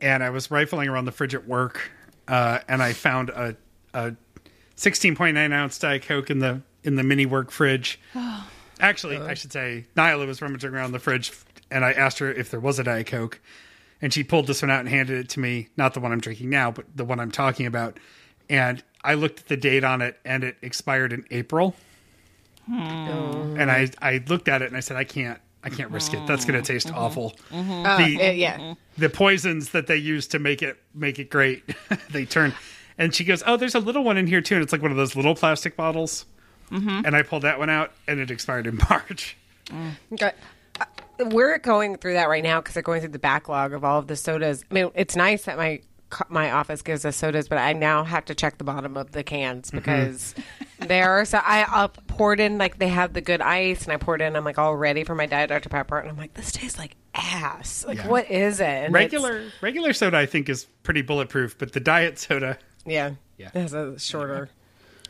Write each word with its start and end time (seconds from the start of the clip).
and 0.00 0.22
I 0.22 0.30
was 0.30 0.50
rifling 0.50 0.88
around 0.88 1.04
the 1.04 1.12
fridge 1.12 1.34
at 1.34 1.46
work, 1.46 1.90
uh, 2.26 2.60
and 2.68 2.82
I 2.82 2.92
found 2.92 3.30
a, 3.30 3.56
a 3.94 4.14
16.9 4.76 5.52
ounce 5.52 5.78
Diet 5.78 6.02
Coke 6.02 6.30
in 6.30 6.38
the 6.38 6.62
in 6.84 6.96
the 6.96 7.02
mini 7.02 7.26
work 7.26 7.50
fridge. 7.50 8.00
Actually, 8.80 9.18
I 9.18 9.34
should 9.34 9.52
say 9.52 9.86
Nyla 9.96 10.26
was 10.26 10.40
rummaging 10.40 10.72
around 10.72 10.92
the 10.92 11.00
fridge, 11.00 11.32
and 11.70 11.84
I 11.84 11.92
asked 11.92 12.20
her 12.20 12.30
if 12.30 12.50
there 12.50 12.60
was 12.60 12.78
a 12.78 12.84
Diet 12.84 13.08
Coke, 13.08 13.40
and 14.00 14.14
she 14.14 14.22
pulled 14.22 14.46
this 14.46 14.62
one 14.62 14.70
out 14.70 14.80
and 14.80 14.88
handed 14.88 15.18
it 15.18 15.28
to 15.30 15.40
me. 15.40 15.68
Not 15.76 15.94
the 15.94 16.00
one 16.00 16.12
I'm 16.12 16.20
drinking 16.20 16.50
now, 16.50 16.70
but 16.70 16.84
the 16.94 17.04
one 17.04 17.18
I'm 17.18 17.32
talking 17.32 17.66
about. 17.66 17.98
And 18.48 18.82
I 19.02 19.14
looked 19.14 19.40
at 19.40 19.46
the 19.48 19.56
date 19.56 19.82
on 19.82 20.00
it, 20.00 20.18
and 20.24 20.44
it 20.44 20.56
expired 20.62 21.12
in 21.12 21.24
April. 21.32 21.74
And 23.60 23.70
I 23.70 23.88
I 24.00 24.22
looked 24.28 24.46
at 24.48 24.62
it 24.62 24.68
and 24.68 24.76
I 24.76 24.80
said, 24.80 24.96
I 24.96 25.04
can't. 25.04 25.40
I 25.72 25.76
can't 25.76 25.90
risk 25.90 26.14
it. 26.14 26.26
That's 26.26 26.44
going 26.44 26.60
to 26.62 26.66
taste 26.72 26.92
awful. 26.92 27.34
Uh, 27.52 27.98
The- 27.98 28.20
uh, 28.28 28.30
yeah. 28.32 28.74
the 28.96 29.08
poisons 29.08 29.70
that 29.70 29.86
they 29.86 29.96
use 29.96 30.26
to 30.28 30.38
make 30.38 30.62
it 30.62 30.78
make 30.94 31.18
it 31.18 31.30
great 31.30 31.62
they 32.10 32.24
turn 32.24 32.52
and 32.98 33.14
she 33.14 33.22
goes 33.24 33.42
oh 33.46 33.56
there's 33.56 33.74
a 33.76 33.80
little 33.80 34.02
one 34.02 34.16
in 34.16 34.26
here 34.26 34.40
too 34.40 34.54
and 34.56 34.62
it's 34.64 34.72
like 34.72 34.82
one 34.82 34.90
of 34.90 34.96
those 34.96 35.14
little 35.14 35.34
plastic 35.36 35.76
bottles 35.76 36.26
and 36.70 37.14
i 37.16 37.22
pulled 37.22 37.42
that 37.42 37.58
one 37.58 37.70
out 37.70 37.92
and 38.08 38.18
it 38.20 38.30
expired 38.30 38.66
in 38.66 38.76
march 38.90 39.36
Okay. 40.12 40.32
Uh, 40.80 40.84
We're 41.26 41.58
going 41.58 41.96
through 41.98 42.14
that 42.14 42.28
right 42.28 42.42
now 42.42 42.60
because 42.60 42.74
they're 42.74 42.82
going 42.82 43.00
through 43.00 43.10
the 43.10 43.18
backlog 43.18 43.72
of 43.74 43.84
all 43.84 43.98
of 43.98 44.06
the 44.06 44.16
sodas. 44.16 44.64
I 44.70 44.74
mean, 44.74 44.90
it's 44.94 45.14
nice 45.14 45.44
that 45.44 45.56
my 45.58 45.80
co- 46.10 46.24
my 46.30 46.50
office 46.52 46.80
gives 46.82 47.04
us 47.04 47.16
sodas, 47.16 47.48
but 47.48 47.58
I 47.58 47.74
now 47.74 48.02
have 48.04 48.24
to 48.26 48.34
check 48.34 48.56
the 48.58 48.64
bottom 48.64 48.96
of 48.96 49.12
the 49.12 49.22
cans 49.22 49.70
because 49.70 50.34
there 50.78 51.10
are 51.10 51.24
so 51.26 51.38
I 51.44 51.62
uh, 51.64 51.88
poured 52.18 52.40
in 52.40 52.58
like 52.58 52.78
they 52.78 52.88
have 52.88 53.14
the 53.14 53.20
good 53.22 53.40
ice, 53.40 53.84
and 53.84 53.92
I 53.92 53.96
poured 53.96 54.20
in. 54.20 54.36
I'm 54.36 54.44
like 54.44 54.58
all 54.58 54.76
ready 54.76 55.04
for 55.04 55.14
my 55.14 55.26
diet 55.26 55.48
Dr 55.48 55.68
Pepper, 55.70 55.98
and 55.98 56.10
I'm 56.10 56.16
like, 56.16 56.34
this 56.34 56.52
tastes 56.52 56.78
like 56.78 56.96
ass. 57.14 57.84
Like, 57.86 57.98
Yeah. 57.98 58.08
what 58.08 58.30
is 58.30 58.60
it? 58.60 58.66
And 58.66 58.92
regular 58.94 59.44
regular 59.62 59.92
soda 59.92 60.18
i 60.18 60.26
think 60.26 60.48
is 60.48 60.66
pretty 60.82 61.02
bulletproof 61.02 61.56
but 61.58 61.72
the 61.72 61.80
diet 61.80 62.18
soda 62.18 62.58
yeah, 62.86 63.12
Yeah. 63.36 63.48
it 63.48 63.60
has 63.60 63.72
a 63.72 63.98
shorter. 63.98 64.50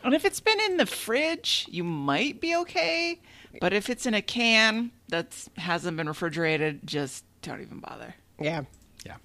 And 0.05 0.15
if 0.15 0.25
it's 0.25 0.41
been 0.41 0.61
in 0.61 0.77
the 0.77 0.87
fridge, 0.87 1.67
you 1.71 1.83
might 1.85 2.41
be 2.41 2.55
okay. 2.57 3.21
But 3.61 3.73
if 3.73 3.91
it's 3.91 4.07
in 4.07 4.15
a 4.15 4.23
can 4.23 4.93
that 5.09 5.49
hasn't 5.57 5.97
been 5.97 6.07
refrigerated, 6.09 6.81
just 6.85 7.25
don't 7.43 7.61
even 7.61 7.81
bother. 7.81 8.15
Yeah, 8.41 8.63
yeah 9.05 9.17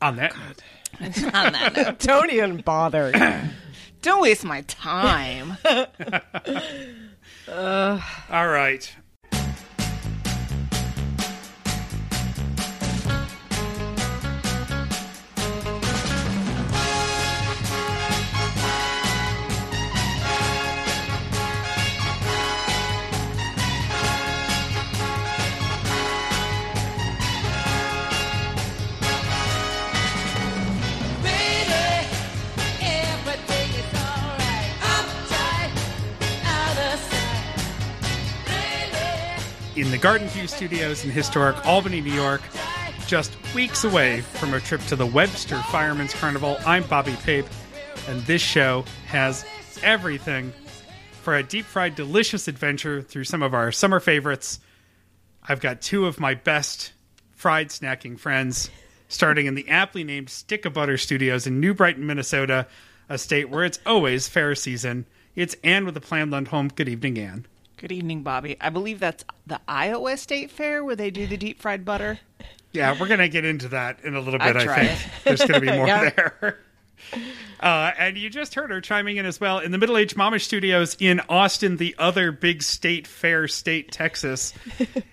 on 0.00 0.16
that 0.16 0.32
note 0.36 0.62
On 1.34 1.52
that 1.52 1.76
note, 1.76 1.98
don't 2.00 2.30
even 2.30 2.58
bother. 2.58 3.12
don't 4.02 4.22
waste 4.22 4.44
my 4.44 4.62
time. 4.62 5.56
all 7.48 8.48
right 8.48 8.94
in 39.80 39.90
the 39.92 39.98
garden 39.98 40.26
view 40.28 40.48
studios 40.48 41.04
in 41.04 41.10
historic 41.10 41.64
albany 41.64 42.00
new 42.00 42.12
york 42.12 42.40
just 43.06 43.36
weeks 43.54 43.84
away 43.84 44.20
from 44.22 44.52
a 44.52 44.58
trip 44.58 44.80
to 44.82 44.96
the 44.96 45.06
webster 45.06 45.56
fireman's 45.70 46.12
carnival. 46.12 46.56
I'm 46.66 46.82
bobby 46.84 47.16
pape 47.22 47.46
and 48.08 48.20
this 48.22 48.42
show 48.42 48.84
has 49.06 49.44
everything 49.84 50.52
for 51.22 51.36
a 51.36 51.44
deep 51.44 51.64
fried 51.64 51.94
delicious 51.94 52.48
adventure 52.48 53.02
through 53.02 53.24
some 53.24 53.40
of 53.40 53.54
our 53.54 53.70
summer 53.70 54.00
favorites. 54.00 54.58
I've 55.48 55.60
got 55.60 55.80
two 55.80 56.06
of 56.06 56.18
my 56.18 56.34
best 56.34 56.92
fried 57.30 57.68
snacking 57.68 58.18
friends 58.18 58.70
starting 59.06 59.46
in 59.46 59.54
the 59.54 59.68
aptly 59.68 60.02
named 60.02 60.28
stick 60.28 60.64
of 60.64 60.72
butter 60.72 60.98
studios 60.98 61.46
in 61.46 61.60
new 61.60 61.72
brighton 61.72 62.04
minnesota 62.04 62.66
a 63.08 63.16
state 63.16 63.48
where 63.48 63.64
it's 63.64 63.78
always 63.86 64.26
fair 64.26 64.56
season. 64.56 65.06
It's 65.36 65.54
anne 65.62 65.84
with 65.84 65.94
the 65.94 66.00
planned 66.00 66.32
lund 66.32 66.48
home. 66.48 66.68
Good 66.68 66.88
evening 66.88 67.16
anne 67.16 67.46
Good 67.78 67.92
evening, 67.92 68.22
Bobby. 68.22 68.56
I 68.60 68.70
believe 68.70 68.98
that's 69.00 69.24
the 69.46 69.60
Iowa 69.68 70.16
State 70.16 70.50
Fair 70.50 70.84
where 70.84 70.96
they 70.96 71.10
do 71.10 71.26
the 71.26 71.36
deep 71.36 71.60
fried 71.60 71.84
butter. 71.84 72.18
Yeah, 72.72 72.96
we're 73.00 73.06
gonna 73.08 73.28
get 73.28 73.44
into 73.44 73.68
that 73.68 74.00
in 74.04 74.14
a 74.14 74.20
little 74.20 74.38
bit. 74.38 74.48
I'd 74.48 74.56
I 74.58 74.64
try 74.64 74.86
think 74.88 75.12
there's 75.24 75.40
gonna 75.48 75.60
be 75.60 75.66
more 75.76 75.86
Yeah. 75.86 76.10
there. 76.10 76.58
Uh, 77.60 77.92
and 77.96 78.18
you 78.18 78.28
just 78.28 78.54
heard 78.54 78.70
her 78.70 78.80
chiming 78.80 79.16
in 79.16 79.24
as 79.26 79.40
well 79.40 79.60
in 79.60 79.70
the 79.70 79.78
Middle 79.78 79.96
Age 79.96 80.16
Mama 80.16 80.38
Studios 80.40 80.96
in 80.98 81.20
Austin, 81.28 81.76
the 81.76 81.94
other 81.98 82.32
big 82.32 82.62
state 82.62 83.06
fair 83.06 83.46
state, 83.48 83.92
Texas. 83.92 84.52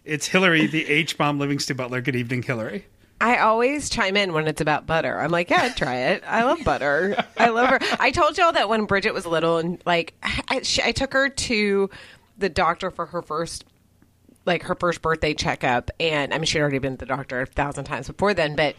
It's 0.03 0.27
Hillary, 0.27 0.65
the 0.65 0.87
H 0.87 1.17
bomb 1.17 1.39
Livingston 1.39 1.77
Butler. 1.77 2.01
Good 2.01 2.15
evening, 2.15 2.41
Hillary. 2.43 2.85
I 3.21 3.37
always 3.37 3.89
chime 3.89 4.17
in 4.17 4.33
when 4.33 4.45
it's 4.47 4.59
about 4.59 4.85
butter. 4.85 5.17
I'm 5.19 5.31
like, 5.31 5.49
yeah, 5.49 5.61
I'd 5.63 5.77
try 5.77 5.95
it. 5.95 6.23
I 6.27 6.43
love 6.43 6.59
butter. 6.65 7.15
I 7.37 7.47
love 7.47 7.69
her. 7.69 7.79
I 7.97 8.11
told 8.11 8.37
y'all 8.37 8.51
that 8.51 8.67
when 8.67 8.85
Bridget 8.85 9.13
was 9.13 9.25
little 9.25 9.57
and 9.57 9.81
like, 9.85 10.13
I, 10.49 10.61
she, 10.63 10.83
I 10.83 10.91
took 10.91 11.13
her 11.13 11.29
to 11.29 11.89
the 12.37 12.49
doctor 12.49 12.91
for 12.91 13.07
her 13.07 13.21
first, 13.21 13.65
like 14.45 14.63
her 14.63 14.75
first 14.75 15.01
birthday 15.01 15.33
checkup. 15.33 15.91
And 15.99 16.33
I 16.33 16.37
mean, 16.37 16.45
she'd 16.45 16.59
already 16.59 16.79
been 16.79 16.93
to 16.93 16.97
the 16.97 17.05
doctor 17.05 17.41
a 17.41 17.45
thousand 17.45 17.85
times 17.85 18.07
before 18.07 18.33
then, 18.33 18.55
but 18.55 18.75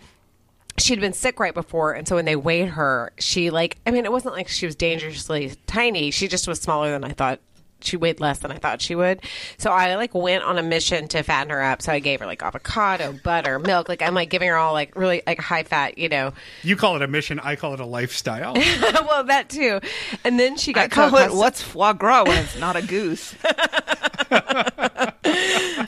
she'd 0.78 1.00
been 1.00 1.12
sick 1.12 1.41
right 1.41 1.55
before. 1.55 1.93
And 1.93 2.06
so 2.06 2.16
when 2.16 2.25
they 2.25 2.37
weighed 2.37 2.69
her, 2.69 3.12
she 3.19 3.50
like, 3.50 3.78
I 3.87 3.91
mean, 3.91 4.05
it 4.05 4.12
wasn't 4.12 4.34
like 4.34 4.49
she 4.49 4.66
was 4.66 4.77
dangerously 4.77 5.55
tiny. 5.66 6.11
She 6.11 6.28
just 6.28 6.47
was 6.47 6.61
smaller 6.61 6.91
than 6.91 7.05
I 7.05 7.12
thought 7.12 7.41
she 7.86 7.97
weighed 7.97 8.20
less 8.20 8.41
than 8.41 8.50
I 8.50 8.56
thought 8.56 8.82
she 8.82 8.94
would. 8.94 9.20
So 9.58 9.70
I 9.70 9.94
like 9.97 10.14
went 10.14 10.44
on 10.44 10.58
a 10.58 10.62
mission 10.62 11.08
to 11.08 11.22
fatten 11.22 11.50
her 11.50 11.62
up. 11.62 11.82
So 11.82 11.92
I 11.92 11.98
gave 11.98 12.20
her 12.20 12.26
like 12.26 12.42
avocado, 12.42 13.14
butter, 13.24 13.58
milk. 13.58 13.88
Like 13.88 14.02
I'm 14.02 14.14
like 14.14 14.30
giving 14.30 14.48
her 14.48 14.56
all 14.56 14.72
like 14.72 14.97
really 14.97 15.22
like 15.26 15.41
high 15.41 15.62
fat, 15.62 15.98
you 15.98 16.08
know. 16.08 16.32
You 16.62 16.76
call 16.76 16.97
it 16.97 17.02
a 17.02 17.08
mission, 17.08 17.41
I 17.41 17.56
call 17.56 17.74
it 17.74 17.80
a 17.80 17.86
lifestyle. 17.86 18.54
well, 18.54 19.24
that 19.24 19.48
too. 19.48 19.80
And 20.24 20.38
then 20.38 20.56
she 20.56 20.72
got 20.72 20.84
I 20.84 20.88
call 20.88 21.10
so 21.10 21.19
it 21.19 21.32
what's 21.32 21.62
foie 21.62 21.92
gras 21.92 22.24
when 22.24 22.42
it's 22.42 22.58
not 22.58 22.76
a 22.76 22.82
goose. 22.82 23.34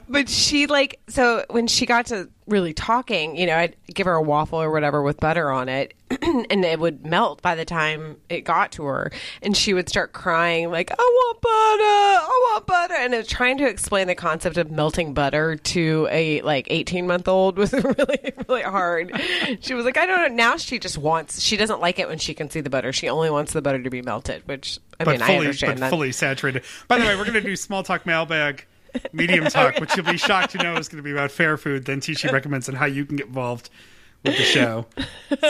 but 0.08 0.28
she 0.28 0.66
like 0.66 1.00
so 1.08 1.44
when 1.50 1.66
she 1.66 1.86
got 1.86 2.06
to 2.06 2.28
really 2.48 2.72
talking, 2.72 3.36
you 3.36 3.46
know, 3.46 3.56
I'd 3.56 3.76
give 3.94 4.06
her 4.06 4.14
a 4.14 4.22
waffle 4.22 4.60
or 4.60 4.70
whatever 4.70 5.02
with 5.02 5.20
butter 5.20 5.50
on 5.50 5.68
it, 5.68 5.94
and 6.22 6.64
it 6.64 6.80
would 6.80 7.04
melt 7.06 7.42
by 7.42 7.54
the 7.54 7.64
time 7.64 8.16
it 8.28 8.40
got 8.42 8.72
to 8.72 8.84
her, 8.84 9.12
and 9.42 9.56
she 9.56 9.74
would 9.74 9.88
start 9.88 10.12
crying 10.12 10.70
like, 10.70 10.90
"I 10.90 10.94
want 10.96 11.40
butter, 11.42 11.52
I 11.52 12.50
want 12.52 12.66
butter," 12.66 12.94
and 12.94 13.14
it, 13.14 13.28
trying 13.28 13.58
to 13.58 13.68
explain 13.68 14.06
the 14.06 14.14
concept 14.14 14.56
of 14.56 14.70
melting 14.70 15.14
butter 15.14 15.56
to 15.56 16.08
a 16.10 16.40
like 16.42 16.66
eighteen 16.70 17.06
month 17.06 17.28
old 17.28 17.58
was 17.58 17.72
really 17.98 18.32
really 18.48 18.62
hard. 18.62 19.12
She 19.60 19.74
was 19.74 19.84
like, 19.84 19.98
"I 19.98 20.06
don't 20.06 20.18
know." 20.30 20.34
Now 20.34 20.56
she 20.56 20.78
just 20.78 20.96
wants. 20.98 21.40
She 21.42 21.56
doesn't 21.56 21.80
like 21.80 21.98
it 21.98 22.08
when 22.08 22.18
she 22.18 22.32
can 22.34 22.48
see 22.50 22.60
the 22.60 22.70
butter. 22.70 22.92
She 22.92 23.08
only 23.08 23.30
wants 23.30 23.52
the 23.52 23.60
butter 23.62 23.82
to 23.82 23.90
be 23.90 24.02
melted, 24.02 24.42
which 24.48 24.78
I 24.98 25.04
but 25.04 25.12
mean, 25.12 25.22
I 25.22 25.26
fully, 25.26 25.38
understand 25.40 25.74
but 25.74 25.80
that. 25.80 25.90
fully 25.90 26.12
saturated. 26.12 26.62
By 26.88 26.98
the 26.98 27.04
way, 27.04 27.14
we're 27.16 27.24
going 27.24 27.34
to 27.34 27.40
do 27.40 27.54
small 27.56 27.82
talk 27.82 28.06
mailbag, 28.06 28.64
medium 29.12 29.44
talk, 29.48 29.78
which 29.80 29.96
you'll 29.96 30.06
be 30.06 30.16
shocked 30.16 30.52
to 30.52 30.58
know 30.58 30.76
is 30.76 30.88
going 30.88 30.98
to 30.98 31.02
be 31.02 31.12
about 31.12 31.30
fair 31.30 31.56
food. 31.56 31.84
Then 31.84 32.00
Tisha 32.00 32.30
recommends 32.32 32.68
and 32.68 32.76
how 32.78 32.86
you 32.86 33.04
can 33.04 33.16
get 33.16 33.26
involved 33.28 33.70
with 34.24 34.36
the 34.36 34.42
show. 34.42 34.86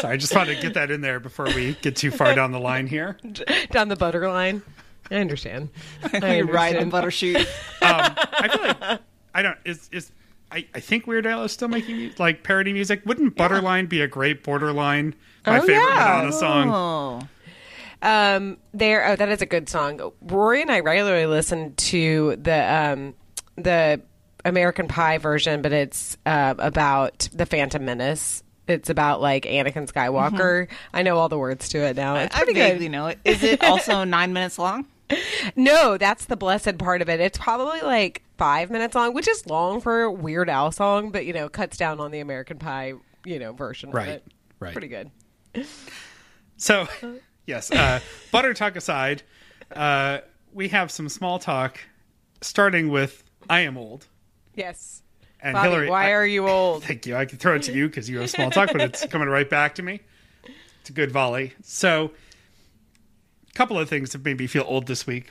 So 0.00 0.08
I 0.08 0.16
just 0.16 0.34
wanted 0.34 0.56
to 0.56 0.62
get 0.62 0.74
that 0.74 0.90
in 0.90 1.00
there 1.00 1.20
before 1.20 1.46
we 1.46 1.74
get 1.80 1.96
too 1.96 2.10
far 2.10 2.34
down 2.34 2.52
the 2.52 2.60
line 2.60 2.86
here. 2.86 3.16
down 3.70 3.88
the 3.88 3.96
butter 3.96 4.28
line. 4.28 4.62
I 5.10 5.16
understand. 5.16 5.70
I 6.12 6.36
you 6.36 6.44
ride 6.44 6.78
the 6.78 6.84
butter 6.86 7.10
shoot. 7.10 7.38
Um, 7.38 7.44
I 7.82 8.48
feel 8.52 8.62
like 8.62 9.00
I 9.34 9.42
don't 9.42 9.56
is 9.64 9.88
is. 9.92 10.12
I, 10.50 10.66
I 10.74 10.80
think 10.80 11.06
Weird 11.06 11.26
Al 11.26 11.44
is 11.44 11.52
still 11.52 11.68
making 11.68 11.96
mu- 11.96 12.10
like 12.18 12.42
parody 12.42 12.72
music. 12.72 13.02
Wouldn't 13.04 13.36
Butterline 13.36 13.86
be 13.88 14.00
a 14.00 14.08
great 14.08 14.42
borderline? 14.42 15.14
My 15.46 15.58
Oh, 15.58 15.60
favorite 15.60 15.74
yeah. 15.74 15.94
Madonna 16.24 16.32
song. 16.32 16.70
Oh. 16.70 17.28
Um, 18.00 18.56
there. 18.72 19.06
Oh, 19.08 19.16
that 19.16 19.28
is 19.28 19.42
a 19.42 19.46
good 19.46 19.68
song. 19.68 20.12
Rory 20.22 20.62
and 20.62 20.70
I 20.70 20.80
regularly 20.80 21.26
listen 21.26 21.74
to 21.74 22.36
the 22.36 22.74
um, 22.74 23.14
the 23.62 24.00
American 24.44 24.88
Pie 24.88 25.18
version, 25.18 25.62
but 25.62 25.72
it's 25.72 26.16
uh, 26.26 26.54
about 26.58 27.28
the 27.32 27.46
Phantom 27.46 27.84
Menace. 27.84 28.42
It's 28.66 28.90
about 28.90 29.20
like 29.20 29.44
Anakin 29.44 29.90
Skywalker. 29.90 30.68
I 30.92 31.02
know 31.02 31.16
all 31.16 31.28
the 31.28 31.38
words 31.38 31.68
to 31.70 31.78
it 31.78 31.96
now. 31.96 32.16
It's 32.16 32.34
I 32.34 32.44
pretty 32.44 32.54
vaguely 32.60 32.86
good. 32.86 32.92
know 32.92 33.06
it. 33.06 33.18
Is 33.24 33.42
it 33.42 33.64
also 33.64 34.04
nine 34.04 34.32
minutes 34.32 34.58
long? 34.58 34.86
No, 35.56 35.96
that's 35.96 36.26
the 36.26 36.36
blessed 36.36 36.76
part 36.76 37.00
of 37.00 37.08
it. 37.08 37.18
It's 37.18 37.38
probably 37.38 37.80
like 37.80 38.22
five 38.36 38.70
minutes 38.70 38.94
long, 38.94 39.14
which 39.14 39.26
is 39.26 39.46
long 39.46 39.80
for 39.80 40.02
a 40.02 40.12
Weird 40.12 40.50
Al 40.50 40.70
song, 40.70 41.10
but 41.10 41.24
you 41.24 41.32
know, 41.32 41.48
cuts 41.48 41.78
down 41.78 41.98
on 41.98 42.10
the 42.10 42.20
American 42.20 42.58
Pie, 42.58 42.92
you 43.24 43.38
know, 43.38 43.54
version 43.54 43.90
Right, 43.90 44.08
of 44.08 44.14
it. 44.16 44.24
right. 44.60 44.72
Pretty 44.72 44.88
good. 44.88 45.10
So, 46.56 46.86
yes, 47.46 47.70
uh, 47.70 48.00
butter 48.32 48.52
talk 48.54 48.76
aside, 48.76 49.22
uh, 49.74 50.18
we 50.52 50.68
have 50.68 50.90
some 50.90 51.08
small 51.08 51.38
talk, 51.38 51.78
starting 52.40 52.90
with 52.90 53.24
I 53.48 53.60
am 53.60 53.76
old. 53.76 54.06
Yes. 54.54 55.02
And 55.40 55.54
Bobby, 55.54 55.68
Hillary, 55.68 55.90
why 55.90 56.08
I- 56.08 56.12
are 56.12 56.26
you 56.26 56.48
old? 56.48 56.84
Thank 56.84 57.06
you. 57.06 57.16
I 57.16 57.24
can 57.24 57.38
throw 57.38 57.54
it 57.56 57.62
to 57.64 57.72
you 57.72 57.88
because 57.88 58.08
you 58.10 58.18
have 58.20 58.30
small 58.30 58.50
talk, 58.50 58.70
but 58.72 58.80
it's 58.80 59.06
coming 59.10 59.28
right 59.28 59.48
back 59.48 59.74
to 59.76 59.82
me. 59.82 60.00
It's 60.80 60.90
a 60.90 60.92
good 60.92 61.10
volley. 61.12 61.52
So, 61.62 62.10
a 63.48 63.52
couple 63.54 63.78
of 63.78 63.88
things 63.88 64.12
have 64.12 64.24
made 64.24 64.38
me 64.38 64.46
feel 64.46 64.64
old 64.66 64.86
this 64.86 65.06
week. 65.06 65.30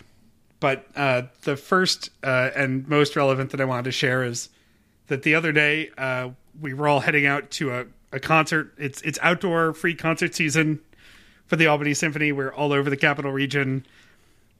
But 0.59 0.87
uh, 0.95 1.23
the 1.43 1.55
first 1.55 2.09
uh, 2.23 2.49
and 2.55 2.87
most 2.87 3.15
relevant 3.15 3.51
that 3.51 3.61
I 3.61 3.65
wanted 3.65 3.83
to 3.85 3.91
share 3.91 4.23
is 4.23 4.49
that 5.07 5.23
the 5.23 5.35
other 5.35 5.51
day 5.51 5.91
uh, 5.97 6.29
we 6.59 6.73
were 6.73 6.87
all 6.87 6.99
heading 7.01 7.25
out 7.25 7.51
to 7.51 7.71
a, 7.73 7.85
a 8.11 8.19
concert. 8.19 8.73
It's 8.77 9.01
it's 9.03 9.19
outdoor 9.21 9.73
free 9.73 9.93
concert 9.93 10.33
season 10.33 10.79
for 11.45 11.57
the 11.57 11.67
Albany 11.67 11.93
Symphony. 11.93 12.31
We're 12.31 12.53
all 12.53 12.73
over 12.73 12.89
the 12.89 12.97
capital 12.97 13.31
region 13.31 13.85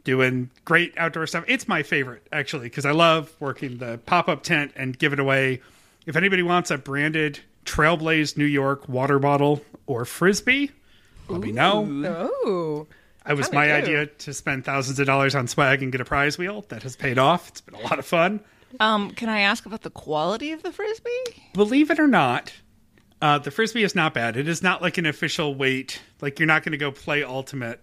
doing 0.07 0.50
great 0.63 0.94
outdoor 0.98 1.27
stuff. 1.27 1.44
It's 1.50 1.68
my 1.68 1.83
favorite 1.83 2.25
actually 2.31 2.63
because 2.69 2.86
I 2.86 2.92
love 2.92 3.30
working 3.42 3.77
the 3.77 4.00
pop 4.06 4.30
up 4.30 4.42
tent 4.42 4.71
and 4.77 4.98
give 4.98 5.12
it 5.12 5.19
away. 5.19 5.59
If 6.06 6.15
anybody 6.15 6.44
wants 6.44 6.71
a 6.71 6.77
branded 6.77 7.42
Trailblaze 7.65 8.38
New 8.38 8.45
York 8.45 8.88
water 8.88 9.19
bottle 9.19 9.62
or 9.86 10.06
frisbee, 10.06 10.71
let 11.27 11.42
me 11.42 11.51
know. 11.51 11.86
Oh, 12.45 12.88
It 13.30 13.33
was 13.36 13.51
my 13.51 13.68
do. 13.68 13.74
idea 13.74 14.06
to 14.06 14.33
spend 14.33 14.63
thousands 14.63 14.98
of 14.98 15.06
dollars 15.07 15.36
on 15.36 15.45
swag 15.50 15.83
and 15.83 15.92
get 15.92 16.00
a 16.00 16.06
prize 16.06 16.38
wheel. 16.38 16.63
That 16.69 16.83
has 16.83 16.95
paid 16.95 17.18
off. 17.19 17.50
It's 17.50 17.60
been 17.60 17.75
a 17.75 17.81
lot 17.81 18.00
of 18.00 18.06
fun. 18.06 18.39
Um, 18.80 19.12
can 19.12 19.27
I 19.27 19.42
ask 19.42 19.65
about 19.65 19.81
the 19.81 19.89
quality 19.89 20.53
of 20.53 20.63
the 20.63 20.71
frisbee? 20.71 21.10
Believe 21.53 21.92
it 21.92 22.00
or 22.00 22.07
not, 22.07 22.53
uh, 23.21 23.39
the 23.39 23.51
frisbee 23.51 23.83
is 23.83 23.94
not 23.94 24.13
bad. 24.13 24.38
It 24.38 24.48
is 24.48 24.63
not 24.63 24.81
like 24.81 24.98
an 24.98 25.06
official 25.06 25.53
weight. 25.53 26.00
Like 26.21 26.39
you're 26.39 26.48
not 26.48 26.63
going 26.63 26.71
to 26.71 26.77
go 26.77 26.92
play 26.94 27.25
ultimate 27.25 27.81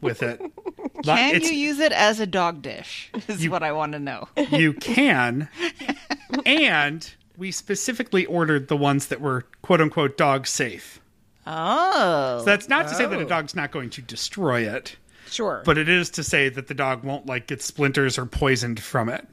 with 0.00 0.22
it. 0.22 0.40
Can 1.04 1.34
It's- 1.36 1.50
you 1.50 1.56
use 1.56 1.78
it 1.78 1.92
as 1.92 2.20
a 2.20 2.26
dog 2.26 2.62
dish? 2.62 3.10
Is 3.28 3.44
You- 3.44 3.50
what 3.50 3.62
I 3.62 3.72
want 3.72 3.92
to 3.92 3.98
know. 3.98 4.28
you 4.50 4.72
can 4.74 5.48
and 6.46 7.10
we 7.36 7.50
specifically 7.50 8.26
ordered 8.26 8.68
the 8.68 8.76
ones 8.76 9.06
that 9.06 9.20
were 9.20 9.46
quote 9.62 9.80
unquote 9.80 10.16
dog 10.16 10.46
safe 10.46 11.00
Oh, 11.46 12.38
so 12.40 12.44
that's 12.44 12.68
not 12.68 12.86
to 12.88 12.94
say 12.94 13.06
that 13.06 13.18
a 13.18 13.24
Oh. 13.24 13.28
dog's 13.28 13.54
not 13.56 13.70
going 13.72 13.90
to 13.90 14.02
destroy 14.02 14.60
it 14.68 14.96
sure. 15.28 15.62
but 15.64 15.78
it 15.78 15.88
is 15.88 16.10
to 16.10 16.22
say 16.22 16.48
that 16.50 16.66
the 16.68 16.74
dog 16.74 17.02
won't 17.02 17.26
like 17.26 17.46
get 17.46 17.62
splinters 17.62 18.18
or 18.18 18.26
poisoned 18.26 18.78
from 18.80 19.08
it 19.08 19.26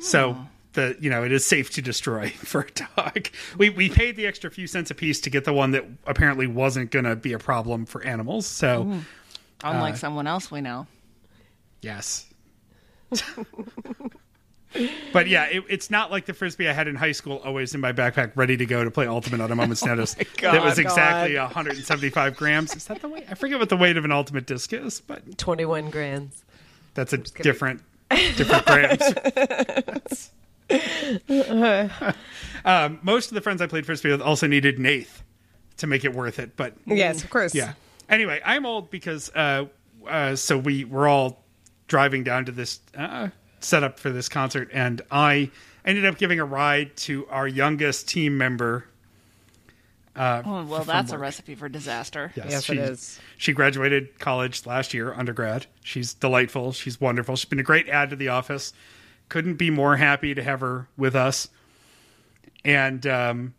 so 0.00 0.36
oh. 0.38 0.46
the 0.74 0.96
you 1.00 1.08
know 1.08 1.24
it 1.24 1.32
is 1.32 1.44
safe 1.46 1.70
to 1.70 1.82
destroy 1.82 2.28
for 2.36 2.60
a 2.60 2.70
dog 2.96 3.28
we 3.56 3.70
we 3.70 3.88
paid 3.88 4.16
the 4.16 4.26
extra 4.26 4.50
few 4.50 4.66
cents 4.66 4.90
a 4.90 4.94
piece 4.94 5.20
to 5.22 5.30
get 5.30 5.44
the 5.44 5.52
one 5.52 5.70
that 5.70 5.84
apparently 6.06 6.46
wasn't 6.46 6.90
going 6.90 7.06
to 7.06 7.16
be 7.16 7.32
a 7.32 7.38
problem 7.38 7.86
for 7.86 8.02
animals 8.04 8.46
so 8.46 8.84
mm. 8.84 9.00
Unlike 9.62 9.94
uh, 9.94 9.98
someone 9.98 10.26
else 10.26 10.50
we 10.50 10.60
know. 10.60 10.86
Yes. 11.82 12.26
but 15.12 15.28
yeah, 15.28 15.44
it, 15.46 15.64
it's 15.68 15.90
not 15.90 16.10
like 16.10 16.26
the 16.26 16.34
frisbee 16.34 16.68
I 16.68 16.72
had 16.72 16.88
in 16.88 16.94
high 16.94 17.12
school, 17.12 17.40
always 17.44 17.74
in 17.74 17.80
my 17.80 17.92
backpack, 17.92 18.32
ready 18.34 18.56
to 18.56 18.66
go 18.66 18.84
to 18.84 18.90
play 18.90 19.06
ultimate 19.06 19.40
on 19.40 19.50
a 19.50 19.56
moment's 19.56 19.84
notice. 19.86 20.14
that 20.14 20.62
was 20.62 20.74
God. 20.74 20.78
exactly 20.78 21.36
175 21.36 22.36
grams. 22.36 22.74
Is 22.76 22.84
that 22.86 23.00
the 23.00 23.08
weight? 23.08 23.24
I 23.30 23.34
forget 23.34 23.58
what 23.58 23.68
the 23.70 23.76
weight 23.76 23.96
of 23.96 24.04
an 24.04 24.12
ultimate 24.12 24.46
disc 24.46 24.72
is, 24.72 25.00
but 25.00 25.38
Twenty-one 25.38 25.90
grams. 25.90 26.44
that's 26.94 27.12
a 27.12 27.18
different 27.18 27.82
different 28.10 28.66
grams. 28.66 30.30
um, 32.64 32.98
most 33.02 33.30
of 33.30 33.34
the 33.34 33.40
friends 33.40 33.62
I 33.62 33.66
played 33.66 33.86
frisbee 33.86 34.10
with 34.10 34.20
also 34.20 34.46
needed 34.46 34.78
an 34.78 34.86
eighth 34.86 35.22
to 35.78 35.86
make 35.86 36.04
it 36.04 36.12
worth 36.14 36.38
it, 36.38 36.56
but 36.56 36.74
Yes, 36.86 37.22
of 37.24 37.30
course. 37.30 37.54
yeah. 37.54 37.72
Anyway, 38.08 38.40
I'm 38.44 38.64
old 38.64 38.90
because 38.90 39.30
uh, 39.34 39.66
uh, 40.06 40.36
so 40.36 40.58
we 40.58 40.84
were 40.84 41.08
all 41.08 41.44
driving 41.86 42.24
down 42.24 42.46
to 42.46 42.52
this 42.52 42.80
uh, 42.96 43.28
setup 43.60 43.98
for 43.98 44.10
this 44.10 44.28
concert, 44.28 44.70
and 44.72 45.02
I 45.10 45.50
ended 45.84 46.06
up 46.06 46.18
giving 46.18 46.40
a 46.40 46.44
ride 46.44 46.96
to 46.98 47.26
our 47.28 47.46
youngest 47.46 48.08
team 48.08 48.38
member. 48.38 48.86
Oh, 50.16 50.64
well, 50.64 50.82
that's 50.82 51.12
a 51.12 51.18
recipe 51.18 51.54
for 51.54 51.68
disaster. 51.68 52.32
Yes, 52.34 52.46
Yes, 52.50 52.64
she, 52.64 52.72
it 52.72 52.78
is. 52.78 53.20
She 53.36 53.52
graduated 53.52 54.18
college 54.18 54.66
last 54.66 54.92
year, 54.92 55.14
undergrad. 55.14 55.66
She's 55.84 56.12
delightful. 56.12 56.72
She's 56.72 57.00
wonderful. 57.00 57.36
She's 57.36 57.44
been 57.44 57.60
a 57.60 57.64
great 57.64 57.88
add 57.88 58.10
to 58.10 58.16
the 58.16 58.28
office. 58.28 58.72
Couldn't 59.28 59.54
be 59.54 59.70
more 59.70 59.96
happy 59.96 60.34
to 60.34 60.42
have 60.42 60.60
her 60.60 60.88
with 60.96 61.14
us. 61.14 61.48
And 62.64 63.06
um, 63.06 63.54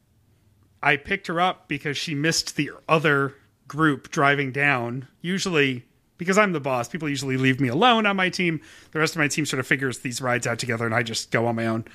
I 0.84 0.98
picked 0.98 1.28
her 1.28 1.40
up 1.40 1.70
because 1.70 1.98
she 1.98 2.14
missed 2.14 2.58
the 2.58 2.72
other 2.90 3.36
group 3.70 4.12
driving 4.12 4.52
down. 4.52 5.08
Usually, 5.22 5.86
because 6.18 6.38
I'm 6.38 6.52
the 6.52 6.60
boss, 6.60 6.90
people 6.90 7.08
usually 7.08 7.38
leave 7.38 7.62
me 7.62 7.70
alone 7.70 8.06
on 8.06 8.18
my 8.18 8.30
team. 8.30 8.60
The 8.92 9.00
rest 9.00 9.16
of 9.16 9.20
my 9.20 9.30
team 9.30 9.46
sort 9.46 9.62
of 9.62 9.68
figures 9.68 10.00
these 10.00 10.22
rides 10.22 10.46
out 10.46 10.60
together, 10.60 10.86
and 10.86 10.94
I 10.94 11.04
just 11.04 11.32
go 11.32 11.48
on 11.48 11.56
my 11.56 11.68
own. 11.68 11.86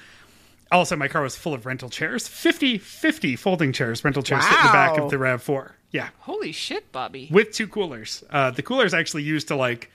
Also, 0.73 0.97
my 0.97 1.09
car 1.09 1.21
was 1.23 1.37
full 1.37 1.53
of 1.53 1.67
rental 1.67 1.91
chairs 1.91 2.27
50 2.27 2.79
50 2.79 3.37
folding 3.37 3.73
chairs, 3.73 4.03
rental 4.03 4.23
chairs 4.23 4.43
sit 4.45 4.59
in 4.59 4.67
the 4.67 4.73
back 4.73 4.97
of 4.99 5.11
the 5.11 5.17
RAV4. 5.17 5.73
Yeah 5.91 6.09
Holy 6.21 6.51
shit, 6.51 6.91
Bobby. 6.91 7.29
with 7.31 7.53
two 7.53 7.69
coolers. 7.69 8.25
Uh, 8.31 8.51
the 8.51 8.63
coolers 8.63 8.95
actually 8.95 9.23
used 9.23 9.47
to 9.49 9.57
like 9.57 9.91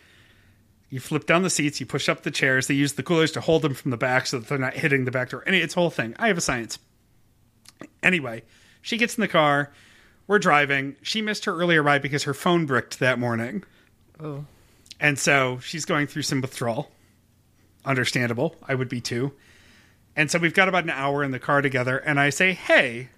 you 0.89 0.99
flip 0.99 1.25
down 1.25 1.43
the 1.43 1.49
seats, 1.49 1.79
you 1.79 1.85
push 1.85 2.07
up 2.07 2.23
the 2.23 2.31
chairs. 2.31 2.67
They 2.67 2.73
use 2.75 2.93
the 2.93 3.03
coolers 3.03 3.31
to 3.33 3.41
hold 3.41 3.61
them 3.63 3.73
from 3.73 3.91
the 3.91 3.97
back 3.97 4.25
so 4.27 4.39
that 4.39 4.47
they're 4.47 4.57
not 4.57 4.73
hitting 4.73 5.05
the 5.05 5.11
back 5.11 5.29
door. 5.29 5.43
Any, 5.45 5.59
it's 5.59 5.75
a 5.75 5.79
whole 5.79 5.89
thing. 5.89 6.15
I 6.17 6.27
have 6.27 6.37
a 6.37 6.41
science. 6.41 6.79
Anyway, 8.01 8.43
she 8.81 8.97
gets 8.97 9.17
in 9.17 9.21
the 9.21 9.27
car. 9.27 9.71
We're 10.29 10.37
driving. 10.37 10.95
She 11.01 11.23
missed 11.23 11.45
her 11.45 11.55
earlier 11.55 11.81
ride 11.81 12.03
because 12.03 12.25
her 12.25 12.35
phone 12.35 12.67
bricked 12.67 12.99
that 12.99 13.17
morning. 13.17 13.63
Oh. 14.19 14.45
And 14.99 15.17
so 15.17 15.57
she's 15.57 15.85
going 15.85 16.05
through 16.05 16.21
some 16.21 16.39
withdrawal. 16.39 16.91
Understandable. 17.83 18.55
I 18.67 18.75
would 18.75 18.89
be 18.89 19.01
too. 19.01 19.33
And 20.15 20.29
so 20.29 20.37
we've 20.37 20.53
got 20.53 20.69
about 20.69 20.83
an 20.83 20.91
hour 20.91 21.23
in 21.23 21.31
the 21.31 21.39
car 21.39 21.63
together, 21.63 21.97
and 21.97 22.19
I 22.19 22.29
say, 22.29 22.53
Hey, 22.53 23.09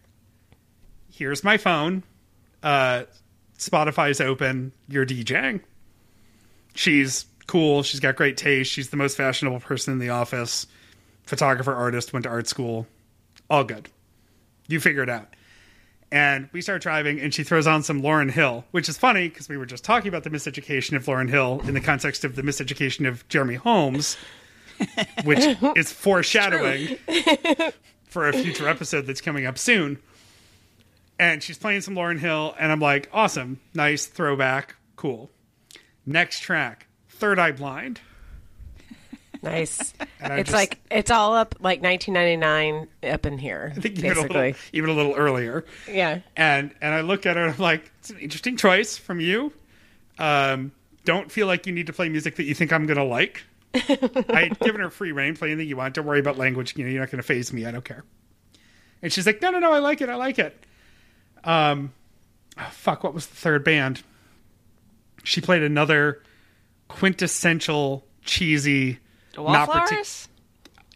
here's 1.12 1.44
my 1.44 1.58
phone. 1.58 2.04
Uh, 2.64 3.04
Spotify's 3.58 4.22
open. 4.22 4.72
You're 4.88 5.06
DJing. 5.06 5.60
She's 6.76 7.26
cool. 7.46 7.84
She's 7.84 8.00
got 8.00 8.16
great 8.16 8.38
taste. 8.38 8.72
She's 8.72 8.90
the 8.90 8.96
most 8.96 9.18
fashionable 9.18 9.60
person 9.60 9.92
in 9.92 10.00
the 10.00 10.12
office. 10.12 10.66
Photographer, 11.24 11.74
artist, 11.74 12.14
went 12.14 12.24
to 12.24 12.30
art 12.30 12.48
school. 12.48 12.88
All 13.50 13.66
good. 13.66 13.90
You 14.70 14.80
figure 14.80 15.04
it 15.04 15.10
out. 15.10 15.28
And 16.12 16.50
we 16.52 16.62
start 16.62 16.82
driving, 16.82 17.22
and 17.22 17.34
she 17.34 17.44
throws 17.44 17.68
on 17.68 17.84
some 17.84 18.02
Lauryn 18.02 18.30
Hill, 18.32 18.66
which 18.72 18.90
is 18.90 18.98
funny 18.98 19.30
because 19.30 19.48
we 19.48 19.56
were 19.56 19.66
just 19.66 19.86
talking 19.86 20.10
about 20.10 20.24
the 20.24 20.30
miseducation 20.30 20.98
of 20.98 21.06
Lauryn 21.06 21.30
Hill 21.30 21.62
in 21.64 21.74
the 21.74 21.80
context 21.80 22.26
of 22.26 22.36
the 22.36 22.42
miseducation 22.42 23.08
of 23.08 23.26
Jeremy 23.30 23.56
Holmes, 23.56 24.18
which 25.24 25.58
is 25.78 25.92
foreshadowing 25.92 26.98
for 28.04 28.28
a 28.28 28.34
future 28.34 28.68
episode 28.68 29.08
that's 29.08 29.22
coming 29.22 29.46
up 29.46 29.58
soon. 29.58 30.00
And 31.18 31.42
she's 31.42 31.58
playing 31.58 31.82
some 31.82 31.96
Lauryn 31.96 32.20
Hill, 32.20 32.56
and 32.60 32.74
I'm 32.74 32.82
like, 32.82 33.10
awesome, 33.14 33.62
nice 33.74 34.06
throwback, 34.06 34.76
cool. 34.98 35.30
Next 36.06 36.42
track, 36.42 36.88
Third 37.10 37.40
Eye 37.40 37.54
Blind. 37.54 38.02
Nice. 39.42 39.94
It's 40.24 40.50
just- 40.50 40.54
like 40.54 40.80
it's 40.92 41.10
all 41.10 41.34
up 41.34 41.56
like 41.60 41.82
1999 41.82 42.88
up 43.12 43.26
in 43.26 43.38
here. 43.40 43.74
I 43.76 43.80
think 43.80 43.98
even 43.98 44.12
a, 44.12 44.14
basically. 44.14 44.38
little, 44.38 44.62
even 44.72 44.90
a 44.92 44.94
little 44.94 45.14
earlier. 45.16 45.66
Yeah. 45.90 46.20
and 46.38 46.74
and 46.80 46.94
I 46.94 47.02
look 47.02 47.26
at 47.26 47.36
her 47.38 47.44
and 47.46 47.54
I'm 47.56 47.60
like, 47.60 47.92
it's 48.00 48.12
an 48.12 48.20
interesting 48.20 48.56
choice 48.56 48.98
from 48.98 49.20
you. 49.20 49.52
Um, 50.20 50.72
don't 51.06 51.32
feel 51.32 51.48
like 51.48 51.66
you 51.66 51.74
need 51.74 51.88
to 51.88 51.94
play 51.94 52.08
music 52.08 52.36
that 52.36 52.44
you 52.44 52.54
think 52.54 52.72
I'm 52.72 52.86
gonna 52.86 53.04
like. 53.04 53.44
I 53.74 54.48
had 54.50 54.60
given 54.60 54.80
her 54.82 54.90
free 54.92 55.12
reign, 55.12 55.36
play 55.36 55.50
anything 55.50 55.68
you 55.68 55.76
want. 55.78 55.96
Don't 55.96 56.06
worry 56.06 56.20
about 56.20 56.38
language. 56.38 56.78
You 56.78 56.84
know, 56.86 56.92
you're 56.92 57.00
not 57.02 57.10
gonna 57.10 57.24
phase 57.24 57.52
me. 57.52 57.66
I 57.66 57.72
don't 57.72 57.84
care. 57.86 58.04
And 59.02 59.12
she's 59.12 59.26
like, 59.26 59.42
no, 59.42 59.50
no, 59.50 59.58
no, 59.60 59.74
I 59.74 59.80
like 59.80 60.02
it. 60.02 60.10
I 60.10 60.16
like 60.16 60.38
it. 60.38 60.56
Um, 61.44 61.94
oh, 62.60 62.70
fuck, 62.72 63.04
what 63.04 63.16
was 63.16 63.26
the 63.26 63.36
third 63.36 63.64
band? 63.64 64.04
She 65.24 65.42
played 65.42 65.64
another 65.64 66.22
quintessential 66.88 68.06
cheesy. 68.24 69.00
The 69.34 69.42
not 69.44 69.70
partic- 69.70 69.80
Wallflowers? 69.82 70.28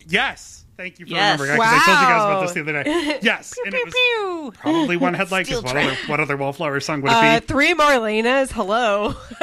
Yes. 0.07 0.61
Thank 0.77 0.99
you 0.99 1.05
for 1.05 1.13
Yes. 1.13 1.39
remembering. 1.39 1.57
Because 1.57 1.73
I 1.73 1.85
told 1.85 1.99
you 2.01 2.07
guys 2.07 2.23
about 2.23 2.41
this 2.41 2.51
the 2.53 2.61
other 2.61 2.83
day. 2.83 3.19
Yes. 3.21 3.55
and 3.65 3.73
it 3.73 3.85
was 3.85 3.93
Pew. 3.93 4.53
Probably 4.59 4.97
One 4.97 5.13
Headlight 5.13 5.45
Steel 5.45 5.61
what 5.61 5.77
other 5.77 5.95
what 6.07 6.19
other 6.19 6.35
wallflower 6.35 6.79
song 6.81 7.01
would 7.01 7.11
it 7.11 7.15
Uh, 7.15 7.39
be? 7.39 7.45
three 7.45 7.73
Marlenas. 7.73 8.51
Hello. 8.51 9.15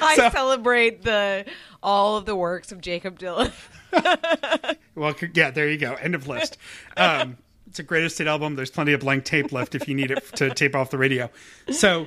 I 0.00 0.14
So- 0.16 0.30
celebrate 0.30 1.02
the 1.02 1.44
all 1.82 2.16
of 2.16 2.24
the 2.26 2.36
works 2.36 2.72
of 2.72 2.80
Jakob 2.80 3.18
Dylan. 3.18 3.52
Well, 4.94 5.14
yeah, 5.34 5.50
there 5.50 5.68
you 5.68 5.76
go. 5.76 5.92
End 5.94 6.14
of 6.14 6.26
list. 6.26 6.56
Um, 6.96 7.36
it's 7.66 7.78
a 7.78 7.82
greatest 7.82 8.16
hit 8.16 8.26
album. 8.26 8.54
There's 8.56 8.70
plenty 8.70 8.94
of 8.94 9.00
blank 9.00 9.24
tape 9.26 9.52
left 9.52 9.74
if 9.74 9.86
you 9.88 9.94
need 9.94 10.10
it 10.10 10.24
to 10.36 10.48
tape 10.54 10.74
off 10.74 10.88
the 10.90 10.96
radio. 10.96 11.28
So, 11.70 12.06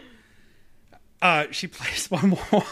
uh, 1.21 1.45
she 1.51 1.67
plays 1.67 2.09
one 2.09 2.29
more. 2.51 2.63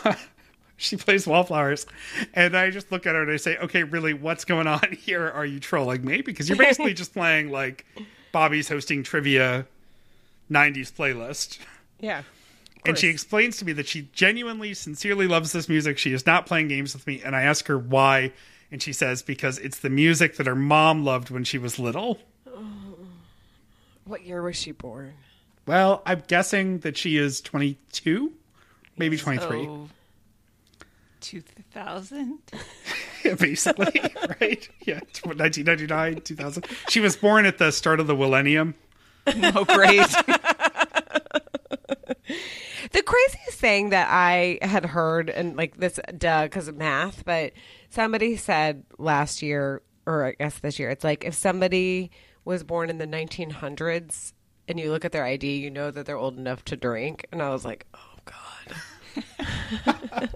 She 0.78 0.96
plays 0.96 1.28
Wallflowers, 1.28 1.86
and 2.34 2.56
I 2.56 2.70
just 2.70 2.92
look 2.92 3.06
at 3.06 3.16
her 3.16 3.24
and 3.24 3.32
I 3.32 3.38
say, 3.38 3.58
"Okay, 3.58 3.84
really, 3.84 4.14
what's 4.14 4.46
going 4.46 4.68
on 4.68 4.92
here? 5.00 5.28
Are 5.28 5.46
you 5.46 5.60
trolling 5.60 6.06
me? 6.06 6.22
Because 6.22 6.48
you're 6.48 6.58
basically 6.58 6.94
just 6.96 7.14
playing 7.14 7.52
like 7.52 7.86
Bobby's 8.32 8.70
hosting 8.70 9.04
trivia 9.04 9.66
'90s 10.50 10.92
playlist." 10.94 11.60
Yeah. 12.00 12.24
And 12.86 12.98
she 12.98 13.08
explains 13.08 13.58
to 13.58 13.66
me 13.66 13.74
that 13.74 13.88
she 13.88 14.08
genuinely, 14.14 14.74
sincerely 14.74 15.28
loves 15.28 15.52
this 15.52 15.68
music. 15.68 15.98
She 15.98 16.14
is 16.14 16.26
not 16.26 16.46
playing 16.46 16.70
games 16.70 16.94
with 16.94 17.06
me. 17.06 17.22
And 17.22 17.36
I 17.36 17.42
ask 17.42 17.68
her 17.68 17.78
why. 17.78 18.32
And 18.72 18.82
she 18.82 18.94
says 18.94 19.22
because 19.22 19.58
it's 19.60 19.80
the 19.80 19.90
music 19.90 20.38
that 20.38 20.48
her 20.48 20.56
mom 20.56 21.04
loved 21.04 21.30
when 21.30 21.44
she 21.44 21.58
was 21.58 21.80
little. 21.80 22.20
What 24.06 24.24
year 24.26 24.42
was 24.42 24.56
she 24.56 24.72
born? 24.72 25.16
Well, 25.66 26.02
I'm 26.06 26.24
guessing 26.28 26.80
that 26.80 26.96
she 26.96 27.18
is 27.18 27.42
22, 27.42 28.32
maybe 28.98 29.18
23, 29.18 29.66
So, 29.66 29.90
2000? 31.28 32.40
basically, 33.40 34.02
right? 34.42 34.70
Yeah, 34.86 35.00
1999, 35.24 36.22
2000. 36.22 36.66
She 36.90 37.00
was 37.00 37.16
born 37.16 37.46
at 37.46 37.58
the 37.58 37.72
start 37.72 38.00
of 38.00 38.08
the 38.08 38.16
millennium. 38.16 38.76
Oh, 39.30 39.66
great. 39.66 40.08
The 42.94 43.04
craziest 43.04 43.60
thing 43.60 43.90
that 43.90 44.08
I 44.10 44.58
had 44.62 44.86
heard, 44.86 45.30
and 45.30 45.58
like 45.58 45.76
this, 45.78 46.00
duh, 46.18 46.44
because 46.44 46.70
of 46.70 46.78
math, 46.78 47.26
but 47.26 47.52
somebody 47.90 48.38
said 48.38 48.84
last 48.98 49.42
year, 49.42 49.82
or 50.06 50.26
I 50.28 50.32
guess 50.32 50.60
this 50.60 50.80
year, 50.80 50.90
it's 50.90 51.04
like 51.04 51.26
if 51.26 51.34
somebody 51.34 52.10
was 52.46 52.64
born 52.64 52.90
in 52.90 53.00
the 53.00 53.06
1900s 53.08 54.32
and 54.70 54.80
you 54.80 54.92
look 54.92 55.04
at 55.04 55.12
their 55.12 55.26
ID, 55.26 55.58
you 55.58 55.70
know 55.70 55.92
that 55.92 56.06
they're 56.06 56.18
old 56.18 56.38
enough 56.38 56.64
to 56.66 56.78
drink. 56.78 57.28
And 57.34 57.42
I 57.42 57.50
was 57.50 57.66
like, 57.66 57.86
oh, 57.94 58.18
God. 59.84 60.30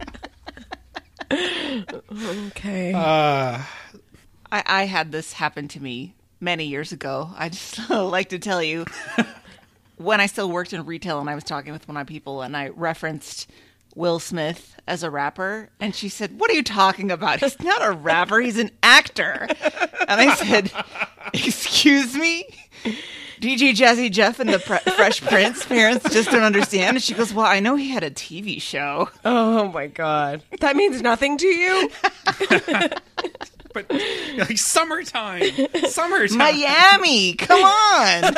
okay. 2.47 2.93
Uh, 2.93 3.61
I, 4.51 4.63
I 4.65 4.85
had 4.85 5.11
this 5.11 5.33
happen 5.33 5.67
to 5.69 5.81
me 5.81 6.15
many 6.39 6.65
years 6.65 6.91
ago. 6.91 7.29
I 7.37 7.49
just 7.49 7.89
like 7.89 8.29
to 8.29 8.39
tell 8.39 8.61
you 8.61 8.85
when 9.97 10.19
I 10.19 10.25
still 10.25 10.49
worked 10.51 10.73
in 10.73 10.85
retail 10.85 11.19
and 11.19 11.29
I 11.29 11.35
was 11.35 11.43
talking 11.43 11.71
with 11.71 11.87
one 11.87 11.95
of 11.95 11.99
my 11.99 12.03
people 12.03 12.41
and 12.41 12.57
I 12.57 12.69
referenced 12.69 13.49
Will 13.95 14.19
Smith 14.19 14.75
as 14.87 15.03
a 15.03 15.09
rapper 15.09 15.69
and 15.79 15.95
she 15.95 16.09
said, 16.09 16.39
"What 16.39 16.49
are 16.49 16.53
you 16.53 16.63
talking 16.63 17.11
about? 17.11 17.39
He's 17.39 17.59
not 17.61 17.83
a 17.85 17.91
rapper, 17.91 18.39
he's 18.41 18.57
an 18.57 18.71
actor." 18.83 19.47
And 20.07 20.19
I 20.21 20.35
said, 20.35 20.71
"Excuse 21.33 22.15
me?" 22.15 22.45
DJ 23.41 23.71
Jazzy 23.71 24.11
Jeff 24.11 24.39
and 24.39 24.53
the 24.53 24.59
Pre- 24.59 24.77
Fresh 24.93 25.21
Prince 25.21 25.65
parents 25.65 26.13
just 26.13 26.29
don't 26.29 26.43
understand. 26.43 26.97
And 26.97 27.03
she 27.03 27.15
goes, 27.15 27.33
Well, 27.33 27.47
I 27.47 27.59
know 27.59 27.75
he 27.75 27.89
had 27.89 28.03
a 28.03 28.11
TV 28.11 28.61
show. 28.61 29.09
oh, 29.25 29.67
my 29.69 29.87
God. 29.87 30.43
That 30.59 30.75
means 30.75 31.01
nothing 31.01 31.37
to 31.39 31.47
you? 31.47 31.89
But 33.73 33.89
like 34.37 34.57
summertime, 34.57 35.43
summertime. 35.87 36.37
Miami, 36.37 37.33
come 37.35 37.59
on. 37.63 37.67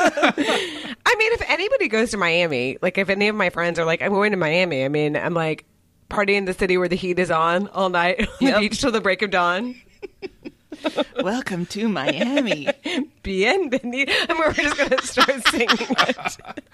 I 1.06 1.16
mean, 1.18 1.34
if 1.34 1.42
anybody 1.50 1.88
goes 1.88 2.12
to 2.12 2.18
Miami, 2.18 2.78
like 2.82 2.98
if 2.98 3.10
any 3.10 3.28
of 3.28 3.36
my 3.36 3.50
friends 3.50 3.80
are 3.80 3.86
like, 3.86 4.02
I'm 4.02 4.12
going 4.14 4.32
to 4.32 4.38
Miami, 4.38 4.86
I 4.86 4.90
mean, 4.90 5.16
I'm 5.16 5.34
like 5.34 5.66
partying 6.10 6.36
in 6.38 6.46
the 6.46 6.54
city 6.54 6.78
where 6.78 6.88
the 6.88 6.96
heat 6.96 7.18
is 7.20 7.32
on 7.32 7.68
all 7.70 7.90
night 7.90 8.28
on 8.42 8.52
the 8.52 8.60
beach 8.60 8.80
till 8.80 8.92
the 8.92 9.02
break 9.02 9.22
of 9.22 9.32
dawn. 9.32 9.76
Welcome 11.22 11.66
to 11.68 11.88
Miami. 11.88 12.66
Bienvenido. 13.24 14.12
And 14.30 14.38
we're 14.40 14.54
just 14.54 14.78
going 14.78 14.90
to 14.90 15.02
start 15.08 15.48
singing 15.48 15.68
it. 15.72 16.38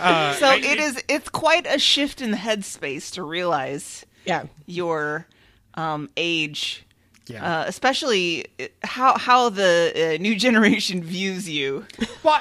Uh, 0.00 0.32
So 0.34 0.46
I- 0.46 0.58
it 0.58 0.78
is 0.78 1.02
it's 1.08 1.28
quite 1.28 1.66
a 1.68 1.76
shift 1.76 2.20
in 2.20 2.30
the 2.30 2.36
headspace 2.36 3.14
to 3.14 3.22
realize 3.24 4.06
Yeah. 4.24 4.44
your 4.66 5.26
um, 5.74 6.08
age. 6.16 6.84
Yeah. 7.28 7.60
Uh, 7.60 7.64
especially 7.66 8.46
uh, 8.58 8.64
how 8.82 9.18
how 9.18 9.48
the 9.50 10.14
uh, 10.16 10.22
new 10.22 10.34
generation 10.46 11.02
views 11.02 11.48
you. 11.48 11.86
Well, 12.22 12.40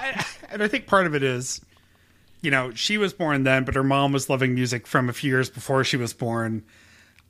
and 0.49 0.63
I 0.63 0.67
think 0.67 0.87
part 0.87 1.05
of 1.05 1.13
it 1.15 1.23
is, 1.23 1.61
you 2.41 2.51
know, 2.51 2.73
she 2.73 2.97
was 2.97 3.13
born 3.13 3.43
then, 3.43 3.63
but 3.65 3.75
her 3.75 3.83
mom 3.83 4.11
was 4.13 4.29
loving 4.29 4.53
music 4.55 4.87
from 4.87 5.09
a 5.09 5.13
few 5.13 5.29
years 5.29 5.49
before 5.49 5.83
she 5.83 5.97
was 5.97 6.13
born. 6.13 6.63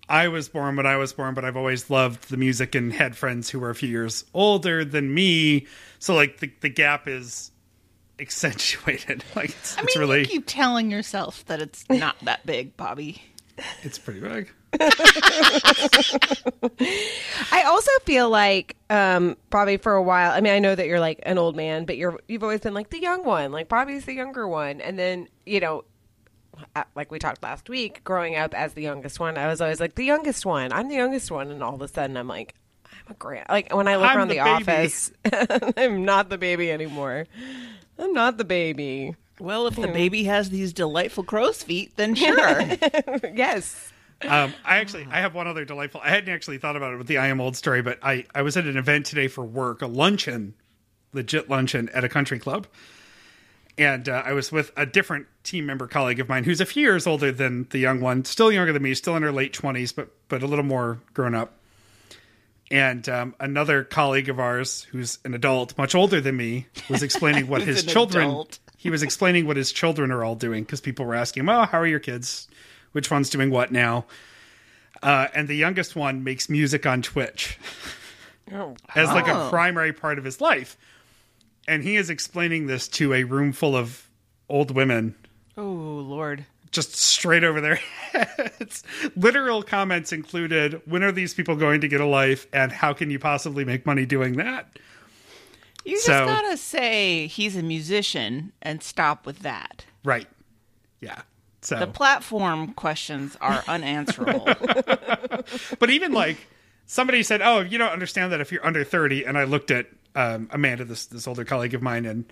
I 0.09 0.29
was 0.29 0.47
born 0.47 0.77
when 0.77 0.85
I 0.85 0.95
was 0.95 1.11
born, 1.11 1.33
but 1.33 1.43
I've 1.43 1.57
always 1.57 1.89
loved 1.89 2.29
the 2.29 2.37
music 2.37 2.75
and 2.75 2.93
had 2.93 3.17
friends 3.17 3.49
who 3.49 3.59
were 3.59 3.69
a 3.69 3.75
few 3.75 3.89
years 3.89 4.23
older 4.33 4.85
than 4.85 5.13
me. 5.13 5.67
So, 5.99 6.15
like, 6.15 6.39
the, 6.39 6.49
the 6.61 6.69
gap 6.69 7.09
is 7.09 7.51
accentuated. 8.19 9.23
Like, 9.35 9.49
it's, 9.49 9.77
I 9.77 9.81
it's 9.81 9.95
mean, 9.97 10.07
really, 10.07 10.19
you 10.21 10.25
keep 10.27 10.43
telling 10.47 10.89
yourself 10.91 11.43
that 11.47 11.61
it's 11.61 11.83
not 11.89 12.15
that 12.23 12.45
big, 12.45 12.77
Bobby. 12.77 13.21
it's 13.83 13.99
pretty 13.99 14.21
big. 14.21 14.49
I 17.49 17.63
also 17.65 17.91
feel 18.05 18.29
like, 18.29 18.75
um, 18.89 19.37
Bobby, 19.49 19.77
for 19.77 19.93
a 19.93 20.03
while, 20.03 20.31
I 20.31 20.41
mean, 20.41 20.53
I 20.53 20.59
know 20.59 20.75
that 20.75 20.87
you're 20.87 20.99
like 20.99 21.19
an 21.23 21.37
old 21.37 21.55
man, 21.55 21.85
but 21.85 21.97
you're, 21.97 22.19
you've 22.27 22.43
always 22.43 22.61
been 22.61 22.73
like 22.73 22.89
the 22.89 22.99
young 22.99 23.23
one. 23.23 23.51
Like 23.51 23.69
Bobby's 23.69 24.05
the 24.05 24.13
younger 24.13 24.47
one. 24.47 24.81
And 24.81 24.97
then, 24.99 25.27
you 25.45 25.59
know, 25.59 25.83
uh, 26.75 26.83
like 26.95 27.11
we 27.11 27.19
talked 27.19 27.43
last 27.43 27.69
week, 27.69 28.03
growing 28.03 28.35
up 28.35 28.53
as 28.53 28.73
the 28.73 28.81
youngest 28.81 29.19
one, 29.19 29.37
I 29.37 29.47
was 29.47 29.61
always 29.61 29.79
like 29.79 29.95
the 29.95 30.05
youngest 30.05 30.45
one. 30.45 30.71
I'm 30.71 30.89
the 30.89 30.95
youngest 30.95 31.31
one, 31.31 31.51
and 31.51 31.63
all 31.63 31.75
of 31.75 31.81
a 31.81 31.87
sudden, 31.87 32.17
I'm 32.17 32.27
like, 32.27 32.55
I'm 32.85 33.11
a 33.11 33.13
grand. 33.15 33.45
Like 33.49 33.73
when 33.73 33.87
I 33.87 33.95
look 33.95 34.09
I'm 34.09 34.17
around 34.17 34.27
the, 34.29 34.35
the 34.35 34.39
office, 34.41 35.11
I'm 35.77 36.03
not 36.05 36.29
the 36.29 36.37
baby 36.37 36.71
anymore. 36.71 37.25
I'm 37.99 38.13
not 38.13 38.37
the 38.37 38.45
baby. 38.45 39.15
Well, 39.39 39.67
if 39.67 39.75
the 39.75 39.87
baby 39.87 40.23
has 40.23 40.49
these 40.49 40.73
delightful 40.73 41.23
crow's 41.23 41.61
feet, 41.61 41.95
then 41.95 42.15
sure. 42.15 42.61
yes. 43.35 43.93
Um, 44.21 44.53
I 44.65 44.77
actually 44.77 45.07
I 45.11 45.19
have 45.21 45.35
one 45.35 45.47
other 45.47 45.63
delightful. 45.65 46.01
I 46.03 46.09
hadn't 46.09 46.33
actually 46.33 46.57
thought 46.57 46.75
about 46.75 46.93
it 46.93 46.97
with 46.97 47.07
the 47.07 47.19
I 47.19 47.27
am 47.27 47.39
old 47.39 47.55
story, 47.55 47.81
but 47.81 47.99
I 48.01 48.25
I 48.33 48.41
was 48.41 48.57
at 48.57 48.65
an 48.65 48.77
event 48.77 49.05
today 49.05 49.27
for 49.27 49.43
work, 49.43 49.81
a 49.81 49.87
luncheon, 49.87 50.55
legit 51.13 51.49
luncheon 51.49 51.89
at 51.93 52.03
a 52.03 52.09
country 52.09 52.39
club, 52.39 52.65
and 53.77 54.09
uh, 54.09 54.23
I 54.25 54.33
was 54.33 54.51
with 54.51 54.71
a 54.75 54.85
different 54.87 55.27
team 55.43 55.67
member 55.67 55.87
colleague 55.87 56.19
of 56.19 56.27
mine 56.27 56.45
who's 56.45 56.59
a 56.61 56.65
few 56.65 56.81
years 56.81 57.05
older 57.05 57.31
than 57.31 57.67
the 57.69 57.77
young 57.77 58.01
one, 58.01 58.25
still 58.25 58.51
younger 58.51 58.73
than 58.73 58.81
me, 58.81 58.95
still 58.95 59.15
in 59.15 59.23
her 59.23 59.31
late 59.31 59.53
twenties, 59.53 59.91
but 59.91 60.09
but 60.29 60.41
a 60.41 60.47
little 60.47 60.65
more 60.65 60.99
grown 61.13 61.35
up. 61.35 61.53
And 62.69 63.07
um, 63.07 63.35
another 63.39 63.83
colleague 63.85 64.27
of 64.27 64.39
ours, 64.41 64.83
who's 64.91 65.19
an 65.23 65.33
adult, 65.33 65.77
much 65.77 65.95
older 65.95 66.19
than 66.19 66.35
me, 66.35 66.67
was 66.89 67.01
explaining 67.01 67.47
what 67.47 67.61
his 67.63 67.83
children. 67.83 68.25
adult. 68.25 68.59
He 68.77 68.89
was 68.89 69.03
explaining 69.03 69.47
what 69.47 69.57
his 69.57 69.71
children 69.71 70.11
are 70.11 70.23
all 70.23 70.35
doing 70.35 70.63
because 70.63 70.81
people 70.81 71.05
were 71.05 71.15
asking 71.15 71.41
him, 71.41 71.49
"Oh, 71.49 71.65
how 71.65 71.79
are 71.79 71.87
your 71.87 71.99
kids? 71.99 72.47
Which 72.91 73.09
one's 73.11 73.29
doing 73.29 73.49
what 73.51 73.71
now?" 73.71 74.05
Uh, 75.03 75.27
and 75.35 75.47
the 75.47 75.55
youngest 75.55 75.95
one 75.95 76.23
makes 76.23 76.49
music 76.49 76.85
on 76.85 77.01
Twitch 77.01 77.57
as 78.95 79.09
like 79.09 79.27
a 79.27 79.33
Oh. 79.45 79.49
primary 79.49 79.93
part 79.93 80.17
of 80.17 80.23
his 80.23 80.41
life. 80.41 80.77
And 81.67 81.83
he 81.83 81.97
is 81.97 82.09
explaining 82.09 82.67
this 82.67 82.87
to 82.89 83.13
a 83.13 83.23
room 83.23 83.51
full 83.51 83.75
of 83.75 84.07
old 84.49 84.71
women 84.71 85.15
oh 85.57 85.63
Lord. 85.63 86.45
just 86.71 86.95
straight 86.95 87.43
over 87.43 87.59
their 87.61 87.75
heads. 88.11 88.83
Literal 89.15 89.61
comments 89.63 90.11
included 90.13 90.81
When 90.85 91.03
are 91.03 91.11
these 91.11 91.33
people 91.33 91.55
going 91.57 91.81
to 91.81 91.87
get 91.87 91.99
a 92.01 92.05
life? 92.05 92.47
And 92.53 92.71
how 92.71 92.93
can 92.93 93.11
you 93.11 93.19
possibly 93.19 93.65
make 93.65 93.85
money 93.85 94.05
doing 94.05 94.37
that? 94.37 94.79
You 95.85 95.93
just 95.95 96.05
So- 96.05 96.25
gotta 96.25 96.57
say 96.57 97.27
he's 97.27 97.55
a 97.55 97.61
musician 97.63 98.51
and 98.61 98.81
stop 98.81 99.25
with 99.25 99.39
that. 99.39 99.85
Right. 100.03 100.27
Yeah. 101.01 101.21
So, 101.67 101.77
The 101.77 101.87
platform 101.87 102.71
questions 102.75 103.35
are 103.41 103.61
unanswerable. 103.67 104.45
but 105.79 105.89
even 105.89 106.13
like 106.13 106.37
somebody 106.85 107.23
said, 107.23 107.41
"Oh, 107.41 107.59
you 107.59 107.77
don't 107.77 107.91
understand 107.91 108.31
that 108.31 108.39
if 108.39 108.53
you're 108.53 108.65
under 108.65 108.85
30." 108.85 109.25
And 109.25 109.37
I 109.37 109.43
looked 109.43 109.69
at 109.69 109.87
um, 110.15 110.47
Amanda, 110.53 110.85
this 110.85 111.07
this 111.07 111.27
older 111.27 111.43
colleague 111.43 111.73
of 111.73 111.81
mine, 111.81 112.05
and 112.05 112.31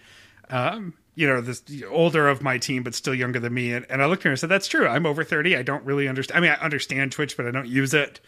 um, 0.50 0.94
you 1.16 1.28
know, 1.28 1.42
this 1.42 1.62
older 1.90 2.30
of 2.30 2.42
my 2.44 2.58
team, 2.58 2.84
but 2.84 2.96
still 2.96 3.14
younger 3.14 3.42
than 3.42 3.54
me. 3.54 3.74
And, 3.74 3.86
and 3.90 4.02
I 4.02 4.06
looked 4.06 4.22
at 4.22 4.24
her 4.24 4.30
and 4.30 4.40
said, 4.40 4.48
"That's 4.48 4.70
true. 4.70 4.88
I'm 4.88 5.06
over 5.06 5.26
30. 5.26 5.58
I 5.58 5.64
don't 5.64 5.84
really 5.84 6.08
understand. 6.08 6.38
I 6.38 6.42
mean, 6.42 6.58
I 6.58 6.64
understand 6.64 7.12
Twitch, 7.12 7.36
but 7.36 7.46
I 7.46 7.52
don't 7.52 7.68
use 7.68 7.94
it. 7.94 8.22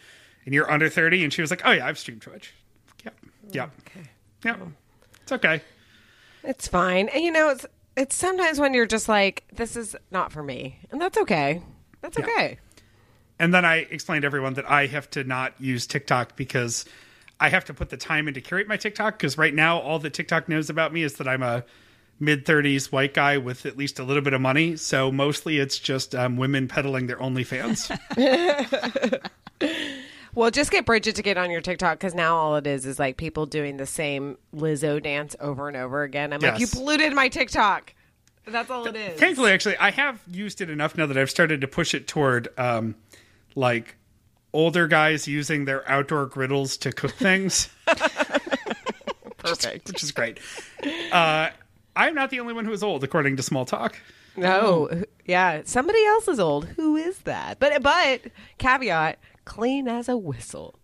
And 0.44 0.52
you're 0.52 0.70
under 0.70 0.90
30." 0.90 1.24
And 1.24 1.32
she 1.32 1.40
was 1.40 1.50
like, 1.50 1.62
"Oh 1.64 1.72
yeah, 1.72 1.86
I've 1.86 1.98
streamed 1.98 2.20
Twitch. 2.20 2.52
Yep, 3.02 3.14
yep, 3.52 3.70
yep. 4.44 4.60
It's 5.22 5.32
okay." 5.32 5.62
It's 6.44 6.68
fine. 6.68 7.08
And 7.08 7.24
you 7.24 7.32
know, 7.32 7.48
it's 7.48 7.64
it's 7.98 8.16
sometimes 8.16 8.58
when 8.58 8.72
you're 8.72 8.86
just 8.86 9.08
like, 9.08 9.44
this 9.52 9.76
is 9.76 9.94
not 10.10 10.32
for 10.32 10.42
me. 10.42 10.78
And 10.90 11.00
that's 11.00 11.18
okay. 11.18 11.60
That's 12.00 12.16
Yeah. 12.18 12.24
okay. 12.24 12.58
And 13.38 13.52
then 13.52 13.64
I 13.64 13.76
explained 13.90 14.22
to 14.22 14.26
everyone 14.26 14.54
that 14.54 14.70
I 14.70 14.86
have 14.86 15.10
to 15.10 15.24
not 15.24 15.52
use 15.60 15.86
TikTok 15.86 16.34
because 16.36 16.84
I 17.38 17.48
have 17.50 17.64
to 17.66 17.74
put 17.74 17.90
the 17.90 17.96
time 17.96 18.26
in 18.28 18.34
to 18.34 18.40
curate 18.40 18.66
my 18.68 18.76
TikTok. 18.76 19.18
Because 19.18 19.36
right 19.36 19.54
now, 19.54 19.78
all 19.78 19.98
that 20.00 20.14
TikTok 20.14 20.48
knows 20.48 20.70
about 20.70 20.92
me 20.92 21.02
is 21.02 21.14
that 21.14 21.28
I'm 21.28 21.42
a 21.42 21.64
mid 22.20 22.44
30s 22.46 22.90
white 22.90 23.14
guy 23.14 23.38
with 23.38 23.64
at 23.66 23.76
least 23.76 23.98
a 24.00 24.04
little 24.04 24.22
bit 24.22 24.32
of 24.32 24.40
money. 24.40 24.76
So 24.76 25.12
mostly 25.12 25.58
it's 25.58 25.78
just 25.78 26.14
um, 26.14 26.36
women 26.36 26.66
peddling 26.66 27.06
their 27.06 27.18
OnlyFans. 27.18 27.96
Well, 30.38 30.52
just 30.52 30.70
get 30.70 30.86
Bridget 30.86 31.16
to 31.16 31.22
get 31.22 31.36
on 31.36 31.50
your 31.50 31.60
TikTok 31.60 31.98
because 31.98 32.14
now 32.14 32.36
all 32.36 32.54
it 32.54 32.64
is 32.64 32.86
is 32.86 32.96
like 33.00 33.16
people 33.16 33.44
doing 33.44 33.76
the 33.76 33.86
same 33.86 34.38
Lizzo 34.54 35.02
dance 35.02 35.34
over 35.40 35.66
and 35.66 35.76
over 35.76 36.04
again. 36.04 36.32
I'm 36.32 36.38
like, 36.38 36.60
you 36.60 36.68
polluted 36.68 37.12
my 37.12 37.28
TikTok. 37.28 37.92
That's 38.46 38.70
all 38.70 38.86
it 38.86 38.94
is. 38.94 39.18
Thankfully, 39.18 39.50
actually, 39.50 39.76
I 39.78 39.90
have 39.90 40.20
used 40.30 40.60
it 40.60 40.70
enough 40.70 40.96
now 40.96 41.06
that 41.06 41.18
I've 41.18 41.28
started 41.28 41.60
to 41.62 41.66
push 41.66 41.92
it 41.92 42.06
toward 42.06 42.46
um, 42.56 42.94
like 43.56 43.96
older 44.52 44.86
guys 44.86 45.26
using 45.26 45.64
their 45.64 45.82
outdoor 45.90 46.26
griddles 46.26 46.76
to 46.78 46.92
cook 46.92 47.14
things. 47.14 47.68
Perfect. 49.38 49.88
which 49.88 50.04
is 50.04 50.12
great. 50.12 50.38
Uh, 51.10 51.48
I'm 51.96 52.14
not 52.14 52.30
the 52.30 52.38
only 52.38 52.54
one 52.54 52.64
who 52.64 52.72
is 52.72 52.84
old, 52.84 53.02
according 53.02 53.38
to 53.38 53.42
Small 53.42 53.64
Talk. 53.64 53.98
No, 54.36 54.88
yeah, 55.26 55.62
somebody 55.64 56.04
else 56.06 56.28
is 56.28 56.38
old. 56.38 56.66
Who 56.76 56.94
is 56.94 57.18
that? 57.20 57.58
But 57.58 57.82
but 57.82 58.22
caveat: 58.58 59.18
clean 59.48 59.88
as 59.88 60.08
a 60.08 60.16
whistle. 60.16 60.78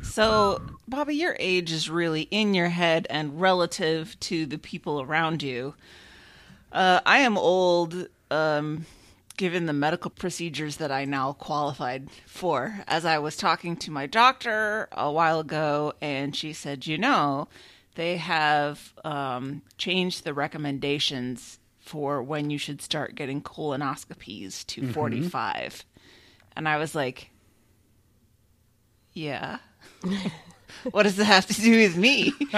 So, 0.00 0.60
Bobby, 0.88 1.14
your 1.14 1.36
age 1.38 1.70
is 1.70 1.88
really 1.88 2.22
in 2.22 2.54
your 2.54 2.70
head 2.70 3.06
and 3.10 3.40
relative 3.40 4.18
to 4.20 4.46
the 4.46 4.58
people 4.58 5.02
around 5.02 5.42
you. 5.42 5.74
Uh, 6.72 7.00
I 7.04 7.18
am 7.18 7.36
old, 7.36 8.08
um, 8.30 8.86
given 9.36 9.66
the 9.66 9.74
medical 9.74 10.10
procedures 10.10 10.78
that 10.78 10.90
I 10.90 11.04
now 11.04 11.34
qualified 11.34 12.08
for. 12.26 12.80
As 12.88 13.04
I 13.04 13.18
was 13.18 13.36
talking 13.36 13.76
to 13.76 13.90
my 13.90 14.06
doctor 14.06 14.88
a 14.92 15.12
while 15.12 15.40
ago, 15.40 15.92
and 16.00 16.34
she 16.34 16.52
said, 16.54 16.86
you 16.86 16.96
know, 16.96 17.46
they 17.94 18.16
have 18.16 18.94
um, 19.04 19.60
changed 19.76 20.24
the 20.24 20.32
recommendations 20.34 21.58
for 21.78 22.22
when 22.22 22.48
you 22.48 22.56
should 22.56 22.80
start 22.80 23.14
getting 23.14 23.42
colonoscopies 23.42 24.66
to 24.68 24.90
45. 24.92 25.84
And 26.56 26.68
I 26.68 26.78
was 26.78 26.94
like, 26.94 27.31
yeah. 29.14 29.58
what 30.90 31.04
does 31.04 31.18
it 31.18 31.26
have 31.26 31.46
to 31.46 31.54
do 31.54 31.78
with 31.78 31.96
me? 31.96 32.32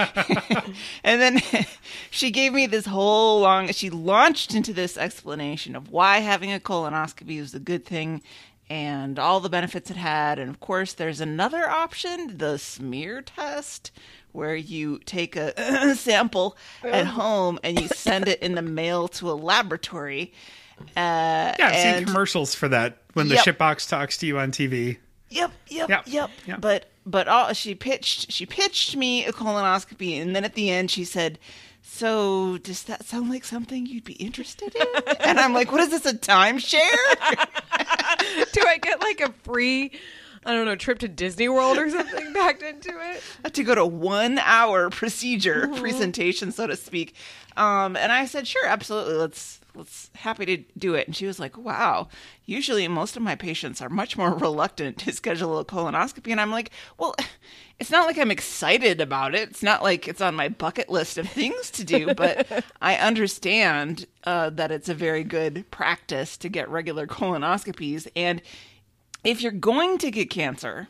and 1.03 1.21
then 1.21 1.39
she 2.11 2.31
gave 2.31 2.53
me 2.53 2.65
this 2.67 2.85
whole 2.85 3.41
long, 3.41 3.67
she 3.71 3.89
launched 3.89 4.55
into 4.55 4.73
this 4.73 4.97
explanation 4.97 5.75
of 5.75 5.89
why 5.91 6.19
having 6.19 6.51
a 6.51 6.59
colonoscopy 6.59 7.39
was 7.39 7.53
a 7.53 7.59
good 7.59 7.85
thing 7.85 8.21
and 8.69 9.19
all 9.19 9.39
the 9.39 9.49
benefits 9.49 9.91
it 9.91 9.97
had. 9.97 10.39
And 10.39 10.49
of 10.49 10.59
course, 10.59 10.93
there's 10.93 11.21
another 11.21 11.69
option 11.69 12.37
the 12.37 12.57
smear 12.57 13.21
test, 13.21 13.91
where 14.31 14.55
you 14.55 14.99
take 15.05 15.35
a 15.37 15.95
sample 15.95 16.57
at 16.83 17.05
home 17.05 17.57
and 17.63 17.79
you 17.79 17.87
send 17.87 18.27
it 18.27 18.41
in 18.41 18.55
the 18.55 18.61
mail 18.61 19.07
to 19.07 19.29
a 19.31 19.33
laboratory. 19.33 20.33
Uh, 20.79 20.83
Yeah, 20.97 21.55
I've 21.59 21.73
and- 21.73 21.97
seen 21.99 22.05
commercials 22.07 22.53
for 22.55 22.67
that 22.69 22.97
when 23.13 23.29
the 23.29 23.35
Yep. 23.35 23.45
shipbox 23.45 23.87
talks 23.87 24.17
to 24.17 24.25
you 24.25 24.37
on 24.39 24.51
TV. 24.51 24.97
Yep, 25.35 25.51
yep, 25.67 25.89
Yep, 25.89 26.03
yep. 26.07 26.29
yep. 26.47 26.61
But 26.61 26.89
but 27.05 27.27
all 27.27 27.53
she 27.53 27.75
pitched 27.75 28.31
she 28.31 28.45
pitched 28.45 28.95
me 28.95 29.25
a 29.25 29.31
colonoscopy 29.31 30.19
and 30.21 30.35
then 30.35 30.43
at 30.43 30.55
the 30.55 30.69
end 30.69 30.89
she 30.91 31.03
said, 31.03 31.37
"So, 31.81 32.57
does 32.57 32.83
that 32.83 33.05
sound 33.05 33.29
like 33.29 33.43
something 33.45 33.85
you'd 33.85 34.03
be 34.05 34.13
interested 34.13 34.75
in?" 34.75 34.87
and 35.19 35.39
I'm 35.39 35.53
like, 35.53 35.71
"What 35.71 35.81
is 35.81 35.89
this 35.89 36.05
a 36.05 36.13
timeshare?" 36.17 36.79
Do 38.53 38.61
I 38.67 38.77
get 38.81 39.01
like 39.01 39.21
a 39.21 39.31
free, 39.43 39.91
I 40.45 40.53
don't 40.53 40.65
know, 40.65 40.75
trip 40.75 40.99
to 40.99 41.07
Disney 41.07 41.49
World 41.49 41.77
or 41.77 41.89
something 41.89 42.33
backed 42.33 42.63
into 42.63 42.89
it? 43.43 43.53
to 43.53 43.63
go 43.63 43.75
to 43.75 43.85
one 43.85 44.39
hour 44.39 44.89
procedure 44.89 45.67
presentation, 45.75 46.51
so 46.51 46.67
to 46.67 46.75
speak. 46.75 47.13
Um, 47.57 47.95
and 47.95 48.11
I 48.11 48.25
said, 48.25 48.47
sure, 48.47 48.65
absolutely. 48.65 49.15
Let's 49.15 49.59
let's 49.75 50.09
happy 50.15 50.45
to 50.45 50.57
do 50.77 50.95
it. 50.95 51.07
And 51.07 51.15
she 51.15 51.25
was 51.25 51.39
like, 51.39 51.57
wow. 51.57 52.07
Usually, 52.45 52.87
most 52.87 53.15
of 53.15 53.23
my 53.23 53.35
patients 53.35 53.81
are 53.81 53.89
much 53.89 54.17
more 54.17 54.33
reluctant 54.37 54.97
to 54.99 55.11
schedule 55.11 55.59
a 55.59 55.65
colonoscopy. 55.65 56.31
And 56.31 56.41
I'm 56.41 56.51
like, 56.51 56.71
well, 56.97 57.15
it's 57.79 57.91
not 57.91 58.07
like 58.07 58.17
I'm 58.17 58.31
excited 58.31 59.01
about 59.01 59.35
it. 59.35 59.49
It's 59.49 59.63
not 59.63 59.83
like 59.83 60.07
it's 60.07 60.21
on 60.21 60.35
my 60.35 60.49
bucket 60.49 60.89
list 60.89 61.17
of 61.17 61.27
things 61.27 61.71
to 61.71 61.83
do. 61.83 62.13
But 62.13 62.63
I 62.81 62.95
understand 62.95 64.05
uh, 64.23 64.49
that 64.51 64.71
it's 64.71 64.89
a 64.89 64.93
very 64.93 65.23
good 65.23 65.69
practice 65.71 66.37
to 66.37 66.49
get 66.49 66.69
regular 66.69 67.07
colonoscopies. 67.07 68.07
And 68.15 68.41
if 69.23 69.41
you're 69.41 69.51
going 69.51 69.97
to 69.99 70.11
get 70.11 70.29
cancer, 70.29 70.87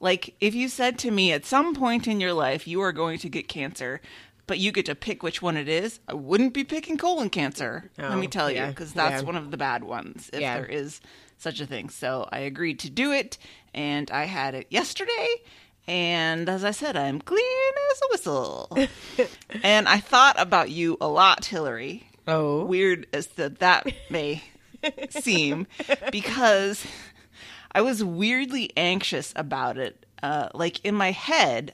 like 0.00 0.34
if 0.40 0.54
you 0.54 0.68
said 0.68 0.98
to 0.98 1.10
me 1.10 1.32
at 1.32 1.46
some 1.46 1.74
point 1.74 2.06
in 2.06 2.20
your 2.20 2.32
life 2.32 2.68
you 2.68 2.80
are 2.80 2.92
going 2.92 3.18
to 3.20 3.28
get 3.28 3.48
cancer, 3.48 4.00
but 4.46 4.58
you 4.58 4.72
get 4.72 4.86
to 4.86 4.94
pick 4.94 5.22
which 5.22 5.42
one 5.42 5.56
it 5.56 5.68
is, 5.68 6.00
I 6.08 6.14
wouldn't 6.14 6.52
be 6.54 6.64
picking 6.64 6.96
colon 6.96 7.30
cancer. 7.30 7.90
let 7.98 8.18
me 8.18 8.26
Oh, 8.26 8.30
tell 8.30 8.50
you, 8.50 8.66
because 8.66 8.92
that's 8.92 9.22
yeah. 9.22 9.26
one 9.26 9.36
of 9.36 9.50
the 9.50 9.56
bad 9.56 9.84
ones 9.84 10.30
if 10.32 10.40
Yeah. 10.40 10.56
there 10.58 10.66
is 10.66 11.00
such 11.38 11.60
a 11.60 11.66
thing. 11.66 11.88
So 11.90 12.28
I 12.32 12.38
agreed 12.40 12.78
to 12.80 12.90
do 12.90 13.12
it, 13.12 13.38
and 13.74 14.10
I 14.10 14.24
had 14.24 14.54
it 14.54 14.66
yesterday. 14.70 15.28
And 15.88 16.48
as 16.48 16.64
I 16.64 16.72
said, 16.72 16.96
I'm 16.96 17.20
clean 17.20 17.72
as 17.92 18.00
a 18.02 18.08
whistle. 18.10 18.78
and 19.62 19.88
I 19.88 19.98
thought 20.00 20.34
about 20.40 20.70
you 20.70 20.96
a 21.00 21.08
lot, 21.08 21.44
Hillary 21.44 22.08
Oh. 22.28 22.64
weird 22.64 23.06
as 23.12 23.28
that 23.38 23.60
that 23.60 23.86
may 24.10 24.42
seem, 25.10 25.66
because 26.10 26.84
I 27.72 27.82
was 27.82 28.02
weirdly 28.02 28.72
anxious 28.76 29.32
about 29.36 29.78
it. 29.78 30.04
Uh, 30.22 30.48
like 30.54 30.84
in 30.84 30.94
my 30.94 31.12
head, 31.12 31.72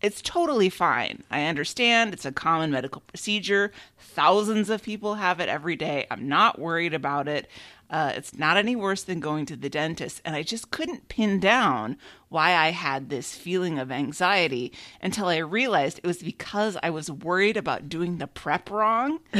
it's 0.00 0.20
totally 0.20 0.68
fine. 0.68 1.22
I 1.30 1.44
understand 1.44 2.12
it's 2.12 2.24
a 2.24 2.32
common 2.32 2.70
medical 2.70 3.02
procedure. 3.02 3.72
Thousands 3.98 4.68
of 4.70 4.82
people 4.82 5.14
have 5.14 5.40
it 5.40 5.48
every 5.48 5.76
day. 5.76 6.06
I'm 6.10 6.28
not 6.28 6.58
worried 6.58 6.94
about 6.94 7.26
it. 7.28 7.48
Uh, 7.90 8.12
it's 8.14 8.36
not 8.36 8.56
any 8.56 8.74
worse 8.74 9.02
than 9.02 9.20
going 9.20 9.46
to 9.46 9.56
the 9.56 9.70
dentist. 9.70 10.20
And 10.24 10.34
I 10.34 10.42
just 10.42 10.70
couldn't 10.70 11.08
pin 11.08 11.38
down 11.40 11.96
why 12.34 12.56
I 12.56 12.70
had 12.70 13.10
this 13.10 13.32
feeling 13.32 13.78
of 13.78 13.92
anxiety 13.92 14.72
until 15.00 15.26
I 15.28 15.36
realized 15.36 15.98
it 15.98 16.06
was 16.06 16.20
because 16.20 16.76
I 16.82 16.90
was 16.90 17.08
worried 17.08 17.56
about 17.56 17.88
doing 17.88 18.18
the 18.18 18.26
prep 18.26 18.70
wrong. 18.70 19.20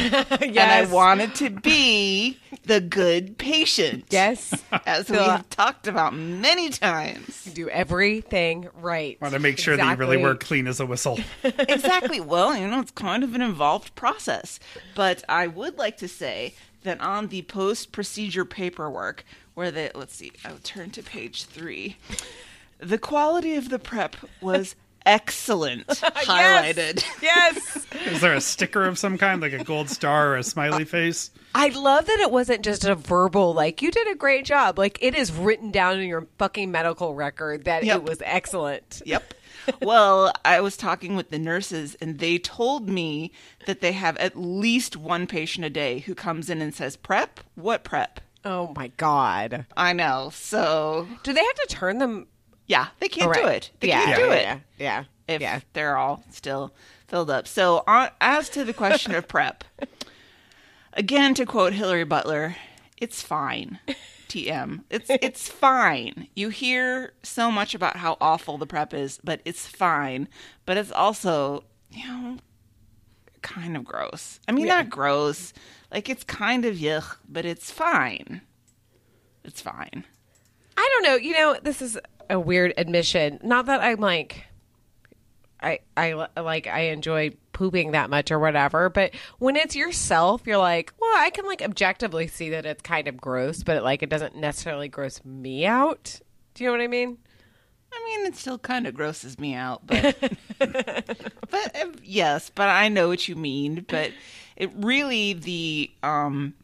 And 0.55 0.59
I 0.59 0.85
wanted 0.87 1.35
to 1.37 1.51
be 1.51 2.39
the 2.65 2.81
good 2.81 3.37
patient. 3.37 4.05
Yes. 4.11 4.55
As 4.87 5.11
we've 5.11 5.51
talked 5.51 5.89
about 5.89 6.15
many 6.15 6.69
times. 6.71 7.45
Do 7.53 7.69
everything 7.69 8.69
right. 8.81 9.21
Want 9.21 9.35
to 9.35 9.41
make 9.41 9.59
sure 9.59 9.77
that 9.77 9.83
you 9.91 9.97
really 9.97 10.17
Exactly. 10.17 10.23
work 10.23 10.41
clean 10.45 10.67
as 10.69 10.79
a 10.79 10.87
whistle. 10.87 11.19
exactly. 11.45 12.21
Well, 12.21 12.57
you 12.57 12.69
know, 12.69 12.81
it's 12.81 12.93
kind 12.93 13.25
of 13.25 13.35
an 13.35 13.43
involved 13.43 13.95
process. 13.97 14.61
But 14.95 15.25
I 15.29 15.49
would 15.49 15.79
like 15.79 15.97
to 15.99 16.09
say 16.09 16.55
that 16.85 17.01
on 17.01 17.29
the 17.29 17.43
post 17.43 17.91
procedure 17.91 18.45
paperwork, 18.45 19.25
where 19.55 19.73
they, 19.73 19.91
let's 19.95 20.15
see, 20.15 20.31
I'll 20.45 20.59
turn 20.63 20.91
to 20.91 21.03
page 21.03 21.45
three, 21.45 21.97
the 22.85 22.99
quality 22.99 23.57
of 23.57 23.69
the 23.71 23.79
prep 23.79 24.17
was 24.41 24.75
excellent, 25.07 25.87
highlighted. 25.89 27.05
Yes. 27.23 27.87
Is 28.07 28.21
there 28.21 28.35
a 28.35 28.41
sticker 28.41 28.85
of 28.85 28.99
some 28.99 29.19
kind, 29.19 29.41
like 29.41 29.53
a 29.53 29.63
gold 29.65 29.89
star 29.91 30.33
or 30.33 30.37
a 30.37 30.43
smiley 30.43 30.83
uh, 30.85 30.87
face? 30.87 31.31
I 31.55 31.69
love 31.69 32.07
that 32.07 32.21
it 32.21 32.31
wasn't 32.31 32.65
just 32.65 32.85
a 32.85 32.95
verbal, 32.95 33.55
like, 33.55 33.81
you 33.83 33.91
did 33.91 34.09
a 34.11 34.15
great 34.17 34.45
job. 34.45 34.79
Like, 34.79 34.99
it 35.01 35.15
is 35.15 35.31
written 35.33 35.71
down 35.71 36.01
in 36.01 36.09
your 36.09 36.27
fucking 36.39 36.71
medical 36.71 37.15
record 37.15 37.65
that 37.65 37.85
Yep. 37.85 37.97
it 37.97 38.03
was 38.05 38.23
excellent. 38.25 39.03
Yep. 39.05 39.35
Well, 39.81 40.33
I 40.45 40.61
was 40.61 40.77
talking 40.77 41.17
with 41.17 41.31
the 41.31 41.39
nurses, 41.39 41.95
and 42.01 42.19
they 42.19 42.39
told 42.39 42.89
me 42.89 43.31
that 43.67 43.81
they 43.81 43.93
have 43.93 44.17
at 44.19 44.37
least 44.37 44.97
one 44.97 45.27
patient 45.27 45.65
a 45.65 45.71
day 45.71 46.01
who 46.01 46.15
comes 46.15 46.51
in 46.51 46.61
and 46.61 46.75
says, 46.75 46.97
Prep? 46.97 47.41
What 47.55 47.85
prep? 47.85 48.21
Oh 48.45 48.75
my 48.77 48.89
God. 48.99 49.65
I 49.77 49.93
know. 49.95 50.31
So, 50.35 51.09
Do 51.23 51.33
they 51.33 51.43
have 51.43 51.55
to 51.55 51.67
turn 51.69 51.99
them? 51.99 52.27
Yeah, 52.67 52.89
they 53.01 53.09
can't 53.09 53.33
do 53.33 53.47
it. 53.47 53.71
They 53.81 53.89
yeah, 53.89 54.05
can't 54.05 54.17
do 54.19 54.27
yeah, 54.27 54.33
it. 54.33 54.43
Yeah. 54.43 54.59
Yeah. 54.79 55.05
if 55.29 55.41
yeah. 55.41 55.61
they're 55.73 55.97
all 55.97 56.25
still 56.31 56.75
filled 57.07 57.31
up. 57.31 57.47
So, 57.47 57.85
on, 57.87 58.11
as 58.21 58.49
to 58.51 58.65
the 58.65 58.73
question 58.73 59.15
of 59.15 59.29
prep, 59.29 59.65
again 60.93 61.35
to 61.35 61.47
quote 61.47 61.73
Hillary 61.73 62.05
Butler, 62.05 62.57
it's 62.97 63.23
fine. 63.23 63.79
TM. 64.29 64.83
It's 64.91 65.09
it's 65.11 65.49
fine. 65.49 66.27
You 66.35 66.49
hear 66.49 67.13
so 67.23 67.53
much 67.53 67.75
about 67.75 67.97
how 67.99 68.17
awful 68.21 68.59
the 68.59 68.67
prep 68.67 68.93
is, 68.93 69.21
but 69.23 69.41
it's 69.45 69.67
fine. 69.67 70.29
But 70.67 70.77
it's 70.77 70.91
also, 70.91 71.63
you 71.93 72.05
know, 72.09 72.39
kind 73.43 73.77
of 73.77 73.85
gross. 73.85 74.41
I 74.49 74.53
mean, 74.53 74.67
Yeah. 74.67 74.77
not 74.77 74.91
gross. 74.91 75.53
Like 75.93 76.09
it's 76.09 76.25
kind 76.25 76.65
of 76.65 76.77
yuck, 76.77 77.19
but 77.29 77.45
it's 77.45 77.71
fine. 77.71 78.41
It's 79.45 79.61
fine. 79.61 80.05
I 80.77 80.91
don't 80.93 81.03
know. 81.05 81.15
You 81.17 81.35
know, 81.35 81.57
this 81.63 81.81
is 81.81 81.97
a 82.31 82.39
weird 82.39 82.75
admission. 82.77 83.41
Not 83.43 83.67
that 83.67 83.81
I'm 83.81 84.01
like, 84.01 84.45
I 85.61 85.81
I 85.97 86.13
like 86.41 86.67
I 86.67 86.81
enjoy 86.91 87.33
pooping 87.53 87.93
that 87.93 88.11
much 88.11 88.31
or 88.31 88.39
whatever, 88.39 88.89
but 88.91 89.15
when 89.39 89.57
it's 89.57 89.75
yourself, 89.75 90.43
you're 90.47 90.59
like, 90.59 90.93
well, 91.01 91.13
I 91.17 91.31
can 91.31 91.47
like 91.47 91.63
objectively 91.63 92.27
see 92.27 92.51
that 92.51 92.67
it's 92.67 92.83
kind 92.83 93.09
of 93.09 93.17
gross, 93.17 93.63
but 93.63 93.83
like 93.83 94.03
it 94.03 94.11
doesn't 94.11 94.37
necessarily 94.37 94.89
gross 94.89 95.25
me 95.25 95.65
out. 95.67 96.21
Do 96.55 96.65
you 96.65 96.71
know 96.71 96.77
what 96.77 96.85
I 96.85 96.89
mean? 96.89 97.19
I 97.93 98.05
mean, 98.05 98.27
it 98.27 98.37
still 98.37 98.59
kind 98.59 98.87
of 98.87 98.95
grosses 98.95 99.39
me 99.39 99.55
out, 99.55 99.87
but 99.87 100.17
but 100.59 101.77
uh, 101.77 101.87
yes, 102.03 102.51
but 102.51 102.69
I 102.69 102.89
know 102.89 103.09
what 103.09 103.29
you 103.29 103.37
mean. 103.37 103.87
But 103.89 104.13
it 104.57 104.71
really 104.77 105.33
the 105.33 105.91
um 106.03 106.55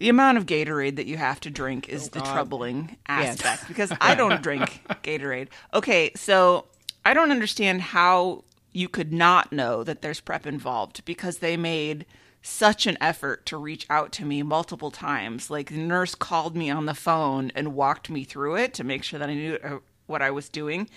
the 0.00 0.08
amount 0.08 0.38
of 0.38 0.46
Gatorade 0.46 0.96
that 0.96 1.06
you 1.06 1.16
have 1.18 1.38
to 1.40 1.50
drink 1.50 1.88
is 1.88 2.08
the 2.08 2.18
God. 2.20 2.32
troubling 2.32 2.96
Yes. 3.08 3.40
aspect 3.40 3.68
because 3.68 3.92
I 4.00 4.14
don't 4.16 4.42
drink 4.42 4.82
Gatorade. 5.04 5.48
Okay, 5.72 6.10
so 6.16 6.64
I 7.04 7.14
don't 7.14 7.30
understand 7.30 7.82
how 7.82 8.42
you 8.72 8.88
could 8.88 9.12
not 9.12 9.52
know 9.52 9.84
that 9.84 10.02
there's 10.02 10.20
prep 10.20 10.46
involved 10.46 11.04
because 11.04 11.38
they 11.38 11.56
made 11.56 12.06
such 12.42 12.86
an 12.86 12.96
effort 13.00 13.44
to 13.46 13.56
reach 13.58 13.86
out 13.90 14.10
to 14.12 14.24
me 14.24 14.42
multiple 14.42 14.90
times. 14.90 15.50
Like 15.50 15.68
the 15.70 15.76
nurse 15.76 16.14
called 16.14 16.56
me 16.56 16.70
on 16.70 16.86
the 16.86 16.94
phone 16.94 17.52
and 17.54 17.74
walked 17.74 18.08
me 18.08 18.24
through 18.24 18.56
it 18.56 18.72
to 18.74 18.84
make 18.84 19.02
sure 19.04 19.18
that 19.18 19.28
I 19.28 19.34
knew 19.34 19.58
uh, 19.62 19.78
what 20.06 20.22
I 20.22 20.30
was 20.30 20.48
doing. 20.48 20.88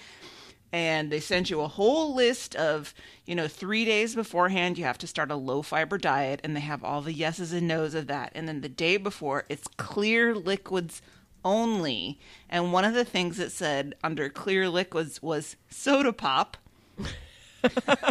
And 0.73 1.11
they 1.11 1.19
sent 1.19 1.51
you 1.51 1.61
a 1.61 1.67
whole 1.67 2.15
list 2.15 2.55
of, 2.55 2.95
you 3.25 3.35
know, 3.35 3.47
three 3.47 3.85
days 3.85 4.15
beforehand, 4.15 4.79
you 4.79 4.85
have 4.85 4.97
to 4.97 5.07
start 5.07 5.29
a 5.29 5.35
low 5.35 5.61
fiber 5.61 5.99
diet, 5.99 6.41
and 6.43 6.55
they 6.55 6.61
have 6.61 6.83
all 6.83 7.01
the 7.01 7.13
yeses 7.13 7.53
and 7.53 7.67
nos 7.67 7.93
of 7.93 8.07
that. 8.07 8.31
And 8.33 8.47
then 8.47 8.61
the 8.61 8.69
day 8.69 8.97
before, 8.97 9.45
it's 9.49 9.67
clear 9.77 10.33
liquids 10.33 11.03
only. 11.45 12.19
And 12.49 12.73
one 12.73 12.85
of 12.85 12.95
the 12.95 13.05
things 13.05 13.39
it 13.39 13.51
said 13.51 13.93
under 14.03 14.29
clear 14.29 14.67
liquids 14.67 15.21
was 15.21 15.55
soda 15.69 16.11
pop. 16.11 16.57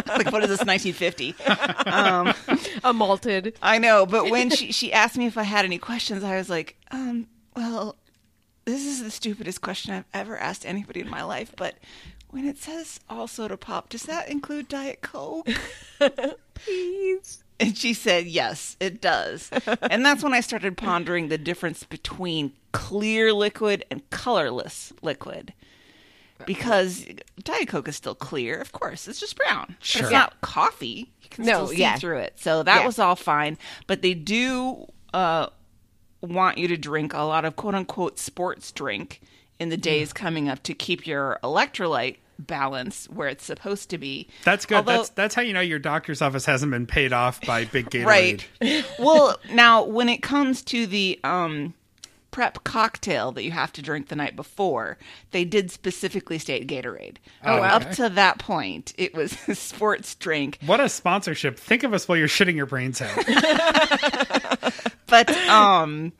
like 0.07 0.31
what 0.31 0.43
is 0.43 0.49
this 0.49 0.65
1950 0.65 1.35
um, 1.85 2.33
A 2.83 2.91
malted. 2.91 3.55
i 3.61 3.77
know 3.77 4.03
but 4.07 4.31
when 4.31 4.49
she, 4.55 4.71
she 4.71 4.91
asked 4.91 5.15
me 5.15 5.27
if 5.27 5.37
i 5.37 5.43
had 5.43 5.63
any 5.63 5.77
questions 5.77 6.23
i 6.23 6.35
was 6.37 6.49
like 6.49 6.75
um 6.89 7.27
well 7.55 7.95
this 8.65 8.83
is 8.83 9.03
the 9.03 9.11
stupidest 9.11 9.61
question 9.61 9.93
i've 9.93 10.05
ever 10.11 10.39
asked 10.39 10.65
anybody 10.65 11.01
in 11.01 11.07
my 11.07 11.21
life 11.23 11.53
but 11.55 11.75
when 12.33 12.45
it 12.45 12.57
says 12.57 12.99
all 13.09 13.27
soda 13.27 13.55
pop 13.55 13.89
does 13.89 14.03
that 14.03 14.27
include 14.29 14.67
diet 14.67 15.01
coke 15.01 15.47
Please. 16.53 17.43
And 17.59 17.77
she 17.77 17.93
said, 17.93 18.25
Yes, 18.25 18.77
it 18.79 19.01
does. 19.01 19.49
and 19.81 20.05
that's 20.05 20.23
when 20.23 20.33
I 20.33 20.39
started 20.39 20.77
pondering 20.77 21.27
the 21.27 21.37
difference 21.37 21.83
between 21.83 22.53
clear 22.71 23.33
liquid 23.33 23.85
and 23.91 24.07
colorless 24.09 24.93
liquid. 25.01 25.53
Because 26.45 27.05
Diet 27.41 27.69
Coke 27.69 27.87
is 27.87 27.95
still 27.95 28.15
clear, 28.15 28.59
of 28.59 28.71
course. 28.73 29.07
It's 29.07 29.19
just 29.19 29.37
brown. 29.37 29.77
But 29.79 29.95
it's 30.01 30.11
not 30.11 30.41
coffee. 30.41 31.11
You 31.21 31.29
can 31.29 31.45
No, 31.45 31.51
still 31.65 31.67
see 31.69 31.77
yeah. 31.81 31.95
through 31.97 32.17
it. 32.17 32.33
So 32.37 32.63
that 32.63 32.81
Yeah. 32.81 32.85
was 32.85 32.99
all 32.99 33.15
fine. 33.15 33.57
But 33.87 34.01
they 34.01 34.13
do 34.13 34.87
uh, 35.13 35.47
want 36.21 36.57
you 36.57 36.67
to 36.67 36.75
drink 36.77 37.13
a 37.13 37.21
lot 37.21 37.45
of 37.45 37.55
quote 37.55 37.75
unquote 37.75 38.19
sports 38.19 38.71
drink 38.73 39.21
in 39.59 39.69
the 39.69 39.77
days 39.77 40.11
Mm. 40.11 40.15
coming 40.15 40.49
up 40.49 40.63
to 40.63 40.73
keep 40.73 41.07
your 41.07 41.39
electrolyte 41.43 42.17
balance 42.47 43.05
where 43.09 43.27
it's 43.27 43.43
supposed 43.45 43.89
to 43.89 43.97
be. 43.97 44.27
That's 44.43 44.65
good. 44.65 44.77
Although- 44.77 44.97
that's 44.97 45.09
that's 45.09 45.35
how 45.35 45.41
you 45.41 45.53
know 45.53 45.61
your 45.61 45.79
doctor's 45.79 46.21
office 46.21 46.45
hasn't 46.45 46.71
been 46.71 46.85
paid 46.85 47.13
off 47.13 47.41
by 47.41 47.65
Big 47.65 47.89
Gatorade. 47.89 48.43
Right. 48.61 48.85
well, 48.99 49.37
now 49.51 49.83
when 49.83 50.09
it 50.09 50.21
comes 50.21 50.61
to 50.63 50.85
the 50.85 51.19
um, 51.23 51.73
prep 52.31 52.63
cocktail 52.63 53.31
that 53.31 53.43
you 53.43 53.51
have 53.51 53.71
to 53.73 53.81
drink 53.81 54.07
the 54.09 54.15
night 54.15 54.35
before, 54.35 54.97
they 55.31 55.45
did 55.45 55.71
specifically 55.71 56.39
state 56.39 56.67
Gatorade. 56.67 57.17
Oh, 57.43 57.57
okay. 57.57 57.67
Up 57.67 57.91
to 57.91 58.09
that 58.09 58.39
point, 58.39 58.93
it 58.97 59.13
was 59.13 59.37
a 59.47 59.55
sports 59.55 60.15
drink. 60.15 60.59
What 60.65 60.79
a 60.79 60.89
sponsorship. 60.89 61.57
Think 61.57 61.83
of 61.83 61.93
us 61.93 62.07
while 62.07 62.17
you're 62.17 62.27
shitting 62.27 62.55
your 62.55 62.65
brains 62.65 63.01
out. 63.01 63.17
But 65.07 65.29
um, 65.47 66.11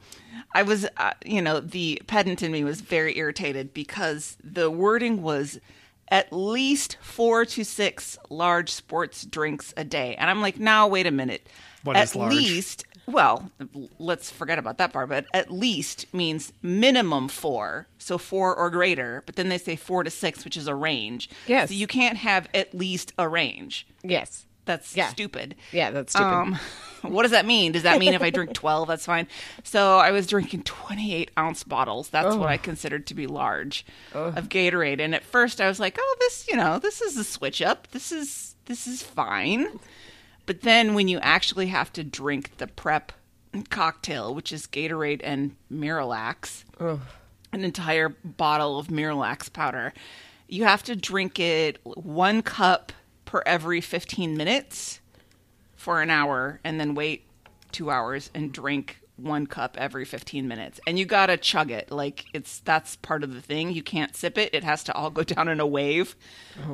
I 0.53 0.61
was, 0.61 0.85
uh, 0.97 1.13
you 1.25 1.41
know, 1.41 1.59
the 1.59 1.99
pedant 2.05 2.43
in 2.43 2.51
me 2.51 2.63
was 2.63 2.79
very 2.81 3.17
irritated 3.17 3.73
because 3.73 4.37
the 4.43 4.69
wording 4.69 5.23
was 5.23 5.59
at 6.09 6.31
least 6.31 6.97
four 7.01 7.45
to 7.45 7.63
six 7.63 8.17
large 8.29 8.71
sports 8.71 9.25
drinks 9.25 9.73
a 9.77 9.83
day. 9.83 10.15
And 10.15 10.29
I'm 10.29 10.41
like, 10.41 10.59
now, 10.59 10.87
wait 10.87 11.07
a 11.07 11.11
minute. 11.11 11.47
What 11.83 11.95
at 11.95 12.03
is 12.03 12.15
large? 12.15 12.33
least, 12.33 12.85
well, 13.05 13.51
let's 13.99 14.31
forget 14.31 14.59
about 14.59 14.77
that 14.77 14.93
part, 14.93 15.09
but 15.09 15.25
at 15.33 15.51
least 15.51 16.13
means 16.13 16.53
minimum 16.61 17.27
four. 17.27 17.87
So 17.97 18.17
four 18.17 18.55
or 18.55 18.69
greater. 18.69 19.23
But 19.25 19.35
then 19.35 19.49
they 19.49 19.57
say 19.57 19.75
four 19.75 20.03
to 20.03 20.09
six, 20.09 20.43
which 20.45 20.57
is 20.57 20.67
a 20.67 20.75
range. 20.75 21.29
Yes. 21.47 21.69
So 21.69 21.75
you 21.75 21.87
can't 21.87 22.17
have 22.17 22.47
at 22.53 22.73
least 22.73 23.13
a 23.17 23.27
range. 23.27 23.87
Yes. 24.03 24.45
That's 24.65 24.95
Yeah. 24.95 25.09
stupid. 25.09 25.55
Yeah, 25.71 25.91
that's 25.91 26.13
stupid. 26.13 26.33
Um, 26.33 26.59
what 27.01 27.23
does 27.23 27.31
that 27.31 27.45
mean? 27.45 27.71
Does 27.73 27.83
that 27.83 27.99
mean 27.99 28.13
if 28.13 28.21
I 28.21 28.29
drink 28.29 28.53
12, 28.53 28.87
that's 28.87 29.05
fine? 29.05 29.27
So 29.63 29.97
I 29.97 30.11
was 30.11 30.25
drinking 30.27 30.63
28 30.63 31.31
ounce 31.37 31.63
bottles. 31.63 32.09
That's 32.09 32.35
what 32.35 32.49
I 32.49 32.57
considered 32.57 33.05
to 33.07 33.13
be 33.13 33.27
large 33.27 33.85
of 34.13 34.49
Gatorade. 34.49 34.99
And 35.01 35.13
at 35.13 35.23
first 35.23 35.59
I 35.59 35.67
was 35.67 35.79
like, 35.79 35.97
oh, 35.99 36.15
this, 36.19 36.47
you 36.47 36.55
know, 36.55 36.79
this 36.79 37.01
is 37.01 37.17
a 37.17 37.23
switch 37.23 37.61
up. 37.61 37.87
This 37.91 38.11
is, 38.11 38.55
this 38.65 38.87
is 38.87 39.03
fine. 39.03 39.79
But 40.45 40.61
then 40.61 40.93
when 40.93 41.07
you 41.07 41.19
actually 41.19 41.67
have 41.67 41.91
to 41.93 42.03
drink 42.03 42.57
the 42.57 42.67
prep 42.67 43.11
cocktail, 43.69 44.33
which 44.33 44.51
is 44.51 44.65
Gatorade 44.67 45.21
and 45.23 45.55
Miralax, 45.71 46.63
an 47.51 47.63
entire 47.63 48.09
bottle 48.09 48.79
of 48.79 48.87
Miralax 48.87 49.51
powder, 49.51 49.93
you 50.47 50.63
have 50.65 50.83
to 50.83 50.95
drink 50.95 51.39
it 51.39 51.79
one 51.83 52.41
cup 52.41 52.91
per 53.33 53.41
every 53.47 53.81
15 53.81 54.37
minutes 54.37 55.01
for 55.75 56.03
an 56.03 56.11
hour 56.11 56.59
and 56.63 56.79
then 56.79 56.93
wait 56.93 57.25
two 57.71 57.89
hours 57.89 58.29
and 58.35 58.51
drink 58.53 58.99
one 59.15 59.47
cup 59.47 59.75
every 59.79 60.05
15 60.05 60.47
minutes. 60.47 60.79
And 60.85 60.99
you 60.99 61.05
gotta 61.05 61.35
chug 61.35 61.71
it. 61.71 61.89
Like 61.89 62.25
it's 62.31 62.59
that's 62.59 62.95
part 62.97 63.23
of 63.23 63.33
the 63.33 63.41
thing. 63.41 63.71
You 63.71 63.81
can't 63.81 64.15
sip 64.15 64.37
it. 64.37 64.53
It 64.53 64.63
has 64.63 64.83
to 64.83 64.93
all 64.93 65.09
go 65.09 65.23
down 65.35 65.47
in 65.47 65.59
a 65.59 65.65
wave. 65.65 66.15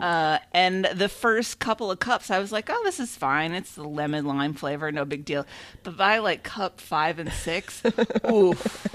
Uh, 0.02 0.40
and 0.54 0.84
the 0.94 1.08
first 1.08 1.60
couple 1.60 1.90
of 1.92 2.00
cups 2.00 2.30
i 2.30 2.40
was 2.40 2.52
like 2.52 2.70
oh 2.70 2.82
this 2.84 3.00
is 3.00 3.16
fine. 3.16 3.54
It's 3.54 3.76
the 3.76 3.88
lemon 3.88 4.26
lime 4.26 4.54
flavor. 4.54 4.92
No 4.92 5.06
big 5.06 5.24
deal. 5.24 5.46
But 5.84 5.96
by 5.96 6.18
like 6.18 6.44
cup 6.44 6.82
five 6.82 7.20
and 7.20 7.32
six 7.32 7.82
oof. 8.30 8.86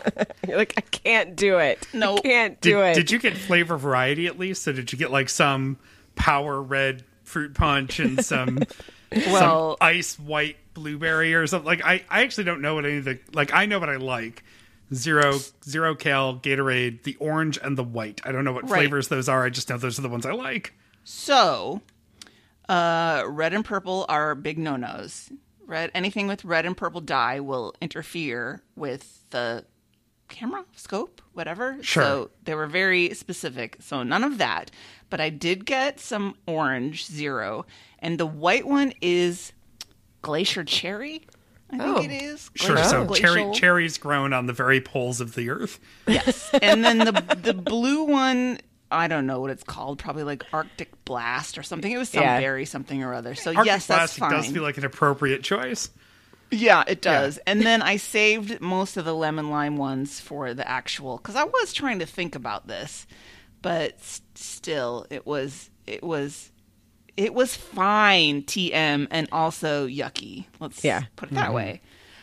You're 0.47 0.59
like, 0.59 0.75
I 0.77 0.83
can't 0.83 1.35
do 1.35 1.57
it. 1.57 1.89
No. 1.95 2.19
I 2.19 2.21
can't 2.21 2.61
Did, 2.61 2.71
do 2.71 2.83
it. 2.83 2.93
did 2.93 3.11
you 3.11 3.19
get 3.19 3.39
flavor 3.39 3.79
variety 3.79 4.27
at 4.27 4.39
least? 4.39 4.65
So 4.65 4.73
did 4.73 4.93
you 4.93 4.99
get 4.99 5.11
like 5.11 5.31
some 5.31 5.79
power 6.15 6.61
red 6.61 7.05
fruit 7.25 7.55
punch 7.55 7.99
and 7.99 8.25
some 8.25 8.63
well 9.13 9.77
some 9.79 9.87
ice 9.87 10.19
white 10.19 10.57
blueberry 10.75 11.35
or 11.35 11.47
something? 11.47 11.67
Like 11.67 11.85
I, 11.85 12.05
I 12.09 12.23
actually 12.23 12.45
don't 12.45 12.61
know 12.63 12.75
what 12.77 12.85
any 12.87 12.99
of 12.99 13.05
the 13.05 13.19
like 13.33 13.53
I 13.53 13.67
know 13.67 13.79
what 13.81 13.91
I 13.91 13.97
like. 13.97 14.45
Zero 14.93 15.39
zero 15.65 15.95
cal 15.95 16.37
Gatorade, 16.37 17.03
the 17.03 17.17
orange 17.17 17.59
and 17.63 17.77
the 17.77 17.83
white. 17.83 18.21
I 18.25 18.33
don't 18.33 18.45
know 18.45 18.53
what 18.53 18.65
Right. 18.69 18.81
flavors 18.81 19.09
those 19.09 19.29
are. 19.29 19.45
I 19.45 19.51
just 19.51 19.69
know 19.69 19.79
those 19.79 19.99
are 19.99 20.03
the 20.03 20.09
ones 20.09 20.27
I 20.27 20.33
like. 20.33 20.75
So, 21.05 21.81
uh, 22.69 23.25
red 23.27 23.55
and 23.55 23.65
purple 23.65 24.07
are 24.09 24.35
big 24.35 24.59
no-nos. 24.59 25.31
Red, 25.67 25.91
anything 25.95 26.27
with 26.29 26.45
red 26.45 26.67
and 26.67 26.77
purple 26.77 27.01
dye 27.01 27.41
will 27.41 27.75
interfere 27.81 28.63
with 28.77 29.25
the 29.31 29.65
camera, 30.29 30.65
scope, 30.75 31.21
whatever. 31.33 31.77
Sure. 31.83 32.03
So 32.03 32.31
they 32.45 32.55
were 32.55 32.67
very 32.67 33.13
specific. 33.15 33.77
So 33.81 34.03
none 34.03 34.25
of 34.25 34.39
that. 34.39 34.71
But 35.11 35.21
I 35.21 35.31
did 35.31 35.65
get 35.67 36.01
some 36.01 36.35
orange 36.47 37.07
zero, 37.07 37.67
and 38.01 38.19
the 38.19 38.27
white 38.27 38.67
one 38.67 38.93
is 39.01 39.53
glacier 40.23 40.65
cherry. 40.65 41.27
I 41.71 41.79
think 41.79 41.97
Oh. 41.99 42.03
it 42.03 42.11
is. 42.11 42.51
Sure. 42.55 42.75
Glacial- 42.77 43.09
So 43.09 43.15
cherry 43.15 43.51
cherries 43.55 43.99
grown 43.99 44.33
on 44.33 44.47
the 44.47 44.53
very 44.53 44.81
poles 44.81 45.21
of 45.21 45.35
the 45.35 45.51
earth. 45.51 45.79
Yes. 46.07 46.51
and 46.63 46.85
then 46.85 46.99
the 46.99 47.13
the 47.43 47.55
blue 47.55 48.05
one, 48.05 48.59
I 48.91 49.09
don't 49.09 49.27
know 49.27 49.41
what 49.41 49.51
it's 49.51 49.65
called. 49.65 49.99
Probably 49.99 50.23
like 50.25 50.45
Arctic 50.53 50.91
Blast 51.05 51.59
or 51.59 51.63
something. 51.63 51.91
It 51.91 51.99
was 51.99 52.09
some 52.11 52.23
Yeah. 52.23 52.39
berry 52.41 52.65
something 52.65 53.03
or 53.03 53.13
other. 53.15 53.35
So 53.35 53.51
Arctic 53.51 53.67
yes, 53.67 53.87
that's 53.87 54.17
fine. 54.19 54.31
does 54.31 54.47
feel 54.49 54.63
like 54.63 54.79
an 54.79 54.85
appropriate 54.85 55.43
choice. 55.43 55.91
Yeah, 56.55 56.85
it 56.87 57.03
does. 57.03 57.39
And 57.47 57.63
then 57.63 57.83
I 57.83 57.97
saved 57.97 58.61
most 58.61 58.97
of 58.97 59.05
the 59.05 59.15
lemon 59.15 59.51
lime 59.51 59.77
ones 59.77 60.21
for 60.21 60.55
the 60.55 60.67
actual 60.69 61.17
because 61.19 61.37
I 61.37 61.45
was 61.45 61.73
trying 61.73 61.99
to 61.99 62.07
think 62.07 62.35
about 62.35 62.67
this, 62.69 63.07
but 63.63 64.01
still, 64.35 65.07
it 65.11 65.27
was 65.27 65.71
it 65.87 66.03
was. 66.03 66.51
It 67.17 67.33
was 67.33 67.55
fine, 67.55 68.43
TM, 68.43 69.07
and 69.09 69.29
also 69.31 69.87
yucky. 69.87 70.47
Let's 70.59 70.83
Yeah. 70.83 71.03
put 71.15 71.31
it 71.31 71.37
that 71.37 71.55
way. 71.55 71.81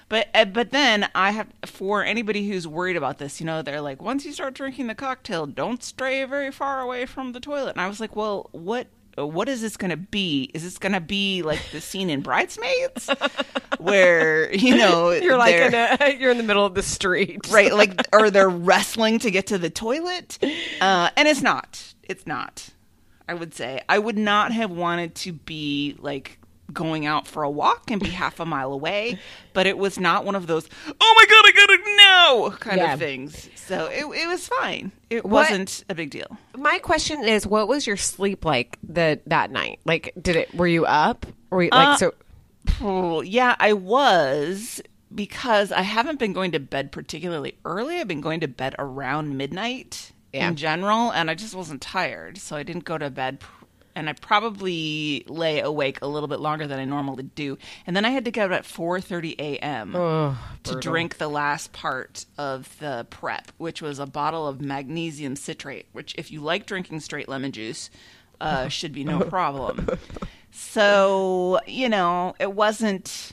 But 0.09 0.27
uh, 0.33 0.43
but 0.43 0.71
then 0.71 1.07
I 1.15 1.31
have 1.31 1.47
for 1.65 2.03
anybody 2.03 2.45
who's 2.49 2.67
worried 2.67 2.97
about 2.97 3.17
this, 3.17 3.39
you 3.39 3.45
know, 3.45 3.61
they're 3.61 3.79
like, 3.79 4.01
once 4.01 4.25
you 4.25 4.33
start 4.33 4.53
drinking 4.53 4.87
the 4.87 4.95
cocktail, 4.95 5.45
don't 5.45 5.81
stray 5.81 6.25
very 6.25 6.51
far 6.51 6.81
away 6.81 7.05
from 7.05 7.31
the 7.31 7.39
toilet. 7.39 7.69
And 7.71 7.79
I 7.79 7.87
was 7.87 8.01
like, 8.01 8.17
well, 8.17 8.49
what 8.51 8.87
what 9.25 9.49
is 9.49 9.61
this 9.61 9.77
going 9.77 9.91
to 9.91 9.97
be? 9.97 10.51
Is 10.53 10.63
this 10.63 10.77
going 10.77 10.93
to 10.93 11.01
be 11.01 11.41
like 11.41 11.61
the 11.71 11.81
scene 11.81 12.09
in 12.09 12.21
Bridesmaids, 12.21 13.09
where 13.79 14.53
you 14.53 14.77
know 14.77 15.11
You're 15.21 15.37
like 15.37 15.55
in 15.55 15.73
a, 15.73 16.15
you're 16.19 16.31
in 16.31 16.37
the 16.37 16.43
middle 16.43 16.65
of 16.65 16.75
the 16.75 16.83
street. 16.83 17.47
right, 17.49 17.73
like 17.73 18.01
or 18.13 18.29
they're 18.29 18.49
wrestling 18.49 19.19
to 19.19 19.31
get 19.31 19.47
to 19.47 19.57
the 19.57 19.69
toilet, 19.69 20.37
uh, 20.81 21.09
and 21.15 21.27
it's 21.27 21.41
not. 21.41 21.93
It's 22.03 22.27
not. 22.27 22.69
I 23.27 23.33
would 23.33 23.53
say 23.53 23.81
I 23.87 23.99
would 23.99 24.17
not 24.17 24.51
have 24.51 24.71
wanted 24.71 25.15
to 25.15 25.31
be 25.31 25.95
like 25.99 26.37
going 26.73 27.05
out 27.05 27.27
for 27.27 27.43
a 27.43 27.49
walk 27.49 27.91
and 27.91 28.01
be 28.01 28.09
half 28.23 28.39
a 28.39 28.45
mile 28.45 28.73
away, 28.73 29.19
but 29.53 29.65
it 29.67 29.77
was 29.77 29.99
not 29.99 30.25
one 30.25 30.35
of 30.35 30.47
those 30.47 30.67
"oh 30.87 31.13
my 31.17 31.25
god, 31.29 31.45
I 31.45 31.51
gotta 31.55 31.95
know" 32.51 32.57
kind 32.59 32.77
Yeah. 32.77 32.93
of 32.93 32.99
things. 32.99 33.49
So 33.55 33.87
it 33.87 34.05
it 34.05 34.27
was 34.27 34.47
fine. 34.47 34.91
It 35.09 35.23
What- 35.25 35.49
wasn't 35.49 35.83
a 35.89 35.95
big 35.95 36.09
deal. 36.09 36.37
My 36.57 36.79
question 36.79 37.23
is, 37.27 37.45
what 37.47 37.67
was 37.67 37.85
your 37.87 37.97
sleep 37.97 38.45
like 38.45 38.77
that 38.89 39.21
that 39.27 39.51
night? 39.51 39.79
Like, 39.85 40.13
did 40.21 40.35
it? 40.35 40.53
Were 40.55 40.67
you 40.67 40.85
up? 40.85 41.25
Were 41.49 41.63
you 41.63 41.69
like 41.71 41.87
Uh, 41.87 41.97
so? 41.97 42.13
Oh, 42.81 43.21
yeah, 43.21 43.55
I 43.59 43.73
was 43.73 44.81
because 45.13 45.71
I 45.71 45.81
haven't 45.81 46.19
been 46.19 46.31
going 46.33 46.51
to 46.51 46.59
bed 46.59 46.91
particularly 46.91 47.55
early. 47.65 47.99
I've 47.99 48.07
been 48.07 48.21
going 48.21 48.39
to 48.41 48.47
bed 48.47 48.75
around 48.79 49.35
midnight 49.37 50.11
Yeah. 50.31 50.47
in 50.47 50.55
general, 50.55 51.11
and 51.11 51.29
I 51.29 51.33
just 51.35 51.53
wasn't 51.55 51.81
tired, 51.81 52.37
so 52.37 52.55
I 52.55 52.63
didn't 52.63 52.85
go 52.85 52.97
to 52.97 53.09
bed. 53.09 53.39
And 53.95 54.09
I 54.09 54.13
probably 54.13 55.23
lay 55.27 55.59
awake 55.59 55.99
a 56.01 56.07
little 56.07 56.27
bit 56.27 56.39
longer 56.39 56.67
than 56.67 56.79
I 56.79 56.85
normally 56.85 57.23
do. 57.23 57.57
And 57.85 57.95
then 57.95 58.05
I 58.05 58.09
had 58.11 58.25
to 58.25 58.31
get 58.31 58.51
up 58.51 58.57
at 58.59 58.63
4:30 58.65 59.35
a.m. 59.39 59.93
to 60.63 60.75
drink 60.79 61.17
the 61.17 61.27
last 61.27 61.73
part 61.73 62.25
of 62.37 62.77
the 62.79 63.05
prep, 63.09 63.51
which 63.57 63.81
was 63.81 63.99
a 63.99 64.05
bottle 64.05 64.47
of 64.47 64.61
magnesium 64.61 65.35
citrate. 65.35 65.87
Which, 65.91 66.15
if 66.17 66.31
you 66.31 66.41
like 66.41 66.65
drinking 66.65 66.99
straight 67.01 67.27
lemon 67.27 67.51
juice, 67.51 67.89
uh, 68.39 68.67
should 68.69 68.93
be 68.93 69.03
no 69.03 69.19
problem. 69.21 69.87
So, 70.53 71.59
you 71.65 71.87
know, 71.89 72.35
it 72.39 72.51
wasn't 72.53 73.31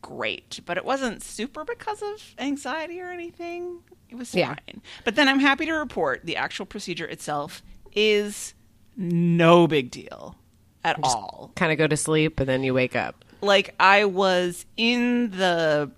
great, 0.00 0.60
but 0.64 0.76
it 0.76 0.84
wasn't 0.84 1.22
super 1.22 1.64
because 1.64 2.02
of 2.02 2.34
anxiety 2.38 3.00
or 3.00 3.10
anything. 3.10 3.80
It 4.08 4.16
was 4.16 4.34
Yeah. 4.34 4.48
fine. 4.48 4.80
But 5.04 5.14
then 5.14 5.28
I'm 5.28 5.40
happy 5.40 5.66
to 5.66 5.72
report 5.72 6.22
the 6.24 6.36
actual 6.36 6.66
procedure 6.66 7.06
itself 7.06 7.62
is 7.94 8.54
no 8.96 9.66
big 9.66 9.90
deal 9.90 10.36
at 10.84 10.98
all. 11.02 11.52
Kind 11.56 11.72
of 11.72 11.78
go 11.78 11.86
to 11.86 11.96
sleep 11.96 12.40
and 12.40 12.48
then 12.48 12.62
you 12.62 12.74
wake 12.74 12.96
up. 12.96 13.24
Like 13.40 13.74
I 13.78 14.04
was 14.04 14.66
in 14.76 15.30
the 15.30 15.90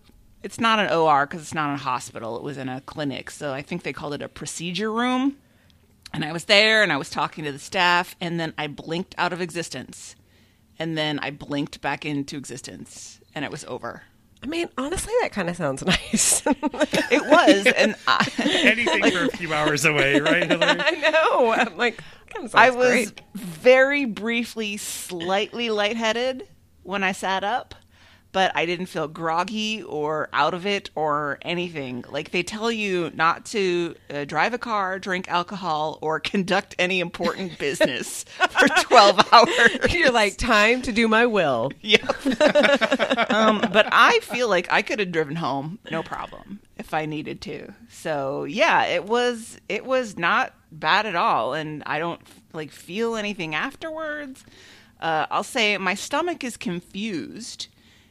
it's 0.42 0.60
not 0.60 0.78
an 0.78 0.90
OR 0.92 1.26
because 1.26 1.42
it's 1.42 1.54
not 1.54 1.74
a 1.74 1.76
hospital. 1.76 2.36
It 2.36 2.42
was 2.42 2.56
in 2.56 2.68
a 2.68 2.80
clinic, 2.82 3.30
so 3.30 3.52
I 3.52 3.62
think 3.62 3.82
they 3.82 3.92
called 3.92 4.14
it 4.14 4.22
a 4.22 4.28
procedure 4.28 4.92
room. 4.92 5.36
And 6.12 6.24
I 6.24 6.32
was 6.32 6.44
there 6.44 6.84
and 6.84 6.92
I 6.92 6.96
was 6.96 7.10
talking 7.10 7.42
to 7.44 7.52
the 7.52 7.58
staff, 7.58 8.14
and 8.20 8.38
then 8.38 8.54
I 8.56 8.68
blinked 8.68 9.14
out 9.18 9.32
of 9.32 9.40
existence. 9.40 10.14
And 10.78 10.96
then 10.96 11.18
I 11.18 11.30
blinked 11.30 11.80
back 11.80 12.04
into 12.04 12.36
existence, 12.36 13.18
and 13.34 13.44
it 13.44 13.50
was 13.50 13.64
over. 13.64 14.02
I 14.42 14.46
mean, 14.46 14.68
honestly, 14.78 15.12
that 15.22 15.32
kind 15.32 15.48
of 15.48 15.56
sounds 15.56 15.84
nice. 15.86 16.42
It 16.46 17.22
was, 17.26 17.66
and 17.76 17.96
I, 18.06 18.30
Anything 18.38 19.10
for 19.10 19.24
a 19.24 19.36
few 19.36 19.52
hours 19.52 19.84
away, 19.84 20.20
right, 20.20 20.46
Hillary? 20.46 20.80
I 20.80 20.90
know. 21.10 21.50
I'm 21.52 21.76
like, 21.76 22.00
kind 22.25 22.25
of 22.25 22.25
sounds 22.25 22.25
I 22.54 22.70
was 22.70 22.88
great. 22.88 23.20
very 23.34 24.04
briefly 24.04 24.76
slightly 24.76 25.70
lightheaded 25.70 26.46
when 26.82 27.02
I 27.02 27.12
sat 27.12 27.44
up, 27.44 27.74
but 28.32 28.52
I 28.54 28.66
didn't 28.66 28.86
feel 28.86 29.08
groggy 29.08 29.82
or 29.82 30.28
out 30.32 30.52
of 30.52 30.66
it 30.66 30.90
or 30.94 31.38
anything. 31.42 32.04
Like 32.10 32.30
they 32.32 32.42
tell 32.42 32.70
you 32.70 33.10
not 33.14 33.46
to 33.46 33.94
uh, 34.10 34.24
drive 34.24 34.52
a 34.52 34.58
car, 34.58 34.98
drink 34.98 35.28
alcohol, 35.28 35.98
or 36.02 36.20
conduct 36.32 36.74
any 36.78 37.00
important 37.00 37.58
business 37.58 38.24
for 38.50 38.68
12 38.82 39.32
hours. 39.32 39.92
You're 39.92 40.12
like, 40.12 40.36
time 40.36 40.82
to 40.82 40.92
do 40.92 41.08
my 41.08 41.26
will. 41.26 41.72
Yep. 41.80 42.26
um, 43.30 43.62
but 43.72 43.88
I 43.90 44.18
feel 44.22 44.48
like 44.48 44.70
I 44.70 44.82
could 44.82 44.98
have 44.98 45.12
driven 45.12 45.36
home, 45.36 45.78
no 45.90 46.02
problem, 46.02 46.60
if 46.86 46.94
I 46.94 47.04
needed 47.04 47.40
to. 47.42 47.74
So 47.90 48.44
yeah, 48.44 48.84
it 48.84 49.04
was 49.06 49.58
it 49.68 49.84
was 49.84 50.16
not 50.16 50.54
bad 50.70 51.04
at 51.04 51.16
all, 51.16 51.52
and 51.52 51.82
I 51.84 51.98
don't 51.98 52.20
like 52.52 52.70
feel 52.70 53.16
anything 53.16 53.56
afterwards. 53.56 54.44
Uh, 55.00 55.26
I'll 55.28 55.42
say 55.42 55.76
my 55.78 55.94
stomach 55.94 56.44
is 56.44 56.56
confused 56.56 57.66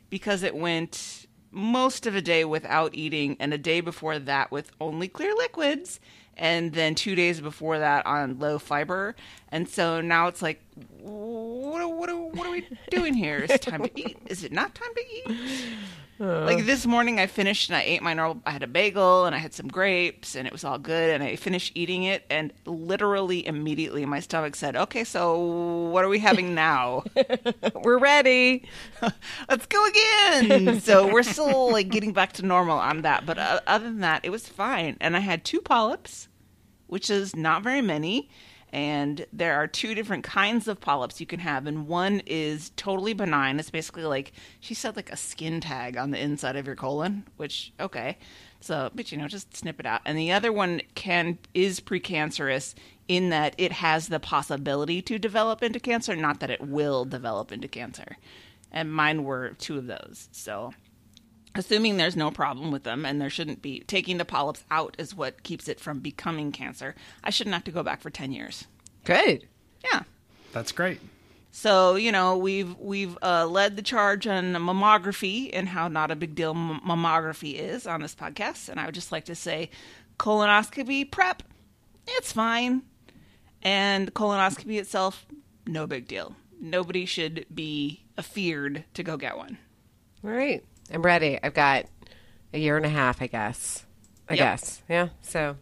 because 0.10 0.44
it 0.44 0.56
went 0.56 1.26
most 1.52 2.06
of 2.06 2.16
a 2.16 2.22
day 2.22 2.44
without 2.44 2.94
eating, 2.94 3.38
and 3.40 3.54
a 3.54 3.58
day 3.58 3.80
before 3.80 4.20
that 4.20 4.52
with 4.52 4.72
only 4.82 5.08
clear 5.08 5.34
liquids, 5.34 6.02
and 6.36 6.74
then 6.74 6.96
two 6.96 7.16
days 7.16 7.40
before 7.40 7.80
that 7.80 8.06
on 8.06 8.40
low 8.40 8.60
fiber. 8.60 9.16
And 9.54 9.70
so 9.70 10.02
now 10.02 10.28
it's 10.28 10.42
like, 10.42 10.62
what, 11.00 11.90
what, 11.96 12.10
what 12.36 12.46
are 12.46 12.52
we 12.52 12.68
doing 12.92 13.14
here? 13.14 13.38
Is 13.38 13.52
it 13.52 13.62
time 13.62 13.84
to 13.84 13.92
eat? 13.98 14.18
Is 14.26 14.44
it 14.44 14.52
not 14.52 14.76
time 14.76 14.94
to 14.94 15.02
eat? 15.02 15.38
Like 16.20 16.66
this 16.66 16.86
morning, 16.86 17.20
I 17.20 17.28
finished 17.28 17.70
and 17.70 17.76
I 17.76 17.82
ate 17.82 18.02
my 18.02 18.14
normal. 18.14 18.42
I 18.46 18.52
had 18.52 18.64
a 18.64 18.68
bagel 18.68 19.26
and 19.26 19.36
I 19.36 19.38
had 19.38 19.54
some 19.54 19.68
grapes, 19.68 20.36
and 20.36 20.48
it 20.48 20.54
was 20.54 20.64
all 20.64 20.78
good. 20.78 21.10
And 21.10 21.24
I 21.24 21.36
finished 21.36 21.74
eating 21.76 22.04
it, 22.04 22.26
and 22.30 22.54
literally 22.66 23.46
immediately 23.46 24.06
my 24.06 24.20
stomach 24.20 24.56
said, 24.56 24.76
"Okay, 24.76 25.04
so 25.04 25.38
what 25.92 26.06
are 26.06 26.10
we 26.10 26.20
having 26.20 26.56
now?" 26.56 27.04
We're 27.76 27.98
ready. 27.98 28.68
let's 29.50 29.66
go 29.66 29.86
again. 29.86 30.80
so 30.80 31.12
we're 31.12 31.24
still 31.24 31.72
like 31.72 31.90
getting 31.90 32.14
back 32.14 32.34
to 32.34 32.46
normal 32.46 32.78
on 32.78 33.02
that. 33.02 33.26
But 33.26 33.38
uh, 33.38 33.60
other 33.68 33.86
than 33.86 34.00
that, 34.00 34.24
it 34.24 34.30
was 34.30 34.48
fine. 34.48 34.98
And 35.02 35.18
I 35.18 35.20
had 35.20 35.44
two 35.44 35.60
polyps, 35.62 36.28
which 36.88 37.10
is 37.10 37.36
not 37.36 37.64
very 37.64 37.82
many. 37.82 38.30
And 38.76 39.26
there 39.32 39.56
are 39.56 39.68
two 39.68 39.96
different 39.96 40.26
kinds 40.26 40.68
of 40.68 40.82
polyps 40.82 41.22
you 41.22 41.26
can 41.26 41.40
have. 41.40 41.66
And 41.66 41.88
one 41.88 42.22
is 42.26 42.72
totally 42.76 43.14
benign. 43.14 43.58
It's 43.58 43.70
basically 43.70 44.04
like, 44.04 44.34
she 44.60 44.74
said, 44.74 44.98
like 44.98 45.10
a 45.10 45.16
skin 45.16 45.62
tag 45.62 45.96
on 45.96 46.12
the 46.12 46.22
inside 46.22 46.58
of 46.58 46.66
your 46.66 46.76
colon, 46.76 47.24
which, 47.38 47.72
okay. 47.80 48.18
So, 48.60 48.92
but 48.94 49.14
you 49.14 49.18
know, 49.18 49.30
just 49.30 49.56
snip 49.56 49.80
it 49.80 49.86
out. 49.86 50.02
And 50.04 50.18
the 50.18 50.34
other 50.34 50.52
one 50.52 50.82
can, 50.94 51.38
is 51.54 51.80
precancerous 51.80 52.76
in 53.08 53.30
that 53.30 53.56
it 53.58 53.72
has 53.72 54.10
the 54.10 54.20
possibility 54.20 55.02
to 55.04 55.18
develop 55.18 55.64
into 55.64 55.80
cancer, 55.80 56.14
not 56.14 56.42
that 56.42 56.50
it 56.50 56.60
will 56.60 57.06
develop 57.06 57.54
into 57.54 57.70
cancer 57.70 58.18
and 58.76 58.92
mine 58.92 59.24
were 59.24 59.52
two 59.58 59.78
of 59.78 59.88
those. 59.88 60.28
So, 60.34 60.74
assuming 61.56 61.98
there's 61.98 62.16
no 62.16 62.32
problem 62.32 62.72
with 62.72 62.84
them 62.84 63.06
and 63.06 63.20
there 63.20 63.30
shouldn't 63.30 63.62
be, 63.62 63.82
taking 63.88 64.18
the 64.18 64.26
polyps 64.26 64.64
out 64.70 64.96
is 65.00 65.16
what 65.16 65.44
keeps 65.44 65.68
it 65.68 65.80
from 65.80 66.00
becoming 66.00 66.52
cancer. 66.52 66.96
I 67.24 67.30
shouldn't 67.30 67.54
have 67.54 67.64
to 67.66 67.72
go 67.72 67.84
back 67.84 68.02
for 68.02 68.10
10 68.10 68.32
years. 68.32 68.66
Good. 69.04 69.48
Yeah. 69.84 70.04
That's 70.52 70.72
great. 70.72 71.00
So, 71.52 71.96
you 71.96 72.12
know, 72.12 72.36
we've 72.36 72.78
we've 72.80 73.18
uh, 73.22 73.46
led 73.46 73.78
the 73.78 73.82
charge 73.82 74.28
on 74.28 74.54
mammography 74.56 75.50
and 75.54 75.70
how 75.70 75.88
not 75.88 76.12
a 76.12 76.16
big 76.16 76.36
deal 76.36 76.52
m- 76.52 76.82
mammography 76.86 77.54
is 77.54 77.88
on 77.88 78.02
this 78.02 78.14
podcast, 78.14 78.68
and 78.68 78.78
I 78.78 78.86
would 78.86 78.94
just 78.94 79.14
like 79.14 79.24
to 79.26 79.36
say, 79.36 79.70
colonoscopy 80.20 81.10
prep, 81.10 81.44
it's 82.08 82.34
fine, 82.34 82.82
and 83.62 84.14
colonoscopy 84.14 84.78
itself, 84.80 85.26
no 85.66 85.88
big 85.88 86.10
deal. 86.10 86.36
Nobody 86.60 87.06
should 87.06 87.46
be 87.54 88.04
afeared 88.18 88.84
to 88.94 89.04
go 89.04 89.16
get 89.16 89.38
one. 89.38 89.58
All 90.26 90.32
right. 90.32 90.62
I'm 90.94 91.02
ready. 91.02 91.40
I've 91.42 91.54
got 91.54 91.86
a 92.54 92.58
year 92.60 92.78
and 92.78 92.86
a 92.86 92.90
half, 92.90 93.22
I 93.22 93.28
guess. 93.28 93.86
I 94.30 94.34
Yep. 94.34 94.40
guess. 94.40 94.82
Yeah. 94.90 95.10
So 95.22 95.58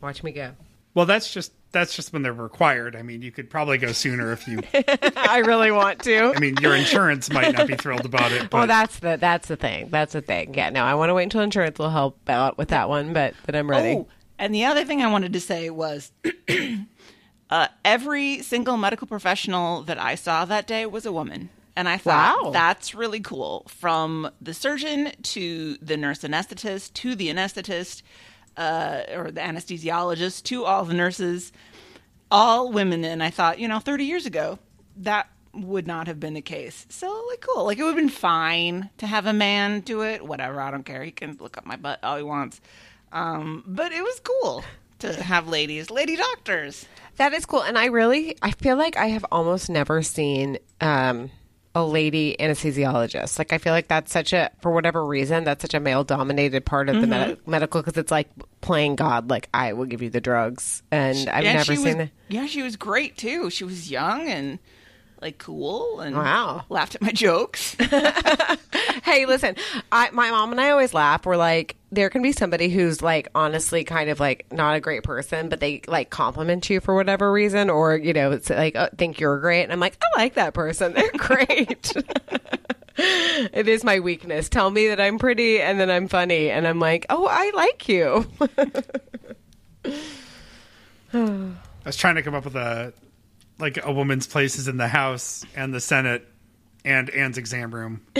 watch 0.00 0.22
me 0.22 0.32
go. 0.32 0.52
Well, 0.94 1.06
that's 1.06 1.32
just 1.32 1.52
that's 1.72 1.94
just 1.94 2.12
when 2.12 2.22
they're 2.22 2.32
required. 2.32 2.96
I 2.96 3.02
mean, 3.02 3.20
you 3.20 3.30
could 3.30 3.50
probably 3.50 3.76
go 3.76 3.92
sooner 3.92 4.32
if 4.32 4.48
you. 4.48 4.60
I 5.16 5.42
really 5.44 5.70
want 5.70 6.00
to. 6.04 6.32
I 6.34 6.38
mean, 6.38 6.56
your 6.62 6.74
insurance 6.74 7.30
might 7.30 7.54
not 7.54 7.66
be 7.66 7.74
thrilled 7.76 8.06
about 8.06 8.32
it, 8.32 8.42
but 8.48 8.52
Well, 8.54 8.66
that's 8.66 8.98
the 9.00 9.18
that's 9.20 9.48
the 9.48 9.56
thing. 9.56 9.88
That's 9.90 10.14
the 10.14 10.22
thing. 10.22 10.54
Yeah. 10.54 10.70
No, 10.70 10.84
I 10.84 10.94
want 10.94 11.10
to 11.10 11.14
wait 11.14 11.24
until 11.24 11.42
insurance 11.42 11.78
will 11.78 11.90
help 11.90 12.28
out 12.30 12.56
with 12.56 12.68
that 12.68 12.88
one, 12.88 13.12
but 13.12 13.34
but 13.44 13.54
I'm 13.54 13.68
ready. 13.68 13.90
Oh, 13.98 14.08
and 14.38 14.54
the 14.54 14.64
other 14.64 14.84
thing 14.84 15.02
I 15.02 15.10
wanted 15.10 15.32
to 15.34 15.40
say 15.40 15.68
was 15.70 16.12
uh, 17.50 17.68
every 17.84 18.42
single 18.42 18.76
medical 18.76 19.06
professional 19.06 19.82
that 19.82 19.98
I 20.00 20.14
saw 20.14 20.44
that 20.46 20.66
day 20.66 20.86
was 20.86 21.04
a 21.06 21.12
woman. 21.12 21.50
And 21.76 21.88
I 21.88 21.98
thought 21.98 22.44
Wow. 22.44 22.50
that's 22.52 22.94
really 22.94 23.20
cool. 23.20 23.66
From 23.68 24.30
the 24.40 24.54
surgeon 24.54 25.12
to 25.24 25.76
the 25.82 25.96
nurse 25.96 26.20
anesthetist 26.20 26.94
to 26.94 27.14
the 27.14 27.28
anesthetist 27.28 28.02
uh, 28.56 29.02
or 29.14 29.30
the 29.30 29.42
anesthesiologist 29.42 30.44
to 30.44 30.64
all 30.64 30.84
the 30.86 30.94
nurses, 30.94 31.52
all 32.30 32.72
women. 32.72 33.04
And 33.04 33.22
I 33.22 33.30
thought, 33.30 33.58
you 33.58 33.68
know, 33.68 33.78
30 33.78 34.04
years 34.04 34.24
ago, 34.26 34.58
that 34.96 35.28
would 35.52 35.86
not 35.86 36.06
have 36.06 36.18
been 36.18 36.34
the 36.34 36.40
case. 36.40 36.86
So, 36.88 37.24
like, 37.30 37.40
cool. 37.40 37.64
Like, 37.64 37.78
it 37.78 37.82
would 37.82 37.90
have 37.90 37.96
been 37.96 38.08
fine 38.08 38.90
to 38.98 39.06
have 39.06 39.26
a 39.26 39.32
man 39.32 39.80
do 39.80 40.02
it. 40.02 40.26
Whatever. 40.26 40.60
I 40.60 40.70
don't 40.70 40.84
care. 40.84 41.02
He 41.02 41.10
can 41.10 41.36
look 41.40 41.56
up 41.58 41.66
my 41.66 41.76
butt 41.76 42.00
all 42.02 42.16
he 42.16 42.22
wants. 42.22 42.60
Um, 43.12 43.62
but 43.66 43.92
it 43.92 44.02
was 44.02 44.20
cool 44.20 44.64
to 45.00 45.12
have 45.22 45.46
ladies, 45.48 45.90
lady 45.90 46.16
doctors. 46.16 46.86
That 47.16 47.32
is 47.34 47.44
cool. 47.46 47.62
And 47.62 47.78
I 47.78 47.86
really, 47.86 48.36
I 48.42 48.50
feel 48.50 48.76
like 48.76 48.96
I 48.96 49.06
have 49.08 49.24
almost 49.30 49.68
never 49.70 50.02
seen 50.02 50.58
um, 50.80 51.30
a 51.76 51.84
lady 51.84 52.34
anesthesiologist. 52.40 53.38
Like, 53.38 53.52
I 53.52 53.58
feel 53.58 53.74
like 53.74 53.86
that's 53.86 54.10
such 54.10 54.32
a, 54.32 54.50
for 54.62 54.72
whatever 54.72 55.04
reason, 55.04 55.44
that's 55.44 55.60
such 55.60 55.74
a 55.74 55.80
male 55.80 56.04
dominated 56.04 56.64
part 56.64 56.88
of 56.88 56.94
the 56.94 57.02
mm-hmm. 57.02 57.10
med- 57.10 57.46
medical 57.46 57.82
because 57.82 57.98
it's 57.98 58.10
like 58.10 58.30
playing 58.62 58.96
God. 58.96 59.28
Like, 59.28 59.50
I 59.52 59.74
will 59.74 59.84
give 59.84 60.00
you 60.00 60.08
the 60.08 60.22
drugs. 60.22 60.82
And 60.90 61.28
I've 61.28 61.44
Yeah, 61.44 61.52
never 61.52 61.76
seen 61.76 61.98
was, 61.98 62.06
it. 62.06 62.10
Yeah, 62.28 62.46
she 62.46 62.62
was 62.62 62.76
great 62.76 63.18
too. 63.18 63.50
She 63.50 63.62
was 63.64 63.90
young 63.90 64.26
and 64.26 64.58
like 65.20 65.38
cool 65.38 66.00
and 66.00 66.14
Wow. 66.16 66.64
laughed 66.68 66.94
at 66.94 67.02
my 67.02 67.12
jokes. 67.12 67.76
Hey, 69.04 69.24
listen, 69.24 69.54
I, 69.92 70.10
my 70.10 70.30
mom 70.32 70.50
and 70.50 70.60
I 70.60 70.70
always 70.70 70.92
laugh. 70.92 71.24
We're 71.26 71.36
like, 71.36 71.76
there 71.92 72.10
can 72.10 72.22
be 72.22 72.32
somebody 72.32 72.68
who's 72.68 73.00
like, 73.02 73.28
honestly, 73.36 73.84
kind 73.84 74.10
of 74.10 74.18
like 74.18 74.46
not 74.52 74.74
a 74.74 74.80
great 74.80 75.04
person, 75.04 75.48
but 75.48 75.60
they 75.60 75.80
like 75.86 76.10
compliment 76.10 76.68
you 76.68 76.80
for 76.80 76.92
whatever 76.92 77.30
reason, 77.30 77.70
or 77.70 77.96
you 77.96 78.12
know, 78.12 78.32
it's 78.32 78.50
like 78.50 78.74
oh, 78.74 78.88
think 78.98 79.20
you're 79.20 79.38
great, 79.38 79.62
and 79.62 79.72
I'm 79.72 79.78
like, 79.78 79.96
I 80.02 80.20
like 80.20 80.34
that 80.34 80.54
person. 80.54 80.92
They're 80.92 81.08
great. 81.16 81.92
it 82.96 83.68
is 83.68 83.84
my 83.84 84.00
weakness. 84.00 84.48
Tell 84.48 84.70
me 84.70 84.88
that 84.88 85.00
I'm 85.00 85.18
pretty, 85.20 85.60
and 85.60 85.78
then 85.78 85.88
I'm 85.88 86.08
funny, 86.08 86.50
and 86.50 86.66
I'm 86.66 86.80
like, 86.80 87.06
oh, 87.08 87.28
I 87.30 87.52
like 87.54 87.88
you. 87.88 88.26
I 91.14 91.52
was 91.84 91.96
trying 91.96 92.16
to 92.16 92.22
come 92.22 92.34
up 92.34 92.44
with 92.44 92.56
a 92.56 92.92
like 93.58 93.84
a 93.84 93.92
woman's 93.92 94.26
places 94.26 94.68
in 94.68 94.76
the 94.76 94.88
House 94.88 95.44
and 95.54 95.72
the 95.74 95.80
Senate 95.80 96.26
and 96.84 97.10
Anne's 97.10 97.38
exam 97.38 97.74
room. 97.74 98.00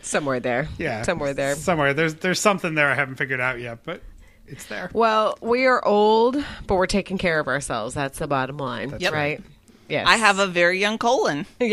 somewhere 0.00 0.40
there, 0.40 0.68
Yeah, 0.78 1.02
somewhere 1.02 1.34
there. 1.34 1.54
somewhere. 1.56 1.94
There's 1.94 2.14
there's 2.16 2.40
something 2.40 2.74
there 2.74 2.90
I 2.90 2.94
haven't 2.94 3.16
figured 3.16 3.40
out 3.40 3.60
yet, 3.60 3.80
but 3.84 4.02
it's 4.46 4.64
there. 4.66 4.90
Well, 4.92 5.38
we 5.40 5.66
are 5.66 5.84
old, 5.84 6.36
but 6.66 6.74
we're 6.74 6.86
taking 6.86 7.18
care 7.18 7.38
of 7.40 7.48
ourselves. 7.48 7.94
That's 7.94 8.18
the 8.18 8.26
bottom 8.26 8.56
line, 8.58 8.94
Yep. 8.98 9.12
right? 9.12 9.40
Yes. 9.88 10.06
I 10.06 10.16
have 10.16 10.38
a 10.38 10.46
very 10.46 10.78
young 10.80 10.98
colon. 10.98 11.44
Yay, 11.60 11.68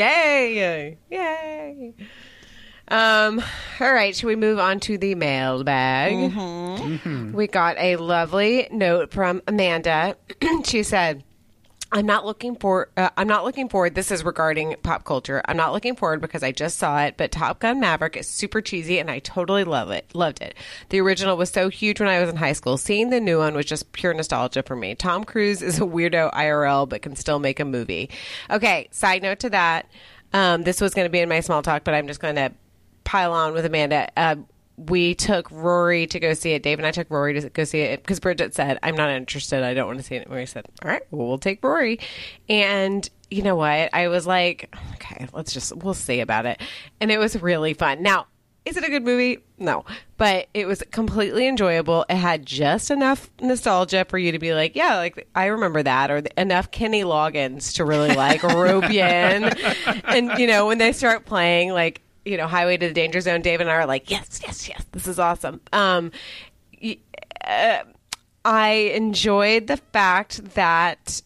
yay! 0.56 0.98
Yay! 1.10 1.94
Um, 2.90 3.42
all 3.80 3.94
right, 3.94 4.16
should 4.16 4.28
we 4.28 4.36
move 4.36 4.60
on 4.60 4.80
to 4.82 4.98
the 4.98 5.16
mailbag? 5.16 6.34
We 7.34 7.48
got 7.48 7.78
a 7.78 7.98
lovely 7.98 8.68
note 8.72 9.12
from 9.12 9.42
Amanda. 9.48 10.16
she 10.66 10.84
said, 10.84 11.24
I'm 11.92 12.06
not 12.06 12.26
looking 12.26 12.56
for. 12.56 12.90
Uh, 12.98 13.10
I'm 13.18 13.28
not 13.28 13.44
looking 13.46 13.68
forward. 13.68 13.96
This 13.96 14.12
is 14.12 14.24
regarding 14.24 14.76
pop 14.84 15.06
culture. 15.06 15.42
I'm 15.46 15.58
not 15.58 15.74
looking 15.74 15.96
forward 15.96 16.22
because 16.22 16.44
I 16.44 16.52
just 16.52 16.78
saw 16.78 17.02
it. 17.04 17.16
But 17.18 17.32
Top 17.32 17.60
Gun 17.60 17.80
Maverick 17.80 18.16
is 18.16 18.28
super 18.28 18.62
cheesy, 18.62 19.00
and 19.00 19.10
I 19.10 19.20
totally 19.20 19.64
love 19.64 19.90
it. 19.90 20.06
Loved 20.14 20.42
it. 20.42 20.56
The 20.90 21.02
original 21.02 21.36
was 21.36 21.50
so 21.50 21.70
huge 21.70 22.00
when 22.00 22.10
I 22.10 22.20
was 22.20 22.30
in 22.30 22.36
high 22.36 22.54
school. 22.54 22.78
Seeing 22.78 23.10
the 23.10 23.20
new 23.20 23.40
one 23.40 23.56
was 23.56 23.66
just 23.66 23.92
pure 23.92 24.14
nostalgia 24.14 24.62
for 24.62 24.76
me. 24.76 24.94
Tom 24.94 25.24
Cruise 25.24 25.64
is 25.64 25.80
a 25.80 25.84
weirdo 25.84 26.32
IRL, 26.34 26.88
but 26.88 27.02
can 27.02 27.16
still 27.16 27.40
make 27.40 27.60
a 27.60 27.66
movie. 27.66 28.12
Okay. 28.52 28.88
Side 28.92 29.24
note 29.24 29.40
to 29.40 29.50
that. 29.50 29.90
Um, 30.32 30.62
this 30.64 30.80
was 30.80 30.94
going 30.94 31.06
to 31.06 31.12
be 31.12 31.20
in 31.20 31.30
my 31.30 31.40
small 31.40 31.64
talk, 31.64 31.84
but 31.84 31.96
I'm 31.96 32.06
just 32.06 32.20
going 32.20 32.36
to 32.36 32.52
pile 33.10 33.34
on 33.34 33.54
with 33.54 33.66
Amanda. 33.66 34.08
Uh, 34.16 34.36
we 34.78 35.16
took 35.16 35.50
Rory 35.50 36.06
to 36.06 36.20
go 36.20 36.36
see 36.36 36.52
it. 36.52 36.62
Dave 36.62 36.78
and 36.78 36.86
I 36.86 36.92
took 36.92 37.10
Rory 37.10 37.42
to 37.42 37.50
go 37.50 37.64
see 37.64 37.80
it 37.80 38.04
because 38.04 38.20
Bridget 38.20 38.54
said, 38.54 38.78
I'm 38.84 38.96
not 38.96 39.10
interested. 39.10 39.64
I 39.64 39.74
don't 39.74 39.88
want 39.88 39.98
to 39.98 40.06
see 40.06 40.16
it. 40.16 40.28
And 40.28 40.36
we 40.36 40.46
said, 40.46 40.68
All 40.84 40.92
right, 40.92 41.02
well, 41.10 41.28
we'll 41.28 41.40
take 41.40 41.64
Rory. 41.64 42.00
And 42.48 43.10
you 43.32 43.42
know 43.42 43.56
what? 43.56 43.90
I 43.94 44.10
was 44.10 44.28
like, 44.28 44.74
Okay, 44.94 45.28
let's 45.34 45.52
just, 45.54 45.76
we'll 45.78 45.96
see 45.96 46.20
about 46.20 46.46
it. 46.46 46.62
And 47.02 47.10
it 47.12 47.18
was 47.18 47.42
really 47.42 47.74
fun. 47.74 48.04
Now, 48.04 48.28
is 48.64 48.78
it 48.78 48.84
a 48.84 48.90
good 48.90 49.04
movie? 49.04 49.40
No, 49.58 49.86
but 50.18 50.48
it 50.54 50.68
was 50.68 50.84
completely 50.92 51.48
enjoyable. 51.48 52.06
It 52.10 52.16
had 52.18 52.46
just 52.46 52.92
enough 52.92 53.32
nostalgia 53.42 54.06
for 54.08 54.20
you 54.20 54.34
to 54.34 54.40
be 54.40 54.54
like, 54.54 54.76
yeah, 54.76 54.98
like 54.98 55.28
I 55.34 55.48
remember 55.48 55.82
that, 55.82 56.12
or 56.12 56.22
enough 56.38 56.70
Kenny 56.70 57.02
Loggins 57.04 57.74
to 57.78 57.86
really 57.86 58.14
like 58.14 58.44
rope 58.44 58.92
in. 58.92 59.52
And 60.06 60.38
you 60.38 60.46
know, 60.46 60.68
when 60.68 60.78
they 60.78 60.92
start 60.92 61.26
playing, 61.26 61.72
like 61.72 62.02
you 62.26 62.38
know, 62.38 62.48
Highway 62.48 62.78
to 62.78 62.88
the 62.88 62.94
Danger 62.94 63.22
Zone, 63.22 63.42
Dave 63.42 63.62
and 63.62 63.70
I 63.70 63.74
are 63.76 63.86
like, 63.86 64.10
yes, 64.10 64.42
yes, 64.44 64.68
yes, 64.68 64.86
this 64.92 65.08
is 65.08 65.20
awesome. 65.20 65.62
Um, 65.74 66.12
uh, 67.46 67.80
I 68.46 68.70
enjoyed 68.94 69.68
the 69.68 69.78
fact 69.78 70.54
that 70.56 71.22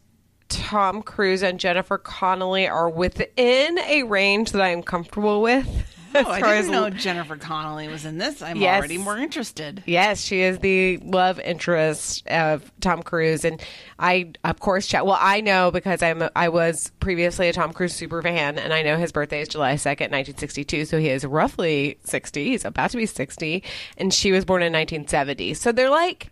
Tom 0.50 1.02
Cruise 1.02 1.42
and 1.42 1.60
Jennifer 1.60 1.98
Connelly 1.98 2.68
are 2.68 2.90
within 2.90 3.80
a 3.80 4.04
range 4.04 4.52
that 4.52 4.62
I'm 4.62 4.84
comfortable 4.84 5.42
with. 5.42 5.68
Oh, 6.26 6.30
I 6.30 6.42
didn't 6.42 6.72
know 6.72 6.90
Jennifer 6.90 7.36
Connelly 7.38 7.88
was 7.88 8.06
in 8.06 8.18
this. 8.18 8.42
I'm 8.42 8.58
Yes. 8.58 8.78
already 8.80 8.98
more 8.98 9.18
interested. 9.18 9.84
Yes, 9.86 10.22
she 10.22 10.42
is 10.42 10.60
the 10.60 10.98
love 10.98 11.40
interest 11.40 12.28
of 12.28 12.72
Tom 12.82 13.02
Cruise, 13.04 13.44
and 13.46 13.62
I, 14.00 14.32
of 14.44 14.60
course, 14.60 14.88
chat. 14.88 15.06
Well, 15.06 15.18
I 15.20 15.42
know 15.42 15.72
because 15.72 16.02
I'm 16.04 16.24
I 16.36 16.50
was 16.50 16.92
previously 17.00 17.50
a 17.50 17.54
Tom 17.54 17.74
Cruise 17.74 17.94
super 17.94 18.22
fan, 18.22 18.58
and 18.60 18.74
I 18.74 18.82
know 18.84 18.98
his 18.98 19.12
birthday 19.12 19.42
is 19.42 19.48
July 19.50 19.76
second, 19.76 20.12
nineteen 20.12 20.38
sixty 20.38 20.64
two. 20.64 20.86
So 20.86 21.00
he 21.00 21.10
is 21.10 21.26
roughly 21.26 21.98
sixty. 22.04 22.50
He's 22.50 22.66
about 22.66 22.92
to 22.92 22.98
be 22.98 23.06
sixty, 23.06 23.64
and 23.98 24.14
she 24.14 24.32
was 24.32 24.46
born 24.46 24.62
in 24.64 24.72
nineteen 24.72 25.08
seventy. 25.08 25.54
So 25.54 25.72
they're 25.72 25.90
like 25.90 26.30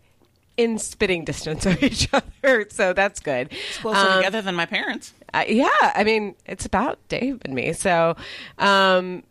in 0.58 0.78
spitting 0.78 1.26
distance 1.26 1.66
of 1.66 1.82
each 1.82 2.08
other. 2.14 2.68
So 2.70 2.94
that's 2.94 3.20
good. 3.20 3.52
Closer 3.80 4.16
together 4.18 4.42
than 4.42 4.54
my 4.56 4.66
parents. 4.66 5.14
Uh, 5.34 5.46
yeah, 5.48 5.70
I 5.82 6.04
mean, 6.04 6.36
it's 6.46 6.66
about 6.66 7.00
Dave 7.08 7.40
and 7.46 7.54
me. 7.56 7.72
So, 7.72 8.18
um, 8.58 9.24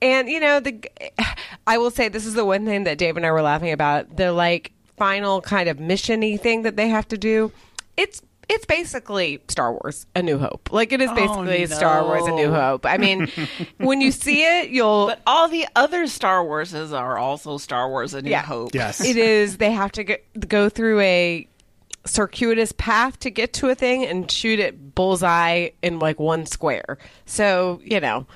and 0.00 0.28
you 0.28 0.40
know, 0.40 0.60
the 0.60 0.80
I 1.66 1.78
will 1.78 1.90
say 1.90 2.08
this 2.08 2.26
is 2.26 2.34
the 2.34 2.44
one 2.44 2.64
thing 2.64 2.84
that 2.84 2.98
Dave 2.98 3.16
and 3.16 3.26
I 3.26 3.30
were 3.30 3.42
laughing 3.42 3.72
about. 3.72 4.16
The 4.16 4.32
like 4.32 4.72
final 4.96 5.40
kind 5.40 5.68
of 5.68 5.78
missiony 5.78 6.38
thing 6.40 6.62
that 6.62 6.76
they 6.76 6.88
have 6.88 7.08
to 7.08 7.18
do. 7.18 7.52
It's 7.96 8.22
it's 8.48 8.64
basically 8.64 9.40
Star 9.48 9.72
Wars: 9.72 10.06
A 10.14 10.22
New 10.22 10.38
Hope. 10.38 10.70
Like 10.72 10.92
it 10.92 11.00
is 11.00 11.10
oh, 11.10 11.14
basically 11.14 11.66
Star 11.66 12.04
Wars: 12.04 12.26
A 12.26 12.32
New. 12.32 12.50
Hope. 12.50 12.86
I 12.86 12.96
mean, 12.96 13.30
when 13.76 14.00
you 14.00 14.10
see 14.10 14.42
it, 14.42 14.70
you'll 14.70 15.08
But 15.08 15.20
all 15.26 15.48
the 15.48 15.66
other 15.76 16.06
Star 16.06 16.44
Warses 16.44 16.92
are 16.92 17.18
also 17.18 17.58
Star 17.58 17.88
Wars: 17.88 18.14
A 18.14 18.22
New 18.22 18.30
Yeah. 18.30 18.42
Hope. 18.42 18.74
Yes. 18.74 19.04
it 19.04 19.16
is 19.16 19.58
they 19.58 19.72
have 19.72 19.92
to 19.92 20.04
get, 20.04 20.48
go 20.48 20.68
through 20.68 21.00
a 21.00 21.46
circuitous 22.06 22.72
path 22.72 23.18
to 23.20 23.30
get 23.30 23.52
to 23.52 23.68
a 23.68 23.74
thing 23.74 24.04
and 24.04 24.30
shoot 24.30 24.58
it 24.58 24.94
bullseye 24.94 25.68
in 25.82 25.98
like 25.98 26.18
one 26.18 26.46
square. 26.46 26.96
So, 27.26 27.80
you 27.84 28.00
know, 28.00 28.26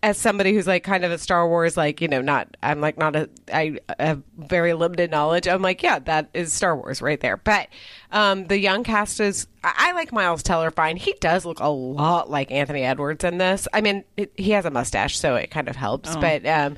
as 0.00 0.16
somebody 0.16 0.52
who's 0.54 0.66
like 0.66 0.84
kind 0.84 1.04
of 1.04 1.10
a 1.10 1.18
Star 1.18 1.48
Wars, 1.48 1.76
like, 1.76 2.00
you 2.00 2.06
know, 2.06 2.20
not, 2.20 2.56
I'm 2.62 2.80
like 2.80 2.98
not 2.98 3.16
a, 3.16 3.28
I 3.52 3.78
have 3.98 4.22
very 4.36 4.72
limited 4.72 5.10
knowledge. 5.10 5.48
I'm 5.48 5.60
like, 5.60 5.82
yeah, 5.82 5.98
that 5.98 6.30
is 6.34 6.52
Star 6.52 6.76
Wars 6.76 7.02
right 7.02 7.20
there. 7.20 7.36
But, 7.36 7.68
um, 8.12 8.46
the 8.46 8.58
young 8.58 8.84
cast 8.84 9.18
is, 9.18 9.48
I, 9.64 9.74
I 9.76 9.92
like 9.92 10.12
Miles 10.12 10.44
Teller 10.44 10.70
fine. 10.70 10.96
He 10.96 11.14
does 11.20 11.44
look 11.44 11.58
a 11.58 11.68
lot 11.68 12.30
like 12.30 12.52
Anthony 12.52 12.84
Edwards 12.84 13.24
in 13.24 13.38
this. 13.38 13.66
I 13.72 13.80
mean, 13.80 14.04
it, 14.16 14.32
he 14.36 14.52
has 14.52 14.64
a 14.64 14.70
mustache, 14.70 15.18
so 15.18 15.34
it 15.34 15.50
kind 15.50 15.68
of 15.68 15.74
helps. 15.74 16.14
But, 16.14 16.46
um, 16.46 16.76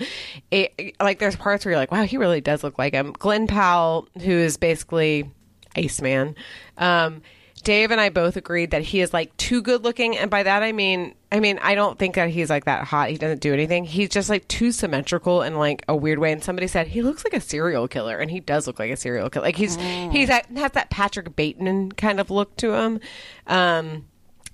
it, 0.51 0.97
like, 0.99 1.19
there's 1.19 1.37
parts 1.37 1.65
where 1.65 1.73
you're 1.73 1.81
like, 1.81 1.93
wow, 1.93 2.05
he 2.05 2.17
really 2.17 2.41
does 2.41 2.65
look 2.65 2.79
like 2.79 2.95
him. 2.95 3.13
Glen 3.13 3.47
Powell, 3.47 4.09
who 4.23 4.33
is 4.33 4.57
basically 4.57 5.31
Iceman. 5.77 6.37
Um, 6.79 7.21
Dave 7.63 7.91
and 7.91 8.01
I 8.01 8.09
both 8.09 8.37
agreed 8.37 8.71
that 8.71 8.81
he 8.81 9.03
is 9.03 9.13
like 9.13 9.37
too 9.37 9.61
good 9.61 9.85
looking, 9.85 10.17
and 10.17 10.31
by 10.31 10.43
that 10.43 10.63
I 10.63 10.73
mean, 10.73 11.15
I 11.33 11.41
mean 11.41 11.59
I 11.63 11.75
don't 11.75 11.99
think 11.99 12.17
that 12.17 12.31
he's 12.31 12.51
like 12.51 12.65
that 12.65 12.85
hot. 12.85 13.11
He 13.11 13.19
doesn't 13.19 13.41
do 13.41 13.53
anything. 13.53 13.85
He's 13.85 14.09
just 14.09 14.29
like 14.29 14.49
too 14.49 14.73
symmetrical 14.73 15.43
in 15.43 15.57
like 15.57 15.85
a 15.89 15.95
weird 15.95 16.19
way. 16.19 16.33
And 16.33 16.43
somebody 16.43 16.67
said 16.67 16.89
he 16.89 17.03
looks 17.03 17.25
like 17.25 17.35
a 17.35 17.41
serial 17.41 17.89
killer, 17.89 18.19
and 18.19 18.31
he 18.31 18.41
does 18.41 18.67
look 18.67 18.79
like 18.79 18.91
a 18.91 18.97
serial 18.97 19.31
killer. 19.31 19.45
Like 19.45 19.57
he's 19.57 19.77
he's 19.77 20.29
that, 20.29 20.47
has 20.47 20.73
that 20.73 20.91
Patrick 20.91 21.37
Bateman 21.37 21.93
kind 21.93 22.21
of 22.21 22.31
look 22.31 22.57
to 22.57 22.75
him. 22.75 23.01
Um, 23.47 24.07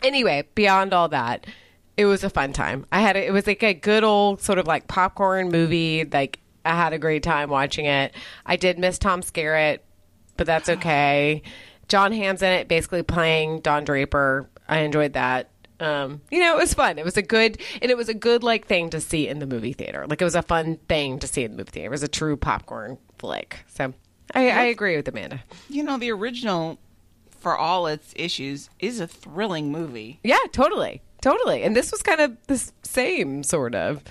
anyway, 0.02 0.44
beyond 0.54 0.92
all 0.92 1.08
that, 1.08 1.46
it 1.96 2.04
was 2.04 2.24
a 2.24 2.30
fun 2.30 2.52
time. 2.52 2.86
I 2.92 3.00
had 3.00 3.16
a, 3.16 3.26
it 3.26 3.32
was 3.32 3.46
like 3.46 3.62
a 3.62 3.74
good 3.74 4.04
old 4.04 4.42
sort 4.42 4.58
of 4.58 4.66
like 4.66 4.86
popcorn 4.86 5.50
movie. 5.50 6.04
Like 6.04 6.40
I 6.64 6.74
had 6.74 6.92
a 6.92 6.98
great 6.98 7.22
time 7.22 7.48
watching 7.48 7.86
it. 7.86 8.14
I 8.44 8.56
did 8.56 8.78
miss 8.78 8.98
Tom 8.98 9.22
Skerritt, 9.22 9.78
but 10.36 10.46
that's 10.46 10.68
okay. 10.76 11.42
Jon 11.88 12.12
Hamm's 12.12 12.42
in 12.42 12.52
it, 12.52 12.68
basically 12.68 13.02
playing 13.02 13.60
Don 13.60 13.84
Draper. 13.84 14.48
I 14.68 14.80
enjoyed 14.80 15.12
that. 15.12 15.50
Um, 15.78 16.22
you 16.30 16.40
know, 16.40 16.56
it 16.56 16.60
was 16.60 16.74
fun. 16.74 16.98
It 16.98 17.04
was 17.04 17.16
a 17.16 17.22
good, 17.22 17.60
and 17.82 17.90
it 17.90 17.96
was 17.96 18.08
a 18.08 18.14
good 18.14 18.42
like 18.42 18.66
thing 18.66 18.90
to 18.90 19.00
see 19.00 19.28
in 19.28 19.38
the 19.38 19.46
movie 19.46 19.72
theater. 19.72 20.06
Like 20.08 20.20
it 20.20 20.24
was 20.24 20.34
a 20.34 20.42
fun 20.42 20.76
thing 20.88 21.18
to 21.18 21.26
see 21.26 21.44
in 21.44 21.52
the 21.52 21.56
movie 21.58 21.70
theater. 21.70 21.88
It 21.88 21.90
was 21.90 22.02
a 22.02 22.08
true 22.08 22.36
popcorn 22.36 22.98
flick. 23.18 23.60
So 23.68 23.92
I, 24.34 24.50
I 24.50 24.62
agree 24.64 24.96
with 24.96 25.06
Amanda. 25.08 25.42
You 25.68 25.82
know, 25.82 25.98
the 25.98 26.10
original, 26.12 26.78
for 27.30 27.56
all 27.56 27.86
its 27.86 28.12
issues, 28.16 28.70
is 28.78 29.00
a 29.00 29.06
thrilling 29.06 29.70
movie. 29.70 30.18
Yeah, 30.24 30.38
totally, 30.52 31.02
totally. 31.20 31.62
And 31.62 31.76
this 31.76 31.92
was 31.92 32.02
kind 32.02 32.20
of 32.20 32.36
the 32.46 32.70
same 32.82 33.42
sort 33.42 33.74
of. 33.74 34.02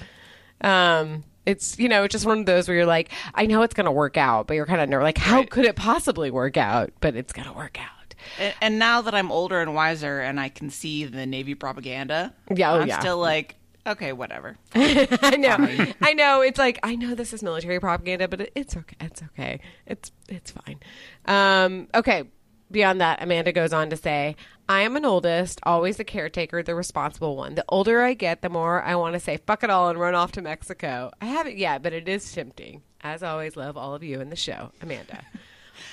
Um, 0.62 1.24
it's 1.46 1.78
you 1.78 1.90
know 1.90 2.08
just 2.08 2.26
one 2.26 2.40
of 2.40 2.46
those 2.46 2.68
where 2.68 2.78
you're 2.78 2.86
like, 2.86 3.10
I 3.34 3.46
know 3.46 3.62
it's 3.62 3.74
going 3.74 3.86
to 3.86 3.92
work 3.92 4.18
out, 4.18 4.48
but 4.48 4.54
you're 4.54 4.66
kind 4.66 4.82
of 4.82 4.90
ner- 4.90 5.04
like, 5.04 5.18
how 5.18 5.44
could 5.44 5.66
it 5.66 5.76
possibly 5.76 6.32
work 6.32 6.58
out? 6.58 6.92
But 7.02 7.16
it's 7.16 7.34
going 7.34 7.48
to 7.48 7.54
work 7.54 7.80
out. 7.80 7.95
And, 8.40 8.54
and 8.62 8.80
now 8.80 9.02
that 9.02 9.14
I'm 9.16 9.32
older 9.32 9.60
and 9.62 9.74
wiser 9.76 10.20
and 10.22 10.40
I 10.40 10.50
can 10.50 10.70
see 10.70 11.06
the 11.06 11.26
Navy 11.26 11.56
propaganda, 11.56 12.34
Yeah, 12.54 12.74
oh, 12.74 12.80
I'm 12.82 12.88
yeah. 12.88 13.00
still 13.00 13.18
like, 13.18 13.56
okay, 13.88 14.14
whatever. 14.14 14.58
I 14.76 15.36
know, 15.38 15.58
I 16.02 16.14
know. 16.14 16.42
It's 16.42 16.60
like 16.60 16.80
I 16.84 16.96
know 16.96 17.16
this 17.16 17.34
is 17.34 17.42
military 17.44 17.80
propaganda, 17.80 18.28
but 18.28 18.42
it, 18.42 18.52
it's 18.56 18.76
okay. 18.76 18.96
It's 19.00 19.22
okay. 19.24 19.60
It's 19.86 20.12
it's 20.28 20.52
fine. 20.52 20.80
Um, 21.26 21.88
okay. 21.94 22.24
Beyond 22.72 23.00
that, 23.00 23.22
Amanda 23.22 23.52
goes 23.52 23.74
on 23.74 23.92
to 23.92 23.96
say, 23.96 24.36
"I 24.68 24.82
am 24.82 24.96
an 24.96 25.06
oldest, 25.06 25.60
always 25.64 25.98
the 25.98 26.04
caretaker, 26.04 26.64
the 26.64 26.74
responsible 26.74 27.36
one. 27.38 27.54
The 27.54 27.64
older 27.70 28.02
I 28.02 28.16
get, 28.16 28.42
the 28.42 28.50
more 28.50 28.82
I 28.82 28.96
want 28.96 29.14
to 29.14 29.20
say 29.20 29.38
fuck 29.38 29.64
it 29.64 29.70
all 29.70 29.90
and 29.90 30.00
run 30.00 30.16
off 30.16 30.32
to 30.34 30.42
Mexico. 30.42 31.12
I 31.22 31.26
haven't 31.28 31.58
yet, 31.60 31.84
but 31.84 31.94
it 31.94 32.10
is 32.10 32.30
tempting. 32.34 32.82
As 33.02 33.22
always, 33.22 33.56
love 33.56 33.78
all 33.78 33.94
of 33.94 34.04
you 34.04 34.20
in 34.20 34.32
the 34.32 34.36
show, 34.36 34.72
Amanda. 34.82 35.22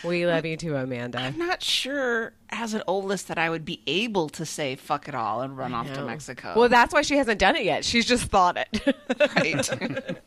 We 0.04 0.26
love 0.26 0.44
you 0.44 0.56
too, 0.56 0.76
Amanda. 0.76 1.18
I'm 1.18 1.38
not 1.38 1.62
sure 1.62 2.32
as 2.50 2.74
an 2.74 2.82
oldest 2.86 3.28
that 3.28 3.38
I 3.38 3.50
would 3.50 3.64
be 3.64 3.80
able 3.86 4.28
to 4.30 4.44
say 4.46 4.76
fuck 4.76 5.08
it 5.08 5.14
all 5.14 5.40
and 5.40 5.56
run 5.56 5.72
off 5.74 5.92
to 5.92 6.04
Mexico. 6.04 6.54
Well, 6.56 6.68
that's 6.68 6.92
why 6.92 7.02
she 7.02 7.16
hasn't 7.16 7.38
done 7.38 7.56
it 7.56 7.64
yet. 7.64 7.84
She's 7.84 8.06
just 8.06 8.24
thought 8.24 8.56
it. 8.56 8.96
right. 9.36 10.20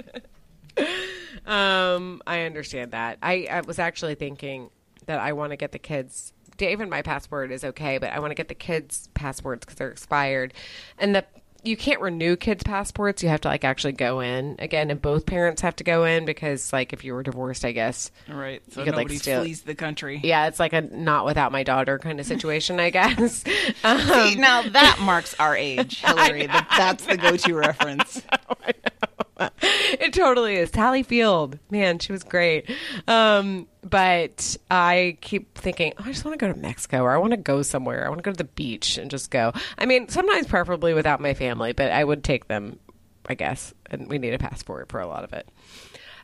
Um, 1.46 2.22
I 2.26 2.42
understand 2.42 2.92
that. 2.92 3.20
I, 3.22 3.48
I 3.52 3.62
was 3.62 3.78
actually 3.78 4.16
thinking 4.16 4.72
that 5.06 5.20
I 5.20 5.34
want 5.34 5.52
to 5.52 5.58
get 5.58 5.72
the 5.72 5.80
kids. 5.80 6.34
Dave 6.58 6.80
and 6.80 6.90
my 6.90 7.02
password 7.02 7.52
is 7.52 7.64
okay, 7.64 7.98
but 7.98 8.12
I 8.12 8.20
want 8.20 8.32
to 8.32 8.36
get 8.36 8.48
the 8.48 8.56
kids' 8.56 9.10
passwords 9.14 9.62
because 9.62 9.76
they're 9.76 9.92
expired, 9.92 10.54
and 10.98 11.14
the 11.14 11.26
you 11.66 11.76
can't 11.78 12.00
renew 12.02 12.36
kids' 12.36 12.64
passports. 12.64 13.22
You 13.24 13.30
have 13.30 13.42
to 13.42 13.48
like 13.48 13.64
actually 13.64 13.94
go 13.94 14.20
in 14.22 14.56
again, 14.60 14.92
and 14.92 15.02
both 15.02 15.26
parents 15.26 15.62
have 15.62 15.76
to 15.78 15.84
go 15.84 16.06
in 16.06 16.26
because 16.26 16.72
like 16.72 16.94
if 16.94 17.04
you 17.04 17.14
were 17.14 17.24
divorced, 17.24 17.66
I 17.66 17.72
guess. 17.72 18.12
right. 18.30 18.62
So 18.72 18.82
You 18.82 18.86
could, 18.86 18.96
like, 18.96 19.04
nobody 19.06 19.18
steal- 19.18 19.42
flees 19.42 19.62
the 19.64 19.76
country. 19.76 20.22
Yeah, 20.24 20.48
it's 20.48 20.60
like 20.60 20.74
a 20.74 20.82
not 20.82 21.26
without 21.26 21.52
my 21.52 21.64
daughter 21.64 22.00
kind 22.00 22.20
of 22.20 22.26
situation, 22.26 22.80
I 22.80 22.90
guess. 22.90 23.44
Um, 23.84 24.00
See, 24.00 24.36
now 24.36 24.62
that 24.64 24.98
marks 25.02 25.36
our 25.40 25.56
age, 25.56 26.02
Hillary. 26.06 26.48
That- 26.48 26.68
That's 26.78 27.06
the 27.06 27.18
go-to 27.18 27.54
reference. 27.56 28.22
it 29.62 30.14
totally 30.14 30.56
is. 30.56 30.70
Sally 30.70 31.04
Field, 31.04 31.60
man, 31.70 32.00
she 32.00 32.12
was 32.12 32.24
great. 32.24 32.70
Um, 33.08 33.68
but 33.86 34.58
I 34.72 35.18
keep 35.22 35.56
thinking, 35.56 35.94
oh, 36.00 36.04
I 36.06 36.12
just 36.12 36.26
want 36.26 36.38
to 36.38 36.44
go 36.46 36.52
to 36.52 36.60
Mexico 36.60 37.04
or 37.04 37.12
I 37.12 37.18
want 37.18 37.32
to 37.32 37.38
go 37.38 37.62
somewhere. 37.62 38.04
I 38.04 38.10
want 38.10 38.18
to 38.18 38.24
go 38.24 38.32
to 38.32 38.38
the 38.38 38.44
beach 38.44 38.98
and 38.98 39.12
just 39.12 39.30
go. 39.30 39.54
I 39.78 39.86
mean, 39.86 40.10
sometimes 40.10 40.48
preferably 40.48 40.96
without 40.96 41.22
my 41.22 41.36
family, 41.36 41.72
but 41.72 41.92
I 41.92 42.04
would 42.04 42.24
take 42.24 42.48
them, 42.48 42.80
I 43.28 43.36
guess. 43.36 43.76
And 43.92 44.10
we 44.10 44.18
need 44.18 44.34
a 44.34 44.40
passport 44.40 44.90
for 44.90 45.00
a 45.00 45.08
lot 45.08 45.24
of 45.24 45.34
it. 45.34 45.48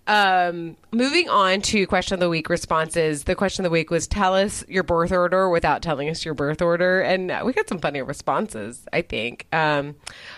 Um, 0.07 0.77
moving 0.91 1.29
on 1.29 1.61
to 1.61 1.85
question 1.85 2.15
of 2.15 2.19
the 2.19 2.29
week 2.29 2.49
responses. 2.49 3.23
The 3.25 3.35
question 3.35 3.63
of 3.63 3.69
the 3.69 3.73
week 3.73 3.91
was 3.91 4.07
tell 4.07 4.33
us 4.35 4.65
your 4.67 4.83
birth 4.83 5.11
order 5.11 5.49
without 5.49 5.81
telling 5.81 6.09
us 6.09 6.25
your 6.25 6.33
birth 6.33 6.61
order. 6.61 7.01
And 7.01 7.31
we 7.45 7.53
got 7.53 7.69
some 7.69 7.79
funny 7.79 8.01
responses, 8.01 8.85
I 8.91 9.03
think. 9.03 9.45
Um, 9.53 9.95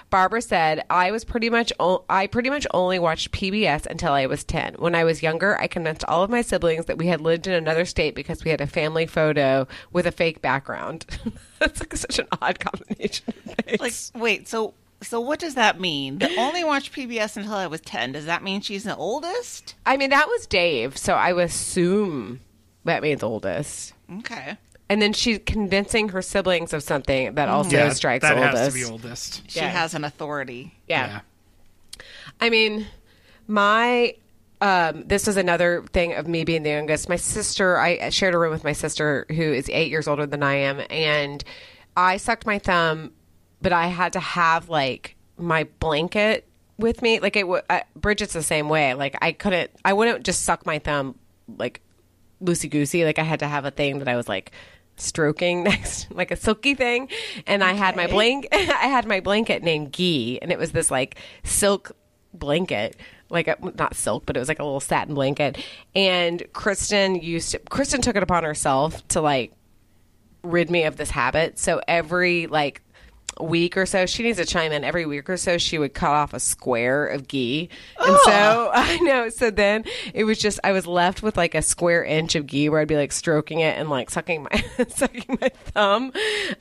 Barbara 0.09 0.41
said, 0.41 0.83
I 0.89 1.11
was 1.11 1.23
pretty 1.23 1.49
much, 1.49 1.71
o- 1.79 2.03
I 2.09 2.27
pretty 2.27 2.49
much 2.49 2.67
only 2.73 2.99
watched 2.99 3.31
PBS 3.31 3.85
until 3.85 4.11
I 4.11 4.25
was 4.25 4.43
10. 4.43 4.75
When 4.79 4.95
I 4.95 5.05
was 5.05 5.23
younger, 5.23 5.59
I 5.59 5.67
convinced 5.67 6.03
all 6.07 6.23
of 6.23 6.29
my 6.29 6.41
siblings 6.41 6.85
that 6.85 6.97
we 6.97 7.07
had 7.07 7.21
lived 7.21 7.47
in 7.47 7.53
another 7.53 7.85
state 7.85 8.15
because 8.15 8.43
we 8.43 8.51
had 8.51 8.61
a 8.61 8.67
family 8.67 9.05
photo 9.05 9.65
with 9.91 10.05
a 10.05 10.11
fake 10.11 10.41
background. 10.41 11.05
That's 11.59 11.79
like 11.79 11.95
such 11.95 12.19
an 12.19 12.27
odd 12.41 12.59
combination. 12.59 13.33
Like, 13.79 13.93
wait, 14.13 14.47
so 14.47 14.73
so 15.03 15.19
what 15.21 15.39
does 15.39 15.55
that 15.55 15.79
mean? 15.79 16.19
The 16.19 16.35
only 16.37 16.63
watched 16.63 16.93
PBS 16.93 17.37
until 17.37 17.53
I 17.53 17.67
was 17.67 17.81
ten. 17.81 18.11
Does 18.13 18.25
that 18.25 18.43
mean 18.43 18.61
she's 18.61 18.83
the 18.83 18.95
oldest? 18.95 19.75
I 19.85 19.97
mean, 19.97 20.09
that 20.09 20.27
was 20.27 20.47
Dave, 20.47 20.97
so 20.97 21.13
I 21.13 21.33
would 21.33 21.45
assume 21.45 22.39
that 22.85 23.03
means 23.03 23.21
oldest. 23.23 23.93
Okay. 24.19 24.57
And 24.89 25.01
then 25.01 25.13
she's 25.13 25.39
convincing 25.45 26.09
her 26.09 26.21
siblings 26.21 26.73
of 26.73 26.83
something 26.83 27.35
that 27.35 27.49
also 27.49 27.77
Yeah, 27.77 27.89
strikes 27.93 28.21
that 28.23 28.37
oldest. 28.37 28.57
has 28.57 28.67
to 28.73 28.79
be 28.79 28.85
oldest. 28.85 29.51
She 29.51 29.59
Yeah. 29.59 29.69
has 29.69 29.93
an 29.93 30.03
authority. 30.03 30.73
Yeah. 30.87 31.21
I 32.41 32.49
mean, 32.49 32.87
my 33.47 34.15
um, 34.61 35.03
this 35.07 35.27
was 35.27 35.35
another 35.35 35.83
thing 35.91 36.13
of 36.13 36.25
me 36.25 36.45
being 36.45 36.63
the 36.63 36.69
youngest. 36.69 37.09
My 37.09 37.17
sister, 37.17 37.77
I 37.77 38.09
shared 38.11 38.33
a 38.33 38.37
room 38.37 38.51
with 38.51 38.63
my 38.63 38.71
sister 38.71 39.25
who 39.29 39.41
is 39.41 39.69
eight 39.69 39.89
years 39.89 40.07
older 40.07 40.25
than 40.25 40.41
I 40.41 40.55
am, 40.55 40.81
and 40.89 41.43
I 41.97 42.15
sucked 42.15 42.45
my 42.45 42.59
thumb, 42.59 43.11
but 43.63 43.71
I 43.71 43.87
had 43.87 44.13
to 44.13 44.19
have 44.19 44.69
like 44.69 45.15
my 45.37 45.63
blanket 45.79 46.45
with 46.77 47.01
me. 47.01 47.19
Like 47.19 47.35
it, 47.37 47.43
w- 47.43 47.63
uh, 47.69 47.79
Bridget's 47.95 48.33
the 48.33 48.43
same 48.43 48.69
way. 48.69 48.93
Like 48.93 49.17
I 49.21 49.31
couldn't, 49.31 49.71
I 49.83 49.93
wouldn't 49.93 50.23
just 50.23 50.43
suck 50.43 50.65
my 50.65 50.77
thumb 50.79 51.17
like 51.57 51.81
loosey 52.43 52.69
goosey. 52.69 53.05
Like 53.05 53.17
I 53.17 53.23
had 53.23 53.39
to 53.39 53.47
have 53.47 53.65
a 53.65 53.71
thing 53.71 53.99
that 53.99 54.07
I 54.07 54.17
was 54.17 54.27
like 54.27 54.51
stroking 54.97 55.63
next, 55.63 56.11
like 56.11 56.29
a 56.29 56.35
silky 56.35 56.75
thing. 56.75 57.07
And 57.47 57.63
I 57.63 57.71
had 57.73 57.95
my 57.95 58.05
blank, 58.05 58.49
I 58.51 58.57
had 58.57 59.07
my 59.07 59.21
blanket 59.21 59.63
named 59.63 59.93
Gee, 59.93 60.39
and 60.41 60.51
it 60.51 60.59
was 60.59 60.73
this 60.73 60.91
like 60.91 61.17
silk 61.43 61.93
blanket. 62.33 62.97
Like 63.29 63.47
a, 63.47 63.57
not 63.75 63.95
silk, 63.95 64.27
but 64.27 64.37
it 64.37 64.39
was 64.39 64.47
like 64.47 64.59
a 64.59 64.63
little 64.63 64.81
satin 64.81 65.15
blanket. 65.15 65.57
And 65.95 66.43
Kristen 66.53 67.15
used 67.15 67.51
to, 67.51 67.59
Kristen 67.59 67.99
took 67.99 68.15
it 68.15 68.21
upon 68.21 68.43
herself 68.43 69.07
to 69.07 69.21
like 69.21 69.53
rid 70.43 70.69
me 70.69 70.83
of 70.83 70.97
this 70.97 71.09
habit. 71.09 71.57
So 71.57 71.81
every 71.87 72.45
like 72.45 72.82
week 73.39 73.77
or 73.77 73.85
so, 73.85 74.05
she 74.05 74.23
needs 74.23 74.37
to 74.37 74.45
chime 74.45 74.71
in. 74.71 74.83
Every 74.83 75.05
week 75.05 75.29
or 75.29 75.37
so, 75.37 75.57
she 75.57 75.77
would 75.77 75.93
cut 75.93 76.11
off 76.11 76.33
a 76.33 76.39
square 76.39 77.05
of 77.07 77.27
ghee, 77.27 77.69
and 77.99 78.17
so 78.25 78.71
I 78.73 78.97
know. 78.99 79.29
So 79.29 79.51
then 79.51 79.85
it 80.13 80.23
was 80.23 80.39
just 80.39 80.59
I 80.63 80.71
was 80.71 80.85
left 80.87 81.23
with 81.23 81.37
like 81.37 81.55
a 81.55 81.61
square 81.61 82.03
inch 82.03 82.35
of 82.35 82.47
ghee 82.47 82.69
where 82.69 82.79
I'd 82.79 82.87
be 82.87 82.97
like 82.97 83.11
stroking 83.11 83.59
it 83.59 83.77
and 83.77 83.89
like 83.89 84.09
sucking 84.09 84.43
my 84.43 84.63
sucking 84.87 85.37
my 85.41 85.49
thumb, 85.49 86.11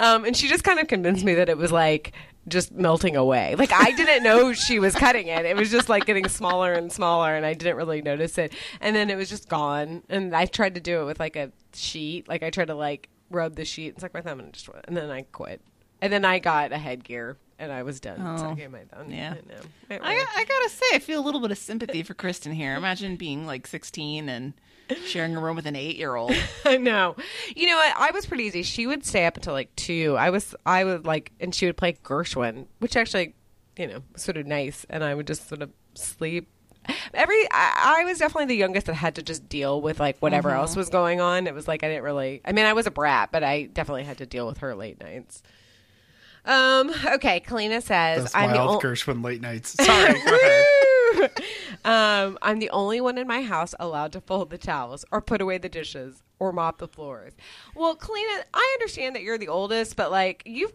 um, 0.00 0.24
and 0.24 0.36
she 0.36 0.48
just 0.48 0.64
kind 0.64 0.78
of 0.78 0.88
convinced 0.88 1.24
me 1.24 1.34
that 1.34 1.48
it 1.48 1.58
was 1.58 1.72
like 1.72 2.12
just 2.48 2.72
melting 2.72 3.16
away. 3.16 3.54
Like 3.54 3.72
I 3.72 3.92
didn't 3.92 4.22
know 4.22 4.52
she 4.52 4.78
was 4.78 4.94
cutting 4.94 5.28
it. 5.28 5.44
It 5.44 5.56
was 5.56 5.70
just 5.70 5.88
like 5.88 6.06
getting 6.06 6.28
smaller 6.28 6.72
and 6.72 6.92
smaller 6.92 7.34
and 7.34 7.46
I 7.46 7.54
didn't 7.54 7.76
really 7.76 8.02
notice 8.02 8.38
it. 8.38 8.52
And 8.80 8.96
then 8.96 9.10
it 9.10 9.16
was 9.16 9.28
just 9.28 9.48
gone. 9.48 10.02
And 10.08 10.34
I 10.34 10.46
tried 10.46 10.74
to 10.74 10.80
do 10.80 11.00
it 11.00 11.04
with 11.04 11.20
like 11.20 11.36
a 11.36 11.52
sheet. 11.72 12.28
Like 12.28 12.42
I 12.42 12.50
tried 12.50 12.68
to 12.68 12.74
like 12.74 13.08
rub 13.30 13.56
the 13.56 13.64
sheet 13.64 13.94
and 13.94 14.00
suck 14.00 14.12
my 14.12 14.20
thumb 14.20 14.40
and 14.40 14.52
just 14.52 14.68
and 14.84 14.96
then 14.96 15.10
I 15.10 15.22
quit. 15.22 15.60
And 16.02 16.12
then 16.12 16.24
I 16.24 16.40
got 16.40 16.72
a 16.72 16.78
headgear 16.78 17.36
and 17.58 17.70
I 17.70 17.84
was 17.84 18.00
done 18.00 18.20
Oh. 18.20 18.36
sucking 18.36 18.72
my 18.72 18.80
thumb. 18.80 19.10
Yeah. 19.10 19.36
I 19.88 19.98
I. 19.98 20.26
I 20.36 20.44
gotta 20.44 20.68
say, 20.68 20.86
I 20.94 20.98
feel 20.98 21.20
a 21.20 21.24
little 21.24 21.40
bit 21.40 21.52
of 21.52 21.58
sympathy 21.58 22.02
for 22.02 22.12
Kristen 22.12 22.52
here. 22.52 22.74
Imagine 22.74 23.14
being 23.16 23.46
like 23.46 23.68
16 23.68 24.28
and 24.28 24.52
sharing 25.06 25.36
a 25.36 25.40
room 25.40 25.54
with 25.54 25.66
an 25.66 25.76
eight 25.76 25.96
year 25.96 26.16
old. 26.16 26.34
I 26.64 26.76
know. 26.76 27.14
You 27.54 27.68
know 27.68 27.76
what? 27.76 27.96
I 27.96 28.10
was 28.10 28.26
pretty 28.26 28.44
easy. 28.44 28.64
She 28.64 28.88
would 28.88 29.06
stay 29.06 29.26
up 29.26 29.36
until 29.36 29.52
like 29.52 29.74
two. 29.76 30.16
I 30.18 30.30
was, 30.30 30.56
I 30.66 30.82
would 30.84 31.06
like, 31.06 31.30
and 31.38 31.54
she 31.54 31.66
would 31.66 31.76
play 31.76 31.92
Gershwin, 32.04 32.66
which 32.80 32.96
actually, 32.96 33.34
you 33.78 33.86
know, 33.86 34.02
sort 34.16 34.36
of 34.36 34.46
nice. 34.46 34.84
And 34.90 35.04
I 35.04 35.14
would 35.14 35.28
just 35.28 35.48
sort 35.48 35.62
of 35.62 35.70
sleep. 35.94 36.48
Every, 37.14 37.44
I, 37.52 38.00
I 38.00 38.04
was 38.04 38.18
definitely 38.18 38.46
the 38.46 38.56
youngest 38.56 38.86
that 38.86 38.94
had 38.94 39.14
to 39.14 39.22
just 39.22 39.48
deal 39.48 39.80
with 39.80 40.00
like 40.00 40.18
whatever 40.18 40.48
mm-hmm. 40.48 40.58
else 40.58 40.74
was 40.74 40.88
going 40.88 41.20
on. 41.20 41.46
It 41.46 41.54
was 41.54 41.68
like 41.68 41.84
I 41.84 41.88
didn't 41.88 42.02
really. 42.02 42.40
I 42.44 42.50
mean, 42.50 42.64
I 42.64 42.72
was 42.72 42.88
a 42.88 42.90
brat, 42.90 43.30
but 43.30 43.44
I 43.44 43.64
definitely 43.64 44.02
had 44.02 44.18
to 44.18 44.26
deal 44.26 44.48
with 44.48 44.58
her 44.58 44.74
late 44.74 45.00
nights. 45.00 45.44
Um. 46.44 46.92
Okay. 47.14 47.40
Kalina 47.40 47.82
says, 47.82 48.22
Those 48.24 48.34
"I'm 48.34 48.50
the 48.50 48.56
wild 48.58 48.70
ol- 48.70 48.80
Gershwin 48.80 49.24
late 49.24 49.40
nights. 49.40 49.74
Sorry, 49.84 50.20
um, 51.84 52.38
I'm 52.42 52.58
the 52.58 52.70
only 52.70 53.00
one 53.00 53.18
in 53.18 53.26
my 53.26 53.42
house 53.42 53.74
allowed 53.78 54.12
to 54.12 54.20
fold 54.20 54.50
the 54.50 54.58
towels 54.58 55.04
or 55.12 55.20
put 55.20 55.40
away 55.40 55.58
the 55.58 55.68
dishes 55.68 56.22
or 56.38 56.52
mop 56.52 56.78
the 56.78 56.88
floors. 56.88 57.32
Well, 57.74 57.96
Kalina, 57.96 58.42
I 58.52 58.76
understand 58.80 59.14
that 59.14 59.22
you're 59.22 59.38
the 59.38 59.48
oldest, 59.48 59.94
but 59.96 60.10
like 60.10 60.42
you've, 60.46 60.72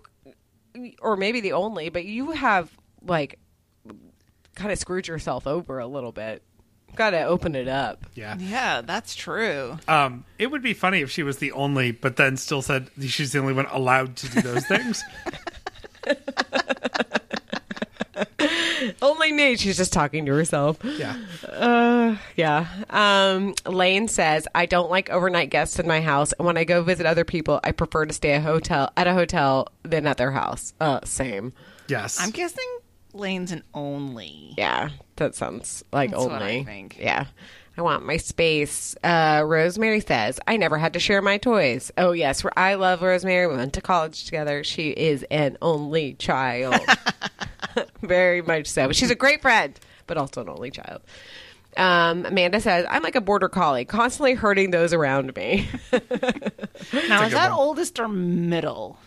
or 1.02 1.18
maybe 1.18 1.42
the 1.42 1.54
only, 1.54 1.90
but 1.90 2.06
you 2.06 2.32
have 2.32 2.72
like 3.02 3.40
kind 4.56 4.72
of 4.72 4.80
screwed 4.80 5.08
yourself 5.08 5.48
over 5.48 5.80
a 5.80 5.88
little 5.88 6.12
bit. 6.12 6.44
Got 6.96 7.12
to 7.12 7.24
open 7.26 7.54
it 7.54 7.68
up. 7.68 8.06
Yeah. 8.16 8.36
yeah, 8.40 8.82
that's 8.82 9.14
true. 9.14 9.78
Um, 9.88 10.24
it 10.40 10.48
would 10.48 10.64
be 10.64 10.74
funny 10.74 11.02
if 11.02 11.12
she 11.12 11.22
was 11.22 11.38
the 11.38 11.52
only, 11.52 11.92
but 11.92 12.16
then 12.16 12.38
still 12.38 12.62
said 12.64 12.90
she's 13.02 13.34
the 13.34 13.40
only 13.40 13.54
one 13.54 13.68
allowed 13.68 14.16
to 14.16 14.30
do 14.30 14.42
those 14.42 14.66
things. 14.66 15.04
Only 19.02 19.32
me. 19.32 19.56
She's 19.58 19.78
just 19.78 19.94
talking 19.94 20.26
to 20.26 20.34
herself. 20.34 20.78
yeah. 20.84 21.18
Uh, 21.48 22.18
yeah. 22.36 22.68
Um, 22.90 23.54
Lane 23.66 24.08
says, 24.08 24.48
I 24.56 24.66
don't 24.66 24.90
like 24.90 25.10
overnight 25.10 25.50
guests 25.50 25.80
in 25.80 25.88
my 25.88 26.02
house. 26.02 26.34
And 26.34 26.46
when 26.46 26.58
I 26.58 26.64
go 26.64 26.82
visit 26.84 27.06
other 27.06 27.26
people, 27.26 27.60
I 27.64 27.72
prefer 27.72 28.06
to 28.06 28.14
stay 28.14 28.34
a 28.34 28.42
hotel 28.42 28.92
at 28.98 29.08
a 29.08 29.14
hotel 29.14 29.68
than 29.84 30.08
at 30.08 30.18
their 30.18 30.32
house. 30.32 30.74
Uh, 30.80 31.00
same. 31.04 31.54
Yes. 31.88 32.20
I'm 32.20 32.32
guessing 32.32 32.66
Lane's 33.14 33.52
an 33.52 33.64
only. 33.74 34.54
Yeah. 34.58 34.90
That 35.18 35.36
sounds 35.36 35.84
like 35.92 36.12
That's 36.12 36.22
only. 36.24 36.34
what 36.34 36.42
I 36.44 36.64
think. 36.64 36.98
Yeah. 37.00 37.26
I 37.78 37.82
want 37.84 38.06
my 38.06 38.18
space. 38.18 38.96
Uh, 39.04 39.44
Rosemary 39.46 40.00
says, 40.00 40.40
I 40.48 40.58
never 40.58 40.78
had 40.80 40.94
to 40.94 41.00
share 41.00 41.22
my 41.22 41.38
toys. 41.38 41.92
Oh, 41.98 42.12
yes. 42.12 42.44
I 42.56 42.74
love 42.74 43.04
Rosemary. 43.04 43.46
We 43.48 43.56
went 43.56 43.74
to 43.74 43.82
college 43.82 44.26
together. 44.26 44.64
She 44.64 44.90
is 44.90 45.24
an 45.30 45.58
only 45.62 46.14
child. 46.16 46.76
Very 48.02 48.42
much 48.42 48.66
so. 48.68 48.92
She's 48.92 49.12
a 49.12 49.16
great 49.16 49.44
friend, 49.44 49.80
but 50.08 50.18
also 50.18 50.42
an 50.42 50.50
only 50.50 50.72
child. 50.72 51.02
Um, 51.78 52.26
Amanda 52.26 52.60
says, 52.60 52.88
I'm 52.90 53.04
like 53.04 53.16
a 53.16 53.22
border 53.22 53.50
collie, 53.50 53.86
constantly 53.86 54.34
hurting 54.34 54.72
those 54.72 54.94
around 54.94 55.36
me. 55.36 55.70
Now, 57.10 57.26
is 57.26 57.34
that 57.34 57.50
one. 57.50 57.60
oldest 57.60 58.00
or 58.00 58.08
middle? 58.08 59.00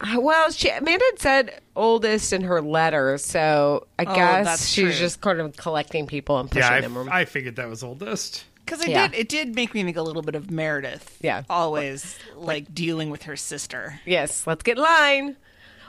Uh, 0.00 0.20
well, 0.20 0.50
she, 0.50 0.68
Amanda 0.70 1.04
had 1.12 1.18
said 1.20 1.60
oldest 1.74 2.32
in 2.32 2.42
her 2.42 2.60
letter, 2.62 3.18
so 3.18 3.86
I 3.98 4.04
Oh, 4.04 4.14
guess 4.14 4.66
she's 4.68 4.84
true. 4.84 4.92
just 4.92 5.20
kind 5.20 5.40
of 5.40 5.56
collecting 5.56 6.06
people 6.06 6.38
and 6.38 6.48
pushing 6.50 6.62
yeah, 6.70 6.80
them. 6.80 6.96
around. 6.96 7.08
I, 7.10 7.20
I 7.20 7.24
figured 7.24 7.56
that 7.56 7.68
was 7.68 7.82
oldest. 7.82 8.44
Because 8.64 8.82
it 8.84 8.90
Yeah. 8.90 9.08
did, 9.08 9.18
it 9.18 9.28
did 9.28 9.54
make 9.54 9.74
me 9.74 9.82
think 9.82 9.96
a 9.96 10.02
little 10.02 10.22
bit 10.22 10.34
of 10.34 10.50
Meredith. 10.50 11.16
Yeah. 11.20 11.42
always 11.50 12.16
like 12.36 12.72
dealing 12.74 13.10
with 13.10 13.22
her 13.24 13.34
sister. 13.36 14.00
Yes, 14.04 14.46
let's 14.46 14.62
get 14.62 14.78
line. 14.78 15.36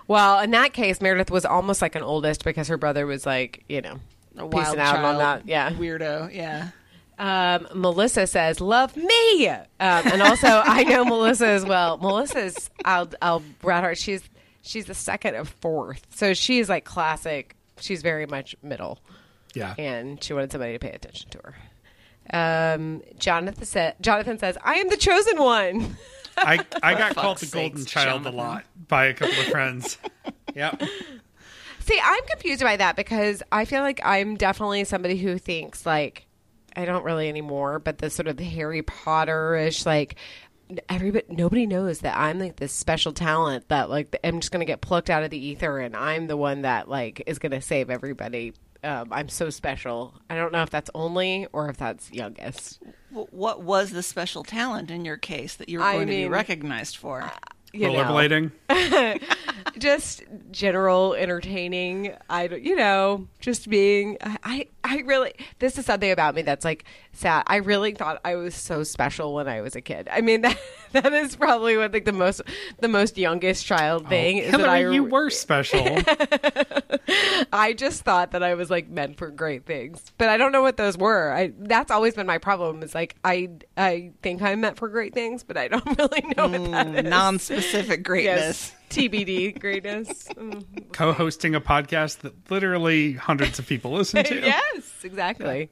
Well, 0.08 0.40
in 0.40 0.52
that 0.52 0.74
case, 0.74 1.02
Meredith 1.02 1.30
was 1.30 1.46
almost 1.46 1.82
like 1.82 1.94
an 1.96 2.02
oldest 2.02 2.44
because 2.44 2.68
her 2.68 2.78
brother 2.78 3.06
was 3.06 3.26
like, 3.28 3.64
you 3.70 3.82
know, 3.82 4.00
A 4.38 4.46
wild 4.48 4.66
peacing 4.66 4.80
out 4.80 4.98
on 5.06 5.18
that. 5.20 5.48
Yeah. 5.48 5.70
weirdo. 5.72 6.34
Yeah. 6.34 6.70
Um, 7.20 7.68
Melissa 7.76 8.26
says, 8.28 8.62
"Love 8.62 8.96
me," 8.96 9.48
um, 9.50 9.60
and 9.80 10.22
also 10.22 10.48
I 10.66 10.84
know 10.84 11.04
Melissa 11.06 11.48
as 11.48 11.66
well. 11.66 11.98
Melissa's, 11.98 12.70
I'll, 12.86 13.10
I'll 13.22 13.44
rat 13.62 13.84
her. 13.84 13.94
She's, 13.94 14.22
she's 14.62 14.86
the 14.86 14.94
second 14.94 15.36
of 15.36 15.50
fourth, 15.50 16.08
so 16.10 16.34
she's 16.34 16.70
like 16.70 16.86
classic. 16.86 17.56
She's 17.82 18.02
very 18.02 18.26
much 18.26 18.56
middle, 18.64 19.00
Yeah. 19.54 19.76
and 19.78 20.24
she 20.24 20.34
wanted 20.34 20.52
somebody 20.54 20.74
to 20.74 20.80
pay 20.80 20.92
attention 20.92 21.30
to 21.32 21.40
her. 21.44 21.56
Um, 22.32 23.02
Jonathan 23.18 23.66
said, 23.66 23.96
"Jonathan 24.02 24.40
says, 24.40 24.58
I 24.64 24.76
am 24.76 24.88
the 24.90 24.98
chosen 24.98 25.38
one." 25.40 25.98
I, 26.38 26.60
I 26.84 26.94
got 26.94 27.16
called 27.16 27.38
the 27.40 27.48
fuck's 27.48 27.54
golden 27.54 27.80
sakes, 27.80 27.92
child 27.92 28.26
a 28.28 28.32
lot 28.32 28.64
by 28.88 29.08
a 29.08 29.14
couple 29.14 29.38
of 29.40 29.46
friends. 29.48 29.98
yep. 30.56 30.82
See, 31.82 32.00
I'm 32.02 32.24
confused 32.30 32.62
by 32.62 32.78
that 32.78 32.96
because 32.96 33.44
I 33.52 33.66
feel 33.66 33.82
like 33.82 34.00
I'm 34.06 34.36
definitely 34.36 34.84
somebody 34.86 35.18
who 35.18 35.38
thinks 35.38 35.86
like 35.86 36.26
I 36.80 36.86
don't 36.86 37.04
really 37.04 37.28
anymore, 37.28 37.78
but 37.80 37.98
the 37.98 38.10
sort 38.10 38.28
of 38.28 38.40
Harry 38.40 38.82
Potter-ish 38.82 39.86
like 39.86 40.16
everybody 40.88 41.26
nobody 41.28 41.66
knows 41.66 42.00
that 42.00 42.16
I'm 42.16 42.40
like 42.40 42.56
this 42.56 42.72
special 42.72 43.12
talent 43.12 43.68
that 43.68 43.90
like 43.90 44.16
I'm 44.24 44.40
just 44.40 44.52
going 44.52 44.62
to 44.62 44.66
get 44.66 44.80
plucked 44.80 45.10
out 45.10 45.24
of 45.24 45.30
the 45.30 45.38
ether 45.38 45.80
and 45.80 45.94
I'm 45.94 46.28
the 46.28 46.38
one 46.38 46.62
that 46.62 46.88
like 46.88 47.24
is 47.28 47.38
going 47.38 47.52
to 47.52 47.60
save 47.62 47.90
everybody. 47.90 48.54
Um, 48.82 49.10
I'm 49.12 49.28
so 49.28 49.50
special. 49.50 50.14
I 50.30 50.36
don't 50.36 50.54
know 50.54 50.62
if 50.62 50.70
that's 50.70 50.90
only 50.96 51.48
or 51.52 51.70
if 51.70 51.76
that's 51.76 52.14
youngest. 52.14 52.82
What 53.10 53.62
was 53.62 53.90
the 53.90 54.02
special 54.02 54.46
talent 54.46 54.90
in 54.90 55.04
your 55.04 55.18
case 55.18 55.56
that 55.56 55.68
you 55.68 55.80
were 55.80 55.86
I 55.86 55.96
going 55.96 56.08
to 56.08 56.14
be 56.14 56.30
recognized 56.30 56.96
for? 56.96 57.30
You. 57.74 57.88
Rollerblading. 57.88 58.52
just 59.78 60.24
general 60.52 61.14
entertaining. 61.14 62.14
I 62.30 62.48
don't- 62.48 62.64
you 62.64 62.76
know 62.76 63.28
just 63.40 63.70
being 63.70 64.18
I 64.22 64.38
I 64.44 64.68
I 64.84 64.98
really 65.02 65.34
this 65.60 65.78
is 65.78 65.86
something 65.86 66.12
about 66.12 66.36
me 66.36 66.42
that's 66.42 66.66
like 66.66 66.84
sad. 67.20 67.44
I 67.48 67.58
really 67.58 67.92
thought 67.94 68.22
I 68.24 68.36
was 68.36 68.56
so 68.56 68.84
special 68.84 69.34
when 69.34 69.48
I 69.48 69.62
was 69.62 69.76
a 69.76 69.82
kid. 69.82 70.08
I 70.12 70.22
mean 70.22 70.42
that 70.44 70.58
that 70.94 71.14
is 71.14 71.36
probably 71.36 71.78
what 71.78 71.94
like 71.94 72.06
the 72.06 72.14
most 72.14 72.42
the 72.80 72.88
most 72.88 73.18
youngest 73.18 73.66
child 73.66 74.08
thing 74.08 74.38
is 74.38 74.52
that 74.52 74.62
I 74.62 74.80
Hillary, 74.80 74.96
you 74.96 75.04
were 75.04 75.30
special. 75.30 75.80
I 77.54 77.74
just 77.74 78.04
thought 78.04 78.32
that 78.32 78.44
I 78.44 78.56
was 78.56 78.70
like 78.70 78.90
meant 78.90 79.18
for 79.18 79.30
great 79.30 79.66
things, 79.66 80.02
but 80.18 80.30
I 80.30 80.38
don't 80.38 80.52
know 80.52 80.62
what 80.62 80.78
those 80.78 80.98
were. 80.98 81.32
I 81.32 81.52
that's 81.58 81.92
always 81.92 82.16
been 82.16 82.28
my 82.28 82.38
problem. 82.38 82.82
Is 82.84 82.96
like 82.96 83.16
I 83.24 83.50
I 83.78 84.12
think 84.22 84.42
I'm 84.42 84.62
meant 84.62 84.78
for 84.78 84.88
great 84.88 85.14
things, 85.14 85.44
but 85.44 85.58
I 85.58 85.68
don't 85.68 85.86
really 85.98 86.22
know 86.38 86.48
what 86.48 86.72
that 86.72 87.06
is. 87.06 87.10
Non-specific 87.10 88.04
greatness. 88.04 88.72
yes, 88.72 88.76
TBD 88.90 89.60
greatness. 89.60 90.28
Mm. 90.30 90.92
Co-hosting 90.94 91.56
a 91.56 91.62
podcast 91.62 92.20
that 92.20 92.50
literally 92.50 93.14
hundreds 93.14 93.60
of 93.60 93.68
people 93.68 93.92
listen 93.92 94.24
to. 94.24 94.36
yes, 94.36 94.92
exactly. 95.04 95.70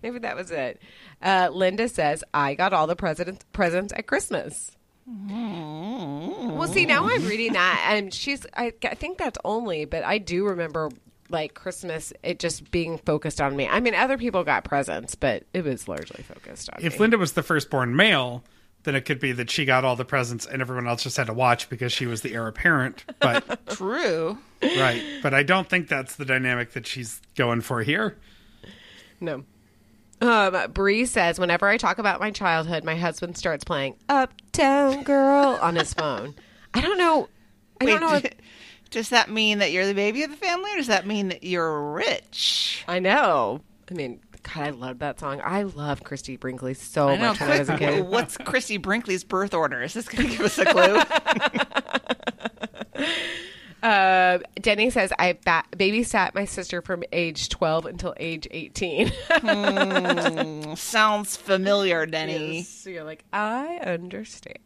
Maybe 0.02 0.18
that 0.20 0.36
was 0.36 0.50
it. 0.50 0.80
Uh, 1.22 1.50
Linda 1.52 1.88
says, 1.88 2.24
"I 2.32 2.54
got 2.54 2.72
all 2.72 2.86
the 2.86 2.96
president's 2.96 3.44
presents 3.52 3.92
at 3.92 4.06
Christmas." 4.06 4.72
Well, 5.06 6.68
see, 6.68 6.86
now 6.86 7.08
I'm 7.08 7.24
reading 7.26 7.54
that, 7.54 7.86
and 7.90 8.14
she's. 8.14 8.46
I, 8.54 8.72
I 8.84 8.94
think 8.94 9.18
that's 9.18 9.38
only, 9.44 9.84
but 9.84 10.04
I 10.04 10.18
do 10.18 10.46
remember 10.46 10.90
like 11.30 11.54
Christmas, 11.54 12.12
it 12.22 12.38
just 12.38 12.70
being 12.70 12.98
focused 12.98 13.40
on 13.40 13.56
me. 13.56 13.66
I 13.68 13.80
mean, 13.80 13.94
other 13.94 14.18
people 14.18 14.44
got 14.44 14.64
presents, 14.64 15.14
but 15.14 15.44
it 15.54 15.64
was 15.64 15.88
largely 15.88 16.22
focused 16.22 16.70
on 16.72 16.82
me. 16.82 16.86
If 16.86 16.94
me. 16.94 16.98
Linda 17.00 17.18
was 17.18 17.32
the 17.32 17.42
firstborn 17.42 17.94
male, 17.96 18.44
then 18.82 18.94
it 18.94 19.02
could 19.02 19.20
be 19.20 19.32
that 19.32 19.50
she 19.50 19.64
got 19.64 19.84
all 19.84 19.96
the 19.96 20.04
presents 20.04 20.46
and 20.46 20.60
everyone 20.60 20.86
else 20.86 21.02
just 21.02 21.16
had 21.16 21.26
to 21.26 21.34
watch 21.34 21.68
because 21.68 21.92
she 21.92 22.06
was 22.06 22.22
the 22.22 22.34
heir 22.34 22.46
apparent. 22.46 23.04
But 23.20 23.66
True. 23.70 24.38
right, 24.62 25.02
but 25.22 25.34
I 25.34 25.42
don't 25.42 25.68
think 25.68 25.88
that's 25.88 26.16
the 26.16 26.24
dynamic 26.24 26.72
that 26.72 26.86
she's 26.86 27.20
going 27.36 27.60
for 27.60 27.82
here. 27.82 28.16
No. 29.20 29.44
Um, 30.20 30.72
Bree 30.72 31.06
says, 31.06 31.38
whenever 31.38 31.66
I 31.66 31.76
talk 31.76 31.98
about 31.98 32.20
my 32.20 32.30
childhood, 32.30 32.84
my 32.84 32.96
husband 32.96 33.36
starts 33.38 33.64
playing 33.64 33.96
Uptown 34.08 35.02
Girl 35.02 35.58
on 35.62 35.76
his 35.76 35.94
phone. 35.94 36.34
I 36.74 36.80
don't 36.80 36.98
know. 36.98 37.28
I 37.80 37.84
Wait, 37.86 37.92
don't 37.92 38.00
know. 38.00 38.14
If, 38.16 38.26
does 38.90 39.08
that 39.10 39.30
mean 39.30 39.58
that 39.60 39.72
you're 39.72 39.86
the 39.86 39.94
baby 39.94 40.22
of 40.22 40.30
the 40.30 40.36
family, 40.36 40.72
or 40.72 40.76
does 40.76 40.88
that 40.88 41.06
mean 41.06 41.28
that 41.28 41.42
you're 41.42 41.92
rich? 41.92 42.84
I 42.86 42.98
know. 42.98 43.60
I 43.90 43.94
mean, 43.94 44.20
God, 44.42 44.66
I 44.66 44.70
love 44.70 44.98
that 45.00 45.20
song. 45.20 45.40
I 45.42 45.62
love 45.62 46.04
Christy 46.04 46.36
Brinkley 46.36 46.74
so 46.74 47.08
I 47.08 47.16
know. 47.16 47.28
much 47.28 47.40
when 47.40 47.50
I 47.50 47.58
was 47.58 47.68
a 47.68 47.78
kid. 47.78 48.06
what's 48.06 48.36
Christy 48.36 48.76
Brinkley's 48.76 49.24
birth 49.24 49.54
order? 49.54 49.82
Is 49.82 49.94
this 49.94 50.08
going 50.08 50.28
to 50.28 50.36
give 50.36 50.46
us 50.46 50.58
a 50.58 50.64
clue? 52.96 53.06
Uh, 53.82 54.38
Denny 54.60 54.90
says, 54.90 55.12
I 55.18 55.32
ba- 55.44 55.64
babysat 55.72 56.34
my 56.34 56.44
sister 56.44 56.82
from 56.82 57.02
age 57.12 57.48
12 57.48 57.86
until 57.86 58.14
age 58.18 58.46
18. 58.50 59.10
Sounds 60.76 61.36
familiar, 61.36 62.06
Denny. 62.06 62.62
So 62.62 62.90
you're 62.90 63.04
like, 63.04 63.24
I 63.32 63.78
understand. 63.84 64.58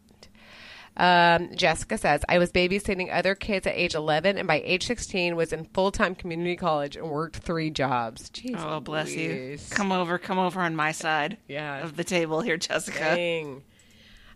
Um, 0.97 1.49
Jessica 1.55 1.97
says, 1.97 2.23
I 2.29 2.37
was 2.39 2.51
babysitting 2.53 3.09
other 3.13 3.35
kids 3.35 3.67
at 3.67 3.75
age 3.75 3.95
11 3.95 4.37
and 4.37 4.47
by 4.47 4.61
age 4.63 4.85
16 4.85 5.35
was 5.35 5.51
in 5.51 5.65
full-time 5.73 6.15
community 6.15 6.55
college 6.55 6.95
and 6.95 7.09
worked 7.09 7.37
three 7.37 7.69
jobs. 7.69 8.29
Jeez 8.29 8.55
Oh, 8.57 8.79
bless 8.79 9.13
you. 9.13 9.57
Come 9.71 9.91
over, 9.91 10.17
come 10.17 10.39
over 10.39 10.61
on 10.61 10.73
my 10.75 10.93
side 10.93 11.37
Yeah. 11.49 11.83
of 11.83 11.97
the 11.97 12.05
table 12.05 12.39
here, 12.39 12.55
Jessica. 12.55 12.97
Dang. 12.99 13.63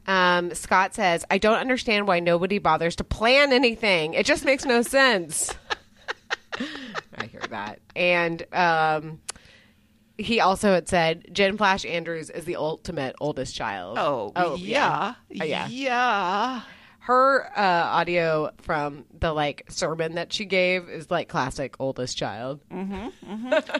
Um, 0.09 0.55
Scott 0.55 0.95
says, 0.95 1.23
I 1.29 1.37
don't 1.37 1.59
understand 1.59 2.07
why 2.07 2.19
nobody 2.19 2.57
bothers 2.57 2.95
to 2.95 3.03
plan 3.03 3.53
anything. 3.53 4.15
It 4.15 4.25
just 4.25 4.43
makes 4.43 4.65
no 4.65 4.81
sense. 4.81 5.53
I 7.15 7.25
hear 7.27 7.41
that. 7.51 7.79
And 7.95 8.43
um, 8.51 9.21
he 10.17 10.39
also 10.39 10.73
had 10.73 10.89
said, 10.89 11.27
Jen 11.31 11.57
Flash 11.57 11.85
Andrews 11.85 12.31
is 12.31 12.45
the 12.45 12.55
ultimate 12.55 13.15
oldest 13.21 13.55
child. 13.55 13.99
Oh, 13.99 14.55
yeah. 14.55 15.13
Oh, 15.15 15.43
yeah. 15.43 15.67
Yeah. 15.67 16.61
Her 17.01 17.45
uh, 17.55 17.61
audio 17.61 18.49
from 18.61 19.05
the 19.17 19.31
like 19.31 19.65
sermon 19.69 20.15
that 20.15 20.33
she 20.33 20.45
gave 20.45 20.89
is 20.89 21.11
like 21.11 21.27
classic 21.29 21.75
oldest 21.79 22.17
child. 22.17 22.61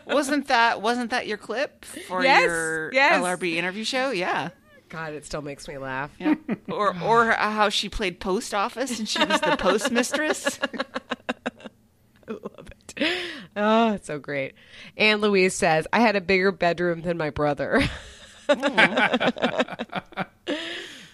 wasn't 0.05 0.47
that 0.47 0.81
wasn't 0.81 1.09
that 1.09 1.25
your 1.25 1.37
clip 1.37 1.85
for 1.85 2.23
Yes, 2.23 2.43
your 2.43 2.93
yes. 2.93 3.19
LRB 3.21 3.55
interview 3.55 3.83
show? 3.83 4.11
Yeah. 4.11 4.49
God, 4.89 5.13
it 5.13 5.25
still 5.25 5.41
makes 5.41 5.67
me 5.67 5.77
laugh. 5.77 6.11
Yeah. 6.19 6.35
or 6.69 6.95
or 7.01 7.31
how 7.31 7.69
she 7.69 7.89
played 7.89 8.19
post 8.19 8.53
office 8.53 8.99
and 8.99 9.07
she 9.07 9.19
was 9.23 9.39
the 9.39 9.47
postmistress. 9.59 10.59
I 12.27 12.31
love 12.31 12.67
it. 12.67 13.17
Oh, 13.55 13.93
it's 13.93 14.07
so 14.07 14.19
great. 14.19 14.55
And 14.97 15.21
Louise 15.21 15.55
says, 15.55 15.87
I 15.93 15.99
had 15.99 16.15
a 16.15 16.21
bigger 16.21 16.51
bedroom 16.51 17.01
than 17.01 17.17
my 17.17 17.29
brother. 17.29 17.81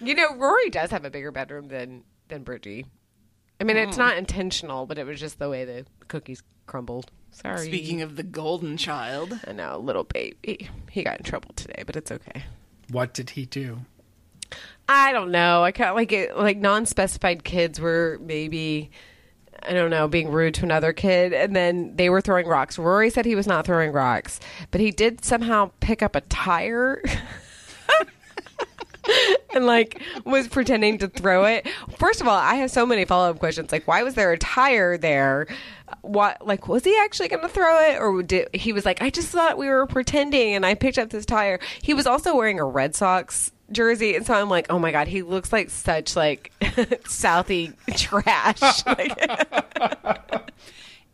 you 0.00 0.14
know, 0.14 0.34
Rory 0.36 0.70
does 0.70 0.90
have 0.90 1.04
a 1.04 1.10
bigger 1.10 1.30
bedroom 1.30 1.68
than 1.68 2.02
than 2.28 2.42
Bridgie. 2.42 2.86
I 3.60 3.64
mean, 3.64 3.76
it's 3.76 3.96
hmm. 3.96 4.02
not 4.02 4.18
intentional, 4.18 4.86
but 4.86 4.98
it 4.98 5.06
was 5.06 5.20
just 5.20 5.38
the 5.38 5.48
way 5.48 5.64
the 5.64 5.86
cookies 6.08 6.42
crumbled. 6.66 7.10
Sorry. 7.30 7.66
Speaking 7.66 8.02
of 8.02 8.16
the 8.16 8.22
golden 8.22 8.76
child, 8.76 9.38
I 9.46 9.52
know, 9.52 9.78
little 9.78 10.04
baby. 10.04 10.68
He 10.90 11.04
got 11.04 11.18
in 11.18 11.24
trouble 11.24 11.52
today, 11.54 11.82
but 11.86 11.96
it's 11.96 12.10
okay. 12.10 12.44
What 12.90 13.12
did 13.12 13.30
he 13.30 13.46
do? 13.46 13.80
I 14.88 15.12
don't 15.12 15.30
know. 15.30 15.64
I 15.64 15.72
kind 15.72 15.90
of 15.90 15.96
like 15.96 16.12
it. 16.12 16.36
Like 16.36 16.58
non-specified 16.58 17.42
kids 17.44 17.80
were 17.80 18.18
maybe, 18.20 18.90
I 19.62 19.72
don't 19.72 19.90
know, 19.90 20.06
being 20.06 20.30
rude 20.30 20.54
to 20.54 20.64
another 20.64 20.92
kid, 20.92 21.32
and 21.32 21.56
then 21.56 21.96
they 21.96 22.08
were 22.08 22.20
throwing 22.20 22.46
rocks. 22.46 22.78
Rory 22.78 23.10
said 23.10 23.24
he 23.24 23.34
was 23.34 23.46
not 23.46 23.66
throwing 23.66 23.90
rocks, 23.92 24.38
but 24.70 24.80
he 24.80 24.92
did 24.92 25.24
somehow 25.24 25.72
pick 25.80 26.02
up 26.02 26.14
a 26.14 26.20
tire. 26.22 27.02
and 29.54 29.66
like 29.66 30.00
was 30.24 30.48
pretending 30.48 30.98
to 30.98 31.08
throw 31.08 31.44
it. 31.44 31.66
First 31.98 32.20
of 32.20 32.28
all, 32.28 32.36
I 32.36 32.54
have 32.56 32.70
so 32.70 32.86
many 32.86 33.04
follow 33.04 33.30
up 33.30 33.38
questions. 33.38 33.72
Like, 33.72 33.86
why 33.86 34.02
was 34.02 34.14
there 34.14 34.32
a 34.32 34.38
tire 34.38 34.96
there? 34.96 35.46
What 36.02 36.46
like 36.46 36.68
was 36.68 36.84
he 36.84 36.96
actually 36.98 37.28
going 37.28 37.42
to 37.42 37.48
throw 37.48 37.80
it, 37.90 38.00
or 38.00 38.22
did 38.22 38.54
he 38.54 38.72
was 38.72 38.84
like, 38.84 39.02
I 39.02 39.10
just 39.10 39.28
thought 39.28 39.58
we 39.58 39.68
were 39.68 39.86
pretending, 39.86 40.54
and 40.54 40.66
I 40.66 40.74
picked 40.74 40.98
up 40.98 41.10
this 41.10 41.26
tire. 41.26 41.60
He 41.80 41.94
was 41.94 42.06
also 42.06 42.34
wearing 42.36 42.58
a 42.58 42.64
Red 42.64 42.94
Sox 42.94 43.52
jersey, 43.72 44.16
and 44.16 44.26
so 44.26 44.34
I'm 44.34 44.48
like, 44.48 44.66
oh 44.70 44.78
my 44.78 44.92
god, 44.92 45.08
he 45.08 45.22
looks 45.22 45.52
like 45.52 45.70
such 45.70 46.16
like 46.16 46.52
Southie 46.60 47.74
trash. 47.96 48.86
like, 48.86 50.52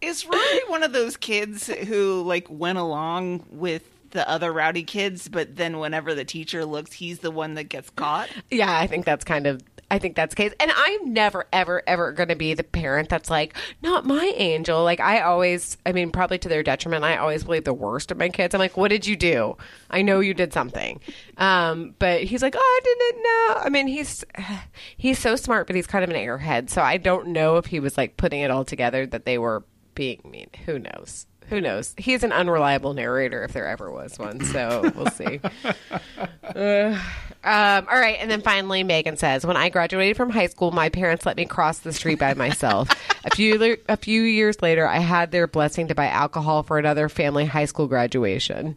is 0.01 0.27
Rory 0.27 0.61
one 0.69 0.83
of 0.83 0.93
those 0.93 1.17
kids 1.17 1.67
who 1.67 2.23
like 2.23 2.49
went 2.51 2.79
along 2.79 3.45
with 3.51 3.89
the 4.13 4.29
other 4.29 4.53
rowdy 4.53 4.85
kids, 4.85 5.29
but 5.29 5.57
then 5.57 5.79
whenever 5.79 6.15
the 6.15 6.25
teacher 6.25 6.65
looks, 6.65 6.93
he's 6.93 7.19
the 7.19 7.31
one 7.31 7.55
that 7.55 7.65
gets 7.65 7.91
caught? 7.91 8.29
Yeah, 8.51 8.79
I 8.79 8.87
think 8.87 9.05
that's 9.05 9.25
kind 9.25 9.47
of. 9.47 9.61
I 9.91 9.99
think 9.99 10.17
that's 10.17 10.35
the 10.35 10.37
case. 10.37 10.55
And 10.59 10.73
I'm 10.75 11.13
never, 11.13 11.45
ever, 11.53 11.83
ever 11.87 12.13
going 12.13 12.31
to 12.31 12.35
be 12.35 12.55
the 12.55 12.65
parent 12.65 13.11
that's 13.11 13.29
like, 13.29 13.55
not 13.83 14.07
my 14.07 14.33
angel. 14.37 14.83
Like, 14.83 15.01
I 15.01 15.21
always, 15.21 15.77
I 15.85 15.93
mean, 15.93 16.11
probably 16.11 16.39
to 16.39 16.49
their 16.49 16.63
detriment, 16.63 17.05
I 17.05 17.19
always 17.19 17.45
believe 17.45 17.65
the 17.65 17.75
worst 17.75 18.11
of 18.11 18.17
my 18.17 18.31
kids. 18.31 18.55
I'm 18.55 18.59
like, 18.59 18.79
what 18.79 18.89
did 18.89 19.07
you 19.07 19.17
do? 19.17 19.59
I 19.91 20.01
know 20.01 20.21
you 20.21 20.33
did 20.33 20.55
something. 20.55 20.99
Um, 21.37 21.95
but 21.99 22.23
he's 22.23 22.41
like, 22.41 22.55
oh, 22.57 22.59
I 22.59 22.81
didn't 22.83 23.23
know. 23.23 23.67
I 23.67 23.69
mean, 23.69 23.87
he's, 23.87 24.25
he's 24.97 25.19
so 25.19 25.37
smart, 25.37 25.67
but 25.67 25.77
he's 25.77 25.87
kind 25.87 26.05
of 26.05 26.09
an 26.09 26.17
airhead. 26.17 26.71
So 26.71 26.81
I 26.81 26.97
don't 26.97 27.29
know 27.29 27.59
if 27.59 27.67
he 27.67 27.79
was 27.79 27.99
like 27.99 28.17
putting 28.17 28.41
it 28.41 28.51
all 28.51 28.65
together 28.65 29.05
that 29.05 29.27
they 29.27 29.37
were 29.37 29.63
being 29.95 30.23
mean. 30.25 30.49
Who 30.65 30.79
knows? 30.79 31.27
Who 31.53 31.61
knows? 31.61 31.95
He's 31.99 32.25
an 32.25 32.33
unreliable 32.33 32.95
narrator 32.95 33.45
if 33.45 33.53
there 33.53 33.69
ever 33.69 33.91
was 33.91 34.19
one. 34.19 34.43
So 34.43 34.91
we'll 34.97 35.11
see. 35.11 35.39
Uh, 36.55 36.99
um, 37.45 37.87
all 37.91 37.99
right, 37.99 38.19
and 38.21 38.31
then 38.31 38.43
finally, 38.43 38.83
Megan 38.83 39.17
says, 39.17 39.47
"When 39.47 39.57
I 39.57 39.71
graduated 39.71 40.19
from 40.19 40.29
high 40.29 40.49
school, 40.49 40.71
my 40.71 40.91
parents 40.91 41.25
let 41.25 41.37
me 41.37 41.47
cross 41.47 41.79
the 41.79 41.93
street 41.95 42.19
by 42.19 42.35
myself. 42.35 42.91
a 43.25 43.35
few 43.35 43.79
a 43.89 43.97
few 43.97 44.23
years 44.23 44.61
later, 44.61 44.87
I 44.87 44.99
had 44.99 45.31
their 45.31 45.47
blessing 45.47 45.89
to 45.89 45.95
buy 45.95 46.09
alcohol 46.09 46.63
for 46.63 46.79
another 46.79 47.09
family 47.09 47.47
high 47.47 47.65
school 47.65 47.87
graduation." 47.87 48.77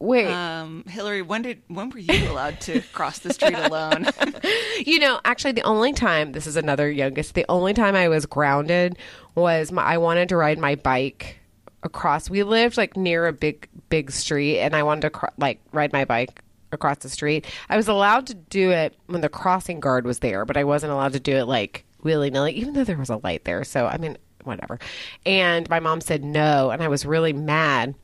Wait, 0.00 0.26
Um, 0.28 0.82
Hillary, 0.88 1.20
when 1.20 1.42
did 1.42 1.60
when 1.68 1.90
were 1.90 1.98
you 1.98 2.30
allowed 2.30 2.58
to 2.62 2.80
cross 2.92 3.18
the 3.18 3.32
street 3.34 3.54
alone? 3.54 4.06
you 4.86 4.98
know, 4.98 5.20
actually, 5.26 5.52
the 5.52 5.62
only 5.62 5.92
time 5.92 6.32
this 6.32 6.46
is 6.46 6.56
another 6.56 6.90
youngest. 6.90 7.34
The 7.34 7.44
only 7.50 7.74
time 7.74 7.94
I 7.94 8.08
was 8.08 8.24
grounded 8.26 8.96
was 9.34 9.70
my, 9.70 9.82
I 9.82 9.98
wanted 9.98 10.30
to 10.30 10.36
ride 10.36 10.58
my 10.58 10.74
bike 10.74 11.36
across. 11.82 12.30
We 12.30 12.42
lived 12.42 12.76
like 12.78 12.96
near 12.96 13.26
a 13.26 13.32
big 13.32 13.68
big 13.90 14.10
street, 14.10 14.60
and 14.60 14.74
I 14.74 14.82
wanted 14.82 15.02
to 15.02 15.10
cro- 15.10 15.30
like 15.36 15.60
ride 15.72 15.92
my 15.92 16.06
bike 16.06 16.42
across 16.72 16.98
the 16.98 17.10
street. 17.10 17.46
I 17.68 17.76
was 17.76 17.86
allowed 17.88 18.26
to 18.28 18.34
do 18.34 18.70
it 18.70 18.96
when 19.06 19.20
the 19.20 19.28
crossing 19.28 19.80
guard 19.80 20.06
was 20.06 20.20
there, 20.20 20.46
but 20.46 20.56
I 20.56 20.64
wasn't 20.64 20.92
allowed 20.92 21.12
to 21.12 21.20
do 21.20 21.36
it 21.36 21.44
like 21.44 21.84
willy 22.02 22.30
nilly, 22.30 22.52
even 22.52 22.72
though 22.72 22.84
there 22.84 22.96
was 22.96 23.10
a 23.10 23.20
light 23.22 23.44
there. 23.44 23.64
So 23.64 23.86
I 23.86 23.98
mean, 23.98 24.16
whatever. 24.44 24.78
And 25.26 25.68
my 25.68 25.80
mom 25.80 26.00
said 26.00 26.24
no, 26.24 26.70
and 26.70 26.82
I 26.82 26.88
was 26.88 27.04
really 27.04 27.34
mad. 27.34 27.94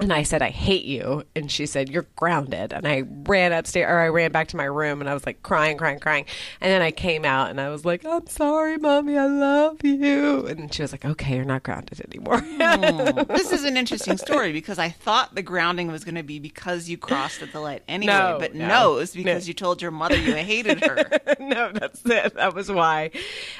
And 0.00 0.12
I 0.12 0.24
said, 0.24 0.42
I 0.42 0.50
hate 0.50 0.84
you. 0.84 1.22
And 1.36 1.48
she 1.50 1.66
said, 1.66 1.88
You're 1.88 2.06
grounded. 2.16 2.72
And 2.72 2.86
I 2.86 3.04
ran 3.26 3.52
upstairs, 3.52 3.88
or 3.88 3.98
I 4.00 4.08
ran 4.08 4.32
back 4.32 4.48
to 4.48 4.56
my 4.56 4.64
room 4.64 5.00
and 5.00 5.08
I 5.08 5.14
was 5.14 5.24
like 5.24 5.42
crying, 5.44 5.76
crying, 5.78 6.00
crying. 6.00 6.24
And 6.60 6.70
then 6.72 6.82
I 6.82 6.90
came 6.90 7.24
out 7.24 7.50
and 7.50 7.60
I 7.60 7.68
was 7.68 7.84
like, 7.84 8.04
I'm 8.04 8.26
sorry, 8.26 8.76
mommy, 8.76 9.16
I 9.16 9.26
love 9.26 9.78
you. 9.84 10.46
And 10.46 10.74
she 10.74 10.82
was 10.82 10.90
like, 10.90 11.04
Okay, 11.04 11.36
you're 11.36 11.44
not 11.44 11.62
grounded 11.62 12.00
anymore. 12.04 12.40
this 13.28 13.52
is 13.52 13.62
an 13.64 13.76
interesting 13.76 14.16
story 14.16 14.52
because 14.52 14.80
I 14.80 14.88
thought 14.88 15.36
the 15.36 15.42
grounding 15.42 15.92
was 15.92 16.02
going 16.04 16.16
to 16.16 16.24
be 16.24 16.40
because 16.40 16.88
you 16.88 16.98
crossed 16.98 17.40
at 17.42 17.52
the 17.52 17.60
light 17.60 17.84
anyway, 17.88 18.12
No, 18.12 18.36
but 18.40 18.52
no. 18.54 18.66
no, 18.66 18.96
it's 18.98 19.14
because 19.14 19.44
No. 19.44 19.48
you 19.48 19.54
told 19.54 19.80
your 19.80 19.92
mother 19.92 20.16
you 20.16 20.34
hated 20.34 20.84
her. 20.84 20.96
no, 21.38 21.70
that's 21.72 22.04
it. 22.04 22.34
That 22.34 22.52
was 22.54 22.68
why. 22.70 23.12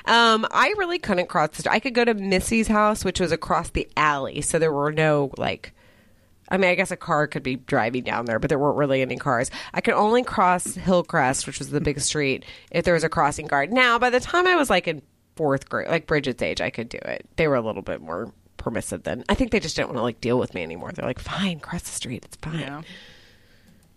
Um, 0.04 0.46
I 0.50 0.74
really 0.78 0.98
couldn't 0.98 1.28
cross 1.28 1.50
the 1.50 1.60
street. 1.62 1.72
I 1.72 1.78
could 1.78 1.94
go 1.94 2.04
to 2.04 2.14
Missy's 2.14 2.66
house, 2.66 3.04
which 3.04 3.20
was 3.20 3.30
across 3.30 3.70
the 3.70 3.88
alley. 3.96 4.40
So 4.40 4.58
there 4.58 4.72
were 4.72 4.90
no, 4.90 5.30
like, 5.38 5.72
I 6.54 6.56
mean, 6.56 6.70
I 6.70 6.76
guess 6.76 6.92
a 6.92 6.96
car 6.96 7.26
could 7.26 7.42
be 7.42 7.56
driving 7.56 8.04
down 8.04 8.26
there, 8.26 8.38
but 8.38 8.48
there 8.48 8.60
weren't 8.60 8.76
really 8.76 9.02
any 9.02 9.16
cars. 9.16 9.50
I 9.72 9.80
could 9.80 9.94
only 9.94 10.22
cross 10.22 10.76
Hillcrest, 10.76 11.48
which 11.48 11.58
was 11.58 11.70
the 11.70 11.80
big 11.80 11.98
street, 11.98 12.44
if 12.70 12.84
there 12.84 12.94
was 12.94 13.02
a 13.02 13.08
crossing 13.08 13.48
guard. 13.48 13.72
Now, 13.72 13.98
by 13.98 14.08
the 14.08 14.20
time 14.20 14.46
I 14.46 14.54
was 14.54 14.70
like 14.70 14.86
in 14.86 15.02
fourth 15.34 15.68
grade, 15.68 15.88
like 15.88 16.06
Bridget's 16.06 16.40
age, 16.40 16.60
I 16.60 16.70
could 16.70 16.88
do 16.88 16.98
it. 16.98 17.26
They 17.34 17.48
were 17.48 17.56
a 17.56 17.60
little 17.60 17.82
bit 17.82 18.00
more 18.00 18.32
permissive 18.56 19.02
then. 19.02 19.24
I 19.28 19.34
think 19.34 19.50
they 19.50 19.58
just 19.58 19.74
didn't 19.74 19.88
want 19.88 19.98
to 19.98 20.02
like 20.02 20.20
deal 20.20 20.38
with 20.38 20.54
me 20.54 20.62
anymore. 20.62 20.92
They're 20.92 21.04
like, 21.04 21.18
fine, 21.18 21.58
cross 21.58 21.82
the 21.82 21.88
street. 21.88 22.24
It's 22.24 22.36
fine. 22.36 22.60
Yeah. 22.60 22.82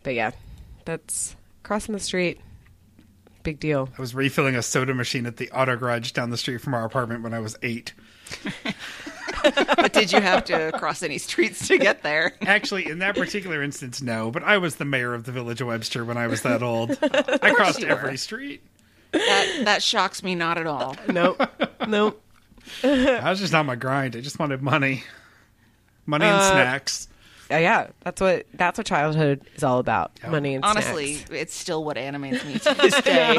But 0.01 0.15
yeah, 0.15 0.31
that's 0.83 1.35
crossing 1.61 1.93
the 1.93 1.99
street. 1.99 2.41
Big 3.43 3.59
deal. 3.59 3.87
I 3.95 4.01
was 4.01 4.15
refilling 4.15 4.55
a 4.55 4.63
soda 4.63 4.95
machine 4.95 5.27
at 5.27 5.37
the 5.37 5.51
auto 5.51 5.75
garage 5.75 6.11
down 6.11 6.31
the 6.31 6.37
street 6.37 6.57
from 6.61 6.73
our 6.73 6.85
apartment 6.85 7.21
when 7.21 7.35
I 7.35 7.39
was 7.39 7.55
eight. 7.61 7.93
But 9.77 9.93
did 9.93 10.11
you 10.11 10.19
have 10.21 10.43
to 10.45 10.71
cross 10.73 11.03
any 11.03 11.17
streets 11.17 11.67
to 11.67 11.77
get 11.77 12.03
there? 12.03 12.33
Actually, 12.41 12.87
in 12.89 12.99
that 12.99 13.15
particular 13.15 13.61
instance, 13.63 14.01
no. 14.01 14.31
But 14.31 14.43
I 14.43 14.57
was 14.57 14.75
the 14.77 14.85
mayor 14.85 15.13
of 15.13 15.23
the 15.25 15.31
village 15.31 15.61
of 15.61 15.67
Webster 15.67 16.03
when 16.03 16.17
I 16.17 16.27
was 16.27 16.41
that 16.41 16.61
old. 16.63 16.97
I 17.03 17.53
crossed 17.53 17.79
you 17.79 17.87
were. 17.87 17.93
every 17.93 18.17
street. 18.17 18.61
That, 19.11 19.61
that 19.65 19.83
shocks 19.83 20.21
me 20.23 20.35
not 20.35 20.57
at 20.57 20.67
all. 20.67 20.95
Nope. 21.07 21.41
nope. 21.87 22.21
I 22.83 23.29
was 23.29 23.39
just 23.39 23.53
on 23.53 23.65
my 23.65 23.75
grind. 23.75 24.15
I 24.15 24.21
just 24.21 24.39
wanted 24.39 24.61
money, 24.61 25.03
money 26.05 26.25
and 26.25 26.35
Uh, 26.35 26.51
snacks. 26.51 27.07
Uh, 27.49 27.55
yeah, 27.57 27.87
that's 28.03 28.19
what 28.19 28.45
that's 28.53 28.77
what 28.77 28.85
childhood 28.85 29.39
is 29.55 29.63
all 29.63 29.79
about. 29.79 30.11
Yeah. 30.21 30.31
Money 30.31 30.55
and 30.55 30.65
snacks. 30.65 30.85
Honestly, 30.87 31.13
snacks. 31.15 31.31
it's 31.31 31.55
still 31.55 31.83
what 31.85 31.97
animates 31.97 32.43
me 32.43 32.59
to 32.59 32.73
this 32.73 33.01
day. 33.01 33.37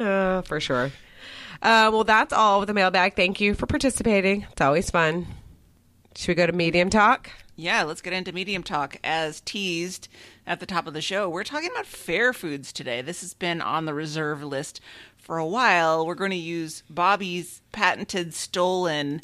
Uh, 0.00 0.42
for 0.42 0.58
sure. 0.58 0.90
Uh, 1.62 1.90
well, 1.92 2.02
that's 2.04 2.32
all 2.32 2.58
with 2.58 2.66
the 2.66 2.74
mailbag. 2.74 3.14
Thank 3.14 3.40
you 3.40 3.54
for 3.54 3.66
participating. 3.66 4.46
It's 4.50 4.60
always 4.60 4.90
fun. 4.90 5.28
Should 6.16 6.28
we 6.28 6.34
go 6.34 6.46
to 6.46 6.52
medium 6.52 6.90
talk? 6.90 7.30
Yeah, 7.54 7.84
let's 7.84 8.00
get 8.00 8.12
into 8.12 8.32
medium 8.32 8.64
talk. 8.64 8.96
As 9.04 9.40
teased 9.40 10.08
at 10.44 10.58
the 10.58 10.66
top 10.66 10.88
of 10.88 10.94
the 10.94 11.00
show, 11.00 11.28
we're 11.28 11.44
talking 11.44 11.70
about 11.70 11.86
fair 11.86 12.32
foods 12.32 12.72
today. 12.72 13.00
This 13.00 13.20
has 13.20 13.34
been 13.34 13.60
on 13.60 13.84
the 13.84 13.94
reserve 13.94 14.42
list 14.42 14.80
for 15.16 15.38
a 15.38 15.46
while. 15.46 16.04
We're 16.04 16.16
going 16.16 16.32
to 16.32 16.36
use 16.36 16.82
Bobby's 16.90 17.62
patented, 17.70 18.34
stolen, 18.34 19.20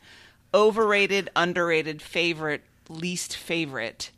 overrated, 0.55 1.31
underrated, 1.35 2.01
favorite, 2.01 2.63
least 2.89 3.37
favorite 3.37 4.13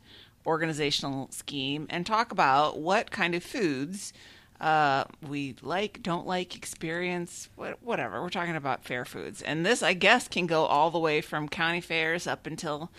organizational 0.45 1.29
scheme 1.31 1.87
and 1.89 2.05
talk 2.05 2.31
about 2.31 2.79
what 2.79 3.11
kind 3.11 3.35
of 3.35 3.43
foods 3.43 4.13
uh, 4.61 5.03
we 5.27 5.55
like, 5.61 6.01
don't 6.03 6.25
like, 6.27 6.55
experience, 6.55 7.49
what, 7.55 7.81
whatever. 7.83 8.21
We're 8.21 8.29
talking 8.29 8.55
about 8.55 8.85
fair 8.85 9.03
foods. 9.05 9.41
And 9.41 9.65
this, 9.65 9.81
I 9.83 9.93
guess, 9.93 10.27
can 10.27 10.45
go 10.47 10.65
all 10.65 10.91
the 10.91 10.99
way 10.99 11.19
from 11.19 11.49
county 11.49 11.81
fairs 11.81 12.27
up 12.27 12.45
until 12.47 12.91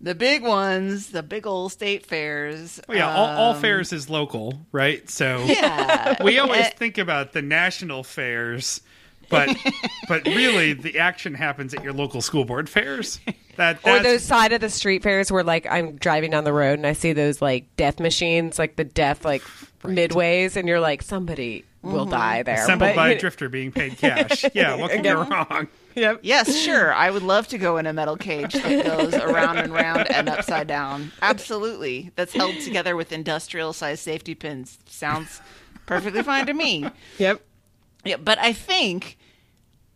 the 0.00 0.14
big 0.14 0.42
ones, 0.42 1.08
the 1.10 1.22
big 1.22 1.46
old 1.46 1.72
state 1.72 2.06
fairs. 2.06 2.80
Well, 2.88 2.96
yeah, 2.96 3.14
all, 3.14 3.26
all 3.26 3.54
Um, 3.54 3.60
fairs 3.60 3.92
is 3.92 4.08
local, 4.08 4.66
right? 4.72 5.08
So 5.10 5.44
Yeah. 5.46 6.22
we 6.24 6.38
always 6.38 6.62
Eh, 6.64 6.70
think 6.70 6.96
about 6.96 7.32
the 7.34 7.42
national 7.42 8.02
fairs, 8.02 8.80
but 9.30 9.56
but 10.08 10.26
really 10.26 10.74
the 10.74 10.98
action 10.98 11.34
happens 11.34 11.72
at 11.72 11.82
your 11.82 11.94
local 11.94 12.20
school 12.20 12.44
board 12.44 12.68
fairs. 12.68 13.20
That 13.56 13.78
Or 13.78 13.92
that's, 13.92 14.04
those 14.04 14.22
side 14.22 14.52
of 14.52 14.60
the 14.60 14.70
street 14.70 15.02
fairs 15.02 15.32
where 15.32 15.44
like 15.44 15.66
I'm 15.70 15.96
driving 15.96 16.32
down 16.32 16.44
the 16.44 16.52
road 16.52 16.78
and 16.78 16.86
I 16.86 16.92
see 16.92 17.12
those 17.12 17.40
like 17.40 17.64
death 17.76 18.00
machines, 18.00 18.58
like 18.58 18.76
the 18.76 18.84
death 18.84 19.24
like 19.24 19.42
midways, 19.82 20.56
and 20.56 20.68
you're 20.68 20.80
like 20.80 21.02
somebody 21.02 21.64
will 21.82 22.02
mm-hmm. 22.02 22.10
die 22.10 22.42
there. 22.42 22.62
assembled 22.62 22.90
But, 22.90 22.96
by 22.96 23.10
you 23.10 23.16
a 23.16 23.18
drifter 23.18 23.48
being 23.48 23.72
paid 23.72 23.96
cash. 23.96 24.44
Yeah, 24.54 24.74
what 24.74 24.90
can 24.90 25.02
go 25.02 25.22
wrong? 25.22 25.68
Yep. 25.94 26.20
Yes, 26.22 26.56
sure. 26.56 26.92
I 26.92 27.10
would 27.10 27.22
love 27.22 27.48
to 27.48 27.58
go 27.58 27.76
in 27.78 27.86
a 27.86 27.92
metal 27.92 28.16
cage 28.16 28.52
that 28.52 28.84
goes 28.84 29.14
around 29.14 29.58
and 29.58 29.72
round 29.72 30.10
and 30.10 30.28
upside 30.28 30.66
down. 30.66 31.12
Absolutely. 31.22 32.10
That's 32.16 32.32
held 32.32 32.58
together 32.60 32.96
with 32.96 33.12
industrial 33.12 33.72
sized 33.72 34.02
safety 34.02 34.34
pins. 34.34 34.78
Sounds 34.86 35.40
perfectly 35.86 36.22
fine 36.22 36.46
to 36.46 36.54
me. 36.54 36.88
Yep. 37.18 37.40
Yeah, 38.04 38.16
but 38.16 38.38
I 38.38 38.52
think 38.52 39.18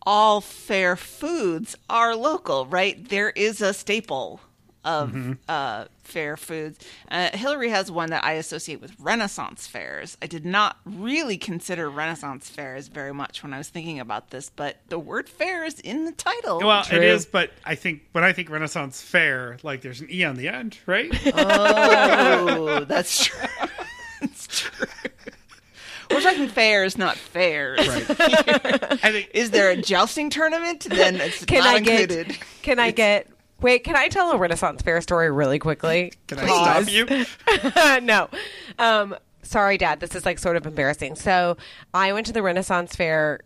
all 0.06 0.40
fair 0.40 0.96
foods 0.96 1.76
are 1.88 2.14
local, 2.14 2.66
right? 2.66 3.08
There 3.08 3.30
is 3.30 3.60
a 3.60 3.72
staple 3.74 4.40
of 4.84 5.38
uh, 5.48 5.86
fair 6.02 6.36
foods. 6.36 6.78
Uh, 7.10 7.30
Hillary 7.34 7.70
has 7.70 7.90
one 7.90 8.10
that 8.10 8.22
I 8.22 8.32
associate 8.32 8.80
with 8.82 8.92
Renaissance 9.00 9.66
fairs. 9.66 10.18
I 10.20 10.26
did 10.26 10.44
not 10.44 10.76
really 10.84 11.38
consider 11.38 11.88
Renaissance 11.88 12.50
fairs 12.50 12.88
very 12.88 13.14
much 13.14 13.42
when 13.42 13.54
I 13.54 13.58
was 13.58 13.70
thinking 13.70 13.98
about 13.98 14.28
this, 14.30 14.50
but 14.50 14.76
the 14.88 14.98
word 14.98 15.28
fair 15.28 15.64
is 15.64 15.80
in 15.80 16.04
the 16.04 16.12
title. 16.12 16.60
Well, 16.60 16.84
True. 16.84 16.98
it 16.98 17.04
is, 17.04 17.24
but 17.24 17.50
I 17.64 17.74
think 17.74 18.02
when 18.12 18.24
I 18.24 18.32
think 18.32 18.50
Renaissance 18.50 19.00
Fair, 19.00 19.56
like 19.62 19.80
there's 19.80 20.02
an 20.02 20.08
e 20.10 20.22
on 20.24 20.36
the 20.36 20.48
end, 20.48 20.76
right? 20.84 21.10
oh, 21.34 22.84
that's 22.88 23.24
true. 23.24 23.48
that's 24.20 24.46
true. 24.46 24.86
We're 26.10 26.20
talking 26.20 26.48
fairs, 26.48 26.96
not 26.98 27.16
fairs. 27.16 27.80
I 27.88 29.10
think 29.10 29.30
Is 29.34 29.50
there 29.50 29.70
a 29.70 29.76
jousting 29.76 30.30
tournament? 30.30 30.86
Then 30.88 31.16
it's 31.16 31.44
Can 31.44 31.58
not 31.60 31.74
I 31.74 31.80
get? 31.80 32.00
included. 32.10 32.38
Can 32.62 32.78
I 32.78 32.90
get? 32.90 33.28
Wait, 33.60 33.84
can 33.84 33.96
I 33.96 34.08
tell 34.08 34.30
a 34.32 34.36
Renaissance 34.36 34.82
fair 34.82 35.00
story 35.00 35.30
really 35.30 35.58
quickly? 35.58 36.12
Can 36.26 36.38
I 36.40 36.46
stop 36.46 36.90
you? 36.92 38.00
no. 38.06 38.28
Um, 38.78 39.16
sorry, 39.42 39.78
Dad. 39.78 40.00
This 40.00 40.14
is 40.14 40.26
like 40.26 40.38
sort 40.38 40.56
of 40.56 40.66
embarrassing. 40.66 41.14
So 41.14 41.56
I 41.94 42.12
went 42.12 42.26
to 42.26 42.32
the 42.32 42.42
Renaissance 42.42 42.94
Fair 42.94 43.40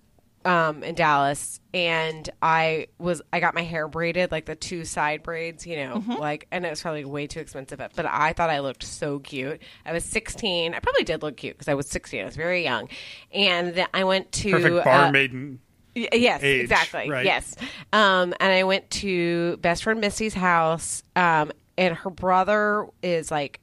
um, 0.49 0.82
in 0.82 0.94
Dallas, 0.94 1.61
and 1.74 2.28
I 2.40 2.86
was 2.99 3.20
I 3.32 3.40
got 3.40 3.55
my 3.55 3.62
hair 3.62 3.86
braided, 3.86 4.32
like 4.32 4.46
the 4.46 4.57
two 4.57 4.84
side 4.84 5.22
braids, 5.22 5.66
you 5.66 5.76
know, 5.76 6.03
like, 6.18 6.46
and 6.51 6.64
it 6.64 6.70
was 6.70 6.80
probably 6.80 7.05
way 7.05 7.26
too 7.26 7.40
expensive. 7.40 7.78
But 7.94 8.07
I 8.07 8.32
thought 8.32 8.49
I 8.49 8.61
looked 8.61 8.82
so 8.82 9.18
cute. 9.18 9.61
I 9.84 9.92
was 9.92 10.05
16. 10.05 10.74
I 10.74 10.78
probably 10.80 11.05
did 11.05 11.22
look 11.22 11.36
cute 11.36 11.55
because 11.57 11.68
I 11.68 11.74
was 11.74 11.86
16. 11.88 12.22
I 12.22 12.24
was 12.24 12.36
very 12.36 12.64
young, 12.64 12.88
and 13.32 13.74
then 13.74 13.86
I 13.92 14.05
went 14.05 14.32
to 14.32 14.51
Perfect 14.51 14.84
bar 14.84 15.05
uh, 15.07 15.12
maiden. 15.12 15.61
Y- 15.94 16.09
Yes, 16.12 16.42
age, 16.42 16.62
exactly. 16.62 17.11
right? 17.11 17.24
Yes. 17.26 17.55
Um, 17.92 18.32
and 18.40 18.53
I 18.53 18.64
went 18.64 18.88
to 18.90 19.57
best 19.59 19.82
friend 19.82 20.01
Missy's 20.01 20.34
house, 20.34 21.03
um, 21.16 21.53
and 21.76 21.94
her 21.94 22.11
brother 22.11 22.86
is 23.03 23.30
like, 23.30 23.61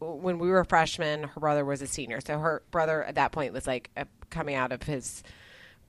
when 0.00 0.38
we 0.38 0.48
were 0.50 0.64
freshmen, 0.64 1.24
her 1.24 1.40
brother 1.40 1.64
was 1.64 1.80
a 1.82 1.86
senior. 1.86 2.20
So 2.20 2.38
her 2.38 2.62
brother 2.70 3.02
at 3.04 3.14
that 3.16 3.32
point 3.32 3.52
was 3.52 3.66
like 3.66 3.90
coming 4.30 4.54
out 4.54 4.72
of 4.72 4.82
his 4.82 5.22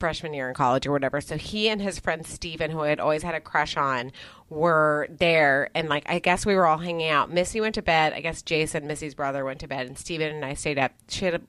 freshman 0.04 0.34
year 0.34 0.50
in 0.50 0.54
college 0.54 0.86
or 0.86 0.92
whatever. 0.92 1.22
So 1.22 1.38
he 1.38 1.70
and 1.70 1.82
his 1.82 1.98
friend 1.98 2.28
Steven, 2.28 2.72
who 2.72 2.82
I 2.82 2.90
had 2.90 3.00
always 3.00 3.24
had 3.24 3.36
a 3.36 3.40
crush 3.40 3.78
on, 3.78 4.12
were 4.50 5.08
there. 5.10 5.70
And 5.74 5.88
like, 5.88 6.04
I 6.10 6.20
guess 6.20 6.46
we 6.46 6.56
were 6.56 6.66
all 6.66 6.78
hanging 6.78 7.08
out. 7.08 7.32
Missy 7.32 7.62
went 7.62 7.76
to 7.76 7.82
bed. 7.82 8.12
I 8.12 8.20
guess 8.20 8.42
Jason, 8.42 8.86
Missy's 8.86 9.16
brother, 9.16 9.46
went 9.46 9.62
to 9.62 9.68
bed, 9.70 9.88
and 9.88 9.98
Steven 9.98 10.36
and 10.36 10.44
I 10.44 10.56
stayed 10.56 10.78
up. 10.78 10.92
She 11.08 11.24
had 11.24 11.36
a 11.36 11.42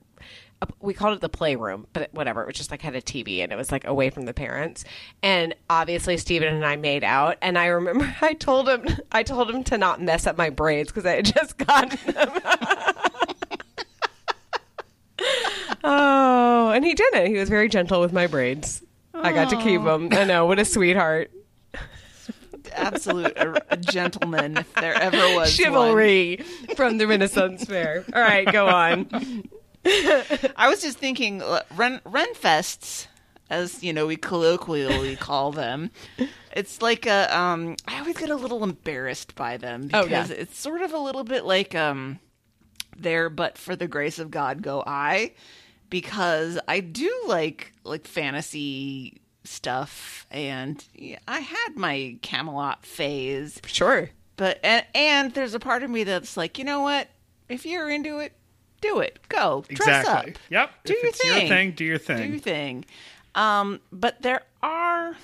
we 0.81 0.93
called 0.93 1.17
it 1.17 1.19
the 1.19 1.27
playroom, 1.27 1.85
but 1.91 2.13
whatever. 2.13 2.41
It 2.41 2.47
was 2.47 2.55
just 2.55 2.71
like 2.71 2.81
had 2.81 2.95
a 2.95 3.01
TV 3.01 3.39
and 3.43 3.51
it 3.51 3.57
was 3.57 3.73
like 3.73 3.85
away 3.85 4.09
from 4.09 4.23
the 4.23 4.33
parents. 4.33 4.85
And 5.21 5.53
obviously, 5.69 6.15
Steven 6.15 6.47
and 6.47 6.65
I 6.65 6.77
made 6.77 7.03
out. 7.03 7.37
And 7.41 7.57
I 7.57 7.65
remember 7.65 8.15
I 8.21 8.33
told 8.35 8.69
him, 8.69 8.87
I 9.11 9.23
told 9.23 9.49
him 9.49 9.65
to 9.65 9.77
not 9.77 10.01
mess 10.01 10.25
up 10.25 10.37
my 10.37 10.49
braids 10.49 10.91
because 10.91 11.05
I 11.05 11.15
had 11.15 11.25
just 11.25 11.57
gotten 11.57 12.13
them. 12.13 12.29
oh, 15.85 16.71
and 16.73 16.83
he 16.85 16.93
didn't. 16.93 17.27
He 17.27 17.37
was 17.37 17.49
very 17.49 17.69
gentle 17.69 18.01
with 18.01 18.11
my 18.13 18.27
braids. 18.27 18.81
I 19.13 19.31
got 19.31 19.49
to 19.51 19.57
keep 19.57 19.83
them. 19.83 20.09
I 20.11 20.25
know. 20.25 20.45
What 20.45 20.59
a 20.59 20.65
sweetheart. 20.65 21.31
Absolute 22.73 23.37
a, 23.37 23.63
a 23.69 23.77
gentleman, 23.77 24.57
if 24.57 24.73
there 24.73 24.93
ever 24.95 25.17
was 25.17 25.35
one. 25.35 25.47
Chivalry 25.47 26.43
from 26.75 26.97
the 26.97 27.07
Renaissance 27.07 27.63
Fair. 27.63 28.03
All 28.13 28.21
right, 28.21 28.51
go 28.51 28.67
on. 28.67 29.07
I 29.85 30.67
was 30.67 30.81
just 30.81 30.97
thinking, 30.97 31.41
uh, 31.41 31.61
Ren 31.75 32.01
Renfests, 32.05 33.07
as 33.49 33.81
you 33.83 33.93
know, 33.93 34.07
we 34.07 34.17
colloquially 34.17 35.15
call 35.15 35.51
them. 35.53 35.91
It's 36.53 36.81
like 36.81 37.05
a. 37.05 37.37
Um, 37.37 37.75
I 37.87 37.99
always 37.99 38.17
get 38.17 38.29
a 38.29 38.35
little 38.35 38.63
embarrassed 38.63 39.35
by 39.35 39.57
them 39.57 39.89
Oh, 39.93 40.03
because 40.03 40.31
yeah. 40.31 40.37
it's 40.37 40.57
sort 40.57 40.81
of 40.81 40.91
a 40.91 40.97
little 40.99 41.23
bit 41.23 41.45
like 41.45 41.75
um, 41.75 42.19
there, 42.97 43.29
but 43.29 43.57
for 43.57 43.75
the 43.75 43.87
grace 43.87 44.19
of 44.19 44.31
God, 44.31 44.61
go 44.61 44.83
I, 44.85 45.33
because 45.89 46.59
I 46.67 46.79
do 46.79 47.11
like 47.27 47.73
like 47.83 48.07
fantasy 48.07 49.21
stuff, 49.43 50.25
and 50.31 50.83
yeah, 50.95 51.19
I 51.27 51.39
had 51.39 51.75
my 51.75 52.17
Camelot 52.21 52.85
phase. 52.85 53.61
Sure. 53.65 54.09
but 54.37 54.59
and, 54.63 54.85
and 54.95 55.33
there's 55.33 55.53
a 55.53 55.59
part 55.59 55.83
of 55.83 55.89
me 55.89 56.03
that's 56.03 56.35
like, 56.37 56.57
you 56.57 56.63
know 56.65 56.81
what? 56.81 57.09
If 57.47 57.65
you're 57.65 57.89
into 57.89 58.19
it, 58.19 58.33
do 58.81 58.99
it. 58.99 59.19
Go 59.29 59.63
dress 59.69 60.01
Exactly. 60.05 60.31
up. 60.33 60.37
Yep. 60.49 60.71
Do 60.85 60.93
if 60.93 61.01
your 61.03 61.09
it's 61.09 61.21
thing. 61.21 61.39
your 61.41 61.47
thing, 61.49 61.71
do 61.71 61.85
your 61.85 61.97
thing. 61.97 62.17
Do 62.17 62.27
your 62.29 62.39
thing. 62.39 62.85
Um, 63.35 63.81
but 63.91 64.21
there 64.21 64.41
are, 64.63 65.15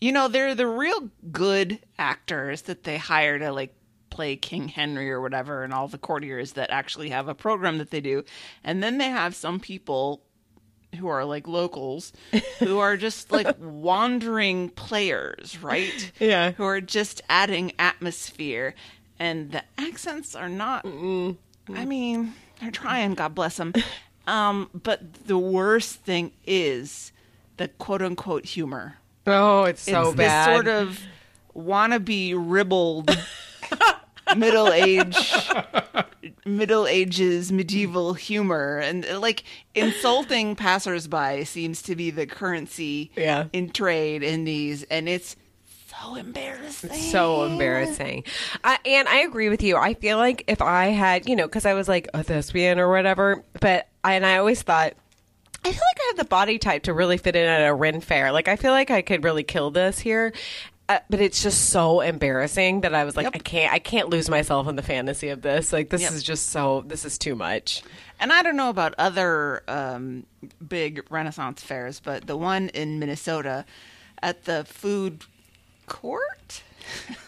you 0.00 0.12
know, 0.12 0.28
there 0.28 0.48
are 0.48 0.54
the 0.54 0.66
real 0.66 1.10
good 1.32 1.80
actors 1.98 2.62
that 2.62 2.84
they 2.84 2.98
hire 2.98 3.38
to 3.38 3.52
like 3.52 3.74
play 4.14 4.36
King 4.36 4.68
Henry 4.68 5.10
or 5.10 5.20
whatever, 5.20 5.64
and 5.64 5.72
all 5.72 5.88
the 5.88 5.98
courtiers 5.98 6.52
that 6.52 6.70
actually 6.70 7.10
have 7.10 7.26
a 7.26 7.34
program 7.34 7.78
that 7.78 7.90
they 7.90 8.00
do, 8.00 8.24
and 8.62 8.82
then 8.82 8.98
they 8.98 9.08
have 9.08 9.34
some 9.34 9.58
people 9.58 10.22
who 10.94 11.08
are 11.08 11.24
like 11.24 11.48
locals 11.48 12.12
who 12.60 12.78
are 12.86 12.96
just 12.96 13.32
like 13.32 13.56
wandering 13.58 14.68
players, 14.70 15.58
right? 15.60 16.12
Yeah. 16.20 16.52
Who 16.52 16.64
are 16.64 16.80
just 16.80 17.20
adding 17.28 17.72
atmosphere. 17.78 18.74
And 19.18 19.52
the 19.52 19.62
accents 19.78 20.34
are 20.34 20.48
not, 20.48 20.84
I 20.86 21.84
mean, 21.84 22.34
they're 22.60 22.70
trying, 22.70 23.14
God 23.14 23.34
bless 23.34 23.56
them. 23.56 23.72
Um, 24.26 24.70
but 24.72 25.26
the 25.26 25.38
worst 25.38 26.00
thing 26.00 26.32
is 26.46 27.12
the 27.56 27.68
quote 27.68 28.02
unquote 28.02 28.44
humor. 28.44 28.96
Oh, 29.26 29.64
it's 29.64 29.82
so 29.82 30.08
it's 30.08 30.16
bad. 30.16 30.48
this 30.48 30.54
sort 30.54 30.68
of 30.68 31.00
wannabe 31.54 32.34
ribald 32.36 33.10
middle 34.36 34.72
age 34.72 35.16
middle 36.46 36.86
ages 36.86 37.52
medieval 37.52 38.14
humor 38.14 38.78
and 38.78 39.06
like 39.20 39.44
insulting 39.74 40.56
passersby 40.56 41.44
seems 41.44 41.82
to 41.82 41.96
be 41.96 42.10
the 42.10 42.26
currency 42.26 43.10
Yeah. 43.16 43.46
in 43.52 43.70
trade 43.70 44.22
in 44.22 44.44
these 44.44 44.82
and 44.84 45.08
it's 45.08 45.36
so 45.88 46.16
embarrassing 46.16 46.92
so 46.92 47.44
embarrassing. 47.44 48.24
I, 48.64 48.78
and 48.84 49.06
I 49.08 49.18
agree 49.20 49.48
with 49.48 49.62
you. 49.62 49.76
I 49.76 49.94
feel 49.94 50.16
like 50.18 50.42
if 50.48 50.60
I 50.60 50.86
had, 50.86 51.28
you 51.28 51.36
know, 51.36 51.46
because 51.46 51.64
I 51.64 51.74
was 51.74 51.88
like 51.88 52.08
a 52.12 52.22
thespian 52.24 52.78
or 52.80 52.90
whatever, 52.90 53.44
but 53.60 53.86
I, 54.02 54.14
and 54.14 54.26
I 54.26 54.38
always 54.38 54.60
thought. 54.62 54.94
I 55.66 55.68
feel 55.72 55.80
like 55.80 56.00
I 56.00 56.06
have 56.08 56.16
the 56.18 56.24
body 56.26 56.58
type 56.58 56.82
to 56.82 56.92
really 56.92 57.16
fit 57.16 57.36
in 57.36 57.46
at 57.46 57.66
a 57.66 57.72
Ren 57.72 58.00
fair. 58.02 58.32
Like 58.32 58.48
I 58.48 58.56
feel 58.56 58.72
like 58.72 58.90
I 58.90 59.00
could 59.00 59.24
really 59.24 59.44
kill 59.44 59.70
this 59.70 59.98
here, 59.98 60.34
uh, 60.88 60.98
but 61.08 61.20
it's 61.20 61.42
just 61.42 61.70
so 61.70 62.00
embarrassing 62.00 62.82
that 62.82 62.94
I 62.94 63.04
was 63.04 63.16
like, 63.16 63.24
Yep. 63.24 63.32
I 63.36 63.38
can't, 63.38 63.72
I 63.72 63.78
can't 63.78 64.08
lose 64.10 64.28
myself 64.28 64.68
in 64.68 64.76
the 64.76 64.82
fantasy 64.82 65.28
of 65.30 65.42
this. 65.42 65.72
Like 65.72 65.90
this 65.90 66.02
Yep. 66.02 66.12
is 66.12 66.22
just 66.22 66.50
so, 66.50 66.82
this 66.86 67.04
is 67.04 67.16
too 67.18 67.34
much. 67.34 67.82
And 68.20 68.32
I 68.32 68.42
don't 68.42 68.56
know 68.56 68.68
about 68.70 68.94
other 68.98 69.62
um, 69.68 70.24
big 70.66 71.02
Renaissance 71.10 71.62
fairs, 71.62 72.00
but 72.00 72.26
the 72.26 72.36
one 72.36 72.68
in 72.70 72.98
Minnesota 72.98 73.64
at 74.22 74.44
the 74.44 74.64
food 74.64 75.24
court, 75.86 76.62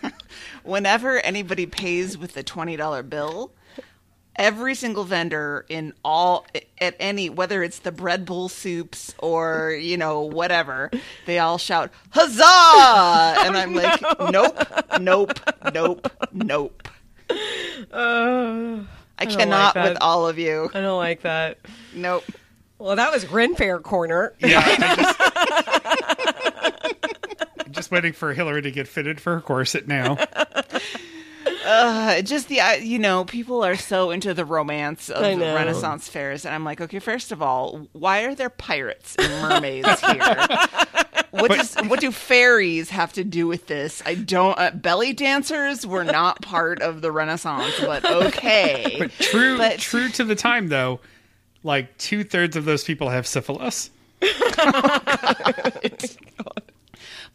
whenever 0.62 1.18
anybody 1.20 1.66
pays 1.66 2.16
with 2.18 2.36
a 2.36 2.42
$20 2.44 3.08
bill, 3.08 3.52
every 4.38 4.74
single 4.74 5.04
vendor 5.04 5.64
in 5.68 5.92
all 6.04 6.46
at 6.80 6.94
any 7.00 7.28
whether 7.30 7.62
it's 7.62 7.78
the 7.80 7.90
bread 7.92 8.24
bowl 8.26 8.48
soups 8.48 9.14
or 9.18 9.72
you 9.72 9.96
know 9.96 10.20
whatever 10.22 10.90
they 11.24 11.38
all 11.38 11.58
shout 11.58 11.90
huzzah 12.10 13.40
and 13.46 13.56
i'm 13.56 13.74
like 13.74 14.00
nope 14.30 14.56
nope 15.00 15.40
nope 15.72 16.12
nope 16.32 16.88
uh, 17.30 18.78
i 19.18 19.24
like 19.24 19.30
cannot 19.30 19.74
with 19.74 19.98
all 20.00 20.28
of 20.28 20.38
you 20.38 20.70
I 20.74 20.80
don't 20.80 20.98
like 20.98 21.22
that. 21.22 21.58
nope 21.94 22.24
Well, 22.78 22.96
that 22.96 23.10
was 23.12 23.26
Ren 23.30 23.54
Fair 23.54 23.78
corner. 23.78 24.34
Yeah. 24.38 24.60
Just, 27.66 27.70
just 27.70 27.90
waiting 27.90 28.12
for 28.12 28.32
Hillary 28.32 28.62
to 28.62 28.70
get 28.70 28.86
fitted 28.88 29.20
for 29.20 29.34
her 29.34 29.40
corset 29.40 29.86
now. 29.88 30.16
Uh, 31.66 32.22
just 32.22 32.48
the 32.48 32.60
you 32.80 32.98
know 32.98 33.24
people 33.24 33.64
are 33.64 33.76
so 33.76 34.10
into 34.10 34.32
the 34.34 34.44
romance 34.44 35.08
of 35.10 35.22
the. 35.22 35.44
Renaissance 35.46 36.08
fairs, 36.08 36.44
and 36.44 36.54
I'm 36.54 36.64
like, 36.64 36.80
okay, 36.80 36.98
first 37.00 37.32
of 37.32 37.42
all, 37.42 37.88
why 37.92 38.22
are 38.24 38.34
there 38.34 38.50
pirates 38.50 39.16
and 39.16 39.30
mermaids 39.42 40.00
here? 40.00 40.46
What 41.32 41.50
does 41.50 41.74
what 41.88 42.00
do 42.00 42.10
fairies 42.12 42.88
have 42.90 43.12
to 43.14 43.24
do 43.24 43.46
with 43.46 43.66
this? 43.66 44.02
I 44.06 44.14
don't. 44.14 44.58
Uh, 44.58 44.70
belly 44.70 45.12
dancers 45.12 45.86
were 45.86 46.04
not 46.04 46.40
part 46.40 46.80
of 46.80 47.02
the 47.02 47.12
Renaissance, 47.12 47.74
but 47.78 48.06
okay. 48.06 48.96
But 48.98 49.10
true, 49.18 49.58
But- 49.58 49.78
true 49.78 50.08
to 50.10 50.24
the 50.24 50.34
time 50.34 50.68
though, 50.68 51.00
like 51.62 51.94
two 51.98 52.24
thirds 52.24 52.56
of 52.56 52.64
those 52.64 52.84
people 52.84 53.10
have 53.10 53.26
syphilis. 53.26 53.90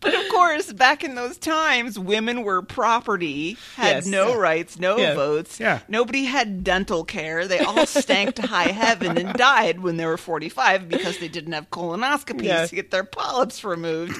But 0.02 0.16
of 0.16 0.28
course, 0.30 0.74
back 0.74 1.04
in 1.04 1.16
those 1.16 1.38
times, 1.38 1.98
women 1.98 2.44
were 2.44 2.62
property, 2.62 3.56
had 3.76 3.98
Yes. 3.98 4.06
no 4.08 4.36
rights, 4.36 4.80
no 4.80 4.98
Yeah. 4.98 5.14
votes. 5.14 5.60
Yeah. 5.60 5.80
Nobody 5.88 6.26
had 6.26 6.64
dental 6.64 7.04
care. 7.06 7.48
They 7.48 7.60
all 7.60 7.86
stank 7.86 8.36
to 8.36 8.48
high 8.48 8.72
heaven 8.72 9.18
and 9.18 9.34
died 9.36 9.82
when 9.82 9.98
they 9.98 10.06
were 10.08 10.18
45 10.18 10.90
because 10.90 11.20
they 11.20 11.28
didn't 11.28 11.54
have 11.54 11.70
colonoscopies 11.70 12.44
Yeah. 12.44 12.66
to 12.66 12.76
get 12.76 12.90
their 12.92 13.04
polyps 13.04 13.64
removed. 13.64 14.16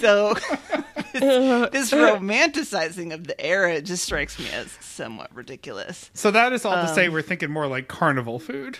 So 0.00 0.34
this, 1.12 1.70
this 1.72 1.90
romanticizing 1.92 3.12
of 3.12 3.26
the 3.26 3.38
era 3.40 3.80
just 3.82 4.04
strikes 4.04 4.38
me 4.38 4.46
as 4.50 4.76
somewhat 4.80 5.28
ridiculous. 5.34 6.10
So 6.14 6.30
that 6.30 6.52
is 6.52 6.64
all 6.64 6.72
to 6.74 6.88
Um, 6.88 6.94
say 6.94 7.08
we're 7.10 7.22
thinking 7.22 7.50
more 7.50 7.66
like 7.66 7.86
carnival 7.88 8.38
food. 8.38 8.78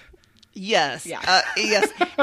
Yes. 0.55 1.07
Yeah. 1.07 1.21
Uh, 1.27 1.43
yes. 1.57 1.89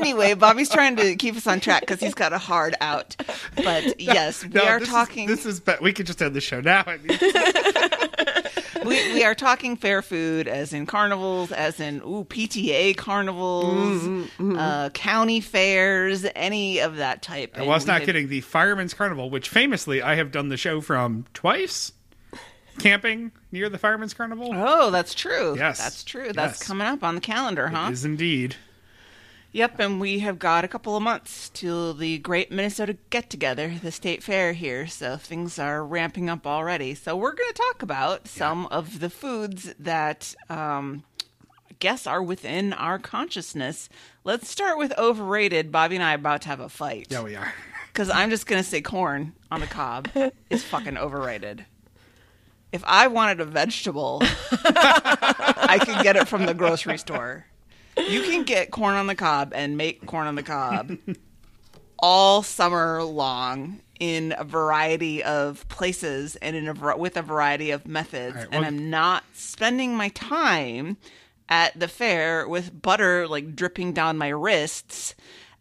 anyway, 0.00 0.34
Bobby's 0.34 0.68
trying 0.68 0.96
to 0.96 1.14
keep 1.16 1.36
us 1.36 1.46
on 1.46 1.60
track 1.60 1.80
because 1.80 2.00
he's 2.00 2.14
got 2.14 2.32
a 2.32 2.38
hard 2.38 2.74
out. 2.80 3.16
But 3.56 4.00
yes, 4.00 4.42
we 4.44 4.50
No, 4.50 4.64
are 4.64 4.78
this 4.78 4.88
is- 4.88 4.94
talking. 4.94 5.26
this 5.26 5.46
is 5.46 5.60
be- 5.60 5.74
we 5.80 5.92
could 5.92 6.06
just 6.06 6.20
end 6.22 6.34
the 6.34 6.40
show 6.40 6.60
now. 6.60 6.84
I 6.86 6.96
mean, 6.98 7.18
we, 8.88 9.12
we 9.14 9.24
are 9.24 9.34
talking 9.34 9.76
fair 9.76 10.02
food 10.02 10.48
as 10.48 10.72
in 10.72 10.86
carnivals, 10.86 11.52
as 11.52 11.80
in 11.80 12.00
ooh 12.02 12.24
PTA 12.24 12.96
carnivals, 12.96 14.02
Mm-hmm, 14.02 14.56
Uh, 14.56 14.88
county 14.90 15.40
fairs, 15.40 16.26
any 16.34 16.78
of 16.80 16.96
that 16.96 17.22
type. 17.22 17.52
I 17.56 17.60
And 17.60 17.68
was 17.68 17.86
not 17.86 18.00
had- 18.00 18.06
kidding. 18.06 18.28
The 18.28 18.40
Fireman's 18.40 18.94
Carnival, 18.94 19.30
which 19.30 19.48
famously 19.48 20.02
I 20.02 20.14
have 20.16 20.32
done 20.32 20.48
the 20.48 20.56
show 20.56 20.80
from 20.80 21.26
twice, 21.34 21.92
camping 22.78 23.32
near 23.52 23.68
the 23.68 23.78
Fireman's 23.78 24.14
Carnival. 24.14 24.50
Oh, 24.54 24.90
that's 24.90 25.14
true. 25.14 25.54
Yes. 25.56 25.78
that's 25.78 26.02
true. 26.04 26.32
That's 26.32 26.60
Yes. 26.60 26.66
coming 26.66 26.86
up 26.86 27.02
on 27.04 27.14
the 27.16 27.20
calendar, 27.20 27.68
huh? 27.68 27.90
Is 27.92 28.04
indeed. 28.04 28.56
Yep, 29.52 29.80
and 29.80 30.00
we 30.00 30.20
have 30.20 30.38
got 30.38 30.64
a 30.64 30.68
couple 30.68 30.96
of 30.96 31.02
months 31.02 31.50
till 31.52 31.92
the 31.92 32.18
Great 32.18 32.52
Minnesota 32.52 32.96
Get 33.10 33.28
Together, 33.28 33.74
the 33.82 33.90
state 33.90 34.22
fair 34.22 34.52
here, 34.52 34.86
so 34.86 35.16
things 35.16 35.58
are 35.58 35.84
ramping 35.84 36.30
up 36.30 36.46
already. 36.46 36.94
So 36.94 37.16
we're 37.16 37.34
going 37.34 37.52
to 37.52 37.60
talk 37.60 37.82
about 37.82 38.28
some 38.28 38.66
of 38.66 39.00
the 39.00 39.10
foods 39.10 39.74
that 39.76 40.36
um, 40.48 41.02
I 41.68 41.74
guess 41.80 42.06
are 42.06 42.22
within 42.22 42.72
our 42.72 43.00
consciousness. 43.00 43.88
Let's 44.22 44.48
start 44.48 44.78
with 44.78 44.96
overrated. 44.96 45.72
Bobby 45.72 45.96
and 45.96 46.04
I 46.04 46.12
are 46.12 46.14
about 46.14 46.42
to 46.42 46.48
have 46.48 46.60
a 46.60 46.68
fight. 46.68 47.08
Yeah, 47.10 47.22
we 47.22 47.34
are. 47.34 47.52
Because 47.92 48.08
I'm 48.08 48.30
just 48.30 48.46
going 48.46 48.62
to 48.62 48.68
say 48.68 48.80
corn 48.80 49.32
on 49.50 49.58
the 49.58 49.66
cob 49.66 50.08
is 50.48 50.62
fucking 50.62 50.96
overrated. 50.96 51.66
If 52.70 52.84
I 52.86 53.08
wanted 53.08 53.40
a 53.40 53.44
vegetable, 53.44 54.22
I 54.52 55.80
could 55.84 56.00
get 56.04 56.14
it 56.14 56.28
from 56.28 56.46
the 56.46 56.54
grocery 56.54 56.98
store. 56.98 57.46
You 58.08 58.22
can 58.22 58.44
get 58.44 58.70
corn 58.70 58.94
on 58.94 59.06
the 59.06 59.14
cob 59.14 59.52
and 59.54 59.76
make 59.76 60.06
corn 60.06 60.26
on 60.26 60.34
the 60.34 60.42
cob 60.42 60.96
all 61.98 62.42
summer 62.42 63.02
long 63.02 63.80
in 63.98 64.34
a 64.38 64.44
variety 64.44 65.22
of 65.22 65.68
places 65.68 66.36
and 66.36 66.56
in 66.56 66.68
a 66.68 66.96
with 66.96 67.16
a 67.16 67.22
variety 67.22 67.70
of 67.70 67.86
methods. 67.86 68.36
Right, 68.36 68.48
and 68.50 68.64
I'm 68.64 68.90
not 68.90 69.24
spending 69.34 69.94
my 69.94 70.08
time 70.08 70.96
at 71.48 71.78
the 71.78 71.88
fair 71.88 72.48
with 72.48 72.80
butter 72.80 73.28
like 73.28 73.54
dripping 73.54 73.92
down 73.92 74.16
my 74.16 74.28
wrists 74.28 75.14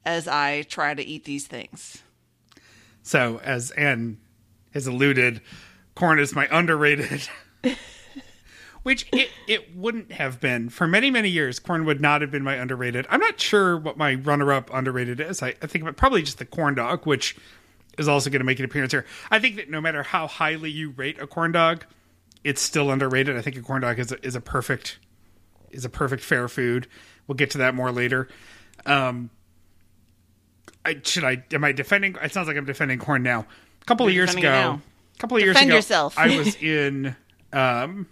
as 0.06 0.28
I 0.28 0.62
try 0.64 0.94
to 0.94 1.04
eat 1.04 1.26
these 1.26 1.48
things. 1.48 2.02
So, 3.04 3.40
as 3.44 3.72
Anne 3.72 4.20
has 4.74 4.88
alluded, 4.88 5.42
corn 5.96 6.20
is 6.20 6.36
my 6.36 6.48
underrated. 6.52 7.28
Which 8.90 9.08
it, 9.14 9.30
it 9.46 9.76
wouldn't 9.76 10.14
have 10.14 10.40
been. 10.40 10.70
For 10.70 10.88
many, 10.88 11.12
many 11.12 11.30
years, 11.30 11.60
corn 11.60 11.86
would 11.86 12.02
not 12.02 12.22
have 12.22 12.32
been 12.32 12.42
my 12.42 12.56
underrated. 12.56 13.06
I'm 13.08 13.20
not 13.20 13.40
sure 13.40 13.78
what 13.78 13.98
my 13.98 14.16
runner 14.16 14.52
up 14.52 14.74
underrated 14.74 15.20
is. 15.20 15.44
I, 15.44 15.50
I 15.62 15.68
think 15.68 15.84
about 15.84 15.96
probably 15.96 16.24
just 16.24 16.40
the 16.40 16.46
corn 16.46 16.74
dog, 16.74 17.06
which 17.06 17.38
is 18.00 18.08
also 18.08 18.32
going 18.32 18.40
to 18.40 18.46
make 18.46 18.58
an 18.58 18.66
appearance 18.66 18.92
here. 18.92 19.06
I 19.30 19.38
think 19.38 19.58
that 19.58 19.70
no 19.70 19.80
matter 19.80 20.02
how 20.02 20.26
highly 20.26 20.72
you 20.72 20.90
rate 20.90 21.20
a 21.20 21.28
corn 21.28 21.52
dog, 21.52 21.86
it's 22.44 22.64
still 22.64 22.90
underrated. 22.90 23.38
I 23.38 23.42
think 23.42 23.58
a 23.58 23.62
corn 23.62 23.84
dog 23.84 24.00
is 24.00 24.12
a, 24.12 24.26
is 24.26 24.34
a 24.34 24.42
perfect 24.42 24.98
is 25.70 25.86
a 25.86 25.90
perfect 25.90 26.24
fair 26.24 26.48
food. 26.48 26.88
We'll 27.28 27.36
get 27.36 27.52
to 27.52 27.60
that 27.60 27.76
more 27.76 27.92
later. 27.92 28.28
Um, 28.88 29.30
I 30.84 31.00
should 31.04 31.26
I 31.26 31.44
am 31.54 31.64
I 31.64 31.74
defending? 31.74 32.16
It 32.24 32.34
sounds 32.34 32.48
like 32.48 32.58
I'm 32.58 32.66
defending 32.66 32.98
corn 32.98 33.22
now. 33.22 33.46
A 33.84 33.86
couple 33.86 34.08
of 34.08 34.14
You're 34.14 34.26
years 34.26 34.34
ago, 34.34 34.82
a 35.16 35.20
couple 35.20 35.38
of 35.38 35.44
years 35.44 35.62
ago, 35.62 35.76
yourself. 35.76 36.18
I 36.18 36.36
was 36.36 36.56
in 36.56 37.16
um, 37.54 38.08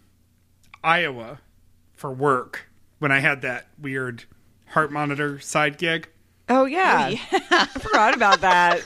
Iowa 0.87 1.41
for 1.95 2.13
work 2.13 2.69
when 2.99 3.11
I 3.11 3.19
had 3.19 3.41
that 3.41 3.67
weird 3.77 4.23
heart 4.67 4.89
monitor 4.89 5.37
side 5.39 5.77
gig. 5.77 6.07
Oh 6.47 6.63
yeah, 6.63 7.11
I 7.51 7.65
forgot 7.79 8.15
about 8.15 8.39
that. 8.39 8.81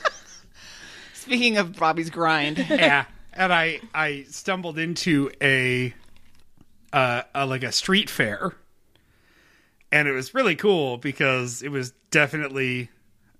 Speaking 1.14 1.58
of 1.58 1.76
Bobby's 1.76 2.10
grind, 2.10 2.58
Yeah, 2.68 3.04
and 3.32 3.52
I 3.52 3.80
I 3.94 4.24
stumbled 4.28 4.78
into 4.78 5.30
a 5.40 5.94
uh 6.92 7.22
a, 7.36 7.46
like 7.46 7.62
a 7.62 7.70
street 7.70 8.10
fair, 8.10 8.52
and 9.92 10.08
it 10.08 10.12
was 10.12 10.34
really 10.34 10.56
cool 10.56 10.96
because 10.96 11.62
it 11.62 11.70
was 11.70 11.92
definitely 12.10 12.90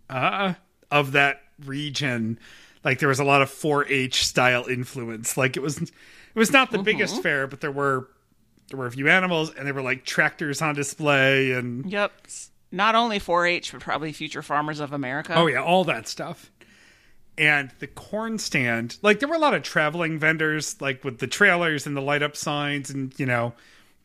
uh 0.09 0.55
of 0.89 1.13
that 1.13 1.43
region. 1.65 2.39
Like 2.85 3.01
there 3.01 3.09
was 3.09 3.19
a 3.19 3.25
lot 3.25 3.43
of 3.43 3.51
4-H 3.51 4.25
style 4.25 4.67
influence. 4.67 5.37
Like 5.37 5.57
it 5.57 5.63
was 5.63 5.83
it 5.83 5.91
was 6.37 6.53
not 6.53 6.71
the 6.71 6.83
biggest 6.83 7.23
fair, 7.23 7.49
but 7.49 7.61
there 7.61 7.73
were 7.73 8.09
there 8.69 8.79
were 8.79 8.87
a 8.87 8.91
few 8.91 9.09
animals, 9.09 9.53
and 9.55 9.67
there 9.67 9.75
were 9.75 9.83
like 9.83 10.05
tractors 10.05 10.63
on 10.63 10.75
display, 10.75 11.53
and 11.53 11.91
Yep. 11.91 12.13
Not 12.75 12.95
only 12.95 13.21
4-H, 13.21 13.73
but 13.73 13.83
probably 13.83 14.13
Future 14.13 14.41
Farmers 14.41 14.81
of 14.81 14.93
America. 14.95 15.35
Oh 15.37 15.47
yeah, 15.47 15.63
all 15.63 15.85
that 15.85 16.09
stuff. 16.09 16.51
And 17.37 17.71
the 17.81 17.87
corn 17.87 18.39
stand, 18.39 18.97
like 19.03 19.21
there 19.21 19.29
were 19.29 19.35
a 19.35 19.39
lot 19.39 19.53
of 19.55 19.63
traveling 19.63 20.19
vendors, 20.19 20.81
like 20.81 21.05
with 21.05 21.19
the 21.19 21.27
trailers 21.27 21.87
and 21.87 21.97
the 21.97 22.01
light 22.01 22.23
up 22.23 22.35
signs, 22.37 22.89
and 22.91 23.13
you 23.19 23.27
know, 23.27 23.53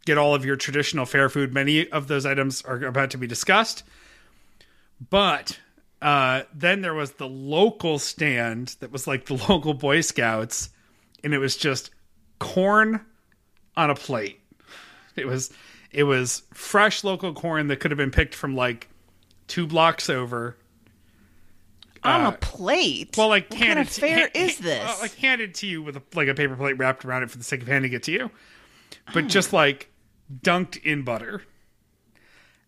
get 0.05 0.17
all 0.17 0.35
of 0.35 0.43
your 0.45 0.55
traditional 0.55 1.05
fair 1.05 1.29
food. 1.29 1.53
Many 1.53 1.89
of 1.89 2.07
those 2.07 2.25
items 2.25 2.61
are 2.63 2.83
about 2.83 3.11
to 3.11 3.17
be 3.17 3.27
discussed. 3.27 3.83
But 5.09 5.59
uh, 6.01 6.43
then 6.53 6.81
there 6.81 6.93
was 6.93 7.13
the 7.13 7.27
local 7.27 7.99
stand 7.99 8.75
that 8.79 8.91
was 8.91 9.07
like 9.07 9.25
the 9.25 9.33
local 9.49 9.73
Boy 9.73 10.01
Scouts, 10.01 10.69
and 11.23 11.33
it 11.33 11.37
was 11.39 11.55
just 11.55 11.91
corn 12.39 13.01
on 13.75 13.89
a 13.89 13.95
plate. 13.95 14.39
It 15.17 15.25
was 15.27 15.51
it 15.91 16.03
was 16.03 16.43
fresh 16.53 17.03
local 17.03 17.33
corn 17.33 17.67
that 17.67 17.79
could 17.79 17.91
have 17.91 17.97
been 17.97 18.11
picked 18.11 18.35
from 18.35 18.55
like 18.55 18.87
two 19.47 19.65
blocks 19.67 20.09
over. 20.09 20.57
On 22.03 22.25
Uh, 22.25 22.29
a 22.29 22.31
plate? 22.33 23.15
Well, 23.17 23.27
like 23.29 23.49
what 23.49 23.59
handed 23.59 23.75
kind 23.75 23.87
of 23.87 23.93
fair 23.93 24.19
ha- 24.19 24.31
is 24.35 24.57
this? 24.59 24.83
well, 24.85 24.97
like 25.01 25.15
handed 25.15 25.55
to 25.55 25.67
you 25.67 25.81
with 25.81 25.97
a, 25.97 26.01
like 26.13 26.27
a 26.27 26.33
paper 26.35 26.55
plate 26.55 26.77
wrapped 26.77 27.03
around 27.03 27.23
it 27.23 27.31
for 27.31 27.37
the 27.37 27.43
sake 27.43 27.61
of 27.61 27.67
handing 27.67 27.91
it 27.93 28.03
to 28.03 28.11
you, 28.11 28.29
but 29.13 29.27
just 29.27 29.51
like 29.51 29.89
dunked 30.43 30.77
in 30.83 31.01
butter. 31.03 31.41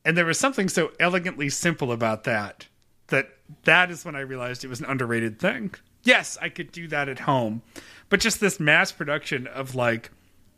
And 0.04 0.18
there 0.18 0.26
was 0.26 0.40
something 0.40 0.68
so 0.70 0.92
elegantly 1.00 1.50
simple 1.50 1.92
about 1.92 2.24
that 2.24 2.68
that 3.08 3.30
that 3.66 3.92
is 3.92 4.06
when 4.06 4.16
I 4.16 4.22
realized 4.22 4.64
it 4.64 4.68
was 4.70 4.80
an 4.80 4.86
underrated 4.88 5.40
thing. 5.40 5.74
Yes, 6.04 6.38
I 6.42 6.50
could 6.50 6.72
do 6.72 6.88
that 6.88 7.10
at 7.10 7.20
home, 7.20 7.62
but 8.10 8.20
just 8.20 8.40
this 8.40 8.60
mass 8.60 8.92
production 8.92 9.46
of 9.48 9.76
like 9.76 10.10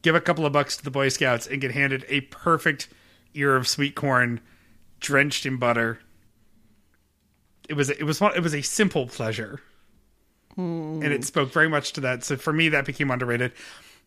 give 0.01 0.15
a 0.15 0.21
couple 0.21 0.45
of 0.45 0.53
bucks 0.53 0.77
to 0.77 0.83
the 0.83 0.91
Boy 0.91 1.09
Scouts 1.09 1.47
and 1.47 1.61
get 1.61 1.71
handed 1.71 2.05
a 2.09 2.21
perfect 2.21 2.87
ear 3.33 3.55
of 3.55 3.67
sweet 3.67 3.95
corn 3.95 4.41
drenched 4.99 5.45
in 5.45 5.57
butter. 5.57 5.99
It 7.69 7.73
was 7.73 7.89
it 7.89 8.03
was 8.03 8.21
it 8.21 8.43
was 8.43 8.53
a 8.53 8.61
simple 8.61 9.07
pleasure 9.07 9.61
hmm. 10.55 11.01
and 11.03 11.13
it 11.13 11.23
spoke 11.23 11.51
very 11.51 11.69
much 11.69 11.93
to 11.93 12.01
that. 12.01 12.23
So 12.23 12.37
for 12.37 12.53
me, 12.53 12.69
that 12.69 12.85
became 12.85 13.11
underrated. 13.11 13.53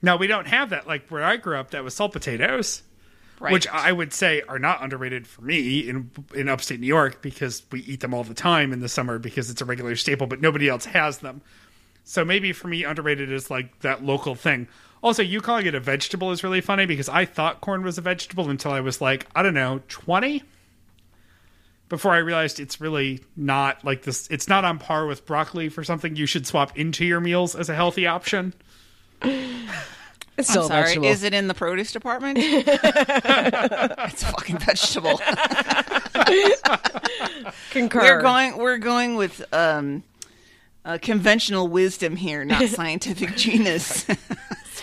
Now 0.03 0.17
we 0.17 0.27
don't 0.27 0.47
have 0.47 0.71
that 0.71 0.87
like 0.87 1.09
where 1.09 1.25
I 1.25 1.37
grew 1.37 1.57
up. 1.57 1.71
That 1.71 1.85
was 1.85 1.95
salt 1.95 2.13
potatoes, 2.13 2.83
right. 3.41 3.53
which 3.53 3.67
I 3.69 3.93
would 3.93 4.13
say 4.13 4.43
are 4.49 4.59
not 4.59 4.83
underrated 4.83 5.27
for 5.27 5.43
me 5.43 5.89
in 5.89 6.11
in 6.35 6.49
upstate 6.49 6.81
New 6.81 6.87
York 6.87 7.23
because 7.23 7.63
we 7.71 7.81
eat 7.81 8.01
them 8.01 8.13
all 8.13 8.25
the 8.25 8.35
time 8.35 8.73
in 8.73 8.81
the 8.81 8.89
summer 8.89 9.19
because 9.19 9.51
it's 9.51 9.63
a 9.63 9.65
regular 9.65 9.97
staple, 9.97 10.27
but 10.27 10.41
nobody 10.41 10.69
else 10.69 10.85
has 10.87 11.19
them. 11.19 11.41
So 12.05 12.23
maybe 12.25 12.53
for 12.53 12.69
me, 12.69 12.85
underrated 12.85 13.33
is 13.33 13.51
like 13.51 13.81
that 13.81 14.05
local 14.05 14.35
thing. 14.35 14.69
Also, 15.05 15.23
you 15.23 15.43
calling 15.43 15.67
it 15.67 15.75
a 15.75 15.81
vegetable 15.81 16.33
is 16.33 16.43
really 16.43 16.63
funny 16.63 16.87
because 16.87 17.11
I 17.11 17.27
thought 17.27 17.61
corn 17.61 17.83
was 17.83 17.99
a 17.99 18.01
vegetable 18.01 18.49
until 18.49 18.73
I 18.73 18.81
was 18.81 19.03
like, 19.03 19.27
I 19.37 19.43
don't 19.43 19.53
know, 19.53 19.83
twenty. 19.89 20.43
Before 21.91 22.13
I 22.13 22.19
realized 22.19 22.59
it's 22.59 22.81
really 22.81 23.21
not 23.37 23.85
like 23.85 24.03
this. 24.03 24.27
It's 24.31 24.49
not 24.49 24.65
on 24.65 24.79
par 24.79 25.05
with 25.07 25.27
broccoli 25.27 25.69
for 25.69 25.85
something 25.85 26.17
you 26.17 26.25
should 26.25 26.47
swap 26.47 26.79
into 26.79 27.05
your 27.05 27.21
meals 27.21 27.55
as 27.55 27.69
a 27.69 27.75
healthy 27.75 28.07
option. 28.07 28.55
It's 30.37 30.49
still 30.49 30.63
I'm 30.63 30.69
sorry, 30.69 30.83
vegetable. 30.83 31.07
is 31.07 31.23
it 31.23 31.33
in 31.33 31.47
the 31.47 31.55
produce 31.55 31.93
department? 31.93 32.39
it's 32.41 32.65
a 34.23 34.27
fucking 34.27 34.59
vegetable. 34.59 35.21
Concur. 37.71 38.01
We're 38.01 38.21
going. 38.21 38.59
We're 38.59 38.79
going 38.79 39.15
with 39.15 39.45
um, 39.55 40.03
uh, 40.85 40.99
conventional 41.01 41.69
wisdom 41.69 42.17
here, 42.17 42.45
not 42.45 42.69
scientific 42.69 43.37
genus. 43.37 44.07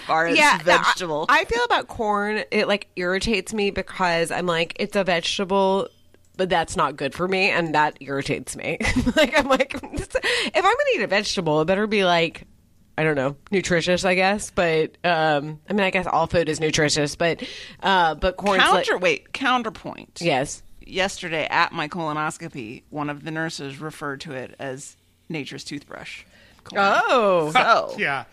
As 0.02 0.08
far 0.08 0.28
as 0.28 0.38
yeah, 0.38 0.60
no, 0.66 0.74
I- 0.74 0.78
vegetable. 0.78 1.26
I, 1.30 1.46
feel 1.46 1.64
about 1.64 1.88
corn, 1.88 2.44
it 2.52 2.68
like 2.68 2.88
irritates 2.96 3.54
me 3.54 3.72
because 3.72 4.32
I'm 4.32 4.46
like, 4.46 4.74
it's 4.80 4.96
a 4.96 5.04
vegetable, 5.04 5.88
but 6.38 6.50
that's 6.50 6.76
not 6.76 6.96
good 6.96 7.14
for 7.14 7.28
me, 7.28 7.50
and 7.50 7.76
that 7.76 7.98
irritates 8.02 8.56
me. 8.56 8.78
like 9.16 9.38
I'm 9.38 9.48
like, 9.48 9.74
if 9.84 10.16
I'm 10.56 10.62
gonna 10.64 10.76
eat 10.96 11.02
a 11.02 11.08
vegetable, 11.08 11.62
it 11.62 11.66
better 11.66 11.88
be 11.88 12.04
like. 12.06 12.48
I 12.98 13.04
don't 13.04 13.16
know, 13.16 13.38
nutritious, 13.50 14.04
I 14.04 14.16
guess, 14.16 14.52
but 14.52 14.98
um, 15.06 15.60
I 15.68 15.74
mean, 15.74 15.80
I 15.86 15.90
guess 15.90 16.06
all 16.06 16.28
food 16.28 16.50
is 16.50 16.60
nutritious, 16.60 17.16
but 17.16 17.42
uh, 17.82 18.16
but 18.16 18.36
corn's 18.36 18.62
like, 18.62 19.02
wait. 19.02 19.32
Counterpoint. 19.34 20.20
yes, 20.22 20.62
Yesterday 20.86 21.48
at 21.50 21.72
my 21.72 21.88
colonoscopy, 21.88 22.84
one 22.90 23.10
of 23.10 23.24
the 23.24 23.32
nurses 23.32 23.80
referred 23.80 24.22
to 24.22 24.34
it 24.34 24.56
as 24.60 24.98
nature's 25.30 25.64
toothbrush. 25.64 26.26
Corn. 26.66 26.82
oh, 26.84 27.52
So 27.54 27.96
Yeah. 27.98 28.26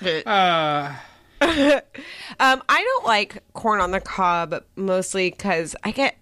Um, 2.40 2.62
I 2.68 2.82
don't 2.82 3.06
like 3.06 3.42
corn 3.52 3.80
on 3.80 3.90
the 3.92 4.00
cob 4.00 4.62
mostly 4.76 5.30
because 5.30 5.74
I 5.84 5.92
get, 5.92 6.16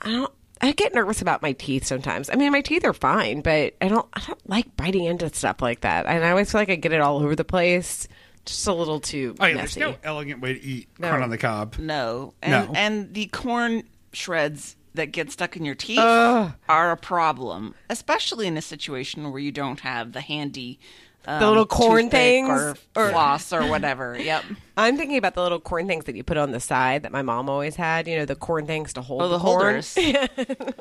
I 0.00 0.10
don't, 0.10 0.32
I 0.60 0.72
get 0.72 0.94
nervous 0.94 1.20
about 1.20 1.42
my 1.42 1.52
teeth 1.52 1.84
sometimes. 1.84 2.30
I 2.30 2.36
mean, 2.36 2.52
my 2.52 2.60
teeth 2.60 2.84
are 2.84 2.92
fine, 2.92 3.40
but 3.42 3.74
I 3.80 3.88
don't, 3.88 4.06
I 4.14 4.22
don't 4.26 4.48
like 4.48 4.76
biting 4.76 5.04
into 5.04 5.28
stuff 5.34 5.60
like 5.60 5.80
that, 5.82 6.06
and 6.06 6.24
I 6.24 6.30
always 6.30 6.50
feel 6.50 6.60
like 6.60 6.70
I 6.70 6.76
get 6.76 6.92
it 6.92 7.00
all 7.00 7.18
over 7.18 7.34
the 7.36 7.44
place. 7.44 8.06
Just 8.44 8.66
a 8.66 8.72
little 8.72 9.00
too 9.00 9.34
Oh 9.40 9.46
yeah. 9.46 9.56
messy. 9.56 9.80
There's 9.80 9.92
no 9.94 9.98
elegant 10.04 10.40
way 10.40 10.54
to 10.54 10.62
eat 10.62 10.88
No. 10.98 11.08
corn 11.10 11.22
on 11.22 11.30
the 11.30 11.38
cob. 11.38 11.76
no, 11.78 12.34
and 12.42 12.52
No. 12.68 12.72
and 12.74 13.14
the 13.14 13.26
corn 13.26 13.82
shreds 14.12 14.76
that 14.94 15.06
get 15.12 15.30
stuck 15.32 15.56
in 15.56 15.64
your 15.64 15.74
teeth 15.74 15.98
are 15.98 16.90
a 16.92 16.96
problem, 16.96 17.74
especially 17.90 18.46
in 18.46 18.56
a 18.56 18.62
situation 18.62 19.30
where 19.30 19.40
you 19.40 19.50
don't 19.52 19.80
have 19.80 20.12
the 20.12 20.20
handy. 20.20 20.78
Um, 21.26 21.40
The 21.40 21.48
little 21.48 21.66
corn 21.66 22.10
things? 22.10 22.48
or, 22.50 22.76
Or- 22.96 23.10
floss 23.10 23.52
or 23.52 23.66
whatever. 23.66 24.18
Yep. 24.20 24.44
I'm 24.76 24.96
thinking 24.96 25.16
about 25.16 25.34
the 25.34 25.42
little 25.42 25.60
corn 25.60 25.86
things 25.86 26.04
that 26.06 26.16
you 26.16 26.24
put 26.24 26.36
on 26.36 26.50
the 26.50 26.60
side 26.60 27.02
that 27.04 27.12
my 27.12 27.22
mom 27.22 27.48
always 27.48 27.76
had. 27.76 28.06
You 28.08 28.16
know, 28.18 28.24
the 28.24 28.34
corn 28.36 28.66
things 28.66 28.92
to 28.94 29.02
hold 29.02 29.22
Oh, 29.22 29.28
the 29.28 29.38
corn. 29.38 29.82
holders. 29.82 29.96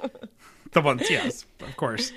The 0.74 0.82
ones, 0.82 1.08
yes, 1.08 1.46
of 1.60 1.78
course. 1.78 2.12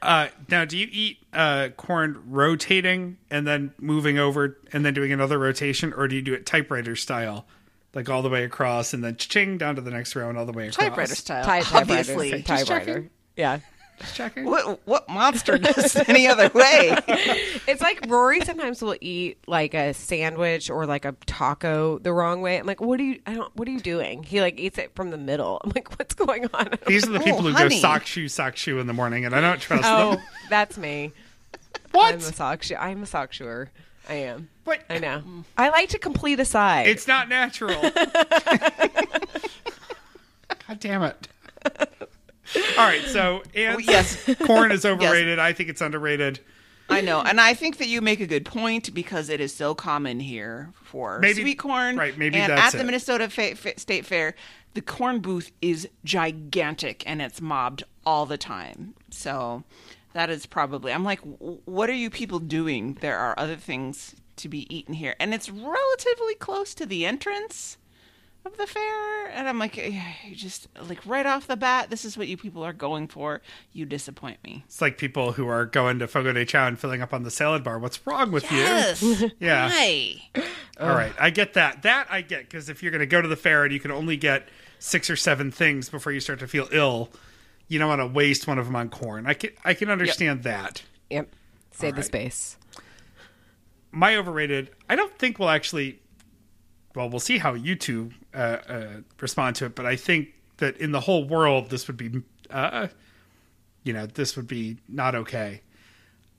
Uh, 0.00 0.28
now, 0.48 0.64
do 0.64 0.78
you 0.78 0.88
eat 0.90 1.18
uh, 1.34 1.68
corn 1.76 2.22
rotating 2.26 3.18
and 3.30 3.46
then 3.46 3.74
moving 3.78 4.18
over 4.18 4.56
and 4.72 4.82
then 4.82 4.94
doing 4.94 5.12
another 5.12 5.38
rotation, 5.38 5.92
or 5.92 6.08
do 6.08 6.16
you 6.16 6.22
do 6.22 6.32
it 6.32 6.46
typewriter 6.46 6.96
style, 6.96 7.46
like 7.92 8.08
all 8.08 8.22
the 8.22 8.30
way 8.30 8.44
across 8.44 8.94
and 8.94 9.04
then 9.04 9.16
ching 9.16 9.58
down 9.58 9.74
to 9.76 9.82
the 9.82 9.90
next 9.90 10.16
row 10.16 10.30
and 10.30 10.38
all 10.38 10.46
the 10.46 10.52
way 10.52 10.68
across? 10.68 10.76
Typewriter 10.76 11.14
style. 11.14 11.44
Ty- 11.44 11.60
typewriter. 11.60 11.80
Obviously. 11.82 12.28
Okay, 12.32 12.42
typewriter. 12.42 13.10
Yeah. 13.36 13.58
Just 14.00 14.16
checking. 14.16 14.44
What 14.46 14.80
what 14.86 15.08
monster 15.08 15.58
does 15.58 15.94
any 16.08 16.26
other 16.26 16.50
way? 16.54 16.96
It's 17.68 17.82
like 17.82 18.06
Rory 18.08 18.40
sometimes 18.40 18.80
will 18.82 18.96
eat 19.00 19.38
like 19.46 19.74
a 19.74 19.92
sandwich 19.92 20.70
or 20.70 20.86
like 20.86 21.04
a 21.04 21.12
taco 21.26 21.98
the 21.98 22.12
wrong 22.12 22.40
way. 22.40 22.58
I'm 22.58 22.66
like, 22.66 22.80
what 22.80 22.98
are 22.98 23.04
you? 23.04 23.20
I 23.26 23.34
don't. 23.34 23.54
What 23.56 23.68
are 23.68 23.70
you 23.70 23.80
doing? 23.80 24.22
He 24.22 24.40
like 24.40 24.58
eats 24.58 24.78
it 24.78 24.94
from 24.94 25.10
the 25.10 25.18
middle. 25.18 25.60
I'm 25.62 25.70
like, 25.74 25.98
what's 25.98 26.14
going 26.14 26.46
on? 26.54 26.70
These 26.86 27.06
are 27.06 27.12
the 27.12 27.20
people 27.20 27.42
who 27.42 27.52
honey. 27.52 27.76
go 27.76 27.80
sock 27.80 28.06
shoe, 28.06 28.28
sock 28.28 28.56
shoe 28.56 28.78
in 28.78 28.86
the 28.86 28.94
morning, 28.94 29.26
and 29.26 29.34
I 29.34 29.40
don't 29.40 29.60
trust 29.60 29.84
oh, 29.86 30.16
them. 30.16 30.24
that's 30.48 30.78
me. 30.78 31.12
What? 31.92 32.14
I'm 32.14 32.20
a 32.20 32.22
sock 32.22 32.62
shoe. 32.62 32.76
I'm 32.76 33.02
a 33.02 33.06
sock 33.06 33.32
shoer. 33.32 33.70
I 34.08 34.14
am. 34.14 34.48
What? 34.64 34.82
I 34.88 34.98
know. 34.98 35.22
I 35.56 35.68
like 35.68 35.90
to 35.90 35.98
complete 35.98 36.40
a 36.40 36.44
side. 36.44 36.86
It's 36.86 37.06
not 37.06 37.28
natural. 37.28 37.80
God 40.68 40.80
damn 40.80 41.02
it. 41.02 41.28
All 42.78 42.86
right, 42.86 43.02
so 43.04 43.42
oh, 43.44 43.58
ants, 43.60 43.86
yes. 43.86 44.34
corn 44.46 44.72
is 44.72 44.84
overrated. 44.84 45.38
I 45.38 45.52
think 45.52 45.68
it's 45.68 45.80
underrated. 45.80 46.40
I 46.88 47.00
know, 47.00 47.20
and 47.20 47.40
I 47.40 47.54
think 47.54 47.78
that 47.78 47.86
you 47.86 48.00
make 48.00 48.18
a 48.20 48.26
good 48.26 48.44
point 48.44 48.92
because 48.92 49.28
it 49.28 49.40
is 49.40 49.54
so 49.54 49.74
common 49.76 50.18
here 50.18 50.72
for 50.82 51.20
Maybe- 51.20 51.42
sweet 51.42 51.58
corn. 51.58 51.96
right, 51.96 52.18
maybe 52.18 52.36
and 52.38 52.52
at 52.52 52.72
the 52.72 52.80
it. 52.80 52.84
Minnesota 52.84 53.28
Fa- 53.30 53.54
Fa- 53.54 53.78
State 53.78 54.04
Fair, 54.04 54.34
the 54.74 54.80
corn 54.80 55.20
booth 55.20 55.52
is 55.62 55.88
gigantic 56.04 57.04
and 57.06 57.22
it's 57.22 57.40
mobbed 57.40 57.84
all 58.04 58.26
the 58.26 58.38
time. 58.38 58.94
So 59.10 59.62
that 60.14 60.30
is 60.30 60.46
probably. 60.46 60.92
I'm 60.92 61.04
like, 61.04 61.20
what 61.20 61.88
are 61.88 61.94
you 61.94 62.10
people 62.10 62.40
doing? 62.40 62.98
There 63.00 63.16
are 63.16 63.38
other 63.38 63.56
things 63.56 64.16
to 64.36 64.48
be 64.48 64.66
eaten 64.74 64.94
here, 64.94 65.14
and 65.20 65.32
it's 65.32 65.48
relatively 65.48 66.34
close 66.40 66.74
to 66.74 66.86
the 66.86 67.06
entrance 67.06 67.76
of 68.44 68.56
the 68.56 68.66
fair 68.66 69.28
and 69.32 69.48
i'm 69.48 69.58
like 69.58 69.76
you 69.76 70.34
just 70.34 70.66
like 70.88 71.04
right 71.04 71.26
off 71.26 71.46
the 71.46 71.56
bat 71.56 71.90
this 71.90 72.04
is 72.04 72.16
what 72.16 72.26
you 72.26 72.36
people 72.36 72.62
are 72.62 72.72
going 72.72 73.06
for 73.06 73.42
you 73.72 73.84
disappoint 73.84 74.42
me 74.42 74.64
It's 74.66 74.80
like 74.80 74.96
people 74.98 75.32
who 75.32 75.46
are 75.46 75.66
going 75.66 75.98
to 75.98 76.06
Fogo 76.08 76.32
de 76.32 76.44
Chao 76.44 76.66
and 76.66 76.78
filling 76.78 77.02
up 77.02 77.12
on 77.12 77.22
the 77.22 77.30
salad 77.30 77.62
bar. 77.62 77.78
What's 77.78 78.04
wrong 78.06 78.32
with 78.32 78.50
yes 78.50 79.02
you? 79.02 79.30
Yeah. 79.40 79.68
Why? 79.68 80.22
All 80.80 80.88
right, 80.88 81.12
I 81.20 81.30
get 81.30 81.54
that. 81.54 81.82
That 81.82 82.06
I 82.10 82.22
get 82.22 82.42
because 82.42 82.68
if 82.68 82.82
you're 82.82 82.90
going 82.92 83.00
to 83.00 83.06
go 83.06 83.20
to 83.20 83.28
the 83.28 83.36
fair 83.36 83.64
and 83.64 83.72
you 83.72 83.80
can 83.80 83.90
only 83.90 84.16
get 84.16 84.48
six 84.78 85.10
or 85.10 85.16
seven 85.16 85.50
things 85.50 85.88
before 85.90 86.12
you 86.12 86.20
start 86.20 86.38
to 86.40 86.48
feel 86.48 86.68
ill, 86.72 87.10
you 87.68 87.78
don't 87.78 87.88
want 87.88 88.00
to 88.00 88.06
waste 88.06 88.46
one 88.48 88.58
of 88.58 88.64
them 88.66 88.76
on 88.76 88.88
corn. 88.88 89.26
I 89.26 89.34
can 89.34 89.50
I 89.64 89.74
can 89.74 89.90
understand 89.90 90.42
that. 90.44 90.82
Yep. 91.10 91.28
Save 91.72 91.92
the 91.94 91.96
right. 91.98 92.04
space. 92.06 92.56
my 93.92 94.16
overrated 94.16 94.70
i 94.88 94.94
don't 94.96 95.16
think 95.18 95.38
we'll 95.38 95.48
actually 95.50 96.00
well 96.94 97.08
we'll 97.08 97.20
see 97.20 97.38
how 97.38 97.54
you 97.54 97.74
two 97.74 98.10
uh, 98.34 98.58
uh, 98.68 98.86
respond 99.20 99.56
to 99.56 99.66
it 99.66 99.74
but 99.74 99.86
i 99.86 99.96
think 99.96 100.28
that 100.58 100.76
in 100.76 100.92
the 100.92 101.00
whole 101.00 101.24
world 101.24 101.70
this 101.70 101.86
would 101.86 101.96
be 101.96 102.22
uh, 102.50 102.88
you 103.84 103.92
know 103.92 104.06
this 104.06 104.36
would 104.36 104.46
be 104.46 104.76
not 104.88 105.14
okay 105.14 105.62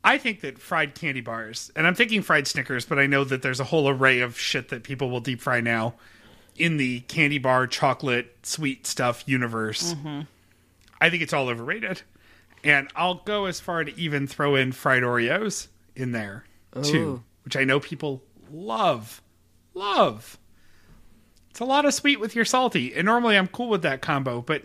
i 0.04 0.18
think 0.18 0.42
that 0.42 0.60
fried 0.60 0.94
candy 0.96 1.22
bars 1.22 1.72
and 1.76 1.88
i'm 1.88 1.96
thinking 1.96 2.22
fried 2.22 2.48
snickers 2.48 2.86
but 2.86 3.00
i 3.00 3.06
know 3.06 3.24
that 3.24 3.42
there's 3.42 3.60
a 3.60 3.66
whole 3.66 3.90
array 3.90 4.20
of 4.20 4.38
shit 4.38 4.70
that 4.70 4.84
people 4.84 5.10
will 5.10 5.22
deep 5.22 5.42
fry 5.42 5.60
now 5.62 5.94
in 6.58 6.78
the 6.78 7.00
candy 7.02 7.38
bar 7.38 7.66
chocolate 7.68 8.36
sweet 8.44 8.86
stuff 8.86 9.24
universe 9.26 9.96
i 11.00 11.10
think 11.10 11.24
it's 11.24 11.34
all 11.34 11.48
overrated 11.50 12.02
and 12.64 12.90
i'll 12.96 13.16
go 13.26 13.46
as 13.46 13.60
far 13.60 13.84
to 13.84 13.98
even 14.00 14.28
throw 14.28 14.56
in 14.56 14.72
fried 14.72 15.04
oreos 15.04 15.68
in 15.96 16.12
there 16.12 16.46
too 16.84 17.24
which 17.44 17.58
I 17.58 17.64
know 17.64 17.80
people 17.80 18.24
love. 18.52 19.22
Love. 19.74 20.38
It's 21.52 21.60
a 21.60 21.66
lot 21.66 21.86
of 21.86 21.94
sweet 21.94 22.20
with 22.20 22.34
your 22.34 22.46
salty. 22.46 22.96
And 22.96 23.06
normally 23.06 23.38
I'm 23.38 23.48
cool 23.48 23.70
with 23.70 23.82
that 23.84 24.02
combo, 24.02 24.42
but 24.42 24.64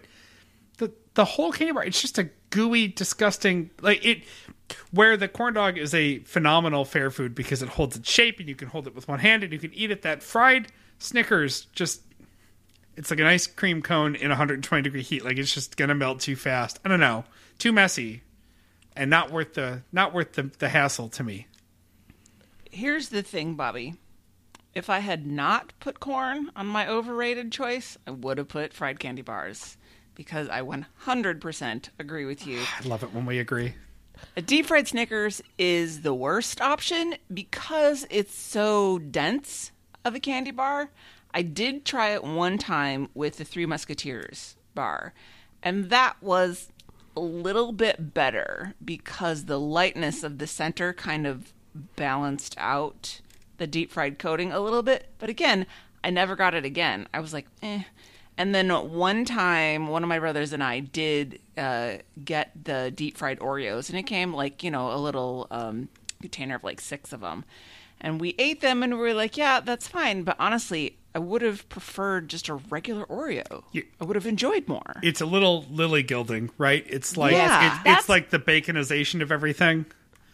the 0.79 0.93
the 1.15 1.25
whole 1.25 1.53
candy 1.53 1.73
bar, 1.73 1.85
it's 1.85 2.01
just 2.01 2.17
a 2.17 2.31
gooey, 2.51 2.89
disgusting 2.89 3.71
like 3.83 4.05
it 4.05 4.23
where 4.93 5.17
the 5.17 5.29
corn 5.29 5.55
dog 5.55 5.79
is 5.79 5.93
a 5.95 6.21
phenomenal 6.21 6.85
fair 6.85 7.11
food 7.11 7.35
because 7.35 7.61
it 7.61 7.69
holds 7.71 7.97
its 7.97 8.11
shape 8.11 8.39
and 8.39 8.49
you 8.49 8.55
can 8.55 8.69
hold 8.69 8.87
it 8.87 8.95
with 8.95 9.09
one 9.09 9.19
hand 9.19 9.43
and 9.43 9.53
you 9.53 9.59
can 9.59 9.75
eat 9.75 9.91
it. 9.91 10.03
That 10.03 10.23
fried 10.23 10.69
Snickers 10.99 11.67
just 11.73 12.03
it's 12.97 13.11
like 13.11 13.21
an 13.21 13.27
ice 13.27 13.49
cream 13.49 13.83
cone 13.83 14.15
in 14.15 14.29
120 14.29 14.83
degree 14.83 15.03
heat. 15.03 15.25
Like 15.25 15.39
it's 15.39 15.53
just 15.53 15.77
gonna 15.77 15.95
melt 15.95 16.21
too 16.21 16.37
fast. 16.37 16.79
I 16.85 16.89
don't 16.89 17.01
know. 17.01 17.25
Too 17.59 17.73
messy. 17.73 18.23
And 18.95 19.11
not 19.11 19.33
worth 19.33 19.55
the 19.55 19.83
not 19.91 20.15
worth 20.15 20.35
the, 20.35 20.45
the 20.59 20.69
hassle 20.69 21.09
to 21.11 21.25
me. 21.25 21.49
Here's 22.71 23.09
the 23.09 23.23
thing, 23.23 23.55
Bobby. 23.55 23.95
If 24.77 24.91
I 24.91 24.99
had 24.99 25.27
not 25.27 25.73
put 25.81 26.01
corn 26.01 26.51
on 26.55 26.67
my 26.67 26.87
overrated 26.87 27.51
choice, 27.51 27.97
I 28.07 28.11
would 28.11 28.37
have 28.37 28.49
put 28.49 28.75
fried 28.75 29.01
candy 29.01 29.23
bars 29.23 29.79
because 30.15 30.51
I 30.51 30.61
100% 30.61 31.89
agree 31.99 32.27
with 32.27 32.47
you. 32.47 32.61
I 32.61 32.87
love 32.87 33.03
it 33.03 33.15
when 33.15 33.25
we 33.25 33.39
agree. 33.39 33.73
A 34.37 34.43
deep 34.43 34.67
fried 34.67 34.87
Snickers 34.87 35.41
is 35.57 36.03
the 36.03 36.13
worst 36.13 36.61
option 36.61 37.15
because 37.33 38.07
it's 38.11 38.35
so 38.35 38.99
dense 38.99 39.73
of 40.05 40.15
a 40.15 40.21
candy 40.21 40.51
bar. 40.51 40.91
I 41.33 41.41
did 41.41 41.87
try 41.87 42.11
it 42.11 42.23
one 42.23 42.59
time 42.59 43.09
with 43.15 43.39
the 43.39 43.47
Three 43.47 43.65
Musketeers 43.65 44.57
bar, 44.75 45.15
and 45.63 45.89
that 45.89 46.23
was 46.23 46.69
a 47.17 47.21
little 47.21 47.73
bit 47.73 48.13
better 48.13 48.75
because 48.85 49.47
the 49.47 49.59
lightness 49.59 50.23
of 50.23 50.37
the 50.37 50.47
center 50.47 50.93
kind 50.93 51.27
of 51.27 51.55
balanced 51.97 52.55
out 52.59 53.23
the 53.59 53.67
deep 53.67 53.91
fried 53.91 54.19
coating 54.19 54.53
a 54.53 54.61
little 54.61 54.83
bit. 54.83 55.09
But 55.19 55.29
again, 55.31 55.67
I 56.05 56.11
never 56.11 56.37
got 56.37 56.55
it 56.55 56.65
again. 56.65 57.09
I 57.15 57.21
was 57.21 57.33
like, 57.33 57.47
eh. 57.63 57.83
And 58.39 58.55
then 58.55 58.69
one 58.71 59.25
time, 59.25 59.89
one 59.89 60.03
of 60.03 60.09
my 60.11 60.19
brothers 60.19 60.53
and 60.53 60.63
I 60.63 60.81
did 60.81 61.41
uh, 61.57 61.95
get 62.23 62.51
the 62.65 62.93
deep 62.95 63.17
fried 63.17 63.39
Oreos, 63.41 63.89
and 63.89 63.99
it 63.99 64.03
came 64.03 64.35
like 64.35 64.63
you 64.63 64.71
know 64.71 64.93
a 64.93 64.99
little 64.99 65.47
um, 65.51 65.89
container 66.21 66.57
of 66.57 66.63
like 66.65 66.81
six 66.83 67.15
of 67.15 67.21
them, 67.21 67.45
and 67.99 68.21
we 68.21 68.35
ate 68.39 68.61
them, 68.61 68.83
and 68.83 68.93
we 68.93 68.99
were 69.01 69.15
like, 69.15 69.39
yeah, 69.39 69.61
that's 69.61 69.89
fine. 69.89 70.23
But 70.23 70.37
honestly, 70.39 70.99
I 71.15 71.19
would 71.19 71.41
have 71.41 71.67
preferred 71.71 72.29
just 72.29 72.51
a 72.51 72.57
regular 72.57 73.07
Oreo. 73.07 73.63
You- 73.73 73.87
I 74.03 74.05
would 74.05 74.17
have 74.17 74.27
enjoyed 74.27 74.69
more. 74.69 74.97
It's 75.03 75.23
a 75.23 75.27
little 75.27 75.65
lily 75.71 76.03
gilding, 76.03 76.51
right? 76.59 76.85
It's 76.87 77.17
like 77.17 77.33
Yeah, 77.33 77.81
it- 77.87 77.91
it's 77.91 78.07
like 78.11 78.29
the 78.29 78.39
baconization 78.39 79.23
of 79.23 79.33
everything. 79.33 79.87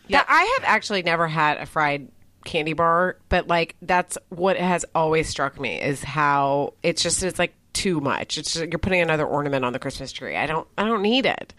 Yeah, 0.09 0.25
I 0.27 0.43
have 0.59 0.65
actually 0.69 1.03
never 1.05 1.29
had 1.29 1.59
a 1.59 1.67
fried 1.67 2.09
candy 2.45 2.73
bar, 2.73 3.17
but 3.29 3.49
like 3.49 3.77
that's 3.83 4.19
what 4.29 4.57
has 4.57 4.85
always 4.95 5.29
struck 5.29 5.59
me 5.59 5.81
is 5.81 6.03
how 6.03 6.75
it's 6.83 7.03
just 7.03 7.23
it's 7.23 7.39
like 7.39 7.55
too 7.73 8.01
much. 8.01 8.39
It's 8.39 8.55
just, 8.55 8.71
you're 8.71 8.79
putting 8.79 9.01
another 9.01 9.27
ornament 9.27 9.65
on 9.65 9.73
the 9.73 9.79
Christmas 9.79 10.13
tree. 10.13 10.37
I 10.37 10.47
don't 10.47 10.67
I 10.77 10.85
don't 10.85 11.03
need 11.03 11.27
it. 11.27 11.55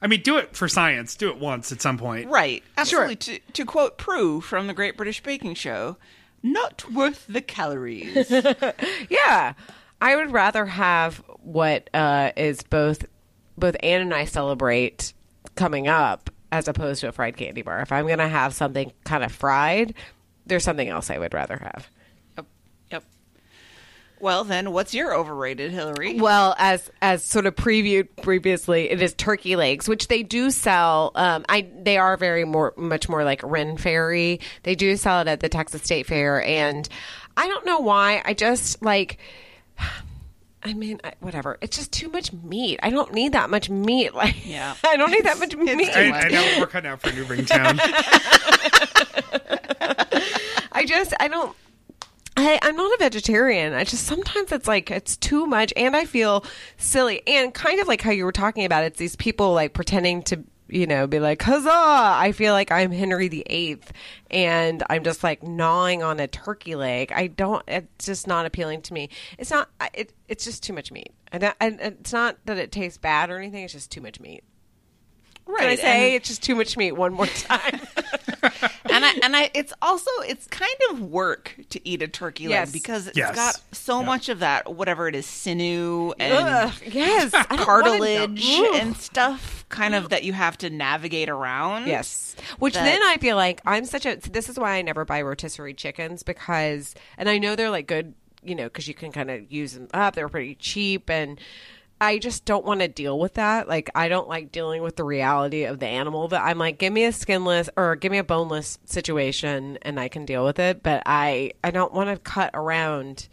I 0.00 0.08
mean, 0.08 0.20
do 0.20 0.36
it 0.36 0.54
for 0.54 0.68
science. 0.68 1.16
Do 1.16 1.30
it 1.30 1.38
once 1.38 1.72
at 1.72 1.80
some 1.80 1.96
point. 1.96 2.28
Right, 2.28 2.62
absolutely. 2.76 3.16
To, 3.16 3.38
to 3.54 3.64
quote 3.64 3.96
Prue 3.96 4.42
from 4.42 4.66
the 4.66 4.74
Great 4.74 4.96
British 4.96 5.22
Baking 5.22 5.54
Show, 5.54 5.96
not 6.42 6.84
worth 6.92 7.26
the 7.26 7.40
calories. 7.40 8.30
Yeah, 9.08 9.54
I 10.00 10.16
would 10.16 10.32
rather 10.32 10.66
have 10.66 11.22
what 11.42 11.88
uh, 11.94 12.32
is 12.36 12.62
both 12.62 13.06
both 13.56 13.76
Anne 13.82 14.02
and 14.02 14.14
I 14.14 14.26
celebrate 14.26 15.14
coming 15.54 15.88
up 15.88 16.30
as 16.56 16.68
opposed 16.68 17.02
to 17.02 17.08
a 17.08 17.12
fried 17.12 17.36
candy 17.36 17.62
bar. 17.62 17.80
If 17.80 17.92
I'm 17.92 18.06
gonna 18.08 18.28
have 18.28 18.54
something 18.54 18.92
kind 19.04 19.22
of 19.22 19.30
fried, 19.30 19.94
there's 20.46 20.64
something 20.64 20.88
else 20.88 21.10
I 21.10 21.18
would 21.18 21.34
rather 21.34 21.58
have. 21.58 21.90
yep. 22.36 22.46
Yep. 22.90 23.04
Well, 24.18 24.44
then, 24.44 24.72
what's 24.72 24.94
your 24.94 25.14
overrated, 25.14 25.70
Hillary? 25.72 26.18
Well, 26.18 26.54
as 26.58 26.90
as 27.02 27.22
sort 27.22 27.44
of 27.44 27.54
previewed 27.54 28.08
previously, 28.22 28.90
it 28.90 29.02
is 29.02 29.12
turkey 29.12 29.56
legs, 29.56 29.86
which 29.88 30.08
they 30.08 30.22
do 30.22 30.50
sell. 30.50 31.12
Um, 31.14 31.44
I 31.48 31.68
they 31.82 31.98
are 31.98 32.16
very 32.16 32.44
more 32.44 32.72
much 32.78 33.08
more 33.08 33.24
like 33.24 33.42
Ren 33.42 33.76
Fairy. 33.76 34.40
They 34.62 34.74
do 34.74 34.96
sell 34.96 35.20
it 35.20 35.28
at 35.28 35.40
the 35.40 35.50
Texas 35.50 35.82
State 35.82 36.06
Fair, 36.06 36.42
and 36.42 36.88
I 37.36 37.46
don't 37.48 37.66
know 37.66 37.80
why. 37.80 38.22
I 38.24 38.32
just 38.32 38.82
like. 38.82 39.18
I 40.62 40.74
mean, 40.74 41.00
I, 41.04 41.12
whatever. 41.20 41.58
It's 41.60 41.76
just 41.76 41.92
too 41.92 42.08
much 42.08 42.32
meat. 42.32 42.80
I 42.82 42.90
don't 42.90 43.12
need 43.12 43.32
that 43.32 43.50
much 43.50 43.70
meat. 43.70 44.14
Like, 44.26 44.46
Yeah. 44.46 44.74
I 44.84 44.96
don't 44.96 45.10
need 45.10 45.24
that 45.24 45.38
much 45.38 45.56
meat. 45.56 45.90
I, 45.94 46.10
I 46.10 46.28
know 46.28 46.56
we're 46.58 46.66
cutting 46.66 46.90
out 46.90 47.00
for 47.00 47.12
New 47.12 47.24
Ringtown. 47.24 47.78
I 50.72 50.84
just 50.86 51.14
I 51.20 51.28
don't 51.28 51.56
I, 52.36 52.58
I'm 52.62 52.76
not 52.76 52.92
a 52.92 52.96
vegetarian. 52.98 53.72
I 53.72 53.84
just 53.84 54.06
sometimes 54.06 54.52
it's 54.52 54.68
like 54.68 54.90
it's 54.90 55.16
too 55.16 55.46
much 55.46 55.72
and 55.76 55.96
I 55.96 56.04
feel 56.04 56.44
silly. 56.76 57.22
And 57.26 57.54
kind 57.54 57.80
of 57.80 57.88
like 57.88 58.02
how 58.02 58.10
you 58.10 58.24
were 58.24 58.32
talking 58.32 58.64
about 58.64 58.84
it's 58.84 58.98
these 58.98 59.16
people 59.16 59.54
like 59.54 59.72
pretending 59.72 60.22
to 60.24 60.44
you 60.68 60.86
know, 60.86 61.06
be 61.06 61.20
like, 61.20 61.42
huzzah! 61.42 61.68
I 61.70 62.32
feel 62.32 62.52
like 62.52 62.70
I'm 62.72 62.90
Henry 62.90 63.28
the 63.28 63.44
Eighth, 63.46 63.92
and 64.30 64.82
I'm 64.90 65.04
just 65.04 65.22
like 65.22 65.42
gnawing 65.42 66.02
on 66.02 66.18
a 66.20 66.26
turkey 66.26 66.74
leg. 66.74 67.12
I 67.14 67.26
don't. 67.28 67.62
It's 67.68 68.06
just 68.06 68.26
not 68.26 68.46
appealing 68.46 68.82
to 68.82 68.92
me. 68.94 69.10
It's 69.38 69.50
not. 69.50 69.68
It, 69.94 70.12
it's 70.28 70.44
just 70.44 70.62
too 70.62 70.72
much 70.72 70.90
meat, 70.90 71.12
and, 71.32 71.44
I- 71.44 71.54
and 71.60 71.80
it's 71.80 72.12
not 72.12 72.36
that 72.46 72.58
it 72.58 72.72
tastes 72.72 72.98
bad 72.98 73.30
or 73.30 73.38
anything. 73.38 73.64
It's 73.64 73.72
just 73.72 73.90
too 73.90 74.00
much 74.00 74.18
meat. 74.20 74.42
right. 75.46 75.60
Can 75.60 75.68
I 75.70 75.76
say 75.76 76.06
and- 76.06 76.14
it's 76.16 76.28
just 76.28 76.42
too 76.42 76.54
much 76.56 76.76
meat 76.76 76.92
one 76.92 77.12
more 77.14 77.26
time? 77.26 77.80
and 78.96 79.04
I 79.04 79.12
and 79.22 79.36
I 79.36 79.50
it's 79.54 79.72
also 79.82 80.10
it's 80.26 80.46
kind 80.48 80.74
of 80.90 81.00
work 81.02 81.54
to 81.70 81.88
eat 81.88 82.02
a 82.02 82.08
turkey 82.08 82.44
Yes. 82.44 82.68
leg 82.68 82.72
because 82.72 83.06
it's 83.06 83.16
Yes. 83.18 83.34
got 83.34 83.60
so 83.72 83.98
Yep. 83.98 84.06
much 84.06 84.28
of 84.28 84.38
that 84.40 84.74
whatever 84.74 85.08
it 85.08 85.14
is 85.14 85.26
sinew 85.26 86.12
and 86.18 86.32
Ugh, 86.34 86.72
yes, 86.86 87.32
I 87.34 87.42
don't 87.42 87.50
wanna- 87.50 87.64
cartilage 87.64 88.44
and 88.74 88.96
stuff 88.96 89.64
kind 89.68 89.94
of 89.94 90.10
that 90.10 90.22
you 90.24 90.32
have 90.32 90.56
to 90.58 90.70
navigate 90.70 91.28
around. 91.28 91.86
Yes. 91.88 92.36
Which 92.58 92.74
that- 92.74 92.84
then 92.84 93.02
I 93.02 93.16
feel 93.18 93.36
like 93.36 93.60
I'm 93.66 93.84
such 93.84 94.06
a. 94.06 94.16
This 94.16 94.48
is 94.48 94.58
why 94.58 94.76
I 94.76 94.82
never 94.82 95.04
buy 95.04 95.22
rotisserie 95.22 95.74
chickens 95.74 96.22
because, 96.22 96.94
and 97.18 97.28
I 97.28 97.38
know 97.38 97.56
they're 97.56 97.70
like 97.70 97.86
good, 97.88 98.14
you 98.44 98.54
know, 98.54 98.64
because 98.64 98.86
you 98.86 98.94
can 98.94 99.10
kind 99.10 99.30
of 99.30 99.50
use 99.50 99.72
them 99.72 99.88
up. 99.92 100.14
They're 100.14 100.28
pretty 100.28 100.54
cheap, 100.54 101.10
and 101.10 101.40
I 102.00 102.18
just 102.18 102.44
don't 102.44 102.64
want 102.64 102.80
to 102.80 102.88
deal 102.88 103.18
with 103.18 103.34
that. 103.34 103.68
Like 103.68 103.90
I 103.94 104.08
don't 104.08 104.28
like 104.28 104.52
dealing 104.52 104.82
with 104.82 104.96
the 104.96 105.04
reality 105.04 105.64
of 105.64 105.78
the 105.78 105.86
animal. 105.86 106.28
That 106.28 106.42
I'm 106.42 106.58
like, 106.58 106.78
give 106.78 106.92
me 106.92 107.04
a 107.04 107.12
skinless 107.12 107.70
or 107.76 107.96
give 107.96 108.12
me 108.12 108.18
a 108.18 108.24
boneless 108.24 108.78
situation, 108.84 109.78
and 109.82 109.98
I 109.98 110.08
can 110.08 110.26
deal 110.26 110.44
with 110.44 110.58
it. 110.58 110.82
But 110.82 111.02
I 111.06 111.52
I 111.64 111.70
don't 111.70 111.94
want 111.94 112.10
to 112.10 112.18
cut 112.18 112.50
around 112.52 113.28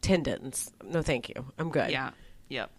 tendons. 0.00 0.72
No, 0.84 1.02
thank 1.02 1.28
you. 1.28 1.46
I'm 1.58 1.70
good. 1.70 1.90
Yeah. 1.90 2.10
Yep. 2.48 2.70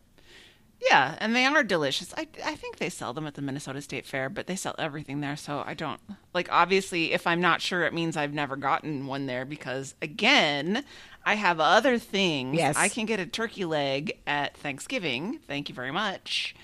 Yeah, 0.90 1.16
and 1.20 1.36
they 1.36 1.46
are 1.46 1.64
delicious. 1.64 2.14
I 2.18 2.28
I 2.44 2.56
think 2.56 2.78
they 2.78 2.90
sell 2.90 3.14
them 3.14 3.26
at 3.26 3.36
the 3.36 3.42
Minnesota 3.42 3.82
State 3.82 4.06
Fair, 4.06 4.30
but 4.30 4.48
they 4.48 4.56
sell 4.56 4.76
everything 4.78 5.22
there, 5.22 5.36
so 5.36 5.64
I 5.66 5.74
don't 5.74 6.00
like 6.34 6.50
obviously 6.52 7.14
if 7.14 7.26
I'm 7.26 7.40
not 7.42 7.62
sure 7.62 7.84
it 7.84 7.94
means 7.94 8.18
I've 8.18 8.34
never 8.34 8.56
gotten 8.56 9.08
one 9.08 9.26
there 9.26 9.46
because 9.46 9.96
again, 10.02 10.84
I 11.26 11.36
have 11.36 11.60
other 11.60 11.98
things. 11.98 12.58
Yes. 12.58 12.76
I 12.78 12.90
can 12.90 13.06
get 13.06 13.20
a 13.20 13.26
turkey 13.26 13.66
leg 13.66 14.20
at 14.28 14.58
Thanksgiving. 14.58 15.40
Thank 15.48 15.70
you 15.70 15.76
very 15.76 15.92
much. 15.92 16.56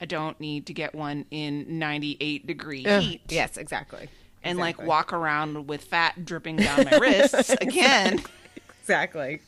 I 0.00 0.04
don't 0.04 0.38
need 0.40 0.66
to 0.66 0.74
get 0.74 0.94
one 0.94 1.24
in 1.30 1.78
98 1.78 2.46
degree 2.46 2.84
Ugh, 2.86 3.02
heat. 3.02 3.20
yes, 3.28 3.56
exactly. 3.56 4.08
And 4.42 4.58
like 4.58 4.80
walk 4.80 5.12
around 5.12 5.66
with 5.66 5.84
fat 5.84 6.24
dripping 6.24 6.56
down 6.56 6.84
my 6.84 6.98
wrists 6.98 7.50
again. 7.60 8.22
Exactly. 8.80 9.40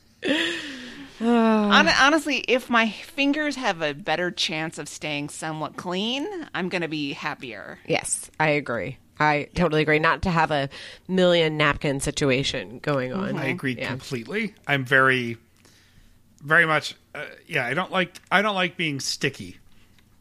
Hon- 1.21 1.89
honestly, 1.89 2.39
if 2.49 2.71
my 2.71 2.91
fingers 2.91 3.57
have 3.57 3.83
a 3.83 3.93
better 3.95 4.31
chance 4.31 4.79
of 4.79 4.89
staying 4.89 5.29
somewhat 5.31 5.77
clean, 5.77 6.27
I'm 6.55 6.69
going 6.69 6.83
to 6.83 6.89
be 6.89 7.13
happier. 7.13 7.79
Yes, 7.87 8.31
I 8.39 8.49
agree. 8.51 8.99
I 9.21 9.49
totally 9.55 9.83
agree. 9.83 9.99
Not 9.99 10.23
to 10.23 10.31
have 10.31 10.51
a 10.51 10.69
million 11.09 11.57
napkin 11.57 11.99
situation 12.01 12.79
going 12.79 13.13
on. 13.13 13.37
I 13.37 13.47
agree 13.47 13.75
Yeah. 13.77 13.89
completely. 13.89 14.55
I'm 14.67 14.85
very, 14.85 15.37
very 16.45 16.67
much. 16.67 16.95
Uh, 17.15 17.25
yeah, 17.47 17.67
I 17.67 17.75
don't 17.75 17.91
like. 17.91 18.21
I 18.31 18.43
don't 18.43 18.55
like 18.55 18.77
being 18.77 19.01
sticky. 19.01 19.59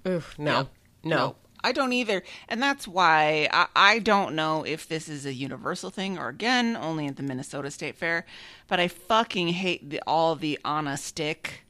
Oof, 0.07 0.33
no, 0.39 0.69
no. 1.03 1.35
I 1.63 1.71
don't 1.71 1.93
either. 1.93 2.23
And 2.47 2.61
that's 2.61 2.87
why 2.87 3.49
I, 3.51 3.67
I 3.75 3.99
don't 3.99 4.35
know 4.35 4.63
if 4.63 4.87
this 4.87 5.07
is 5.09 5.25
a 5.25 5.33
universal 5.33 5.89
thing 5.89 6.17
or, 6.17 6.27
again, 6.29 6.75
only 6.75 7.07
at 7.07 7.15
the 7.17 7.23
Minnesota 7.23 7.71
State 7.71 7.95
Fair. 7.95 8.25
But 8.67 8.79
I 8.79 8.87
fucking 8.87 9.49
hate 9.49 9.89
the, 9.89 10.01
all 10.07 10.35
the 10.35 10.59
on 10.63 10.87
a 10.87 10.97
stick 10.97 11.63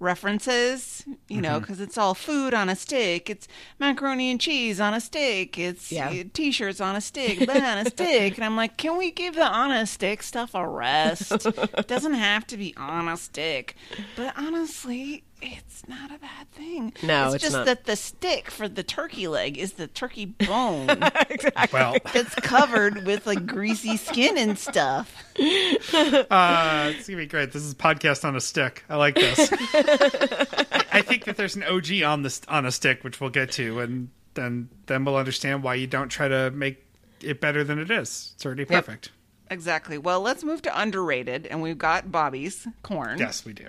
references, 0.00 1.02
you 1.28 1.40
know, 1.40 1.58
because 1.60 1.80
it's 1.80 1.98
all 1.98 2.14
food 2.14 2.54
on 2.54 2.68
a 2.68 2.76
stick. 2.76 3.28
It's 3.28 3.48
macaroni 3.78 4.30
and 4.30 4.40
cheese 4.40 4.80
on 4.80 4.94
a 4.94 5.00
stick. 5.00 5.58
It's 5.58 5.90
Yeah. 5.90 6.08
uh, 6.10 6.24
t-shirts 6.32 6.80
on 6.80 6.94
a 6.96 7.00
stick, 7.00 7.38
blah, 7.46 7.54
on 7.54 7.78
a 7.78 7.86
stick. 7.90 8.36
And 8.36 8.44
I'm 8.44 8.56
like, 8.56 8.76
can 8.76 8.96
we 8.96 9.10
give 9.10 9.34
the 9.34 9.46
on 9.46 9.70
a 9.70 9.86
stick 9.86 10.22
stuff 10.22 10.54
a 10.54 10.66
rest? 10.66 11.32
it 11.46 11.88
doesn't 11.88 12.14
have 12.14 12.46
to 12.48 12.56
be 12.56 12.74
on 12.76 13.08
a 13.08 13.16
stick. 13.16 13.76
But 14.16 14.34
honestly, 14.36 15.24
it's 15.44 15.86
not 15.88 16.10
a 16.10 16.18
bad 16.18 16.50
thing. 16.52 16.92
No, 17.02 17.26
it's, 17.26 17.36
it's 17.36 17.44
just 17.44 17.56
not. 17.56 17.66
that 17.66 17.84
the 17.84 17.96
stick 17.96 18.50
for 18.50 18.68
the 18.68 18.82
turkey 18.82 19.28
leg 19.28 19.58
is 19.58 19.74
the 19.74 19.86
turkey 19.86 20.24
bone 20.26 20.86
Well, 21.72 21.96
that's 22.12 22.34
covered 22.36 23.04
with 23.04 23.26
like 23.26 23.46
greasy 23.46 23.96
skin 23.96 24.36
and 24.38 24.58
stuff. 24.58 25.14
uh, 25.38 26.92
it's 26.96 27.06
gonna 27.08 27.18
be 27.18 27.26
great. 27.26 27.52
This 27.52 27.62
is 27.62 27.72
a 27.72 27.76
podcast 27.76 28.24
on 28.24 28.36
a 28.36 28.40
stick. 28.40 28.84
I 28.88 28.96
like 28.96 29.14
this. 29.16 29.50
I, 29.52 30.84
I 30.92 31.02
think 31.02 31.24
that 31.24 31.36
there's 31.36 31.56
an 31.56 31.62
OG 31.64 32.02
on 32.04 32.22
this 32.22 32.40
on 32.48 32.66
a 32.66 32.72
stick, 32.72 33.04
which 33.04 33.20
we'll 33.20 33.30
get 33.30 33.52
to, 33.52 33.80
and 33.80 34.10
then 34.34 34.68
then 34.86 35.04
we'll 35.04 35.16
understand 35.16 35.62
why 35.62 35.74
you 35.74 35.86
don't 35.86 36.08
try 36.08 36.28
to 36.28 36.50
make 36.50 36.84
it 37.20 37.40
better 37.40 37.64
than 37.64 37.78
it 37.78 37.90
is. 37.90 38.32
It's 38.34 38.44
already 38.46 38.64
perfect. 38.64 39.10
Exactly. 39.50 39.98
Well, 39.98 40.20
let's 40.20 40.42
move 40.42 40.62
to 40.62 40.80
underrated, 40.80 41.46
and 41.46 41.60
we've 41.62 41.78
got 41.78 42.10
Bobby's 42.10 42.66
corn. 42.82 43.18
Yes, 43.18 43.44
we 43.44 43.52
do. 43.52 43.66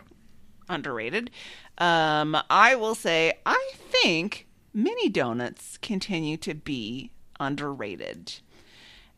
underrated. 0.70 1.30
Um, 1.78 2.38
I 2.50 2.76
will 2.76 2.96
say, 2.96 3.34
I 3.46 3.72
think 3.76 4.48
mini 4.74 5.10
donuts 5.10 5.78
continue 5.78 6.38
to 6.38 6.54
be 6.54 7.12
underrated. 7.40 8.34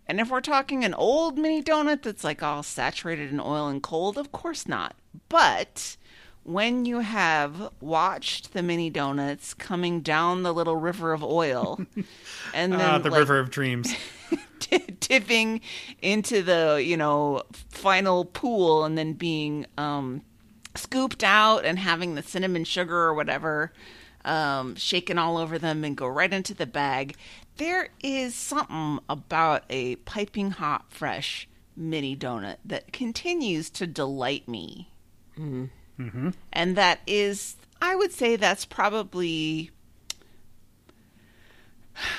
And 0.07 0.19
if 0.19 0.29
we're 0.29 0.41
talking 0.41 0.83
an 0.83 0.93
old 0.93 1.37
mini 1.37 1.61
donut 1.61 2.01
that's 2.01 2.23
like 2.23 2.41
all 2.41 2.63
saturated 2.63 3.31
in 3.31 3.39
oil 3.39 3.67
and 3.67 3.83
cold, 3.83 4.17
of 4.17 4.31
course 4.31 4.67
not. 4.67 4.95
But 5.29 5.97
when 6.43 6.85
you 6.85 6.99
have 6.99 7.71
watched 7.81 8.53
the 8.53 8.63
mini 8.63 8.89
donuts 8.89 9.53
coming 9.53 9.99
down 9.99 10.43
the 10.43 10.53
little 10.53 10.77
river 10.77 11.11
of 11.11 11.21
oil 11.21 11.77
and 12.53 12.71
then 12.73 12.81
Ah, 12.81 12.97
the 12.99 13.09
like, 13.09 13.19
River 13.19 13.39
of 13.39 13.49
Dreams. 13.49 13.93
tipping 14.99 15.61
into 16.01 16.41
the 16.41 16.81
you 16.83 16.97
know 16.97 17.43
final 17.69 18.25
pool 18.25 18.83
and 18.85 18.97
then 18.97 19.13
being 19.13 19.65
um, 19.77 20.21
scooped 20.77 21.23
out 21.23 21.65
and 21.65 21.79
having 21.79 22.15
the 22.15 22.23
cinnamon 22.23 22.63
sugar 22.63 22.97
or 22.97 23.13
whatever 23.13 23.71
um, 24.25 24.75
shaken 24.75 25.17
all 25.17 25.37
over 25.37 25.57
them 25.57 25.83
and 25.83 25.95
go 25.95 26.07
right 26.07 26.31
into 26.31 26.53
the 26.53 26.65
bag. 26.65 27.15
There 27.57 27.89
is 28.03 28.35
something 28.35 28.99
about 29.09 29.63
a 29.69 29.95
piping 29.97 30.51
hot 30.51 30.85
fresh 30.89 31.47
mini 31.75 32.15
donut 32.15 32.57
that 32.65 32.91
continues 32.91 33.69
to 33.71 33.87
delight 33.87 34.47
me. 34.47 34.89
Mm-hmm. 35.37 36.29
And 36.51 36.75
that 36.75 36.99
is, 37.07 37.55
I 37.81 37.95
would 37.95 38.11
say 38.11 38.35
that's 38.35 38.65
probably 38.65 39.71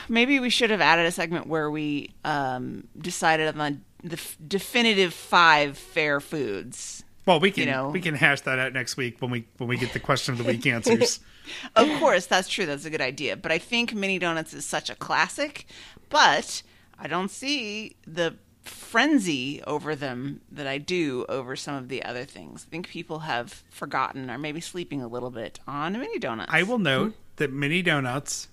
maybe 0.09 0.41
we 0.41 0.51
should 0.51 0.71
have 0.71 0.81
added 0.81 1.07
a 1.07 1.11
segment 1.11 1.47
where 1.47 1.71
we 1.71 2.11
um, 2.25 2.89
decided 2.97 3.57
on 3.59 3.85
the 4.03 4.15
f- 4.17 4.37
definitive 4.47 5.13
five 5.13 5.77
fair 5.77 6.21
foods. 6.21 7.05
Well, 7.29 7.41
we 7.41 7.51
can 7.51 7.65
You 7.65 7.73
know. 7.73 7.89
we 7.91 8.01
can 8.01 8.15
hash 8.15 8.41
that 8.41 8.59
out 8.59 8.73
next 8.73 8.97
week 8.97 9.21
when 9.21 9.31
we 9.31 9.47
when 9.59 9.69
we 9.69 9.77
get 9.77 9.93
the 9.93 10.01
question 10.01 10.33
of 10.33 10.39
the 10.39 10.45
week 10.45 10.67
answers. 10.67 11.21
Of 11.77 11.89
course, 11.99 12.27
that's 12.27 12.47
true. 12.47 12.67
That's 12.67 12.85
a 12.85 12.91
good 12.91 13.01
idea. 13.01 13.35
But 13.35 13.53
I 13.53 13.57
think 13.57 13.95
mini 13.95 14.19
donuts 14.19 14.53
is 14.53 14.67
such 14.67 14.91
a 14.91 14.95
classic. 14.95 15.65
But 16.11 16.63
I 16.99 17.07
don't 17.07 17.31
see 17.31 17.97
the 18.07 18.37
frenzy 18.65 19.63
over 19.63 19.97
them 19.97 20.43
that 20.53 20.67
I 20.67 20.77
do 20.77 21.25
over 21.27 21.57
some 21.57 21.75
of 21.77 21.89
the 21.89 22.03
other 22.03 22.27
things. 22.27 22.67
I 22.67 22.71
think 22.71 22.89
people 22.89 23.21
have 23.21 23.63
forgotten 23.71 24.31
or 24.31 24.37
maybe 24.37 24.61
sleeping 24.61 25.01
a 25.01 25.09
little 25.09 25.31
bit 25.31 25.59
on 25.67 25.95
mini 25.95 26.19
donuts. 26.19 26.51
I 26.53 26.65
will 26.65 26.79
note 26.79 27.13
hmm? 27.13 27.19
that 27.37 27.51
mini 27.51 27.81
donuts 27.81 28.49